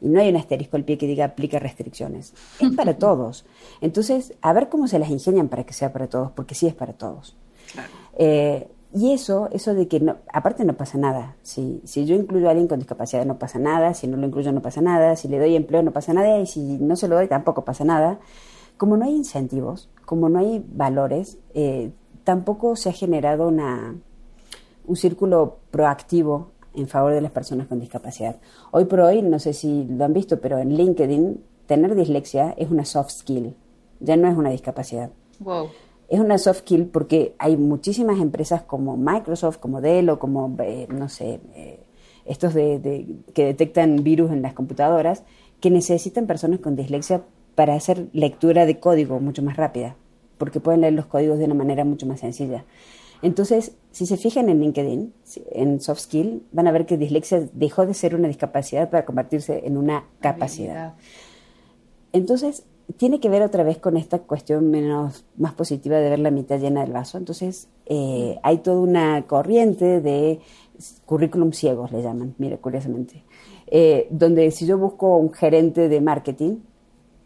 no 0.00 0.18
hay 0.18 0.30
un 0.30 0.36
asterisco 0.36 0.78
al 0.78 0.84
pie 0.84 0.96
que 0.96 1.06
diga 1.06 1.26
aplica 1.26 1.58
restricciones. 1.58 2.32
Es 2.58 2.70
para 2.74 2.96
todos. 2.96 3.44
Entonces, 3.82 4.32
a 4.40 4.54
ver 4.54 4.70
cómo 4.70 4.88
se 4.88 4.98
las 4.98 5.10
ingenian 5.10 5.48
para 5.48 5.64
que 5.64 5.74
sea 5.74 5.92
para 5.92 6.06
todos, 6.06 6.32
porque 6.32 6.54
sí 6.54 6.66
es 6.66 6.74
para 6.74 6.94
todos. 6.94 7.36
Eh, 8.16 8.66
y 8.92 9.12
eso, 9.12 9.48
eso 9.52 9.74
de 9.74 9.86
que, 9.86 10.00
no, 10.00 10.16
aparte 10.32 10.64
no 10.64 10.74
pasa 10.74 10.98
nada. 10.98 11.36
Si, 11.42 11.80
si 11.84 12.06
yo 12.06 12.16
incluyo 12.16 12.48
a 12.48 12.50
alguien 12.52 12.66
con 12.66 12.78
discapacidad 12.78 13.24
no 13.24 13.38
pasa 13.38 13.58
nada, 13.58 13.94
si 13.94 14.06
no 14.08 14.16
lo 14.16 14.26
incluyo 14.26 14.52
no 14.52 14.62
pasa 14.62 14.80
nada, 14.80 15.14
si 15.16 15.28
le 15.28 15.38
doy 15.38 15.54
empleo 15.54 15.82
no 15.82 15.92
pasa 15.92 16.12
nada 16.12 16.38
y 16.38 16.46
si 16.46 16.78
no 16.78 16.96
se 16.96 17.06
lo 17.06 17.16
doy 17.16 17.28
tampoco 17.28 17.64
pasa 17.64 17.84
nada. 17.84 18.18
Como 18.78 18.96
no 18.96 19.04
hay 19.04 19.14
incentivos, 19.14 19.90
como 20.06 20.28
no 20.28 20.38
hay 20.38 20.64
valores, 20.66 21.38
eh, 21.54 21.92
tampoco 22.24 22.76
se 22.76 22.88
ha 22.88 22.92
generado 22.92 23.48
una, 23.48 23.94
un 24.86 24.96
círculo 24.96 25.58
proactivo 25.70 26.50
en 26.74 26.86
favor 26.86 27.12
de 27.12 27.20
las 27.20 27.32
personas 27.32 27.66
con 27.66 27.80
discapacidad. 27.80 28.36
Hoy 28.70 28.84
por 28.84 29.00
hoy, 29.00 29.22
no 29.22 29.38
sé 29.38 29.52
si 29.52 29.84
lo 29.84 30.04
han 30.04 30.12
visto, 30.12 30.40
pero 30.40 30.58
en 30.58 30.76
LinkedIn 30.76 31.42
tener 31.66 31.94
dislexia 31.94 32.54
es 32.56 32.70
una 32.70 32.84
soft 32.84 33.10
skill, 33.10 33.54
ya 34.00 34.16
no 34.16 34.28
es 34.28 34.36
una 34.36 34.50
discapacidad. 34.50 35.10
Wow 35.40 35.68
es 36.10 36.18
una 36.18 36.38
soft 36.38 36.60
skill 36.60 36.86
porque 36.86 37.34
hay 37.38 37.56
muchísimas 37.56 38.20
empresas 38.20 38.62
como 38.62 38.96
Microsoft, 38.96 39.58
como 39.58 39.80
Dell 39.80 40.10
o 40.10 40.18
como, 40.18 40.56
eh, 40.58 40.88
no 40.90 41.08
sé, 41.08 41.40
eh, 41.54 41.78
estos 42.26 42.52
de, 42.52 43.06
que 43.32 43.44
detectan 43.44 44.02
virus 44.02 44.32
en 44.32 44.42
las 44.42 44.52
computadoras, 44.52 45.22
que 45.60 45.70
necesitan 45.70 46.26
personas 46.26 46.58
con 46.58 46.74
dislexia 46.74 47.22
para 47.54 47.74
hacer 47.74 48.08
lectura 48.12 48.66
de 48.66 48.80
código 48.80 49.20
mucho 49.20 49.42
más 49.42 49.56
rápida, 49.56 49.96
porque 50.40 50.58
pueden 50.58 50.80
leer 50.80 50.94
los 50.94 51.06
códigos 51.06 51.38
de 51.38 51.44
una 51.44 51.54
manera 51.54 51.84
mucho 51.84 52.06
más 52.06 52.20
sencilla. 52.20 52.64
Entonces, 53.22 53.76
si 53.90 54.06
se 54.06 54.16
fijan 54.16 54.48
en 54.48 54.60
LinkedIn, 54.60 55.12
en 55.52 55.80
soft 55.80 56.00
skill, 56.00 56.42
van 56.52 56.66
a 56.66 56.72
ver 56.72 56.86
que 56.86 56.96
dislexia 56.96 57.46
dejó 57.52 57.84
de 57.84 57.92
ser 57.92 58.14
una 58.14 58.26
discapacidad 58.26 58.88
para 58.88 59.04
convertirse 59.04 59.66
en 59.66 59.76
una 59.76 60.06
capacidad. 60.20 60.94
Entonces, 62.12 62.64
tiene 62.96 63.20
que 63.20 63.28
ver 63.28 63.42
otra 63.42 63.62
vez 63.62 63.76
con 63.76 63.98
esta 63.98 64.20
cuestión 64.20 64.70
menos 64.70 65.26
más 65.36 65.52
positiva 65.52 65.98
de 65.98 66.08
ver 66.08 66.18
la 66.18 66.30
mitad 66.30 66.58
llena 66.58 66.80
del 66.80 66.92
vaso. 66.92 67.18
Entonces, 67.18 67.68
eh, 67.84 68.38
hay 68.42 68.58
toda 68.58 68.80
una 68.80 69.26
corriente 69.26 70.00
de 70.00 70.40
currículum 71.04 71.52
ciegos, 71.52 71.92
le 71.92 72.02
llaman, 72.02 72.34
mire, 72.38 72.56
curiosamente, 72.56 73.22
eh, 73.66 74.08
donde 74.10 74.50
si 74.50 74.64
yo 74.64 74.78
busco 74.78 75.18
un 75.18 75.30
gerente 75.32 75.90
de 75.90 76.00
marketing, 76.00 76.60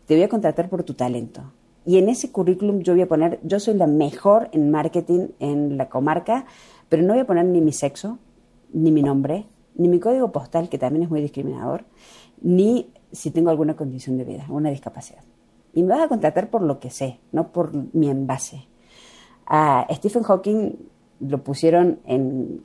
te 0.06 0.14
voy 0.14 0.24
a 0.24 0.28
contratar 0.28 0.68
por 0.68 0.82
tu 0.82 0.94
talento. 0.94 1.42
Y 1.87 1.99
en 1.99 2.09
ese 2.09 2.32
currículum 2.32 2.80
yo 2.80 2.95
voy 2.95 3.03
a 3.03 3.09
poner, 3.09 3.41
yo 3.43 3.61
soy 3.61 3.74
la 3.74 3.87
mejor 3.87 4.49
en 4.53 4.70
marketing 4.70 5.28
en 5.39 5.76
la 5.76 5.89
comarca, 5.89 6.47
pero 6.89 7.03
no 7.03 7.12
voy 7.12 7.20
a 7.20 7.26
poner 7.26 7.45
ni 7.45 7.61
mi 7.61 7.72
sexo, 7.72 8.18
ni 8.72 8.91
mi 8.91 9.03
nombre, 9.03 9.47
ni 9.74 9.89
mi 9.89 10.01
código 10.01 10.32
postal, 10.32 10.68
que 10.68 10.78
también 10.78 11.03
es 11.03 11.11
muy 11.11 11.20
discriminador, 11.20 11.85
ni 12.41 12.89
si 13.12 13.30
tengo 13.30 13.51
alguna 13.51 13.76
condición 13.76 14.16
de 14.16 14.24
vida, 14.24 14.47
una 14.49 14.70
discapacidad 14.70 15.22
y 15.74 15.82
me 15.82 15.91
vas 15.91 16.03
a 16.03 16.09
contratar 16.09 16.49
por 16.49 16.62
lo 16.62 16.78
que 16.78 16.91
sé, 16.91 17.18
no 17.32 17.49
por 17.49 17.72
mi 17.95 18.09
envase. 18.09 18.66
A 19.47 19.87
Stephen 19.91 20.22
Hawking 20.22 20.72
lo 21.20 21.43
pusieron 21.43 21.99
en, 22.07 22.62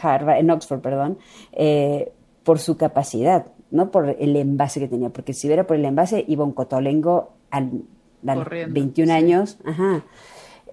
Harvard, 0.00 0.38
en 0.38 0.50
Oxford, 0.50 0.80
perdón, 0.80 1.18
eh, 1.52 2.12
por 2.42 2.58
su 2.58 2.76
capacidad, 2.76 3.46
no 3.70 3.90
por 3.90 4.10
el 4.18 4.36
envase 4.36 4.80
que 4.80 4.88
tenía, 4.88 5.10
porque 5.10 5.32
si 5.32 5.46
hubiera 5.46 5.66
por 5.66 5.76
el 5.76 5.84
envase 5.84 6.24
iba 6.26 6.44
un 6.44 6.52
cotolengo 6.52 7.30
a 8.26 8.34
21 8.68 9.12
años, 9.12 9.58
ajá, 9.64 10.04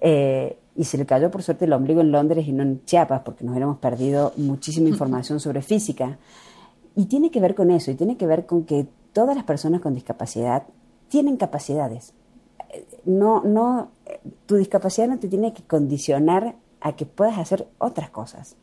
eh, 0.00 0.56
y 0.76 0.84
se 0.84 0.96
le 0.98 1.06
cayó 1.06 1.30
por 1.30 1.42
suerte 1.42 1.64
el 1.64 1.72
ombligo 1.72 2.00
en 2.00 2.12
Londres 2.12 2.46
y 2.46 2.52
no 2.52 2.62
en 2.62 2.84
Chiapas, 2.84 3.22
porque 3.22 3.44
nos 3.44 3.52
hubiéramos 3.52 3.78
perdido 3.78 4.32
muchísima 4.36 4.88
información 4.88 5.40
sobre 5.40 5.62
física. 5.62 6.18
Y 6.96 7.06
tiene 7.06 7.30
que 7.30 7.40
ver 7.40 7.54
con 7.54 7.70
eso, 7.70 7.90
y 7.90 7.94
tiene 7.94 8.16
que 8.16 8.26
ver 8.26 8.46
con 8.46 8.64
que 8.64 8.86
todas 9.12 9.36
las 9.36 9.44
personas 9.44 9.80
con 9.80 9.94
discapacidad 9.94 10.64
tienen 11.08 11.36
capacidades. 11.36 12.14
No, 13.04 13.42
no, 13.42 13.90
tu 14.46 14.56
discapacidad 14.56 15.08
no 15.08 15.18
te 15.18 15.28
tiene 15.28 15.52
que 15.52 15.62
condicionar 15.64 16.56
a 16.80 16.96
que 16.96 17.06
puedas 17.06 17.38
hacer 17.38 17.68
otras 17.78 18.10
cosas. 18.10 18.56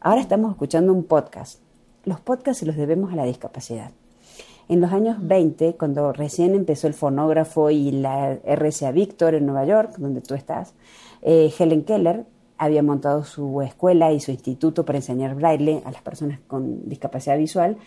Ahora 0.00 0.20
estamos 0.20 0.52
escuchando 0.52 0.92
un 0.92 1.04
podcast. 1.04 1.60
Los 2.04 2.20
podcasts 2.20 2.60
se 2.60 2.66
los 2.66 2.76
debemos 2.76 3.12
a 3.12 3.16
la 3.16 3.24
discapacidad. 3.24 3.90
En 4.68 4.82
los 4.82 4.92
años 4.92 5.16
20, 5.20 5.76
cuando 5.76 6.12
recién 6.12 6.54
empezó 6.54 6.88
el 6.88 6.94
fonógrafo 6.94 7.70
y 7.70 7.90
la 7.90 8.34
RCA 8.44 8.90
Victor 8.92 9.34
en 9.34 9.46
Nueva 9.46 9.64
York, 9.64 9.94
donde 9.96 10.20
tú 10.20 10.34
estás, 10.34 10.74
eh, 11.22 11.50
Helen 11.58 11.84
Keller 11.84 12.26
había 12.58 12.82
montado 12.82 13.24
su 13.24 13.62
escuela 13.62 14.12
y 14.12 14.20
su 14.20 14.30
instituto 14.30 14.84
para 14.84 14.98
enseñar 14.98 15.34
braille 15.36 15.80
a 15.86 15.90
las 15.90 16.02
personas 16.02 16.40
con 16.46 16.86
discapacidad 16.86 17.38
visual, 17.38 17.78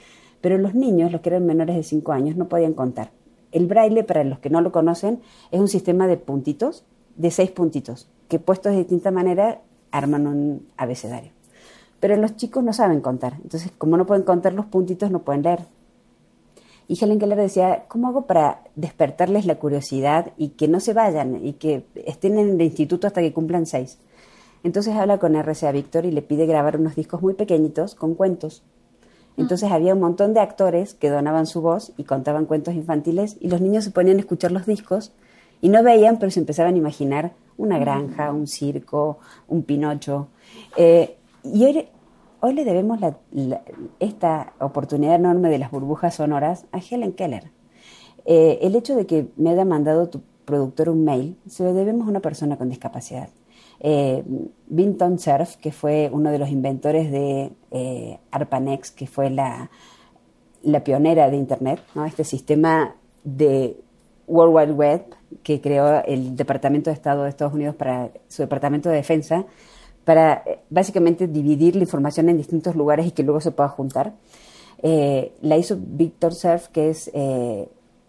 pero 0.41 0.57
los 0.57 0.73
niños, 0.73 1.11
los 1.11 1.21
que 1.21 1.29
eran 1.29 1.45
menores 1.45 1.75
de 1.75 1.84
5 1.84 2.13
años, 2.13 2.36
no 2.36 2.49
podían 2.49 2.73
contar. 2.73 3.11
El 3.51 3.67
braille, 3.67 4.03
para 4.03 4.23
los 4.23 4.39
que 4.39 4.49
no 4.49 4.61
lo 4.61 4.71
conocen, 4.71 5.21
es 5.51 5.59
un 5.59 5.67
sistema 5.67 6.07
de 6.07 6.17
puntitos, 6.17 6.84
de 7.15 7.29
seis 7.29 7.51
puntitos, 7.51 8.09
que 8.27 8.39
puestos 8.39 8.71
de 8.71 8.79
distinta 8.79 9.11
manera 9.11 9.61
arman 9.91 10.25
un 10.25 10.67
abecedario. 10.77 11.32
Pero 11.99 12.15
los 12.15 12.38
chicos 12.38 12.63
no 12.63 12.73
saben 12.73 13.01
contar, 13.01 13.34
entonces 13.43 13.71
como 13.77 13.97
no 13.97 14.07
pueden 14.07 14.23
contar 14.23 14.53
los 14.53 14.65
puntitos, 14.65 15.11
no 15.11 15.19
pueden 15.19 15.43
leer. 15.43 15.67
Y 16.88 17.01
Helen 17.01 17.19
Keller 17.19 17.38
decía, 17.38 17.86
¿cómo 17.88 18.07
hago 18.07 18.25
para 18.25 18.63
despertarles 18.75 19.45
la 19.45 19.55
curiosidad 19.55 20.34
y 20.38 20.49
que 20.49 20.67
no 20.67 20.79
se 20.79 20.93
vayan 20.93 21.45
y 21.45 21.53
que 21.53 21.86
estén 22.05 22.38
en 22.38 22.49
el 22.49 22.61
instituto 22.61 23.07
hasta 23.07 23.21
que 23.21 23.34
cumplan 23.34 23.65
seis? 23.65 23.97
Entonces 24.63 24.95
habla 24.95 25.17
con 25.17 25.36
RCA 25.36 25.71
Víctor 25.71 26.05
y 26.05 26.11
le 26.11 26.21
pide 26.21 26.45
grabar 26.45 26.77
unos 26.77 26.95
discos 26.95 27.21
muy 27.21 27.34
pequeñitos 27.34 27.95
con 27.95 28.15
cuentos 28.15 28.63
entonces 29.38 29.71
había 29.71 29.93
un 29.93 29.99
montón 29.99 30.34
de 30.34 30.39
actores 30.39 30.93
que 30.93 31.09
donaban 31.09 31.47
su 31.47 31.61
voz 31.61 31.93
y 31.97 32.03
contaban 32.03 32.45
cuentos 32.45 32.75
infantiles 32.75 33.37
y 33.39 33.49
los 33.49 33.62
niños 33.62 33.83
se 33.86 33.91
ponían 33.91 34.17
a 34.17 34.20
escuchar 34.20 34.51
los 34.51 34.66
discos 34.66 35.13
y 35.62 35.70
no 35.70 35.83
veían, 35.83 36.17
pero 36.20 36.32
se 36.32 36.39
empezaban 36.39 36.75
a 36.75 36.78
imaginar 36.78 37.33
una 37.58 37.78
granja, 37.78 38.32
un 38.32 38.47
circo, 38.47 39.20
un 39.47 39.63
Pinocho. 39.63 40.28
Eh, 40.75 41.17
y 41.43 41.87
hoy, 42.42 42.54
le 42.54 42.66
debemos 42.66 43.00
esta 44.00 44.54
oportunidad 44.59 45.16
enorme 45.16 45.50
de 45.50 45.59
las 45.59 45.72
burbujas 45.72 46.16
sonoras 46.16 46.66
a 46.72 46.80
Helen 46.80 47.13
Keller. 47.13 47.51
Eh, 48.26 48.59
el 48.62 48.76
hecho 48.76 48.96
de 48.96 49.05
que 49.05 49.28
me 49.38 49.51
haya 49.51 49.66
mandado 49.66 50.09
tu 50.09 50.22
productor 50.46 50.89
un 50.89 51.04
mail 51.04 51.38
se 51.47 51.63
lo 51.63 51.74
debemos 51.74 52.08
a 52.08 52.09
una 52.09 52.20
persona 52.20 52.58
con 52.58 52.70
discapacidad. 52.70 53.30
Eh, 53.80 54.24
Vinton 54.68 55.18
Cerf, 55.18 55.55
que 55.55 55.72
fue 55.72 56.09
uno 56.12 56.32
de 56.32 56.38
los 56.38 56.50
inventores 56.50 57.12
de 57.12 57.51
eh, 57.72 58.20
ARPANEX, 58.32 58.92
que 58.92 59.08
fue 59.08 59.30
la, 59.30 59.72
la 60.62 60.84
pionera 60.84 61.30
de 61.30 61.38
Internet, 61.38 61.80
¿no? 61.96 62.05
este 62.05 62.24
sistema 62.24 62.96
de 63.24 63.78
World 64.28 64.55
Wide 64.55 64.74
Web 64.74 65.16
que 65.43 65.62
creó 65.62 66.04
el 66.05 66.36
Departamento 66.36 66.89
de 66.89 66.96
Estado 66.96 67.24
de 67.24 67.30
Estados 67.30 67.54
Unidos 67.54 67.76
para 67.76 68.12
su 68.28 68.42
Departamento 68.42 68.89
de 68.89 68.96
Defensa, 68.96 69.46
para 70.05 70.43
eh, 70.45 70.59
básicamente 70.69 71.28
dividir 71.28 71.75
la 71.75 71.83
información 71.83 72.29
en 72.29 72.37
distintos 72.37 72.75
lugares 72.75 73.07
y 73.07 73.11
que 73.11 73.23
luego 73.23 73.41
se 73.41 73.51
pueda 73.51 73.69
juntar. 73.69 74.13
Eh, 74.83 75.33
la 75.41 75.57
hizo 75.57 75.78
Victor 75.79 76.33
Cerf, 76.33 76.67
que 76.69 76.89
es 76.89 77.11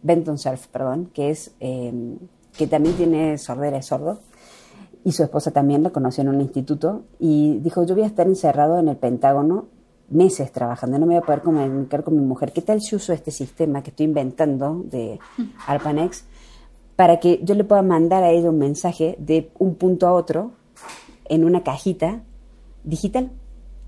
Benton 0.02 0.38
Cerf, 0.38 0.66
perdón, 0.68 1.10
que 1.12 1.30
es 1.30 1.52
que 1.58 2.66
también 2.66 2.96
tiene 2.96 3.38
sordera, 3.38 3.78
es 3.78 3.86
sordo 3.86 4.20
y 5.04 5.12
su 5.12 5.22
esposa 5.22 5.50
también 5.50 5.82
la 5.82 5.90
conoció 5.90 6.22
en 6.22 6.28
un 6.28 6.40
instituto 6.40 7.02
y 7.18 7.58
dijo, 7.58 7.84
yo 7.84 7.94
voy 7.94 8.04
a 8.04 8.06
estar 8.06 8.26
encerrado 8.26 8.78
en 8.78 8.88
el 8.88 8.96
Pentágono 8.96 9.66
meses 10.08 10.52
trabajando, 10.52 10.98
no 10.98 11.06
me 11.06 11.14
voy 11.14 11.22
a 11.22 11.26
poder 11.26 11.42
comunicar 11.42 12.04
con 12.04 12.14
mi 12.14 12.24
mujer. 12.24 12.52
¿Qué 12.52 12.60
tal 12.60 12.82
si 12.82 12.94
uso 12.94 13.12
este 13.12 13.30
sistema 13.30 13.82
que 13.82 13.90
estoy 13.90 14.06
inventando 14.06 14.82
de 14.84 15.18
ARPANEX 15.66 16.24
para 16.96 17.18
que 17.18 17.40
yo 17.42 17.54
le 17.54 17.64
pueda 17.64 17.82
mandar 17.82 18.22
a 18.22 18.30
ella 18.30 18.50
un 18.50 18.58
mensaje 18.58 19.16
de 19.18 19.50
un 19.58 19.74
punto 19.74 20.06
a 20.06 20.12
otro 20.12 20.52
en 21.26 21.44
una 21.44 21.62
cajita 21.62 22.22
digital. 22.84 23.30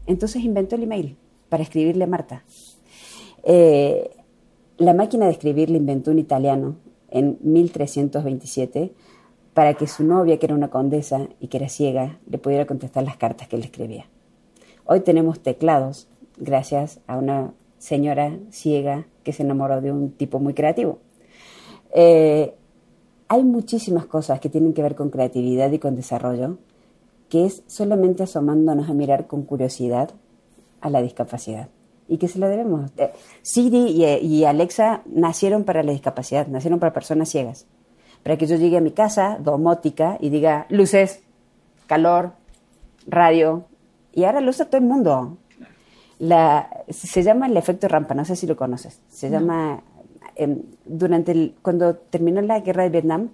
Entonces 0.07 0.43
inventó 0.45 0.77
el 0.77 0.85
email 0.85 1.17
para 1.49 1.63
escribirle 1.63 2.05
a 2.05 2.09
Marta. 2.09 2.45
Eh, 3.43 4.11
la 4.79 4.95
máquina 4.95 5.27
de 5.27 5.33
escribir 5.33 5.71
la 5.71 5.77
inventó 5.77 6.11
un 6.11 6.19
italiano 6.19 6.77
en 7.11 7.39
1327 7.43 8.93
para 9.55 9.75
que 9.75 9.87
su 9.87 10.03
novia, 10.03 10.39
que 10.39 10.47
era 10.47 10.55
una 10.55 10.69
condesa 10.69 11.29
y 11.39 11.47
que 11.47 11.59
era 11.59 11.69
ciega, 11.69 12.19
le 12.29 12.39
pudiera 12.39 12.67
contestar 12.67 13.05
las 13.05 13.17
cartas 13.17 13.47
que 13.47 13.57
él 13.57 13.63
escribía. 13.63 14.07
Hoy 14.85 15.01
tenemos 15.01 15.41
teclados 15.41 16.09
gracias 16.37 17.01
a 17.07 17.17
una 17.17 17.53
señora 17.79 18.37
ciega 18.51 19.07
que 19.23 19.33
se 19.33 19.45
enamoró 19.45 19.81
de 19.81 19.93
un 19.93 20.11
tipo 20.11 20.41
muy 20.41 20.55
creativo. 20.55 20.99
Eh, 21.95 22.55
hay 23.29 23.45
muchísimas 23.45 24.07
cosas 24.07 24.41
que 24.41 24.49
tienen 24.49 24.75
que 24.75 24.83
ver 24.83 24.95
con 24.95 25.11
creatividad 25.11 25.71
y 25.71 25.79
con 25.79 25.95
desarrollo, 25.95 26.59
que 27.35 27.47
es 27.47 27.65
solamente 27.67 28.23
asomándonos 28.23 28.89
a 28.89 28.93
mirar 28.93 29.27
con 29.27 29.43
curiosidad 29.43 30.11
a 30.81 30.89
la 30.89 31.03
discapacidad 31.03 31.69
y 32.07 32.19
que 32.19 32.29
se 32.29 32.39
la 32.39 32.49
debemos. 32.49 32.93
Eh, 32.97 33.11
Siri 33.43 34.05
y, 34.23 34.45
Alexa 34.45 35.03
nacieron 35.07 35.65
para 35.65 35.83
la 35.83 35.91
discapacidad, 35.91 36.47
nacieron 36.47 36.79
para 36.79 36.93
personas 36.93 37.29
ciegas. 37.29 37.67
Para 38.23 38.37
que 38.39 38.47
yo 38.47 38.55
llegue 38.55 38.77
a 38.77 38.81
mi 38.81 38.93
casa 38.93 39.37
domótica 39.41 40.17
y 40.21 40.29
diga 40.29 40.67
luces, 40.69 41.25
calor, 41.89 42.35
radio, 43.05 43.65
y 44.13 44.23
ahora 44.23 44.41
lo 44.41 44.51
usa 44.51 44.67
todo 44.67 44.81
el 44.81 44.87
mundo. 44.87 45.37
La, 46.21 46.85
se 46.89 47.25
llama 47.25 47.49
el 47.49 47.57
efecto 47.57 47.89
rampa, 47.89 48.15
no 48.15 48.25
sé 48.25 48.37
si 48.37 48.47
lo 48.47 48.55
conoces. 48.55 49.01
Se 49.09 49.29
llama, 49.29 49.83
em, 50.37 50.63
durante 50.85 51.33
el, 51.33 51.57
cuando 51.63 51.97
terminó 51.97 52.41
la 52.43 52.61
guerra 52.61 52.85
de 52.85 52.91
Vietnam, 52.91 53.31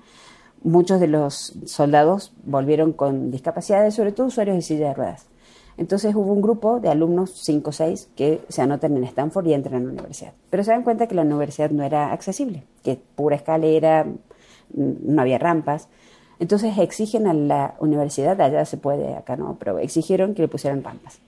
muchos 0.62 1.00
de 1.00 1.06
los 1.06 1.54
soldados 1.66 2.32
volvieron 2.44 2.92
con 2.92 3.30
discapacidades, 3.30 3.94
sobre 3.94 4.12
todo 4.12 4.26
usuarios 4.26 4.56
de 4.56 4.62
silla 4.62 4.88
de 4.88 4.94
ruedas. 4.94 5.26
Entonces 5.76 6.14
hubo 6.14 6.32
un 6.32 6.42
grupo 6.42 6.78
de 6.78 6.90
alumnos, 6.90 7.30
5 7.42 7.70
o 7.70 7.72
6, 7.72 8.10
que 8.14 8.42
se 8.48 8.60
anotan 8.60 8.96
en 8.96 9.04
Stanford 9.04 9.46
y 9.46 9.54
entran 9.54 9.82
a 9.82 9.86
la 9.86 9.92
universidad. 9.92 10.34
Pero 10.50 10.62
se 10.62 10.72
dan 10.72 10.82
cuenta 10.82 11.06
que 11.06 11.14
la 11.14 11.22
universidad 11.22 11.70
no 11.70 11.82
era 11.82 12.12
accesible, 12.12 12.64
que 12.82 13.00
pura 13.14 13.36
escalera, 13.36 14.04
mm, 14.04 14.92
no 15.14 15.22
había 15.22 15.38
rampas. 15.38 15.88
Entonces 16.38 16.76
exigen 16.76 17.26
a 17.26 17.32
la 17.32 17.76
universidad, 17.80 18.38
allá 18.40 18.64
se 18.66 18.76
puede, 18.76 19.14
acá 19.14 19.36
no, 19.36 19.56
pero 19.58 19.78
exigieron 19.78 20.34
que 20.34 20.42
le 20.42 20.48
pusieran 20.48 20.84
rampas. 20.84 21.20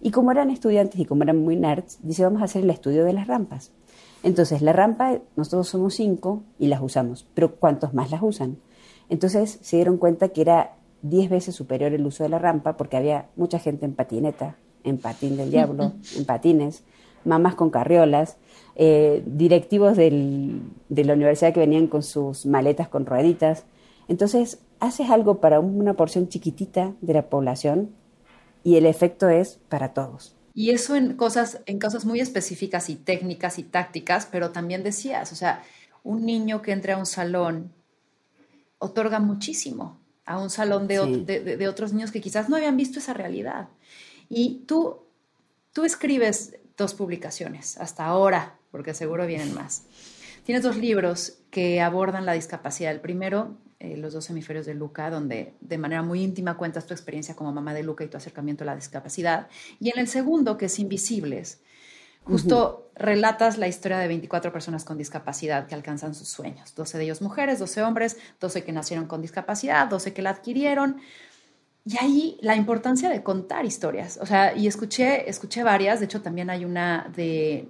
Y 0.00 0.12
como 0.12 0.30
eran 0.30 0.48
estudiantes 0.48 0.98
y 0.98 1.04
como 1.04 1.24
eran 1.24 1.36
muy 1.36 1.56
nerds, 1.56 1.98
dice 2.02 2.24
vamos 2.24 2.40
a 2.40 2.46
hacer 2.46 2.62
el 2.62 2.70
estudio 2.70 3.04
de 3.04 3.12
las 3.12 3.26
rampas. 3.26 3.70
Entonces 4.22 4.62
la 4.62 4.72
rampa, 4.72 5.18
nosotros 5.36 5.68
somos 5.68 5.94
cinco 5.94 6.42
y 6.58 6.68
las 6.68 6.80
usamos, 6.80 7.26
pero 7.34 7.56
¿cuántos 7.56 7.92
más 7.92 8.10
las 8.10 8.22
usan? 8.22 8.56
Entonces 9.10 9.58
se 9.60 9.76
dieron 9.76 9.98
cuenta 9.98 10.30
que 10.30 10.40
era 10.40 10.76
10 11.02 11.28
veces 11.28 11.54
superior 11.54 11.92
el 11.92 12.06
uso 12.06 12.22
de 12.22 12.30
la 12.30 12.38
rampa 12.38 12.76
porque 12.76 12.96
había 12.96 13.26
mucha 13.36 13.58
gente 13.58 13.84
en 13.84 13.94
patineta, 13.94 14.56
en 14.84 14.98
patín 14.98 15.36
del 15.36 15.50
diablo, 15.50 15.92
en 16.16 16.24
patines, 16.24 16.84
mamás 17.24 17.54
con 17.56 17.70
carriolas, 17.70 18.36
eh, 18.76 19.22
directivos 19.26 19.96
de 19.96 20.10
la 20.88 21.12
universidad 21.12 21.52
que 21.52 21.60
venían 21.60 21.88
con 21.88 22.02
sus 22.02 22.46
maletas 22.46 22.88
con 22.88 23.04
rueditas. 23.04 23.64
Entonces, 24.08 24.60
haces 24.78 25.10
algo 25.10 25.40
para 25.40 25.60
una 25.60 25.94
porción 25.94 26.28
chiquitita 26.28 26.94
de 27.00 27.12
la 27.12 27.28
población 27.28 27.90
y 28.62 28.76
el 28.76 28.86
efecto 28.86 29.28
es 29.28 29.58
para 29.68 29.92
todos. 29.92 30.36
Y 30.54 30.70
eso 30.70 30.96
en 30.96 31.14
cosas, 31.14 31.60
en 31.66 31.78
cosas 31.78 32.04
muy 32.04 32.20
específicas 32.20 32.90
y 32.90 32.96
técnicas 32.96 33.58
y 33.58 33.62
tácticas, 33.62 34.28
pero 34.30 34.50
también 34.50 34.82
decías, 34.82 35.32
o 35.32 35.36
sea, 35.36 35.62
un 36.02 36.24
niño 36.26 36.62
que 36.62 36.72
entre 36.72 36.92
a 36.92 36.96
un 36.96 37.06
salón 37.06 37.72
otorga 38.80 39.20
muchísimo 39.20 40.00
a 40.26 40.38
un 40.38 40.50
salón 40.50 40.88
de, 40.88 41.68
otros 41.68 41.92
niños 41.92 42.10
que 42.10 42.20
quizás 42.20 42.48
no 42.48 42.56
habían 42.56 42.76
visto 42.76 42.98
esa 42.98 43.14
realidad. 43.14 43.68
Y 44.28 44.64
tú, 44.66 45.02
tú 45.72 45.84
escribes 45.84 46.56
dos 46.76 46.94
publicaciones 46.94 47.78
hasta 47.78 48.06
ahora, 48.06 48.58
porque 48.70 48.94
seguro 48.94 49.26
vienen 49.26 49.54
más. 49.54 49.84
Tienes 50.44 50.64
dos 50.64 50.76
libros 50.76 51.38
que 51.50 51.80
abordan 51.80 52.26
la 52.26 52.32
discapacidad. 52.32 52.92
El 52.92 53.00
primero, 53.00 53.58
eh, 53.78 53.96
Los 53.96 54.12
dos 54.12 54.30
hemisferios 54.30 54.66
de 54.66 54.74
Luca, 54.74 55.10
donde 55.10 55.54
de 55.60 55.78
manera 55.78 56.02
muy 56.02 56.22
íntima 56.22 56.56
cuentas 56.56 56.86
tu 56.86 56.94
experiencia 56.94 57.34
como 57.34 57.52
mamá 57.52 57.74
de 57.74 57.82
Luca 57.82 58.04
y 58.04 58.08
tu 58.08 58.16
acercamiento 58.16 58.64
a 58.64 58.66
la 58.66 58.76
discapacidad. 58.76 59.48
Y 59.78 59.90
en 59.90 59.98
el 59.98 60.08
segundo, 60.08 60.56
que 60.56 60.66
es 60.66 60.78
Invisibles, 60.78 61.60
Justo 62.24 62.90
relatas 62.94 63.56
la 63.58 63.66
historia 63.66 63.98
de 63.98 64.06
24 64.08 64.52
personas 64.52 64.84
con 64.84 64.98
discapacidad 64.98 65.66
que 65.66 65.74
alcanzan 65.74 66.14
sus 66.14 66.28
sueños. 66.28 66.74
12 66.74 66.98
de 66.98 67.04
ellos 67.04 67.22
mujeres, 67.22 67.58
12 67.58 67.82
hombres, 67.82 68.18
12 68.40 68.62
que 68.62 68.72
nacieron 68.72 69.06
con 69.06 69.22
discapacidad, 69.22 69.88
12 69.88 70.12
que 70.12 70.22
la 70.22 70.30
adquirieron. 70.30 71.00
Y 71.84 71.96
ahí 71.98 72.38
la 72.42 72.56
importancia 72.56 73.08
de 73.08 73.22
contar 73.22 73.64
historias. 73.64 74.18
O 74.20 74.26
sea, 74.26 74.54
y 74.54 74.66
escuché, 74.66 75.28
escuché 75.30 75.62
varias, 75.62 75.98
de 75.98 76.04
hecho 76.04 76.20
también 76.20 76.50
hay 76.50 76.64
una 76.64 77.10
de 77.16 77.68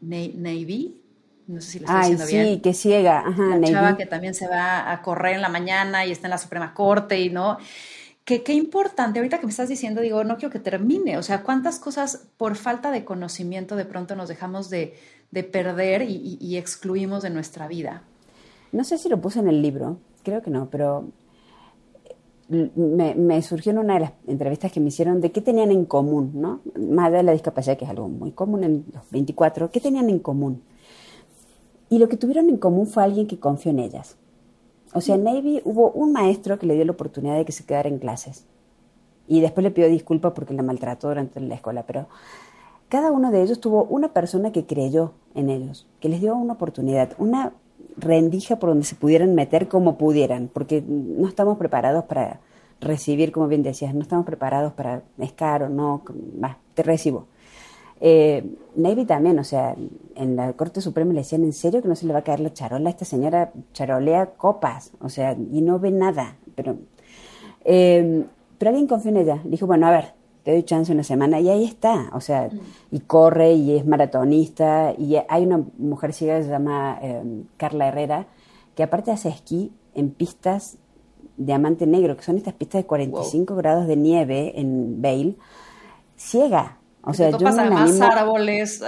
Navy, 0.00 1.00
no 1.46 1.60
sé 1.60 1.72
si 1.72 1.78
la 1.80 1.86
estoy 1.86 2.16
diciendo 2.16 2.26
sí, 2.26 2.36
bien. 2.36 2.62
que 2.62 2.72
ciega. 2.72 3.20
Ajá, 3.26 3.56
la 3.56 3.68
chava 3.68 3.96
que 3.96 4.06
también 4.06 4.34
se 4.34 4.48
va 4.48 4.90
a 4.90 5.02
correr 5.02 5.34
en 5.34 5.42
la 5.42 5.48
mañana 5.48 6.06
y 6.06 6.12
está 6.12 6.26
en 6.26 6.30
la 6.30 6.38
Suprema 6.38 6.72
Corte 6.72 7.20
y 7.20 7.28
no 7.28 7.58
qué 8.38 8.54
importante, 8.54 9.18
ahorita 9.18 9.38
que 9.38 9.46
me 9.46 9.50
estás 9.50 9.68
diciendo, 9.68 10.00
digo, 10.00 10.22
no 10.24 10.36
quiero 10.36 10.50
que 10.52 10.60
termine, 10.60 11.18
o 11.18 11.22
sea, 11.22 11.42
cuántas 11.42 11.78
cosas 11.78 12.28
por 12.36 12.56
falta 12.56 12.90
de 12.90 13.04
conocimiento 13.04 13.76
de 13.76 13.84
pronto 13.84 14.14
nos 14.16 14.28
dejamos 14.28 14.70
de, 14.70 14.94
perder 15.52 16.02
y, 16.02 16.56
excluimos 16.56 17.22
de 17.22 17.30
nuestra 17.30 17.68
vida. 17.68 18.02
No 18.72 18.84
sé 18.84 18.98
si 18.98 19.08
lo 19.08 19.20
puse 19.20 19.40
en 19.40 19.48
el 19.48 19.62
libro, 19.62 19.98
creo 20.22 20.42
que 20.42 20.50
no, 20.50 20.70
pero 20.70 21.08
me, 22.48 23.42
surgió 23.42 23.72
en 23.72 23.78
una 23.78 23.94
de 23.94 24.00
las 24.00 24.12
entrevistas 24.26 24.72
que 24.72 24.80
me 24.80 24.88
hicieron 24.88 25.20
de 25.20 25.30
qué 25.30 25.40
tenían 25.40 25.70
en 25.70 25.84
común, 25.84 26.32
¿no? 26.34 26.60
Más 26.78 27.12
de 27.12 27.22
la 27.22 27.32
discapacidad, 27.32 27.76
que 27.76 27.84
es 27.84 27.90
algo 27.90 28.08
muy 28.08 28.32
común 28.32 28.64
en 28.64 28.84
los 28.92 29.08
24, 29.10 29.70
¿qué 29.70 29.80
tenían 29.80 30.08
en 30.08 30.18
común? 30.18 30.62
Y 31.88 31.98
lo 31.98 32.08
que 32.08 32.16
tuvieron 32.16 32.48
en 32.48 32.56
común 32.56 32.86
fue 32.86 33.02
alguien 33.02 33.26
que 33.26 33.38
confió 33.38 33.70
en 33.70 33.80
ellas. 33.80 34.16
O 34.92 35.00
sea, 35.00 35.14
en 35.14 35.24
Navy 35.24 35.62
hubo 35.64 35.90
un 35.92 36.12
maestro 36.12 36.58
que 36.58 36.66
le 36.66 36.74
dio 36.74 36.84
la 36.84 36.92
oportunidad 36.92 37.36
de 37.36 37.44
que 37.44 37.52
se 37.52 37.64
quedara 37.64 37.88
en 37.88 37.98
clases. 37.98 38.44
Y 39.28 39.40
después 39.40 39.62
le 39.62 39.70
pidió 39.70 39.88
disculpas 39.88 40.32
porque 40.32 40.54
la 40.54 40.62
maltrató 40.62 41.08
durante 41.08 41.38
la 41.40 41.54
escuela, 41.54 41.84
pero 41.86 42.08
cada 42.88 43.12
uno 43.12 43.30
de 43.30 43.42
ellos 43.42 43.60
tuvo 43.60 43.84
una 43.84 44.08
persona 44.08 44.50
que 44.50 44.66
creyó 44.66 45.12
en 45.34 45.48
ellos, 45.48 45.86
que 46.00 46.08
les 46.08 46.20
dio 46.20 46.34
una 46.34 46.54
oportunidad, 46.54 47.10
una 47.18 47.52
rendija 47.96 48.58
por 48.58 48.70
donde 48.70 48.84
se 48.84 48.96
pudieran 48.96 49.34
meter 49.34 49.68
como 49.68 49.96
pudieran, 49.96 50.50
porque 50.52 50.82
no 50.84 51.28
estamos 51.28 51.56
preparados 51.56 52.04
para 52.04 52.40
recibir, 52.80 53.30
como 53.30 53.46
bien 53.46 53.62
decías, 53.62 53.94
no 53.94 54.00
estamos 54.00 54.26
preparados 54.26 54.72
para 54.72 55.02
escar 55.18 55.62
o 55.62 55.68
no, 55.68 56.02
va, 56.42 56.58
te 56.74 56.82
recibo. 56.82 57.26
Eh, 58.00 58.56
Navy 58.76 59.04
también, 59.04 59.38
o 59.38 59.44
sea, 59.44 59.76
en 60.14 60.36
la 60.36 60.52
Corte 60.54 60.80
Suprema 60.80 61.12
le 61.12 61.20
decían, 61.20 61.44
¿en 61.44 61.52
serio 61.52 61.82
que 61.82 61.88
no 61.88 61.96
se 61.96 62.06
le 62.06 62.12
va 62.12 62.20
a 62.20 62.24
caer 62.24 62.40
la 62.40 62.52
charola? 62.52 62.88
Esta 62.88 63.04
señora 63.04 63.52
charolea 63.72 64.30
copas, 64.36 64.92
o 65.00 65.08
sea, 65.08 65.32
y 65.32 65.60
no 65.60 65.78
ve 65.78 65.90
nada. 65.90 66.36
Pero, 66.54 66.76
eh, 67.64 68.24
pero 68.58 68.70
alguien 68.70 68.86
confió 68.86 69.10
en 69.10 69.18
ella. 69.18 69.40
Dijo, 69.44 69.66
bueno, 69.66 69.86
a 69.86 69.90
ver, 69.90 70.14
te 70.42 70.52
doy 70.52 70.62
chance 70.62 70.92
una 70.92 71.04
semana. 71.04 71.40
Y 71.40 71.48
ahí 71.48 71.64
está, 71.64 72.10
o 72.12 72.20
sea, 72.20 72.48
y 72.90 73.00
corre 73.00 73.52
y 73.52 73.76
es 73.76 73.86
maratonista. 73.86 74.94
Y 74.96 75.16
hay 75.28 75.44
una 75.44 75.62
mujer 75.78 76.12
ciega 76.12 76.38
que 76.38 76.44
se 76.44 76.50
llama 76.50 76.98
eh, 77.02 77.44
Carla 77.56 77.88
Herrera, 77.88 78.26
que 78.74 78.82
aparte 78.82 79.10
hace 79.10 79.28
esquí 79.28 79.72
en 79.94 80.10
pistas 80.10 80.78
diamante 81.36 81.86
negro, 81.86 82.16
que 82.16 82.22
son 82.22 82.36
estas 82.36 82.54
pistas 82.54 82.82
de 82.82 82.86
45 82.86 83.56
grados 83.56 83.86
de 83.86 83.96
nieve 83.96 84.60
en 84.60 85.00
Vail, 85.00 85.38
ciega. 86.16 86.79
O 87.10 87.14
sea, 87.14 87.30
yo 87.30 87.46
además 87.46 88.00
árboles, 88.00 88.82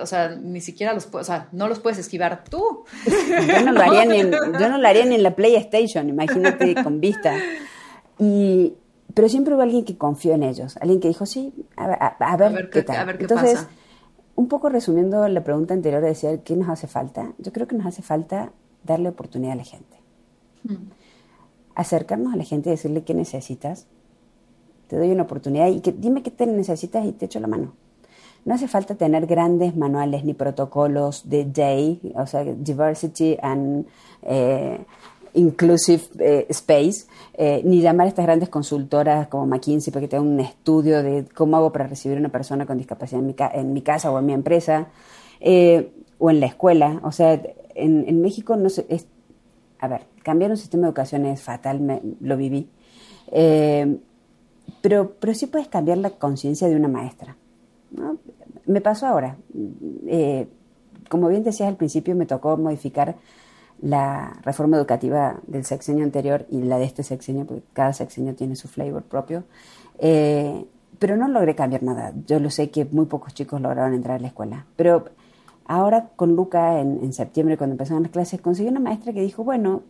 o 0.00 0.06
sea, 0.06 0.36
ni 0.40 0.60
siquiera 0.60 0.92
los 0.92 1.06
puedes, 1.06 1.28
o 1.28 1.32
sea, 1.32 1.48
no 1.52 1.68
los 1.68 1.80
puedes 1.80 1.98
esquivar 1.98 2.44
tú. 2.44 2.84
yo, 3.06 3.64
no 3.64 3.72
lo 3.72 3.80
haría 3.80 4.04
ni 4.04 4.20
en, 4.20 4.30
yo 4.30 4.68
no 4.68 4.78
lo 4.78 4.86
haría 4.86 5.04
ni 5.04 5.14
en 5.14 5.22
la 5.22 5.34
PlayStation, 5.34 6.08
imagínate 6.08 6.74
con 6.82 7.00
vista. 7.00 7.34
Y, 8.18 8.74
pero 9.14 9.28
siempre 9.28 9.54
hubo 9.54 9.62
alguien 9.62 9.84
que 9.84 9.96
confió 9.96 10.34
en 10.34 10.42
ellos, 10.42 10.76
alguien 10.80 11.00
que 11.00 11.08
dijo, 11.08 11.26
sí, 11.26 11.52
a, 11.76 12.36
ver, 12.36 12.70
qué, 12.70 12.82
tal. 12.82 12.96
A 12.96 13.04
ver 13.04 13.18
qué 13.18 13.24
Entonces, 13.24 13.66
un 14.36 14.48
poco 14.48 14.68
resumiendo 14.68 15.26
la 15.28 15.42
pregunta 15.44 15.74
anterior 15.74 16.02
de 16.02 16.08
decir, 16.08 16.40
¿qué 16.44 16.56
nos 16.56 16.68
hace 16.68 16.86
falta? 16.86 17.32
Yo 17.38 17.52
creo 17.52 17.66
que 17.66 17.76
nos 17.76 17.86
hace 17.86 18.02
falta 18.02 18.52
darle 18.82 19.08
oportunidad 19.08 19.52
a 19.52 19.56
la 19.56 19.64
gente. 19.64 19.96
Hmm. 20.64 20.90
Acercarnos 21.74 22.32
a 22.34 22.36
la 22.36 22.44
gente 22.44 22.68
y 22.68 22.72
decirle 22.72 23.04
qué 23.04 23.14
necesitas, 23.14 23.86
te 24.88 24.96
doy 24.96 25.10
una 25.10 25.22
oportunidad 25.24 25.68
y 25.68 25.80
que 25.80 25.92
dime 25.92 26.22
qué 26.22 26.30
te 26.30 26.46
necesitas 26.46 27.04
y 27.04 27.12
te 27.12 27.26
echo 27.26 27.40
la 27.40 27.46
mano. 27.46 27.72
No 28.44 28.54
hace 28.54 28.68
falta 28.68 28.94
tener 28.94 29.26
grandes 29.26 29.74
manuales 29.74 30.24
ni 30.24 30.34
protocolos 30.34 31.28
de 31.28 31.46
DAY, 31.46 32.12
o 32.14 32.26
sea, 32.26 32.44
Diversity 32.44 33.38
and 33.40 33.86
eh, 34.22 34.84
Inclusive 35.36 36.02
eh, 36.20 36.46
Space, 36.50 37.06
eh, 37.32 37.62
ni 37.64 37.80
llamar 37.80 38.06
a 38.06 38.08
estas 38.08 38.24
grandes 38.24 38.50
consultoras 38.50 39.26
como 39.26 39.46
McKinsey 39.46 39.92
para 39.92 40.02
que 40.02 40.08
tengan 40.08 40.28
un 40.28 40.38
estudio 40.40 41.02
de 41.02 41.24
cómo 41.34 41.56
hago 41.56 41.72
para 41.72 41.88
recibir 41.88 42.18
a 42.18 42.20
una 42.20 42.28
persona 42.28 42.66
con 42.66 42.78
discapacidad 42.78 43.20
en 43.20 43.26
mi, 43.26 43.34
en 43.38 43.72
mi 43.72 43.82
casa 43.82 44.12
o 44.12 44.18
en 44.18 44.26
mi 44.26 44.32
empresa, 44.32 44.88
o 45.40 46.30
en 46.30 46.40
la 46.40 46.46
escuela. 46.46 47.00
O 47.02 47.10
sea, 47.10 47.32
en, 47.74 48.04
en 48.06 48.20
México 48.20 48.54
no 48.56 48.68
sé, 48.68 48.86
es, 48.88 49.08
a 49.80 49.88
ver, 49.88 50.02
cambiar 50.22 50.52
un 50.52 50.56
sistema 50.56 50.82
de 50.82 50.88
educación 50.90 51.26
es 51.26 51.42
fatal, 51.42 51.80
me, 51.80 52.00
lo 52.20 52.36
viví 52.36 52.68
pero, 54.84 55.14
pero 55.18 55.32
sí 55.32 55.46
puedes 55.46 55.66
cambiar 55.68 55.96
la 55.96 56.10
conciencia 56.10 56.68
de 56.68 56.76
una 56.76 56.88
maestra. 56.88 57.38
Me 58.66 58.82
pasó 58.82 59.06
ahora. 59.06 59.38
Eh, 60.06 60.46
como 61.08 61.28
bien 61.28 61.42
decías 61.42 61.70
al 61.70 61.76
principio, 61.76 62.14
me 62.14 62.26
tocó 62.26 62.58
modificar 62.58 63.16
la 63.80 64.38
reforma 64.42 64.76
educativa 64.76 65.40
del 65.46 65.64
sexenio 65.64 66.04
anterior 66.04 66.44
y 66.50 66.60
la 66.60 66.76
de 66.76 66.84
este 66.84 67.02
sexenio, 67.02 67.46
porque 67.46 67.62
cada 67.72 67.94
sexenio 67.94 68.34
tiene 68.34 68.56
su 68.56 68.68
flavor 68.68 69.04
propio. 69.04 69.44
Eh, 70.00 70.66
pero 70.98 71.16
no 71.16 71.28
logré 71.28 71.54
cambiar 71.54 71.82
nada. 71.82 72.12
Yo 72.26 72.38
lo 72.38 72.50
sé 72.50 72.68
que 72.68 72.84
muy 72.84 73.06
pocos 73.06 73.32
chicos 73.32 73.62
lograron 73.62 73.94
entrar 73.94 74.18
a 74.18 74.20
la 74.20 74.26
escuela. 74.26 74.66
Pero 74.76 75.06
ahora 75.64 76.10
con 76.14 76.36
Luca, 76.36 76.78
en, 76.78 77.10
septiembre, 77.14 77.56
cuando 77.56 77.72
empezaron 77.72 78.02
las 78.02 78.12
clases, 78.12 78.38
conseguí 78.42 78.68
una 78.68 78.80
maestra 78.80 79.14
que 79.14 79.22
dijo, 79.22 79.44
bueno, 79.44 79.80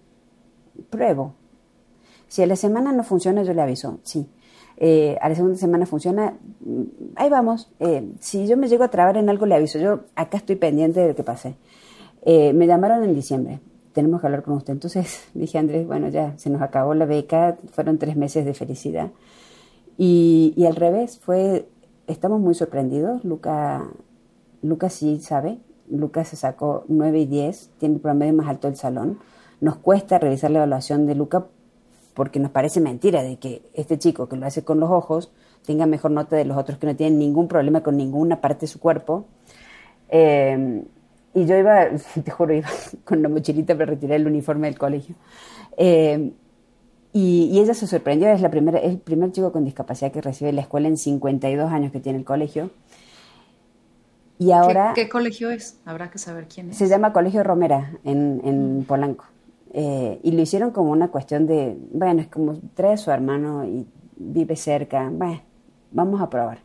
pruebo. 0.89 1.35
Si 2.29 2.45
a 2.45 2.47
la 2.47 2.55
semana 2.55 2.93
no 2.93 3.03
funciona, 3.03 3.43
yo 3.43 3.55
le 3.55 3.63
aviso, 3.63 3.99
sí. 4.05 4.29
Eh, 4.77 5.17
a 5.21 5.29
la 5.29 5.35
segunda 5.35 5.57
semana 5.57 5.87
funciona, 5.87 6.37
mm, 6.61 6.83
ahí 7.17 7.31
vamos. 7.31 7.71
Eh, 7.81 8.13
si 8.21 8.47
yo 8.47 8.57
me 8.57 8.69
llego 8.69 8.85
a 8.85 8.89
trabar 8.89 9.17
en 9.17 9.29
algo, 9.29 9.47
le 9.47 9.55
aviso. 9.55 9.79
Yo 9.79 10.01
acá 10.17 10.37
estoy 10.39 10.57
pendiente 10.57 11.01
de 11.01 11.09
lo 11.09 11.15
que 11.15 11.23
pase. 11.23 11.57
Eh, 12.23 12.53
me 12.53 12.67
llamaron 12.67 13.05
en 13.05 13.15
diciembre, 13.15 13.61
tenemos 13.93 14.21
que 14.21 14.27
hablar 14.27 14.43
con 14.43 14.55
usted. 14.55 14.73
Entonces 14.73 15.29
dije, 15.35 15.59
Andrés, 15.59 15.87
bueno, 15.87 16.09
ya 16.09 16.37
se 16.39 16.51
nos 16.51 16.63
acabó 16.63 16.95
la 16.95 17.07
beca, 17.07 17.59
fueron 17.73 17.99
tres 17.99 18.17
meses 18.17 18.45
de 18.45 18.55
felicidad. 18.55 19.11
Y, 19.97 20.55
y 20.57 20.67
al 20.67 20.77
revés, 20.77 21.21
fue, 21.21 21.69
estamos 22.07 22.41
muy 22.41 22.55
sorprendidos. 22.55 23.25
Luca, 23.25 23.85
Luca 24.63 24.91
sí 24.91 25.21
sabe, 25.21 25.59
Luca 25.89 26.25
se 26.25 26.37
sacó 26.37 26.85
9 26.89 27.21
y 27.21 27.27
10, 27.27 27.71
tiene 27.79 27.97
el 27.97 28.01
promedio 28.01 28.35
más 28.35 28.49
alto 28.49 28.67
del 28.69 28.77
salón. 28.77 29.19
Nos 29.61 29.77
cuesta 29.77 30.19
revisar 30.19 30.51
la 30.51 30.59
evaluación 30.59 31.07
de 31.07 31.15
Luca 31.15 31.47
porque 32.15 32.39
nos 32.39 32.51
parece 32.51 32.81
mentira 32.81 33.23
de 33.23 33.37
que 33.37 33.63
este 33.75 33.99
chico 33.99 34.29
que 34.29 34.37
lo 34.37 34.47
hace 34.47 34.65
con 34.65 34.81
los 34.81 34.91
ojos 34.91 35.33
tenga 35.67 35.87
mejor 35.87 36.13
nota 36.13 36.37
de 36.37 36.45
los 36.45 36.57
otros 36.57 36.79
que 36.79 36.87
no 36.87 36.97
tienen 36.97 37.19
ningún 37.19 37.49
problema 37.49 37.83
con 37.83 37.97
ninguna 37.97 38.41
parte 38.41 38.63
de 38.63 38.67
su 38.69 38.79
cuerpo. 38.79 39.27
Eh, 40.09 40.85
y 41.35 41.47
yo 41.47 41.59
iba, 41.59 41.89
te 42.25 42.31
juro, 42.31 42.55
iba 42.55 42.69
con 43.05 43.23
la 43.23 43.29
mochilita 43.29 43.75
para 43.75 43.87
retirar 43.87 44.17
el 44.17 44.27
uniforme 44.27 44.69
del 44.69 44.79
colegio. 44.79 45.17
Eh, 45.77 46.33
y, 47.13 47.59
ella 47.61 47.75
se 47.75 47.87
sorprendió, 47.87 48.29
es, 48.29 48.41
la 48.41 48.51
primera, 48.51 48.79
es 48.79 48.91
el 48.91 48.99
primer 48.99 49.31
chico 49.31 49.53
con 49.53 49.65
discapacidad 49.65 50.11
que 50.11 50.21
recibe 50.21 50.53
la 50.53 50.63
escuela 50.63 50.89
en 50.89 50.97
52 50.97 51.73
años 51.73 51.93
que 51.93 52.01
tiene 52.01 52.19
el 52.19 52.25
colegio. 52.25 52.71
Y 54.39 54.51
ahora... 54.51 54.93
¿Qué, 54.97 55.09
colegio 55.09 55.51
es? 55.51 55.79
Habrá 55.85 56.11
que 56.11 56.19
saber 56.19 56.49
quién 56.49 56.71
es. 56.71 56.77
Se 56.77 56.89
llama 56.89 57.13
Colegio 57.13 57.45
Romera, 57.45 57.93
en, 58.03 58.41
en 58.45 58.81
mm. 58.81 58.85
Polanco. 58.85 59.27
Eh, 59.77 60.21
y 60.23 60.31
lo 60.31 60.41
hicieron 60.41 60.71
como 60.71 60.93
una 60.93 61.09
cuestión 61.09 61.49
de, 61.49 61.77
bueno, 61.93 62.21
es 62.21 62.29
como 62.29 62.55
trae 62.75 62.93
a 62.93 62.97
su 62.97 63.11
hermano 63.11 63.65
y 63.65 63.85
vive 64.17 64.55
cerca, 64.55 65.11
bueno, 65.13 65.41
vamos 65.91 66.21
a 66.21 66.31
probar. 66.31 66.59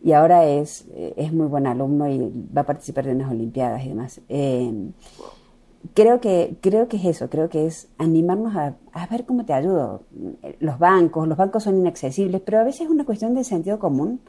Y 0.00 0.12
ahora 0.12 0.46
es, 0.46 0.86
eh, 0.94 1.12
es 1.16 1.32
muy 1.32 1.48
buen 1.48 1.66
alumno 1.66 2.08
y 2.08 2.32
va 2.56 2.62
a 2.62 2.66
participar 2.66 3.04
de 3.04 3.12
unas 3.12 3.32
Olimpiadas 3.32 3.84
y 3.84 3.88
demás. 3.88 4.20
Eh, 4.28 4.72
creo 5.92 6.20
que, 6.20 6.56
creo 6.60 6.86
que 6.86 6.98
es 6.98 7.04
eso, 7.04 7.28
creo 7.28 7.48
que 7.48 7.66
es 7.66 7.88
animarnos 7.98 8.54
a, 8.54 8.76
a, 8.92 9.06
ver 9.08 9.26
cómo 9.26 9.44
te 9.44 9.52
ayudo. 9.52 10.04
Los 10.60 10.78
bancos, 10.78 11.26
los 11.26 11.36
bancos 11.36 11.64
son 11.64 11.78
inaccesibles, 11.78 12.40
pero 12.42 12.60
a 12.60 12.62
veces 12.62 12.82
es 12.82 12.90
una 12.90 13.04
cuestión 13.04 13.34
de 13.34 13.42
sentido 13.42 13.80
común. 13.80 14.20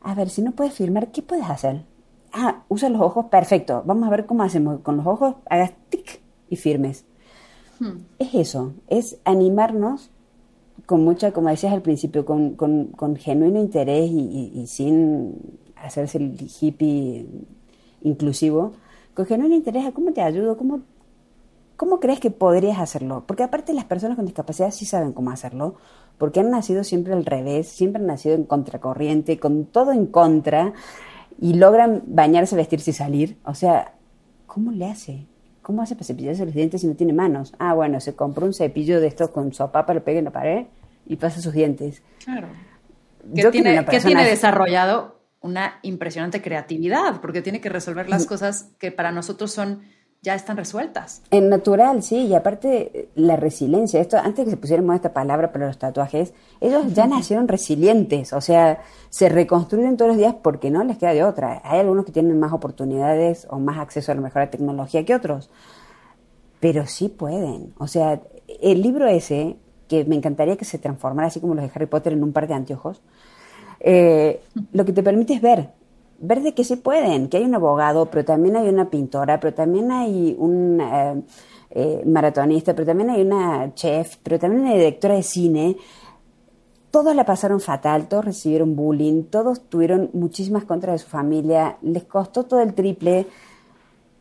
A 0.00 0.14
ver, 0.14 0.30
si 0.30 0.40
no 0.40 0.52
puedes 0.52 0.72
firmar, 0.72 1.12
¿qué 1.12 1.20
puedes 1.20 1.50
hacer? 1.50 1.84
Ah, 2.32 2.62
usa 2.68 2.88
los 2.88 3.02
ojos, 3.02 3.26
perfecto. 3.26 3.82
Vamos 3.84 4.06
a 4.06 4.10
ver 4.10 4.24
cómo 4.24 4.42
hacemos. 4.44 4.80
Con 4.80 4.96
los 4.96 5.06
ojos, 5.06 5.34
hagas 5.50 5.72
tic 5.90 6.22
y 6.48 6.56
firmes. 6.56 7.04
Es 8.18 8.34
eso, 8.34 8.72
es 8.88 9.18
animarnos 9.24 10.10
con 10.86 11.04
mucha, 11.04 11.32
como 11.32 11.48
decías 11.48 11.72
al 11.72 11.82
principio, 11.82 12.24
con, 12.24 12.54
con, 12.54 13.16
genuino 13.16 13.60
interés 13.60 14.10
y, 14.10 14.52
y, 14.54 14.66
sin 14.66 15.36
hacerse 15.76 16.18
el 16.18 16.36
hippie 16.60 17.26
inclusivo 18.02 18.72
con 19.18 19.26
genuino 19.26 19.56
interés 19.56 19.84
a 19.84 19.90
cómo 19.90 20.12
te 20.12 20.22
ayudo, 20.22 20.56
cómo, 20.56 20.82
cómo 21.76 21.98
crees 21.98 22.20
que 22.20 22.30
podrías 22.30 22.78
hacerlo. 22.78 23.24
Porque 23.26 23.42
aparte 23.42 23.74
las 23.74 23.84
personas 23.84 24.14
con 24.14 24.26
discapacidad 24.26 24.70
sí 24.70 24.84
saben 24.84 25.12
cómo 25.12 25.32
hacerlo, 25.32 25.74
porque 26.18 26.38
han 26.38 26.52
nacido 26.52 26.84
siempre 26.84 27.14
al 27.14 27.26
revés, 27.26 27.66
siempre 27.66 28.00
han 28.00 28.06
nacido 28.06 28.36
en 28.36 28.44
contracorriente, 28.44 29.40
con 29.40 29.64
todo 29.64 29.90
en 29.90 30.06
contra, 30.06 30.72
y 31.40 31.54
logran 31.54 32.04
bañarse, 32.06 32.54
vestirse 32.54 32.92
y 32.92 32.94
salir. 32.94 33.38
O 33.44 33.56
sea, 33.56 33.94
¿cómo 34.46 34.70
le 34.70 34.86
hace? 34.86 35.26
¿Cómo 35.68 35.82
hace 35.82 35.96
para 35.96 36.06
cepillarse 36.06 36.46
los 36.46 36.54
dientes 36.54 36.80
si 36.80 36.86
no 36.86 36.94
tiene 36.94 37.12
manos? 37.12 37.52
Ah, 37.58 37.74
bueno, 37.74 38.00
se 38.00 38.16
compró 38.16 38.46
un 38.46 38.54
cepillo 38.54 39.02
de 39.02 39.06
estos 39.06 39.28
con 39.28 39.52
sopapa, 39.52 39.92
lo 39.92 40.02
pega 40.02 40.18
en 40.18 40.24
la 40.24 40.30
pared 40.30 40.64
y 41.04 41.16
pasa 41.16 41.42
sus 41.42 41.52
dientes. 41.52 42.02
Claro. 42.24 42.48
¿Qué 43.34 43.50
tiene, 43.50 43.84
¿qué 43.84 44.00
tiene 44.00 44.24
desarrollado? 44.24 45.20
una 45.40 45.78
impresionante 45.82 46.40
creatividad, 46.40 47.20
porque 47.20 47.42
tiene 47.42 47.60
que 47.60 47.68
resolver 47.68 48.08
las 48.08 48.26
cosas 48.26 48.70
que 48.78 48.90
para 48.90 49.12
nosotros 49.12 49.52
son 49.52 49.82
ya 50.22 50.34
están 50.34 50.56
resueltas. 50.56 51.22
En 51.30 51.48
natural, 51.48 52.02
sí, 52.02 52.26
y 52.26 52.34
aparte 52.34 53.08
la 53.14 53.36
resiliencia, 53.36 54.00
esto 54.00 54.16
antes 54.16 54.44
que 54.44 54.50
se 54.50 54.56
pusiéramos 54.56 54.96
esta 54.96 55.12
palabra 55.12 55.52
para 55.52 55.66
los 55.66 55.78
tatuajes, 55.78 56.34
ellos 56.60 56.92
ya 56.92 57.06
nacieron 57.06 57.46
resilientes, 57.46 58.32
o 58.32 58.40
sea, 58.40 58.82
se 59.10 59.28
reconstruyen 59.28 59.96
todos 59.96 60.10
los 60.10 60.18
días 60.18 60.34
porque 60.42 60.70
no 60.70 60.82
les 60.82 60.98
queda 60.98 61.14
de 61.14 61.22
otra. 61.22 61.62
Hay 61.64 61.80
algunos 61.80 62.04
que 62.04 62.12
tienen 62.12 62.38
más 62.38 62.52
oportunidades 62.52 63.46
o 63.50 63.58
más 63.60 63.78
acceso 63.78 64.10
a 64.10 64.16
la 64.16 64.20
mejor 64.20 64.48
tecnología 64.48 65.04
que 65.04 65.14
otros, 65.14 65.50
pero 66.58 66.86
sí 66.86 67.08
pueden. 67.08 67.72
O 67.78 67.86
sea, 67.86 68.20
el 68.60 68.82
libro 68.82 69.06
ese, 69.06 69.56
que 69.86 70.04
me 70.04 70.16
encantaría 70.16 70.56
que 70.56 70.64
se 70.64 70.78
transformara 70.78 71.28
así 71.28 71.40
como 71.40 71.54
los 71.54 71.64
de 71.64 71.70
Harry 71.74 71.86
Potter 71.86 72.12
en 72.12 72.24
un 72.24 72.32
par 72.32 72.48
de 72.48 72.54
anteojos, 72.54 73.02
eh, 73.80 74.42
lo 74.72 74.84
que 74.84 74.92
te 74.92 75.04
permite 75.04 75.34
es 75.34 75.40
ver, 75.40 75.70
ver 76.18 76.42
de 76.42 76.54
que 76.54 76.64
se 76.64 76.76
pueden, 76.76 77.28
que 77.28 77.36
hay 77.36 77.44
un 77.44 77.54
abogado, 77.54 78.06
pero 78.06 78.24
también 78.24 78.56
hay 78.56 78.68
una 78.68 78.90
pintora, 78.90 79.40
pero 79.40 79.54
también 79.54 79.90
hay 79.90 80.36
un 80.38 80.80
eh, 80.80 81.22
eh, 81.70 82.02
maratonista, 82.06 82.74
pero 82.74 82.86
también 82.86 83.10
hay 83.10 83.22
una 83.22 83.74
chef, 83.74 84.16
pero 84.22 84.38
también 84.38 84.62
una 84.62 84.74
directora 84.74 85.14
de 85.14 85.22
cine. 85.22 85.76
Todos 86.90 87.14
la 87.14 87.24
pasaron 87.24 87.60
fatal, 87.60 88.08
todos 88.08 88.24
recibieron 88.24 88.74
bullying, 88.74 89.24
todos 89.24 89.60
tuvieron 89.68 90.10
muchísimas 90.12 90.64
contras 90.64 90.94
de 90.94 90.98
su 91.04 91.10
familia, 91.10 91.76
les 91.82 92.04
costó 92.04 92.44
todo 92.44 92.60
el 92.60 92.74
triple, 92.74 93.26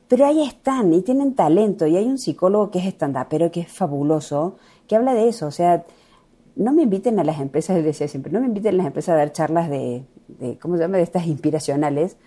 pero 0.07 0.25
ahí 0.25 0.43
están 0.43 0.93
y 0.93 1.01
tienen 1.01 1.33
talento. 1.33 1.87
Y 1.87 1.97
hay 1.97 2.05
un 2.05 2.17
psicólogo 2.17 2.71
que 2.71 2.79
es 2.79 2.85
estándar, 2.85 3.27
pero 3.29 3.51
que 3.51 3.61
es 3.61 3.71
fabuloso, 3.71 4.57
que 4.87 4.95
habla 4.95 5.13
de 5.13 5.29
eso. 5.29 5.47
O 5.47 5.51
sea, 5.51 5.85
no 6.57 6.73
me 6.73 6.83
inviten 6.83 7.19
a 7.19 7.23
las 7.23 7.39
empresas, 7.39 7.75
les 7.75 7.85
decía 7.85 8.07
siempre, 8.07 8.31
no 8.31 8.39
me 8.39 8.47
inviten 8.47 8.73
a 8.73 8.77
las 8.77 8.87
empresas 8.87 9.13
a 9.13 9.17
dar 9.17 9.31
charlas 9.31 9.69
de, 9.69 10.03
de 10.27 10.57
¿cómo 10.59 10.75
se 10.75 10.81
llama?, 10.81 10.97
de 10.97 11.03
estas 11.03 11.27
inspiracionales, 11.27 12.17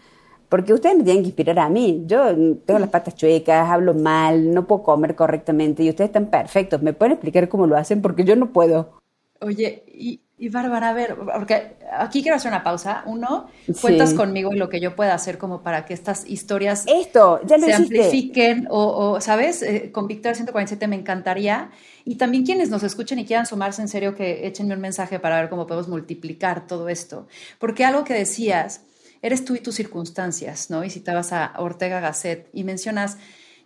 porque 0.48 0.72
ustedes 0.72 0.96
me 0.96 1.04
tienen 1.04 1.22
que 1.22 1.28
inspirar 1.28 1.58
a 1.60 1.68
mí. 1.68 2.02
Yo 2.06 2.34
tengo 2.66 2.80
las 2.80 2.90
patas 2.90 3.14
chuecas, 3.14 3.68
hablo 3.68 3.94
mal, 3.94 4.52
no 4.52 4.66
puedo 4.66 4.82
comer 4.82 5.14
correctamente 5.14 5.84
y 5.84 5.90
ustedes 5.90 6.08
están 6.08 6.26
perfectos. 6.26 6.82
¿Me 6.82 6.92
pueden 6.92 7.12
explicar 7.12 7.48
cómo 7.48 7.68
lo 7.68 7.76
hacen? 7.76 8.02
Porque 8.02 8.24
yo 8.24 8.34
no 8.34 8.52
puedo. 8.52 8.98
Oye, 9.40 9.84
y, 9.86 10.20
y 10.40 10.48
Bárbara, 10.48 10.88
a 10.88 10.92
ver, 10.94 11.16
porque 11.16 11.76
aquí 11.92 12.22
quiero 12.22 12.34
hacer 12.34 12.50
una 12.50 12.64
pausa. 12.64 13.02
Uno, 13.04 13.50
cuentas 13.82 14.14
conmigo 14.14 14.54
y 14.54 14.56
lo 14.56 14.70
que 14.70 14.80
yo 14.80 14.96
pueda 14.96 15.12
hacer 15.12 15.36
como 15.36 15.62
para 15.62 15.84
que 15.84 15.92
estas 15.92 16.26
historias 16.26 16.84
Esto, 16.86 17.42
ya 17.44 17.58
se 17.58 17.74
amplifiquen 17.74 18.66
o, 18.70 19.20
¿sabes? 19.20 19.60
Eh, 19.60 19.90
con 19.92 20.08
Víctor 20.08 20.34
147 20.34 20.88
me 20.88 20.96
encantaría. 20.96 21.70
Y 22.06 22.14
también 22.14 22.46
quienes 22.46 22.70
nos 22.70 22.82
escuchen 22.82 23.18
y 23.18 23.26
quieran 23.26 23.44
sumarse 23.44 23.82
en 23.82 23.88
serio, 23.88 24.14
que 24.14 24.46
échenme 24.46 24.72
un 24.72 24.80
mensaje 24.80 25.18
para 25.18 25.38
ver 25.38 25.50
cómo 25.50 25.66
podemos 25.66 25.88
multiplicar 25.88 26.66
todo 26.66 26.88
esto. 26.88 27.28
Porque 27.58 27.84
algo 27.84 28.04
que 28.04 28.14
decías, 28.14 28.80
eres 29.20 29.44
tú 29.44 29.56
y 29.56 29.60
tus 29.60 29.74
circunstancias, 29.74 30.70
¿no? 30.70 30.82
Y 30.84 30.88
citabas 30.88 31.34
a 31.34 31.52
Ortega 31.58 32.00
Gasset 32.00 32.48
y 32.54 32.64
mencionas 32.64 33.18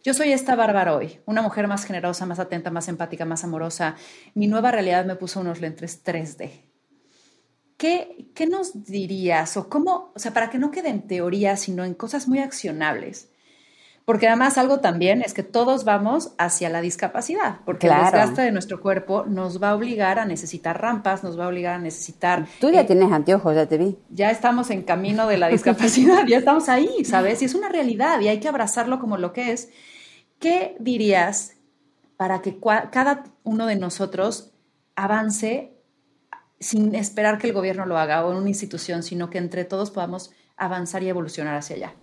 yo 0.05 0.13
soy 0.13 0.33
esta 0.33 0.55
Bárbara 0.55 0.95
hoy, 0.95 1.19
una 1.25 1.41
mujer 1.41 1.67
más 1.67 1.87
generosa, 1.87 2.27
más 2.27 2.39
atenta, 2.39 2.71
más 2.71 2.89
empática, 2.89 3.25
más 3.25 3.43
amorosa. 3.43 3.97
Mi 4.35 4.49
nueva 4.49 4.71
realidad 4.71 5.07
me 5.07 5.17
puso 5.17 5.41
unos 5.41 5.63
lentes 5.63 6.05
3D. 6.05 6.64
¿Qué, 7.85 8.29
¿Qué 8.35 8.47
nos 8.47 8.85
dirías 8.85 9.59
o 9.59 9.69
cómo, 9.69 10.11
o 10.15 10.19
sea, 10.19 10.33
para 10.33 10.49
que 10.49 10.57
no 10.57 10.71
quede 10.71 10.89
en 10.89 11.03
teoría, 11.03 11.59
sino 11.59 11.85
en 11.85 11.93
cosas 11.93 12.27
muy 12.29 12.39
accionables? 12.39 13.29
Porque 14.07 14.27
además 14.27 14.57
algo 14.57 14.81
también 14.81 15.21
es 15.21 15.35
que 15.35 15.43
todos 15.43 15.85
vamos 15.85 16.33
hacia 16.39 16.71
la 16.71 16.81
discapacidad, 16.81 17.59
porque 17.67 17.89
el 17.89 17.93
desgaste 17.93 18.41
de 18.41 18.53
nuestro 18.53 18.81
cuerpo 18.81 19.27
nos 19.27 19.63
va 19.63 19.69
a 19.69 19.75
obligar 19.75 20.19
a 20.19 20.25
necesitar 20.25 20.81
rampas, 20.81 21.23
nos 21.23 21.39
va 21.39 21.45
a 21.45 21.49
obligar 21.49 21.75
a 21.75 21.79
necesitar... 21.79 22.47
Tú 22.59 22.71
ya 22.71 22.81
eh, 22.81 22.85
tienes 22.85 23.13
anteojos, 23.13 23.55
ya 23.55 23.67
te 23.67 23.77
vi. 23.77 23.99
Ya 24.09 24.31
estamos 24.31 24.71
en 24.71 24.81
camino 24.81 25.27
de 25.27 25.37
la 25.37 25.49
discapacidad, 25.49 26.25
ya 26.27 26.39
estamos 26.39 26.71
ahí, 26.71 27.05
¿sabes? 27.05 27.43
Y 27.43 27.45
es 27.45 27.55
una 27.55 27.69
realidad 27.69 28.19
y 28.21 28.29
hay 28.29 28.41
que 28.41 28.49
abrazarlo 28.49 28.99
como 28.99 29.19
lo 29.19 29.35
que 29.35 29.53
es. 29.53 29.69
¿Qué 30.39 30.75
dirías 30.81 31.57
para 32.17 32.41
que 32.41 32.59
cada 32.91 33.25
uno 33.43 33.67
de 33.67 33.77
nosotros 33.77 34.55
avance 34.97 35.74
sin 36.65 36.95
esperar 36.95 37.37
que 37.37 37.49
el 37.49 37.53
gobierno 37.53 37.85
lo 37.85 37.99
haga 37.99 38.25
o 38.25 38.33
en 38.33 38.39
una 38.39 38.49
institución, 38.49 39.03
sino 39.03 39.29
que 39.29 39.37
entre 39.37 39.67
todos 39.67 39.91
podamos 39.91 40.33
avanzar 40.57 41.03
y 41.03 41.11
evolucionar 41.11 41.57
hacia 41.57 41.77
allá? 41.77 41.95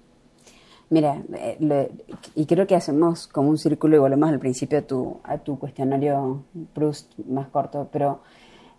Mira, 0.91 1.23
eh, 1.33 1.89
y 2.35 2.45
creo 2.45 2.67
que 2.67 2.75
hacemos 2.75 3.27
como 3.27 3.49
un 3.49 3.57
círculo 3.57 3.95
y 3.95 3.99
volvemos 3.99 4.29
al 4.29 4.39
principio 4.39 4.77
a 4.77 4.81
tu, 4.83 5.17
a 5.23 5.39
tu 5.39 5.57
cuestionario 5.57 6.43
Proust 6.73 7.17
más 7.27 7.47
corto, 7.47 7.89
pero 7.91 8.21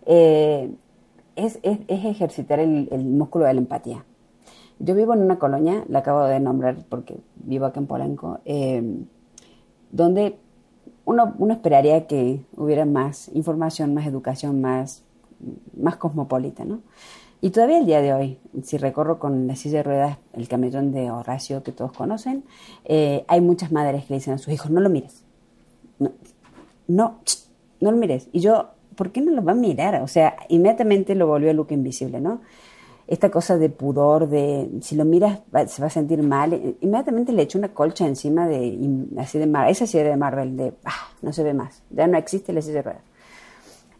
eh, 0.05 0.71
es, 1.35 1.59
ejercitar 1.63 2.59
el, 2.59 2.87
músculo 3.03 3.45
de 3.45 3.53
la 3.53 3.59
empatía. 3.59 4.05
Yo 4.79 4.95
vivo 4.95 5.13
en 5.13 5.21
una 5.21 5.37
colonia, 5.37 5.83
la 5.89 5.99
acabo 5.99 6.23
de 6.25 6.39
nombrar 6.39 6.77
porque 6.87 7.17
vivo 7.35 7.65
acá 7.65 7.81
en 7.81 7.87
Polanco, 7.87 8.39
eh, 8.45 9.03
donde 9.91 10.37
uno, 11.03 11.35
uno, 11.39 11.53
esperaría 11.53 12.07
que 12.07 12.45
hubiera 12.55 12.85
más 12.85 13.29
información, 13.33 13.93
más 13.93 14.07
educación, 14.07 14.61
más, 14.61 15.03
más 15.75 15.97
cosmopolita, 15.97 16.65
¿no? 16.65 16.81
Y 17.43 17.49
todavía 17.49 17.77
el 17.77 17.85
día 17.85 17.99
de 17.99 18.13
hoy, 18.13 18.39
si 18.63 18.77
recorro 18.77 19.19
con 19.19 19.47
la 19.47 19.57
silla 19.57 19.79
de 19.79 19.83
ruedas 19.83 20.17
el 20.31 20.47
camellón 20.47 20.93
de 20.93 21.11
Horacio 21.11 21.61
que 21.61 21.73
todos 21.73 21.91
conocen, 21.91 22.45
eh, 22.85 23.25
hay 23.27 23.41
muchas 23.41 23.69
madres 23.69 24.05
que 24.05 24.13
le 24.13 24.19
dicen 24.19 24.35
a 24.35 24.37
sus 24.37 24.53
hijos, 24.53 24.71
no 24.71 24.79
lo 24.79 24.89
mires. 24.89 25.25
No, 25.99 27.19
no, 27.81 27.91
lo 27.91 27.97
mires. 27.97 28.29
Y 28.31 28.39
yo, 28.39 28.69
¿por 28.95 29.11
qué 29.11 29.19
no 29.19 29.31
lo 29.31 29.43
va 29.43 29.51
a 29.51 29.55
mirar? 29.55 30.01
O 30.01 30.07
sea, 30.07 30.37
inmediatamente 30.47 31.15
lo 31.15 31.27
volvió 31.27 31.49
a 31.49 31.53
Luca 31.53 31.73
invisible, 31.73 32.21
¿no? 32.21 32.39
Esta 33.07 33.29
cosa 33.29 33.57
de 33.57 33.67
pudor, 33.67 34.29
de 34.29 34.69
si 34.79 34.95
lo 34.95 35.03
miras 35.03 35.41
se 35.67 35.81
va 35.81 35.87
a 35.87 35.91
sentir 35.91 36.23
mal. 36.23 36.77
Inmediatamente 36.79 37.33
le 37.33 37.41
echo 37.41 37.57
una 37.57 37.73
colcha 37.73 38.07
encima 38.07 38.47
de, 38.47 38.79
así 39.17 39.37
de 39.37 39.51
esa 39.67 39.85
silla 39.85 40.05
de 40.05 40.15
Marvel, 40.15 40.55
de, 40.55 40.73
ah, 40.85 41.09
no 41.21 41.33
se 41.33 41.43
ve 41.43 41.53
más, 41.53 41.83
ya 41.89 42.07
no 42.07 42.17
existe 42.17 42.53
la 42.53 42.61
silla 42.61 42.75
de 42.75 42.81
ruedas. 42.83 43.12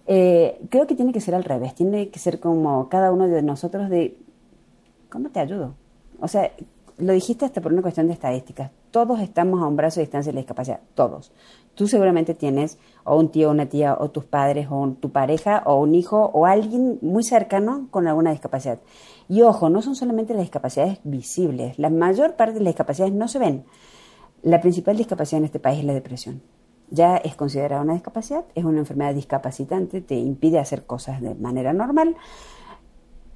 Eh, 0.05 0.59
creo 0.69 0.85
que 0.85 0.95
tiene 0.95 1.13
que 1.13 1.21
ser 1.21 1.35
al 1.35 1.43
revés, 1.43 1.75
tiene 1.75 2.09
que 2.09 2.19
ser 2.19 2.39
como 2.39 2.89
cada 2.89 3.11
uno 3.11 3.27
de 3.27 3.41
nosotros 3.41 3.89
de, 3.89 4.17
¿cómo 5.09 5.29
te 5.29 5.39
ayudo? 5.39 5.75
O 6.19 6.27
sea, 6.27 6.51
lo 6.97 7.13
dijiste 7.13 7.45
hasta 7.45 7.61
por 7.61 7.71
una 7.71 7.81
cuestión 7.81 8.07
de 8.07 8.13
estadísticas. 8.13 8.71
Todos 8.91 9.19
estamos 9.21 9.61
a 9.61 9.67
un 9.67 9.75
brazo 9.75 9.99
de 9.99 10.05
distancia 10.05 10.31
de 10.31 10.35
la 10.35 10.41
discapacidad, 10.41 10.81
todos. 10.93 11.31
Tú 11.73 11.87
seguramente 11.87 12.35
tienes 12.35 12.77
o 13.03 13.17
un 13.17 13.29
tío, 13.29 13.49
una 13.49 13.65
tía, 13.65 13.97
o 13.99 14.11
tus 14.11 14.25
padres, 14.25 14.67
o 14.69 14.95
tu 14.99 15.11
pareja, 15.11 15.63
o 15.65 15.81
un 15.81 15.95
hijo, 15.95 16.29
o 16.33 16.45
alguien 16.45 16.99
muy 17.01 17.23
cercano 17.23 17.87
con 17.89 18.07
alguna 18.07 18.31
discapacidad. 18.31 18.79
Y 19.27 19.41
ojo, 19.41 19.69
no 19.69 19.81
son 19.81 19.95
solamente 19.95 20.33
las 20.33 20.43
discapacidades 20.43 20.99
visibles, 21.03 21.79
la 21.79 21.89
mayor 21.89 22.35
parte 22.35 22.55
de 22.55 22.59
las 22.59 22.73
discapacidades 22.73 23.13
no 23.13 23.27
se 23.27 23.39
ven. 23.39 23.65
La 24.43 24.61
principal 24.61 24.97
discapacidad 24.97 25.39
en 25.39 25.45
este 25.45 25.59
país 25.59 25.79
es 25.79 25.85
la 25.85 25.93
depresión 25.93 26.41
ya 26.89 27.17
es 27.17 27.35
considerada 27.35 27.81
una 27.81 27.93
discapacidad, 27.93 28.45
es 28.55 28.63
una 28.63 28.79
enfermedad 28.79 29.13
discapacitante, 29.13 30.01
te 30.01 30.15
impide 30.15 30.59
hacer 30.59 30.85
cosas 30.85 31.21
de 31.21 31.35
manera 31.35 31.73
normal 31.73 32.15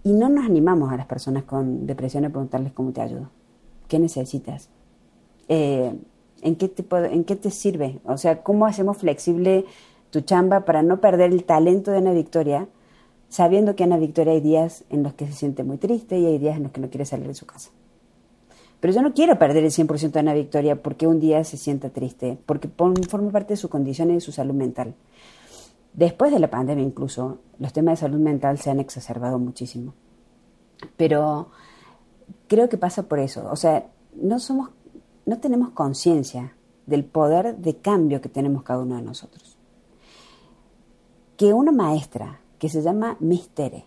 y 0.03 0.13
no 0.13 0.29
nos 0.29 0.45
animamos 0.45 0.91
a 0.91 0.97
las 0.97 1.05
personas 1.05 1.43
con 1.43 1.85
depresión 1.85 2.25
a 2.25 2.29
preguntarles 2.29 2.73
cómo 2.73 2.91
te 2.91 3.01
ayudo, 3.01 3.29
qué 3.87 3.99
necesitas, 3.99 4.69
eh, 5.47 5.93
¿en, 6.41 6.55
qué 6.55 6.67
te 6.67 6.85
en 7.13 7.23
qué 7.23 7.35
te 7.35 7.51
sirve, 7.51 7.99
o 8.05 8.17
sea, 8.17 8.43
cómo 8.43 8.65
hacemos 8.65 8.97
flexible 8.97 9.65
tu 10.11 10.21
chamba 10.21 10.61
para 10.61 10.83
no 10.83 11.01
perder 11.01 11.31
el 11.31 11.43
talento 11.43 11.91
de 11.91 11.97
Ana 11.97 12.13
Victoria, 12.13 12.67
sabiendo 13.29 13.75
que 13.75 13.83
Ana 13.83 13.97
Victoria 13.97 14.33
hay 14.33 14.41
días 14.41 14.85
en 14.89 15.03
los 15.03 15.13
que 15.13 15.27
se 15.27 15.33
siente 15.33 15.63
muy 15.63 15.77
triste 15.77 16.17
y 16.17 16.25
hay 16.25 16.37
días 16.37 16.57
en 16.57 16.63
los 16.63 16.71
que 16.71 16.81
no 16.81 16.89
quiere 16.89 17.05
salir 17.05 17.27
de 17.27 17.33
su 17.33 17.45
casa. 17.45 17.71
Pero 18.79 18.93
yo 18.93 19.01
no 19.01 19.13
quiero 19.13 19.39
perder 19.39 19.63
el 19.63 19.71
100% 19.71 20.11
de 20.11 20.19
Ana 20.19 20.33
Victoria 20.33 20.81
porque 20.81 21.07
un 21.07 21.19
día 21.19 21.43
se 21.43 21.57
sienta 21.57 21.89
triste, 21.89 22.37
porque 22.45 22.67
forma 22.67 23.31
parte 23.31 23.53
de 23.53 23.57
su 23.57 23.69
condición 23.69 24.11
y 24.11 24.15
de 24.15 24.21
su 24.21 24.31
salud 24.31 24.53
mental. 24.53 24.93
Después 25.93 26.31
de 26.31 26.39
la 26.39 26.49
pandemia 26.49 26.83
incluso, 26.83 27.39
los 27.57 27.73
temas 27.73 27.93
de 27.93 28.05
salud 28.05 28.19
mental 28.19 28.59
se 28.59 28.69
han 28.69 28.79
exacerbado 28.79 29.39
muchísimo. 29.39 29.93
Pero 30.95 31.49
creo 32.47 32.69
que 32.69 32.77
pasa 32.77 33.03
por 33.03 33.17
eso. 33.17 33.49
O 33.51 33.55
sea, 33.55 33.89
no 34.15 34.39
somos, 34.39 34.69
no 35.25 35.39
tenemos 35.39 35.71
conciencia 35.71 36.53
del 36.85 37.03
poder 37.03 37.57
de 37.57 37.77
cambio 37.77 38.21
que 38.21 38.29
tenemos 38.29 38.61
cada 38.61 38.81
uno 38.81 38.95
de 38.95 39.01
nosotros. 39.01 39.57
Que 41.35 41.53
una 41.53 41.71
maestra 41.71 42.41
que 42.59 42.69
se 42.69 42.81
llama 42.83 43.17
Mistere 43.19 43.85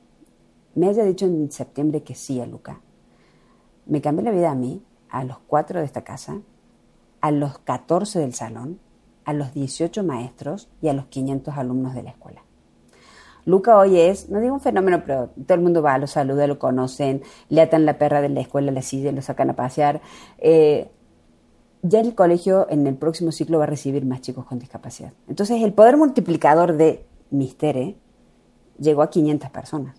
me 0.75 0.89
haya 0.89 1.05
dicho 1.05 1.27
en 1.27 1.51
septiembre 1.51 2.03
que 2.03 2.15
sí 2.15 2.41
a 2.41 2.47
Luca, 2.47 2.81
me 3.91 4.01
cambió 4.01 4.25
la 4.25 4.31
vida 4.31 4.51
a 4.51 4.55
mí, 4.55 4.83
a 5.11 5.25
los 5.25 5.39
cuatro 5.47 5.81
de 5.81 5.85
esta 5.85 6.03
casa, 6.03 6.41
a 7.21 7.31
los 7.33 7.59
14 7.59 8.21
del 8.21 8.35
salón, 8.35 8.79
a 9.25 9.33
los 9.33 9.53
18 9.53 10.05
maestros 10.05 10.71
y 10.81 10.89
a 10.89 10.93
los 10.93 11.07
500 11.07 11.59
alumnos 11.59 11.95
de 11.95 12.05
la 12.05 12.11
escuela. 12.11 12.43
Luca 13.45 13.77
hoy 13.77 13.99
es, 13.99 14.31
no 14.31 14.39
digo 14.39 14.55
un 14.55 14.61
fenómeno, 14.61 15.03
pero 15.05 15.31
todo 15.45 15.55
el 15.55 15.61
mundo 15.61 15.83
va, 15.83 15.99
lo 15.99 16.07
saluda, 16.07 16.47
lo 16.47 16.59
conocen, 16.59 17.23
le 17.49 17.61
atan 17.61 17.85
la 17.85 17.99
perra 17.99 18.21
de 18.21 18.29
la 18.29 18.41
escuela, 18.41 18.71
le 18.71 18.83
silla, 18.83 19.11
lo 19.11 19.23
sacan 19.23 19.51
a 19.51 19.57
pasear. 19.57 20.01
Eh, 20.39 20.89
ya 21.83 21.99
el 21.99 22.15
colegio 22.15 22.69
en 22.71 22.87
el 22.87 22.95
próximo 22.95 23.33
ciclo 23.33 23.59
va 23.59 23.65
a 23.65 23.67
recibir 23.67 24.07
más 24.07 24.21
chicos 24.21 24.45
con 24.45 24.61
discapacidad. 24.61 25.13
Entonces 25.29 25.63
el 25.63 25.73
poder 25.73 25.97
multiplicador 25.97 26.77
de 26.77 27.05
Mistere 27.31 27.97
llegó 28.79 29.03
a 29.03 29.11
500 29.11 29.51
personas. 29.51 29.97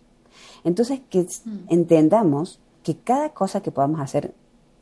Entonces 0.64 1.02
que 1.10 1.24
mm. 1.24 1.66
entendamos 1.68 2.62
que 2.84 2.98
cada 2.98 3.30
cosa 3.30 3.62
que 3.62 3.72
podamos 3.72 4.00
hacer, 4.00 4.34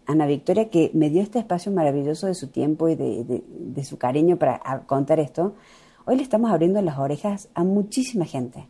Ana 0.06 0.26
Victoria, 0.26 0.70
que 0.70 0.92
me 0.94 1.10
dio 1.10 1.22
este 1.22 1.40
espacio 1.40 1.72
maravilloso 1.72 2.28
de 2.28 2.34
su 2.34 2.48
tiempo 2.48 2.90
y 2.90 2.96
de, 2.96 3.84
su 3.84 3.98
cariño 3.98 4.38
para 4.38 4.60
contar 4.86 5.20
esto, 5.20 5.54
hoy 6.06 6.18
le 6.18 6.24
estamos 6.24 6.52
abriendo 6.52 6.82
las 6.82 6.98
orejas 6.98 7.50
a 7.54 7.64
muchísima 7.64 8.26
gente. 8.26 8.68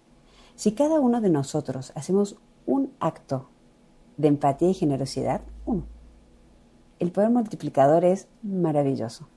Si 0.56 0.74
cada 0.74 1.00
uno 1.00 1.22
de 1.22 1.30
nosotros 1.30 1.94
hacemos 1.96 2.38
un 2.66 2.92
acto 3.00 3.50
de 4.18 4.28
empatía 4.28 4.70
y 4.70 4.74
generosidad, 4.74 5.42
uno, 5.66 5.84
el 7.00 7.12
poder 7.12 7.30
multiplicador 7.30 8.04
es 8.04 8.28
maravilloso. 8.44 9.28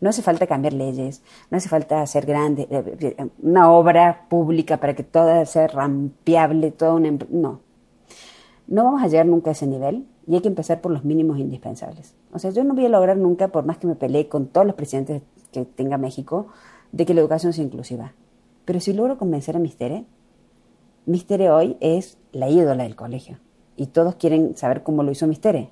No 0.00 0.10
hace 0.10 0.22
falta 0.22 0.48
cambiar 0.48 0.72
leyes, 0.72 1.22
no 1.50 1.56
hace 1.56 1.68
falta 1.68 2.02
hacer 2.02 2.26
grande, 2.26 2.66
eh, 2.70 3.14
eh, 3.16 3.28
una 3.40 3.70
obra 3.70 4.26
pública 4.28 4.78
para 4.78 4.94
que 4.94 5.04
todo 5.04 5.46
sea 5.46 5.68
rampeable, 5.68 6.72
todo 6.72 6.96
un... 6.96 7.24
No, 7.30 7.60
no 8.66 8.84
vamos 8.84 9.02
a 9.02 9.08
llegar 9.08 9.26
nunca 9.26 9.50
a 9.50 9.52
ese 9.52 9.66
nivel 9.66 10.06
y 10.26 10.34
hay 10.34 10.40
que 10.40 10.48
empezar 10.48 10.80
por 10.80 10.92
los 10.92 11.04
mínimos 11.04 11.38
indispensables. 11.38 12.14
O 12.32 12.38
sea, 12.38 12.50
yo 12.50 12.64
no 12.64 12.74
voy 12.74 12.86
a 12.86 12.88
lograr 12.88 13.16
nunca, 13.16 13.48
por 13.48 13.64
más 13.64 13.78
que 13.78 13.86
me 13.86 13.94
pelee 13.94 14.28
con 14.28 14.46
todos 14.46 14.66
los 14.66 14.74
presidentes 14.74 15.22
que 15.52 15.64
tenga 15.64 15.98
México, 15.98 16.46
de 16.92 17.06
que 17.06 17.14
la 17.14 17.20
educación 17.20 17.52
sea 17.52 17.64
inclusiva. 17.64 18.14
Pero 18.64 18.80
si 18.80 18.92
logro 18.92 19.18
convencer 19.18 19.56
a 19.56 19.58
Mistere, 19.58 20.06
Mistere 21.06 21.50
hoy 21.50 21.76
es 21.80 22.16
la 22.32 22.48
ídola 22.48 22.84
del 22.84 22.96
colegio 22.96 23.38
y 23.76 23.86
todos 23.86 24.14
quieren 24.14 24.56
saber 24.56 24.82
cómo 24.82 25.02
lo 25.02 25.10
hizo 25.10 25.26
Mistere. 25.26 25.70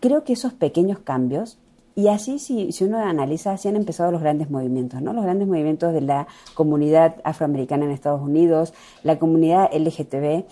Creo 0.00 0.24
que 0.24 0.34
esos 0.34 0.52
pequeños 0.52 0.98
cambios, 0.98 1.58
y 1.94 2.08
así 2.08 2.38
si, 2.38 2.72
si 2.72 2.84
uno 2.84 2.98
analiza, 2.98 3.52
así 3.52 3.68
han 3.68 3.76
empezado 3.76 4.12
los 4.12 4.20
grandes 4.20 4.50
movimientos, 4.50 5.00
¿no? 5.00 5.12
Los 5.12 5.24
grandes 5.24 5.48
movimientos 5.48 5.94
de 5.94 6.02
la 6.02 6.26
comunidad 6.54 7.16
afroamericana 7.24 7.86
en 7.86 7.92
Estados 7.92 8.20
Unidos, 8.20 8.74
la 9.02 9.18
comunidad 9.18 9.70
LGTB, 9.72 10.44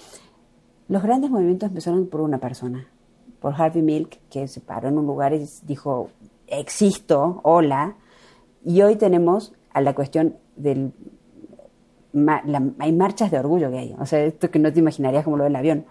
los 0.89 1.03
grandes 1.03 1.31
movimientos 1.31 1.69
empezaron 1.69 2.07
por 2.07 2.21
una 2.21 2.39
persona, 2.39 2.87
por 3.41 3.61
Harvey 3.61 3.83
Milk, 3.83 4.19
que 4.31 4.49
se 4.49 4.61
paró 4.61 4.89
en 4.89 4.99
un 4.99 5.07
lugar 5.07 5.33
y 5.33 5.49
dijo, 5.63 6.11
existo, 6.47 7.41
hola. 7.43 7.97
Y 8.65 8.83
hoy 8.83 8.97
tenemos 8.97 9.53
a 9.73 9.81
la 9.81 9.95
cuestión 9.95 10.37
del... 10.57 10.93
hay 12.79 12.93
marchas 12.93 13.31
de 13.31 13.39
orgullo 13.39 13.71
que 13.71 13.79
hay, 13.79 13.97
o 13.99 14.07
sea, 14.07 14.25
esto 14.25 14.51
que 14.51 14.59
no 14.59 14.73
te 14.73 14.81
imaginarías 14.81 15.25
como 15.25 15.37
lo 15.37 15.45
del 15.45 15.57
avión. 15.57 15.87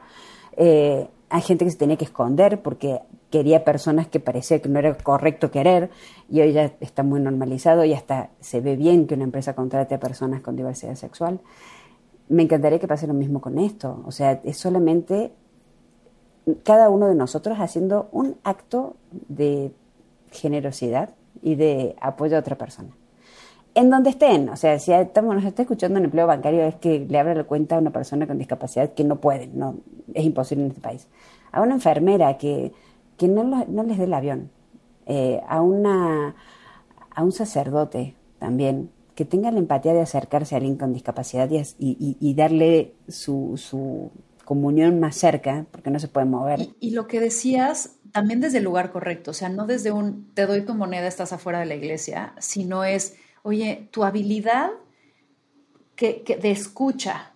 Eh, 0.56 1.08
hay 1.30 1.42
gente 1.42 1.66
que 1.66 1.72
se 1.72 1.78
tenía 1.78 1.96
que 1.96 2.06
esconder 2.06 2.62
porque 2.62 3.00
quería 3.30 3.64
personas 3.64 4.08
que 4.08 4.20
parecía 4.20 4.62
que 4.62 4.68
no 4.68 4.80
era 4.80 4.96
correcto 4.98 5.50
querer 5.50 5.90
y 6.30 6.42
hoy 6.42 6.52
ya 6.52 6.74
está 6.82 7.04
muy 7.04 7.22
normalizado 7.22 7.86
y 7.86 7.94
hasta 7.94 8.30
se 8.42 8.60
ve 8.60 8.76
bien 8.76 9.08
que 9.08 9.16
una 9.16 9.24
empresa 9.24 9.56
contrate 9.56 9.96
a 9.96 10.00
personas 10.00 10.42
con 10.42 10.58
diversidad 10.58 10.96
sexual 10.96 11.40
me 12.32 12.44
encantaría 12.44 12.80
que 12.80 12.88
pase 12.88 13.08
lo 13.08 13.14
mismo 13.14 13.41
con 13.41 13.60
esto. 13.60 14.02
O 14.06 14.12
sea, 14.12 14.40
es 14.44 14.58
solamente 14.58 15.34
cada 16.64 16.90
uno 16.90 17.08
de 17.08 17.16
nosotros 17.16 17.58
haciendo 17.60 18.08
un 18.14 18.38
acto 18.44 18.95
de 19.28 19.72
generosidad 20.32 21.10
y 21.41 21.56
de 21.56 21.95
apoyo 21.99 22.38
a 22.38 22.40
otra 22.40 22.58
persona. 22.58 22.90
En 23.76 23.90
donde 23.90 24.12
estén, 24.12 24.48
o 24.49 24.56
sea, 24.56 24.80
si 24.80 24.94
estamos, 24.94 25.36
nos 25.36 25.44
está 25.44 25.62
escuchando 25.62 25.99
en 25.99 26.06
empleo 26.06 26.26
bancario, 26.26 26.64
es 26.64 26.76
que 26.76 27.06
le 27.08 27.20
abra 27.20 27.36
la 27.36 27.44
cuenta 27.44 27.76
a 27.76 27.80
una 27.80 27.91
persona 27.91 28.26
con 28.26 28.38
discapacidad 28.38 28.94
que 28.94 29.03
no 29.03 29.18
puede, 29.18 29.48
no, 29.48 29.76
es 30.14 30.26
imposible 30.26 30.64
en 30.66 30.72
este 30.72 30.82
país. 30.82 31.08
A 31.52 31.62
una 31.62 31.76
enfermera 31.76 32.38
que, 32.38 32.72
que 33.18 33.28
no, 33.28 33.44
no 33.44 33.84
les 33.84 33.98
dé 33.98 34.06
el 34.06 34.14
avión, 34.14 34.49
eh, 35.06 35.41
a, 35.48 35.62
una, 35.62 36.36
a 37.14 37.24
un 37.24 37.32
sacerdote 37.32 38.16
también, 38.40 38.90
que 39.16 39.26
tenga 39.26 39.52
la 39.52 39.60
empatía 39.60 39.94
de 39.94 40.02
acercarse 40.02 40.56
a 40.56 40.58
alguien 40.58 40.78
con 40.78 40.94
discapacidad 40.94 41.50
y, 41.52 42.34
darle 42.36 42.94
su, 43.08 44.12
comunión 44.46 45.00
más 45.00 45.16
cerca, 45.16 45.66
porque 45.72 45.92
no 45.92 46.00
se 46.00 46.08
puede 46.08 46.26
mover. 46.26 46.70
Y, 46.80 46.92
lo 46.92 47.08
que 47.08 47.20
decías, 47.20 47.96
también 48.12 48.42
desde 48.42 48.58
el 48.58 48.64
lugar 48.64 48.92
correcto, 48.92 49.32
o 49.32 49.34
sea, 49.34 49.50
no 49.50 49.66
desde 49.66 49.92
un 49.92 50.34
te 50.34 50.46
doy 50.46 50.66
tu 50.66 50.74
moneda, 50.74 51.08
estás 51.08 51.32
afuera 51.34 51.60
de 51.60 51.66
la 51.66 51.76
iglesia, 51.76 52.34
sino 52.40 52.84
es, 52.84 53.16
oye, 53.44 53.88
tu 53.92 54.04
habilidad 54.04 54.72
que, 55.96 56.24
de 56.42 56.52
escucha 56.52 57.34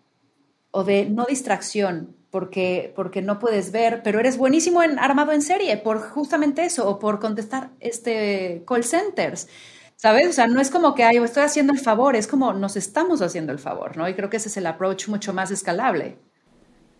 o 0.72 0.84
de 0.84 1.06
no 1.10 1.26
distracción, 1.26 2.15
porque, 2.31 2.91
porque 2.95 3.22
no 3.22 3.39
puedes 3.39 3.72
ver, 3.72 4.02
pero 4.03 4.19
eres 4.19 4.38
buenísimo 4.38 4.84
en 4.84 4.99
armado 4.99 5.31
en 5.31 5.41
serie 5.41 5.77
por 5.77 6.02
justamente 6.02 6.65
eso, 6.65 6.89
o 6.89 6.99
por 6.99 7.19
contestar 7.19 7.69
este 7.80 8.64
call 8.68 8.84
centers 8.84 9.47
¿Sabes? 9.95 10.27
O 10.30 10.34
sea, 10.34 10.47
no 10.47 10.59
es 10.59 10.69
como 10.69 10.93
que 10.93 11.03
ay, 11.03 11.17
estoy 11.17 11.43
haciendo 11.43 11.73
el 11.73 11.80
favor, 11.80 12.15
es 12.15 12.27
como 12.27 12.53
nos 12.53 12.76
estamos 12.76 13.22
haciendo 13.22 13.51
el 13.51 13.59
favor, 13.59 13.95
¿no? 13.97 14.07
Y 14.09 14.13
creo 14.13 14.30
que 14.30 14.38
ese 14.38 14.49
es 14.49 14.57
el 14.57 14.67
approach 14.67 15.07
mucho 15.07 15.34
más 15.34 15.51
escalable. 15.51 16.17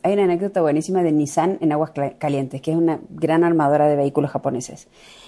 Hay 0.04 0.14
una 0.14 0.26
anécdota 0.26 0.62
buenísima 0.62 1.02
de 1.02 1.12
Nissan 1.12 1.58
en 1.62 1.72
Aguas 1.72 1.92
Calientes, 2.20 2.62
que 2.62 2.72
es 2.72 2.78
una 2.78 3.00
gran 3.10 3.44
armadora 3.44 3.88
de 3.88 3.96
vehículos 3.96 4.30
japoneses. 4.30 4.88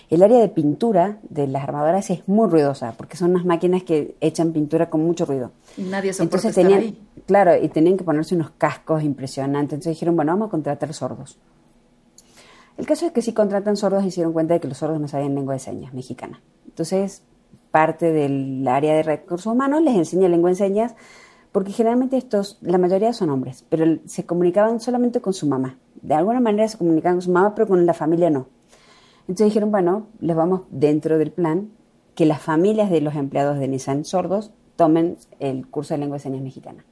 El 0.10 0.22
área 0.22 0.40
de 0.40 0.50
pintura 0.50 1.18
de 1.28 1.48
las 1.48 1.64
armadoras 1.64 2.10
es 2.12 2.28
muy 2.28 2.48
ruidosa, 2.48 2.94
porque 2.96 3.18
son 3.18 3.32
unas 3.32 3.44
máquinas 3.44 3.82
que 3.82 4.16
echan 4.22 4.54
pintura 4.54 4.90
con 4.92 5.02
mucho 5.04 5.26
ruido. 5.26 5.52
Y 5.78 5.82
nadie 5.82 6.14
soporta 6.14 6.38
Entonces 6.38 6.56
tenían, 6.56 6.80
ahí. 6.80 7.02
claro, 7.26 7.58
y 7.62 7.68
tenían 7.70 7.98
que 7.98 8.04
ponerse 8.04 8.36
unos 8.36 8.52
cascos 8.52 9.02
impresionantes. 9.02 9.74
Entonces 9.74 9.96
dijeron, 9.96 10.16
bueno, 10.16 10.32
vamos 10.34 10.50
a 10.50 10.52
contratar 10.52 10.94
sordos. 10.94 11.40
El 12.78 12.86
caso 12.86 13.08
es 13.08 13.12
que 13.12 13.24
si 13.24 13.34
contratan 13.34 13.76
sordos 13.78 14.06
y 14.06 14.12
se 14.12 14.18
dieron 14.18 14.34
cuenta 14.34 14.54
de 14.54 14.60
que 14.60 14.68
los 14.68 14.78
sordos 14.78 15.02
no 15.02 15.08
sabían 15.08 15.34
lengua 15.34 15.56
de 15.56 15.60
señas 15.60 15.94
mexicana. 15.96 16.40
Entonces, 16.68 17.24
parte 17.78 18.12
del 18.12 18.68
área 18.68 18.96
de 18.96 19.04
recursos 19.04 19.54
humanos 19.54 19.84
les 19.84 19.96
enseña 19.96 20.28
lengua 20.28 20.50
de 20.50 20.56
señas, 20.56 20.96
porque 21.52 21.72
generalmente 21.72 22.18
estos, 22.18 22.58
la 22.62 22.80
mayoría 22.80 23.14
son 23.14 23.30
hombres, 23.30 23.66
pero 23.70 24.00
se 24.06 24.26
comunicaban 24.26 24.80
solamente 24.80 25.22
con 25.22 25.34
su 25.36 25.46
mamá. 25.46 25.78
De 26.02 26.16
alguna 26.16 26.40
manera 26.40 26.68
se 26.68 26.80
comunicaban 26.80 27.18
con 27.18 27.22
su 27.22 27.32
mamá, 27.32 27.54
pero 27.54 27.68
con 27.68 27.86
la 27.86 27.94
familia 27.94 28.32
no. 28.32 28.48
Entonces 29.28 29.46
dijeron, 29.46 29.70
bueno, 29.70 30.08
les 30.20 30.36
vamos 30.36 30.62
dentro 30.72 31.20
del 31.20 31.32
plan 31.32 31.70
que 32.16 32.26
las 32.26 32.42
familias 32.42 32.90
de 32.90 33.00
los 33.00 33.14
empleados 33.14 33.60
de 33.60 33.68
Nissan 33.68 34.06
sordos 34.06 34.50
tomen 34.76 35.18
el 35.40 35.68
curso 35.68 35.94
de 35.94 36.00
lengua 36.00 36.18
de 36.18 36.24
señas 36.24 36.42
mexicana. 36.42 36.84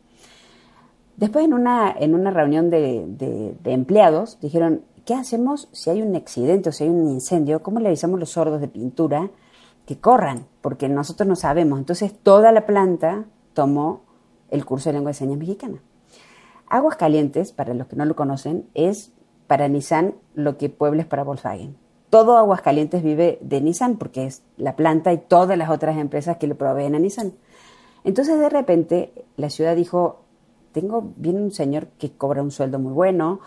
Después 1.18 1.46
en 1.46 1.56
una, 1.56 1.92
en 2.00 2.14
una 2.14 2.30
reunión 2.30 2.70
de, 2.70 3.06
de, 3.08 3.56
de 3.60 3.72
empleados 3.72 4.38
dijeron, 4.40 4.82
¿qué 5.04 5.16
hacemos 5.16 5.68
si 5.72 5.90
hay 5.90 6.04
un 6.04 6.16
accidente 6.16 6.70
o 6.70 6.72
si 6.72 6.84
hay 6.84 6.92
un 6.92 7.10
incendio? 7.10 7.64
¿Cómo 7.64 7.80
le 7.80 7.88
avisamos 7.88 8.20
los 8.20 8.30
sordos 8.30 8.62
de 8.62 8.68
pintura 8.68 9.32
que 9.86 10.00
corran? 10.00 10.48
Porque 10.62 10.90
nosotros 10.90 11.28
no 11.28 11.36
sabemos. 11.36 11.80
Entonces 11.80 12.14
toda 12.14 12.52
la 12.52 12.66
planta 12.66 13.26
tomó 13.54 14.02
el 14.50 14.66
curso 14.66 14.90
de 14.90 14.94
lengua 14.94 15.12
de 15.12 15.16
señas 15.16 15.38
mexicana. 15.38 15.80
Aguas 16.68 16.98
Calientes, 16.98 17.52
para 17.52 17.74
los 17.74 17.88
que 17.88 17.96
no 17.96 18.06
lo 18.06 18.16
conocen, 18.16 18.68
es 18.74 19.12
para 19.48 19.68
Nissan 19.68 20.16
lo 20.34 20.58
que 20.58 20.70
Puebla 20.70 21.02
es 21.02 21.08
para 21.08 21.24
Volkswagen. 21.24 21.78
Todo 22.10 22.38
Aguascalientes 22.38 23.04
vive 23.04 23.40
de 23.42 23.62
Nissan 23.62 23.98
porque 23.98 24.26
es 24.26 24.44
la 24.58 24.76
planta 24.76 25.12
y 25.14 25.18
todas 25.18 25.58
las 25.58 25.70
otras 25.70 25.98
empresas 25.98 26.38
que 26.38 26.48
le 26.48 26.56
proveen 26.56 26.96
a 26.96 27.00
Nissan. 27.00 27.34
Entonces 28.04 28.40
de 28.40 28.50
repente 28.50 29.26
la 29.38 29.50
ciudad 29.50 29.76
dijo, 29.76 30.22
tengo, 30.72 31.12
viene 31.18 31.42
un 31.42 31.52
señor 31.52 31.88
que 31.98 32.12
cobra 32.12 32.42
un 32.42 32.52
sueldo 32.52 32.80
muy 32.80 32.94
bueno, 32.94 33.40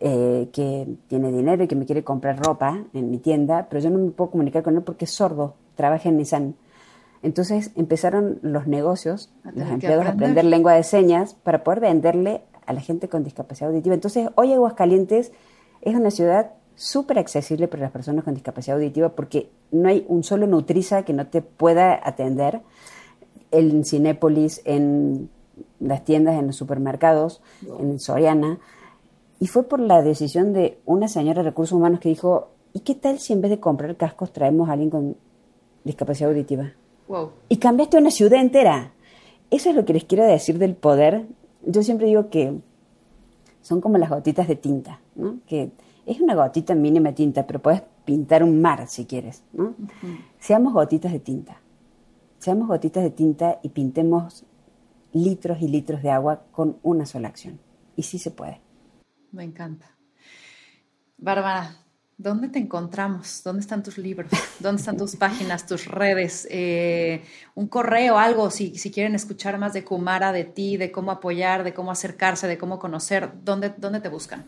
eh, 0.00 0.48
que 0.52 0.86
tiene 1.08 1.32
dinero 1.32 1.64
y 1.64 1.68
que 1.68 1.76
me 1.76 1.86
quiere 1.86 2.04
comprar 2.04 2.38
ropa 2.38 2.84
en 2.92 3.10
mi 3.10 3.18
tienda, 3.18 3.66
pero 3.68 3.82
yo 3.82 3.90
no 3.90 3.98
me 3.98 4.10
puedo 4.10 4.30
comunicar 4.30 4.62
con 4.62 4.76
él 4.76 4.82
porque 4.82 5.06
es 5.06 5.10
sordo, 5.10 5.54
trabaja 5.76 6.08
en 6.08 6.16
Nissan. 6.16 6.56
Entonces 7.22 7.70
empezaron 7.76 8.38
los 8.42 8.66
negocios, 8.66 9.30
los 9.54 9.68
empleados 9.68 10.06
a 10.06 10.10
aprender 10.10 10.44
lengua 10.44 10.74
de 10.74 10.82
señas 10.82 11.34
para 11.34 11.64
poder 11.64 11.80
venderle 11.80 12.42
a 12.66 12.72
la 12.72 12.80
gente 12.80 13.08
con 13.08 13.24
discapacidad 13.24 13.70
auditiva. 13.70 13.94
Entonces 13.94 14.28
hoy 14.34 14.52
Aguascalientes 14.52 15.32
es 15.82 15.94
una 15.94 16.10
ciudad 16.10 16.52
súper 16.74 17.18
accesible 17.18 17.68
para 17.68 17.84
las 17.84 17.90
personas 17.90 18.24
con 18.24 18.34
discapacidad 18.34 18.76
auditiva 18.76 19.10
porque 19.10 19.50
no 19.72 19.88
hay 19.88 20.04
un 20.08 20.22
solo 20.22 20.46
nutriza 20.46 21.04
que 21.04 21.12
no 21.12 21.26
te 21.26 21.42
pueda 21.42 21.98
atender 22.02 22.60
en 23.50 23.84
Cinépolis, 23.84 24.60
en 24.64 25.30
las 25.80 26.04
tiendas, 26.04 26.38
en 26.38 26.48
los 26.48 26.56
supermercados, 26.56 27.42
en 27.80 27.98
Soriana. 27.98 28.58
Y 29.38 29.46
fue 29.46 29.64
por 29.64 29.80
la 29.80 30.02
decisión 30.02 30.52
de 30.52 30.78
una 30.84 31.08
señora 31.08 31.42
de 31.42 31.50
recursos 31.50 31.76
humanos 31.76 32.00
que 32.00 32.08
dijo, 32.08 32.50
¿y 32.72 32.80
qué 32.80 32.94
tal 32.94 33.18
si 33.18 33.32
en 33.32 33.40
vez 33.40 33.50
de 33.50 33.60
comprar 33.60 33.96
cascos 33.96 34.32
traemos 34.32 34.68
a 34.68 34.72
alguien 34.72 34.90
con 34.90 35.16
discapacidad 35.86 36.30
auditiva? 36.30 36.72
Wow. 37.08 37.30
Y 37.48 37.56
cambiaste 37.56 37.96
una 37.96 38.10
ciudad 38.10 38.40
entera. 38.40 38.92
Eso 39.50 39.70
es 39.70 39.76
lo 39.76 39.84
que 39.84 39.92
les 39.92 40.04
quiero 40.04 40.24
decir 40.24 40.58
del 40.58 40.74
poder. 40.74 41.26
Yo 41.64 41.82
siempre 41.82 42.06
digo 42.06 42.28
que 42.28 42.58
son 43.62 43.80
como 43.80 43.96
las 43.98 44.10
gotitas 44.10 44.48
de 44.48 44.56
tinta, 44.56 45.00
¿no? 45.14 45.38
Que 45.46 45.70
es 46.04 46.20
una 46.20 46.34
gotita 46.34 46.74
mínima 46.74 47.10
de 47.10 47.14
tinta, 47.14 47.46
pero 47.46 47.60
puedes 47.60 47.82
pintar 48.04 48.42
un 48.42 48.60
mar 48.60 48.86
si 48.88 49.06
quieres, 49.06 49.42
¿no? 49.52 49.64
Uh 49.64 49.68
-huh. 49.68 50.18
Seamos 50.38 50.72
gotitas 50.72 51.12
de 51.12 51.20
tinta. 51.20 51.60
Seamos 52.38 52.68
gotitas 52.68 53.02
de 53.02 53.10
tinta 53.10 53.58
y 53.62 53.70
pintemos 53.70 54.44
litros 55.12 55.62
y 55.62 55.68
litros 55.68 56.02
de 56.02 56.10
agua 56.10 56.42
con 56.52 56.76
una 56.82 57.06
sola 57.06 57.28
acción. 57.28 57.58
Y 57.96 58.02
sí 58.02 58.18
se 58.18 58.30
puede. 58.30 58.60
Me 59.32 59.44
encanta. 59.44 59.96
Bárbara, 61.18 61.85
¿dónde 62.18 62.48
te 62.48 62.58
encontramos? 62.58 63.42
¿Dónde 63.44 63.60
están 63.60 63.82
tus 63.82 63.98
libros? 63.98 64.30
¿Dónde 64.60 64.80
están 64.80 64.96
tus 64.96 65.16
páginas, 65.16 65.66
tus 65.66 65.86
redes? 65.86 66.46
Eh, 66.50 67.22
un 67.54 67.68
correo, 67.68 68.18
algo, 68.18 68.50
si, 68.50 68.76
si, 68.76 68.90
quieren 68.90 69.14
escuchar 69.14 69.58
más 69.58 69.72
de 69.72 69.84
Kumara, 69.84 70.32
de 70.32 70.44
ti, 70.44 70.76
de 70.76 70.90
cómo 70.90 71.10
apoyar, 71.10 71.64
de 71.64 71.74
cómo 71.74 71.90
acercarse, 71.90 72.46
de 72.46 72.58
cómo 72.58 72.78
conocer, 72.78 73.30
¿dónde, 73.44 73.74
dónde 73.76 74.00
te 74.00 74.08
buscan? 74.08 74.44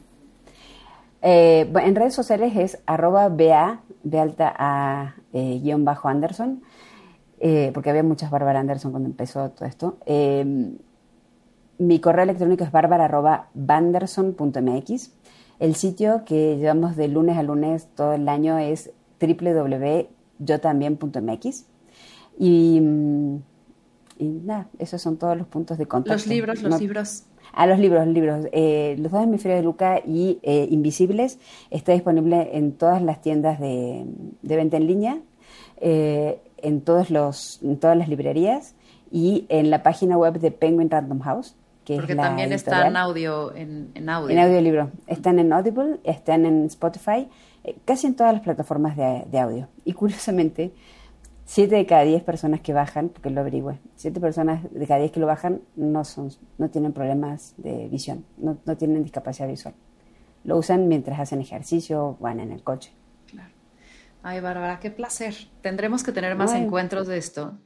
Eh, 1.21 1.71
en 1.75 1.95
redes 1.95 2.15
sociales 2.15 2.53
es 2.57 2.79
arroba 2.87 3.29
BA, 3.29 3.83
de 4.03 4.21
alta 4.21 4.55
a 4.57 5.17
eh, 5.33 5.59
guion 5.63 5.85
bajo 5.85 6.09
Anderson, 6.09 6.63
eh, 7.41 7.71
porque 7.75 7.91
había 7.91 8.03
muchas 8.03 8.31
Bárbara 8.31 8.61
Anderson 8.61 8.93
cuando 8.93 9.09
empezó 9.09 9.51
todo 9.51 9.69
esto. 9.69 9.99
Mi 11.81 12.01
correo 12.01 12.25
electrónico 12.25 12.65
es 12.65 12.73
bárbara 12.73 13.49
banderson.mx. 13.55 15.13
El 15.59 15.75
sitio 15.75 16.23
que 16.25 16.57
llevamos 16.57 16.97
de 16.97 17.09
lunes 17.09 17.37
a 17.37 17.43
lunes 17.43 17.89
todo 17.95 18.15
el 18.15 18.27
año 18.29 18.57
es 18.59 18.93
www.yotambien.mx. 19.21 21.67
Y, 22.39 22.81
y 24.19 24.25
nada, 24.25 24.69
esos 24.79 25.03
son 25.03 25.17
todos 25.17 25.37
los 25.37 25.49
puntos 25.49 25.79
de 25.79 25.87
contacto. 25.87 26.15
Los 26.15 26.29
libros, 26.29 26.63
los 26.63 26.81
libros. 26.81 27.25
Ah, 27.53 27.67
los 27.67 27.79
libros, 27.79 28.05
los 28.05 28.15
libros. 28.15 28.47
Eh, 28.53 28.97
los 28.99 29.11
dos 29.11 29.25
hemisferios 29.25 29.61
de 29.61 29.65
Luca 29.65 30.01
y 30.07 30.39
eh, 30.43 30.69
Invisibles 30.71 31.39
está 31.71 31.93
disponible 31.93 32.57
en 32.57 32.73
todas 32.73 33.03
las 33.03 33.21
tiendas 33.21 33.59
de, 33.59 34.05
de 34.43 34.57
venta 34.57 34.77
en 34.77 34.87
línea, 34.87 35.19
eh, 35.79 36.41
en, 36.59 36.83
todos 36.83 37.11
los, 37.11 37.61
en 37.63 37.79
todas 37.79 37.97
las 37.97 38.09
librerías 38.09 38.75
y 39.11 39.47
en 39.49 39.71
la 39.71 39.83
página 39.83 40.17
web 40.17 40.39
de 40.39 40.51
Penguin 40.51 40.91
Random 40.91 41.21
House. 41.21 41.57
Que 41.89 41.97
Porque 41.97 42.13
es 42.13 42.17
la 42.19 42.25
también 42.25 42.53
editorial. 42.53 42.81
está 42.83 42.89
en 42.89 42.97
audio, 42.99 43.55
en, 43.55 43.91
en 43.95 44.11
audio. 44.11 44.29
En 44.29 44.39
audiolibro. 44.45 44.91
Están 45.07 45.39
en 45.39 45.51
Audible, 45.55 46.01
están 46.05 46.45
en 46.45 46.67
Spotify, 46.67 47.31
eh, 47.65 47.79
casi 47.87 48.07
en 48.09 48.15
todas 48.15 48.35
las 48.35 48.43
plataformas 48.43 48.95
de, 48.95 49.25
de 49.31 49.39
audio. 49.39 49.69
Y 49.87 49.95
curiosamente, 49.95 50.75
siete 51.47 51.77
de 51.77 51.87
cada 51.87 52.03
diez 52.03 52.23
personas 52.23 52.61
que 52.61 52.75
bajan, 52.75 53.09
porque 53.09 53.31
lo 53.31 53.41
averigüé, 53.41 53.79
siete 53.97 54.21
personas 54.21 54.71
de 54.71 54.87
cada 54.87 55.01
diez 55.01 55.13
que 55.13 55.19
lo 55.19 55.27
bajan 55.27 55.63
no, 55.77 56.05
son, 56.05 56.31
no 56.59 56.69
tienen 56.69 56.93
problemas 56.93 57.55
de 57.57 57.89
visión, 57.89 58.27
no, 58.37 58.59
no 58.67 58.77
tienen 58.77 59.03
discapacidad 59.03 59.49
visual. 59.49 59.75
Lo 60.45 60.59
usan 60.59 60.89
mientras 60.89 61.19
hacen 61.19 61.41
ejercicio, 61.41 62.19
van 62.21 62.39
en 62.41 62.53
el 62.53 62.63
coche. 62.63 62.93
Claro. 63.31 63.49
Ay, 64.23 64.41
Bárbara, 64.41 64.79
qué 64.79 64.91
placer. 64.91 65.35
Tendremos 65.63 66.05
que 66.05 66.13
tener 66.13 66.37
más 66.37 66.53
Ay. 66.53 66.65
encuentros 66.65 67.07
de 67.07 67.17
esto. 67.17 67.57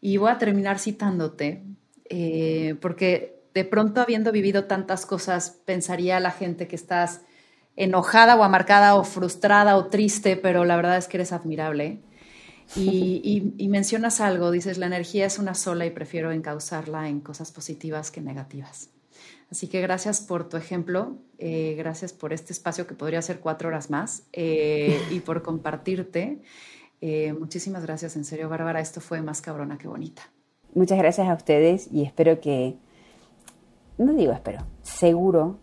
Y 0.00 0.16
voy 0.16 0.30
a 0.30 0.38
terminar 0.38 0.78
citándote, 0.78 1.62
eh, 2.08 2.74
porque 2.80 3.38
de 3.54 3.64
pronto 3.64 4.00
habiendo 4.00 4.32
vivido 4.32 4.64
tantas 4.64 5.06
cosas, 5.06 5.60
pensaría 5.64 6.20
la 6.20 6.30
gente 6.30 6.68
que 6.68 6.76
estás 6.76 7.22
enojada 7.76 8.36
o 8.36 8.42
amargada 8.42 8.94
o 8.94 9.04
frustrada 9.04 9.76
o 9.76 9.86
triste, 9.86 10.36
pero 10.36 10.64
la 10.64 10.76
verdad 10.76 10.96
es 10.96 11.08
que 11.08 11.16
eres 11.16 11.32
admirable. 11.32 12.00
Y, 12.76 13.20
y, 13.58 13.64
y, 13.64 13.68
mencionas 13.68 14.20
algo, 14.20 14.50
dices, 14.50 14.78
la 14.78 14.86
energía 14.86 15.26
es 15.26 15.38
una 15.38 15.54
sola 15.54 15.86
y 15.86 15.90
prefiero 15.90 16.32
encauzarla 16.32 17.08
en 17.08 17.20
cosas 17.20 17.50
positivas 17.52 18.10
que 18.10 18.20
negativas. 18.20 18.90
Así 19.50 19.66
que 19.66 19.80
gracias 19.80 20.20
por 20.20 20.48
tu 20.48 20.56
ejemplo, 20.56 21.16
eh, 21.38 21.74
gracias 21.76 22.12
por 22.12 22.32
este 22.32 22.52
espacio 22.52 22.86
que 22.86 22.94
podría 22.94 23.20
ser 23.20 23.40
cuatro 23.40 23.68
horas 23.68 23.90
más 23.90 24.22
eh, 24.32 25.00
y 25.10 25.20
por 25.20 25.42
compartirte. 25.42 26.38
Eh, 27.00 27.32
muchísimas 27.32 27.82
gracias, 27.84 28.14
en 28.14 28.24
serio, 28.24 28.48
Bárbara, 28.48 28.80
esto 28.80 29.00
fue 29.00 29.22
más 29.22 29.40
cabrona 29.40 29.76
que 29.76 29.88
bonita. 29.88 30.22
Muchas 30.74 30.98
gracias 30.98 31.28
a 31.28 31.34
ustedes 31.34 31.88
y 31.90 32.04
espero 32.04 32.40
que, 32.40 32.76
no 34.04 34.14
digo 34.14 34.32
espero, 34.32 34.62
seguro 34.82 35.58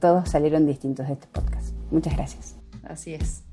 todos 0.00 0.28
salieron 0.28 0.66
distintos 0.66 1.06
de 1.06 1.14
este 1.14 1.26
podcast. 1.28 1.74
Muchas 1.90 2.14
gracias. 2.16 2.56
Así 2.82 3.14
es. 3.14 3.43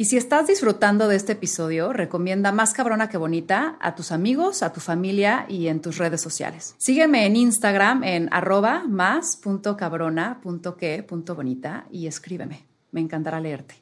Y 0.00 0.06
si 0.06 0.16
estás 0.16 0.46
disfrutando 0.46 1.08
de 1.08 1.16
este 1.16 1.32
episodio, 1.32 1.92
recomienda 1.92 2.52
Más 2.52 2.72
Cabrona 2.72 3.10
que 3.10 3.18
Bonita 3.18 3.76
a 3.82 3.94
tus 3.94 4.12
amigos, 4.12 4.62
a 4.62 4.72
tu 4.72 4.80
familia 4.80 5.44
y 5.46 5.68
en 5.68 5.82
tus 5.82 5.98
redes 5.98 6.22
sociales. 6.22 6.74
Sígueme 6.78 7.26
en 7.26 7.36
Instagram 7.36 8.02
en 8.02 8.32
arroba 8.32 8.84
más.cabrona.que.bonita 8.88 11.84
y 11.90 12.06
escríbeme. 12.06 12.64
Me 12.92 13.02
encantará 13.02 13.40
leerte. 13.40 13.79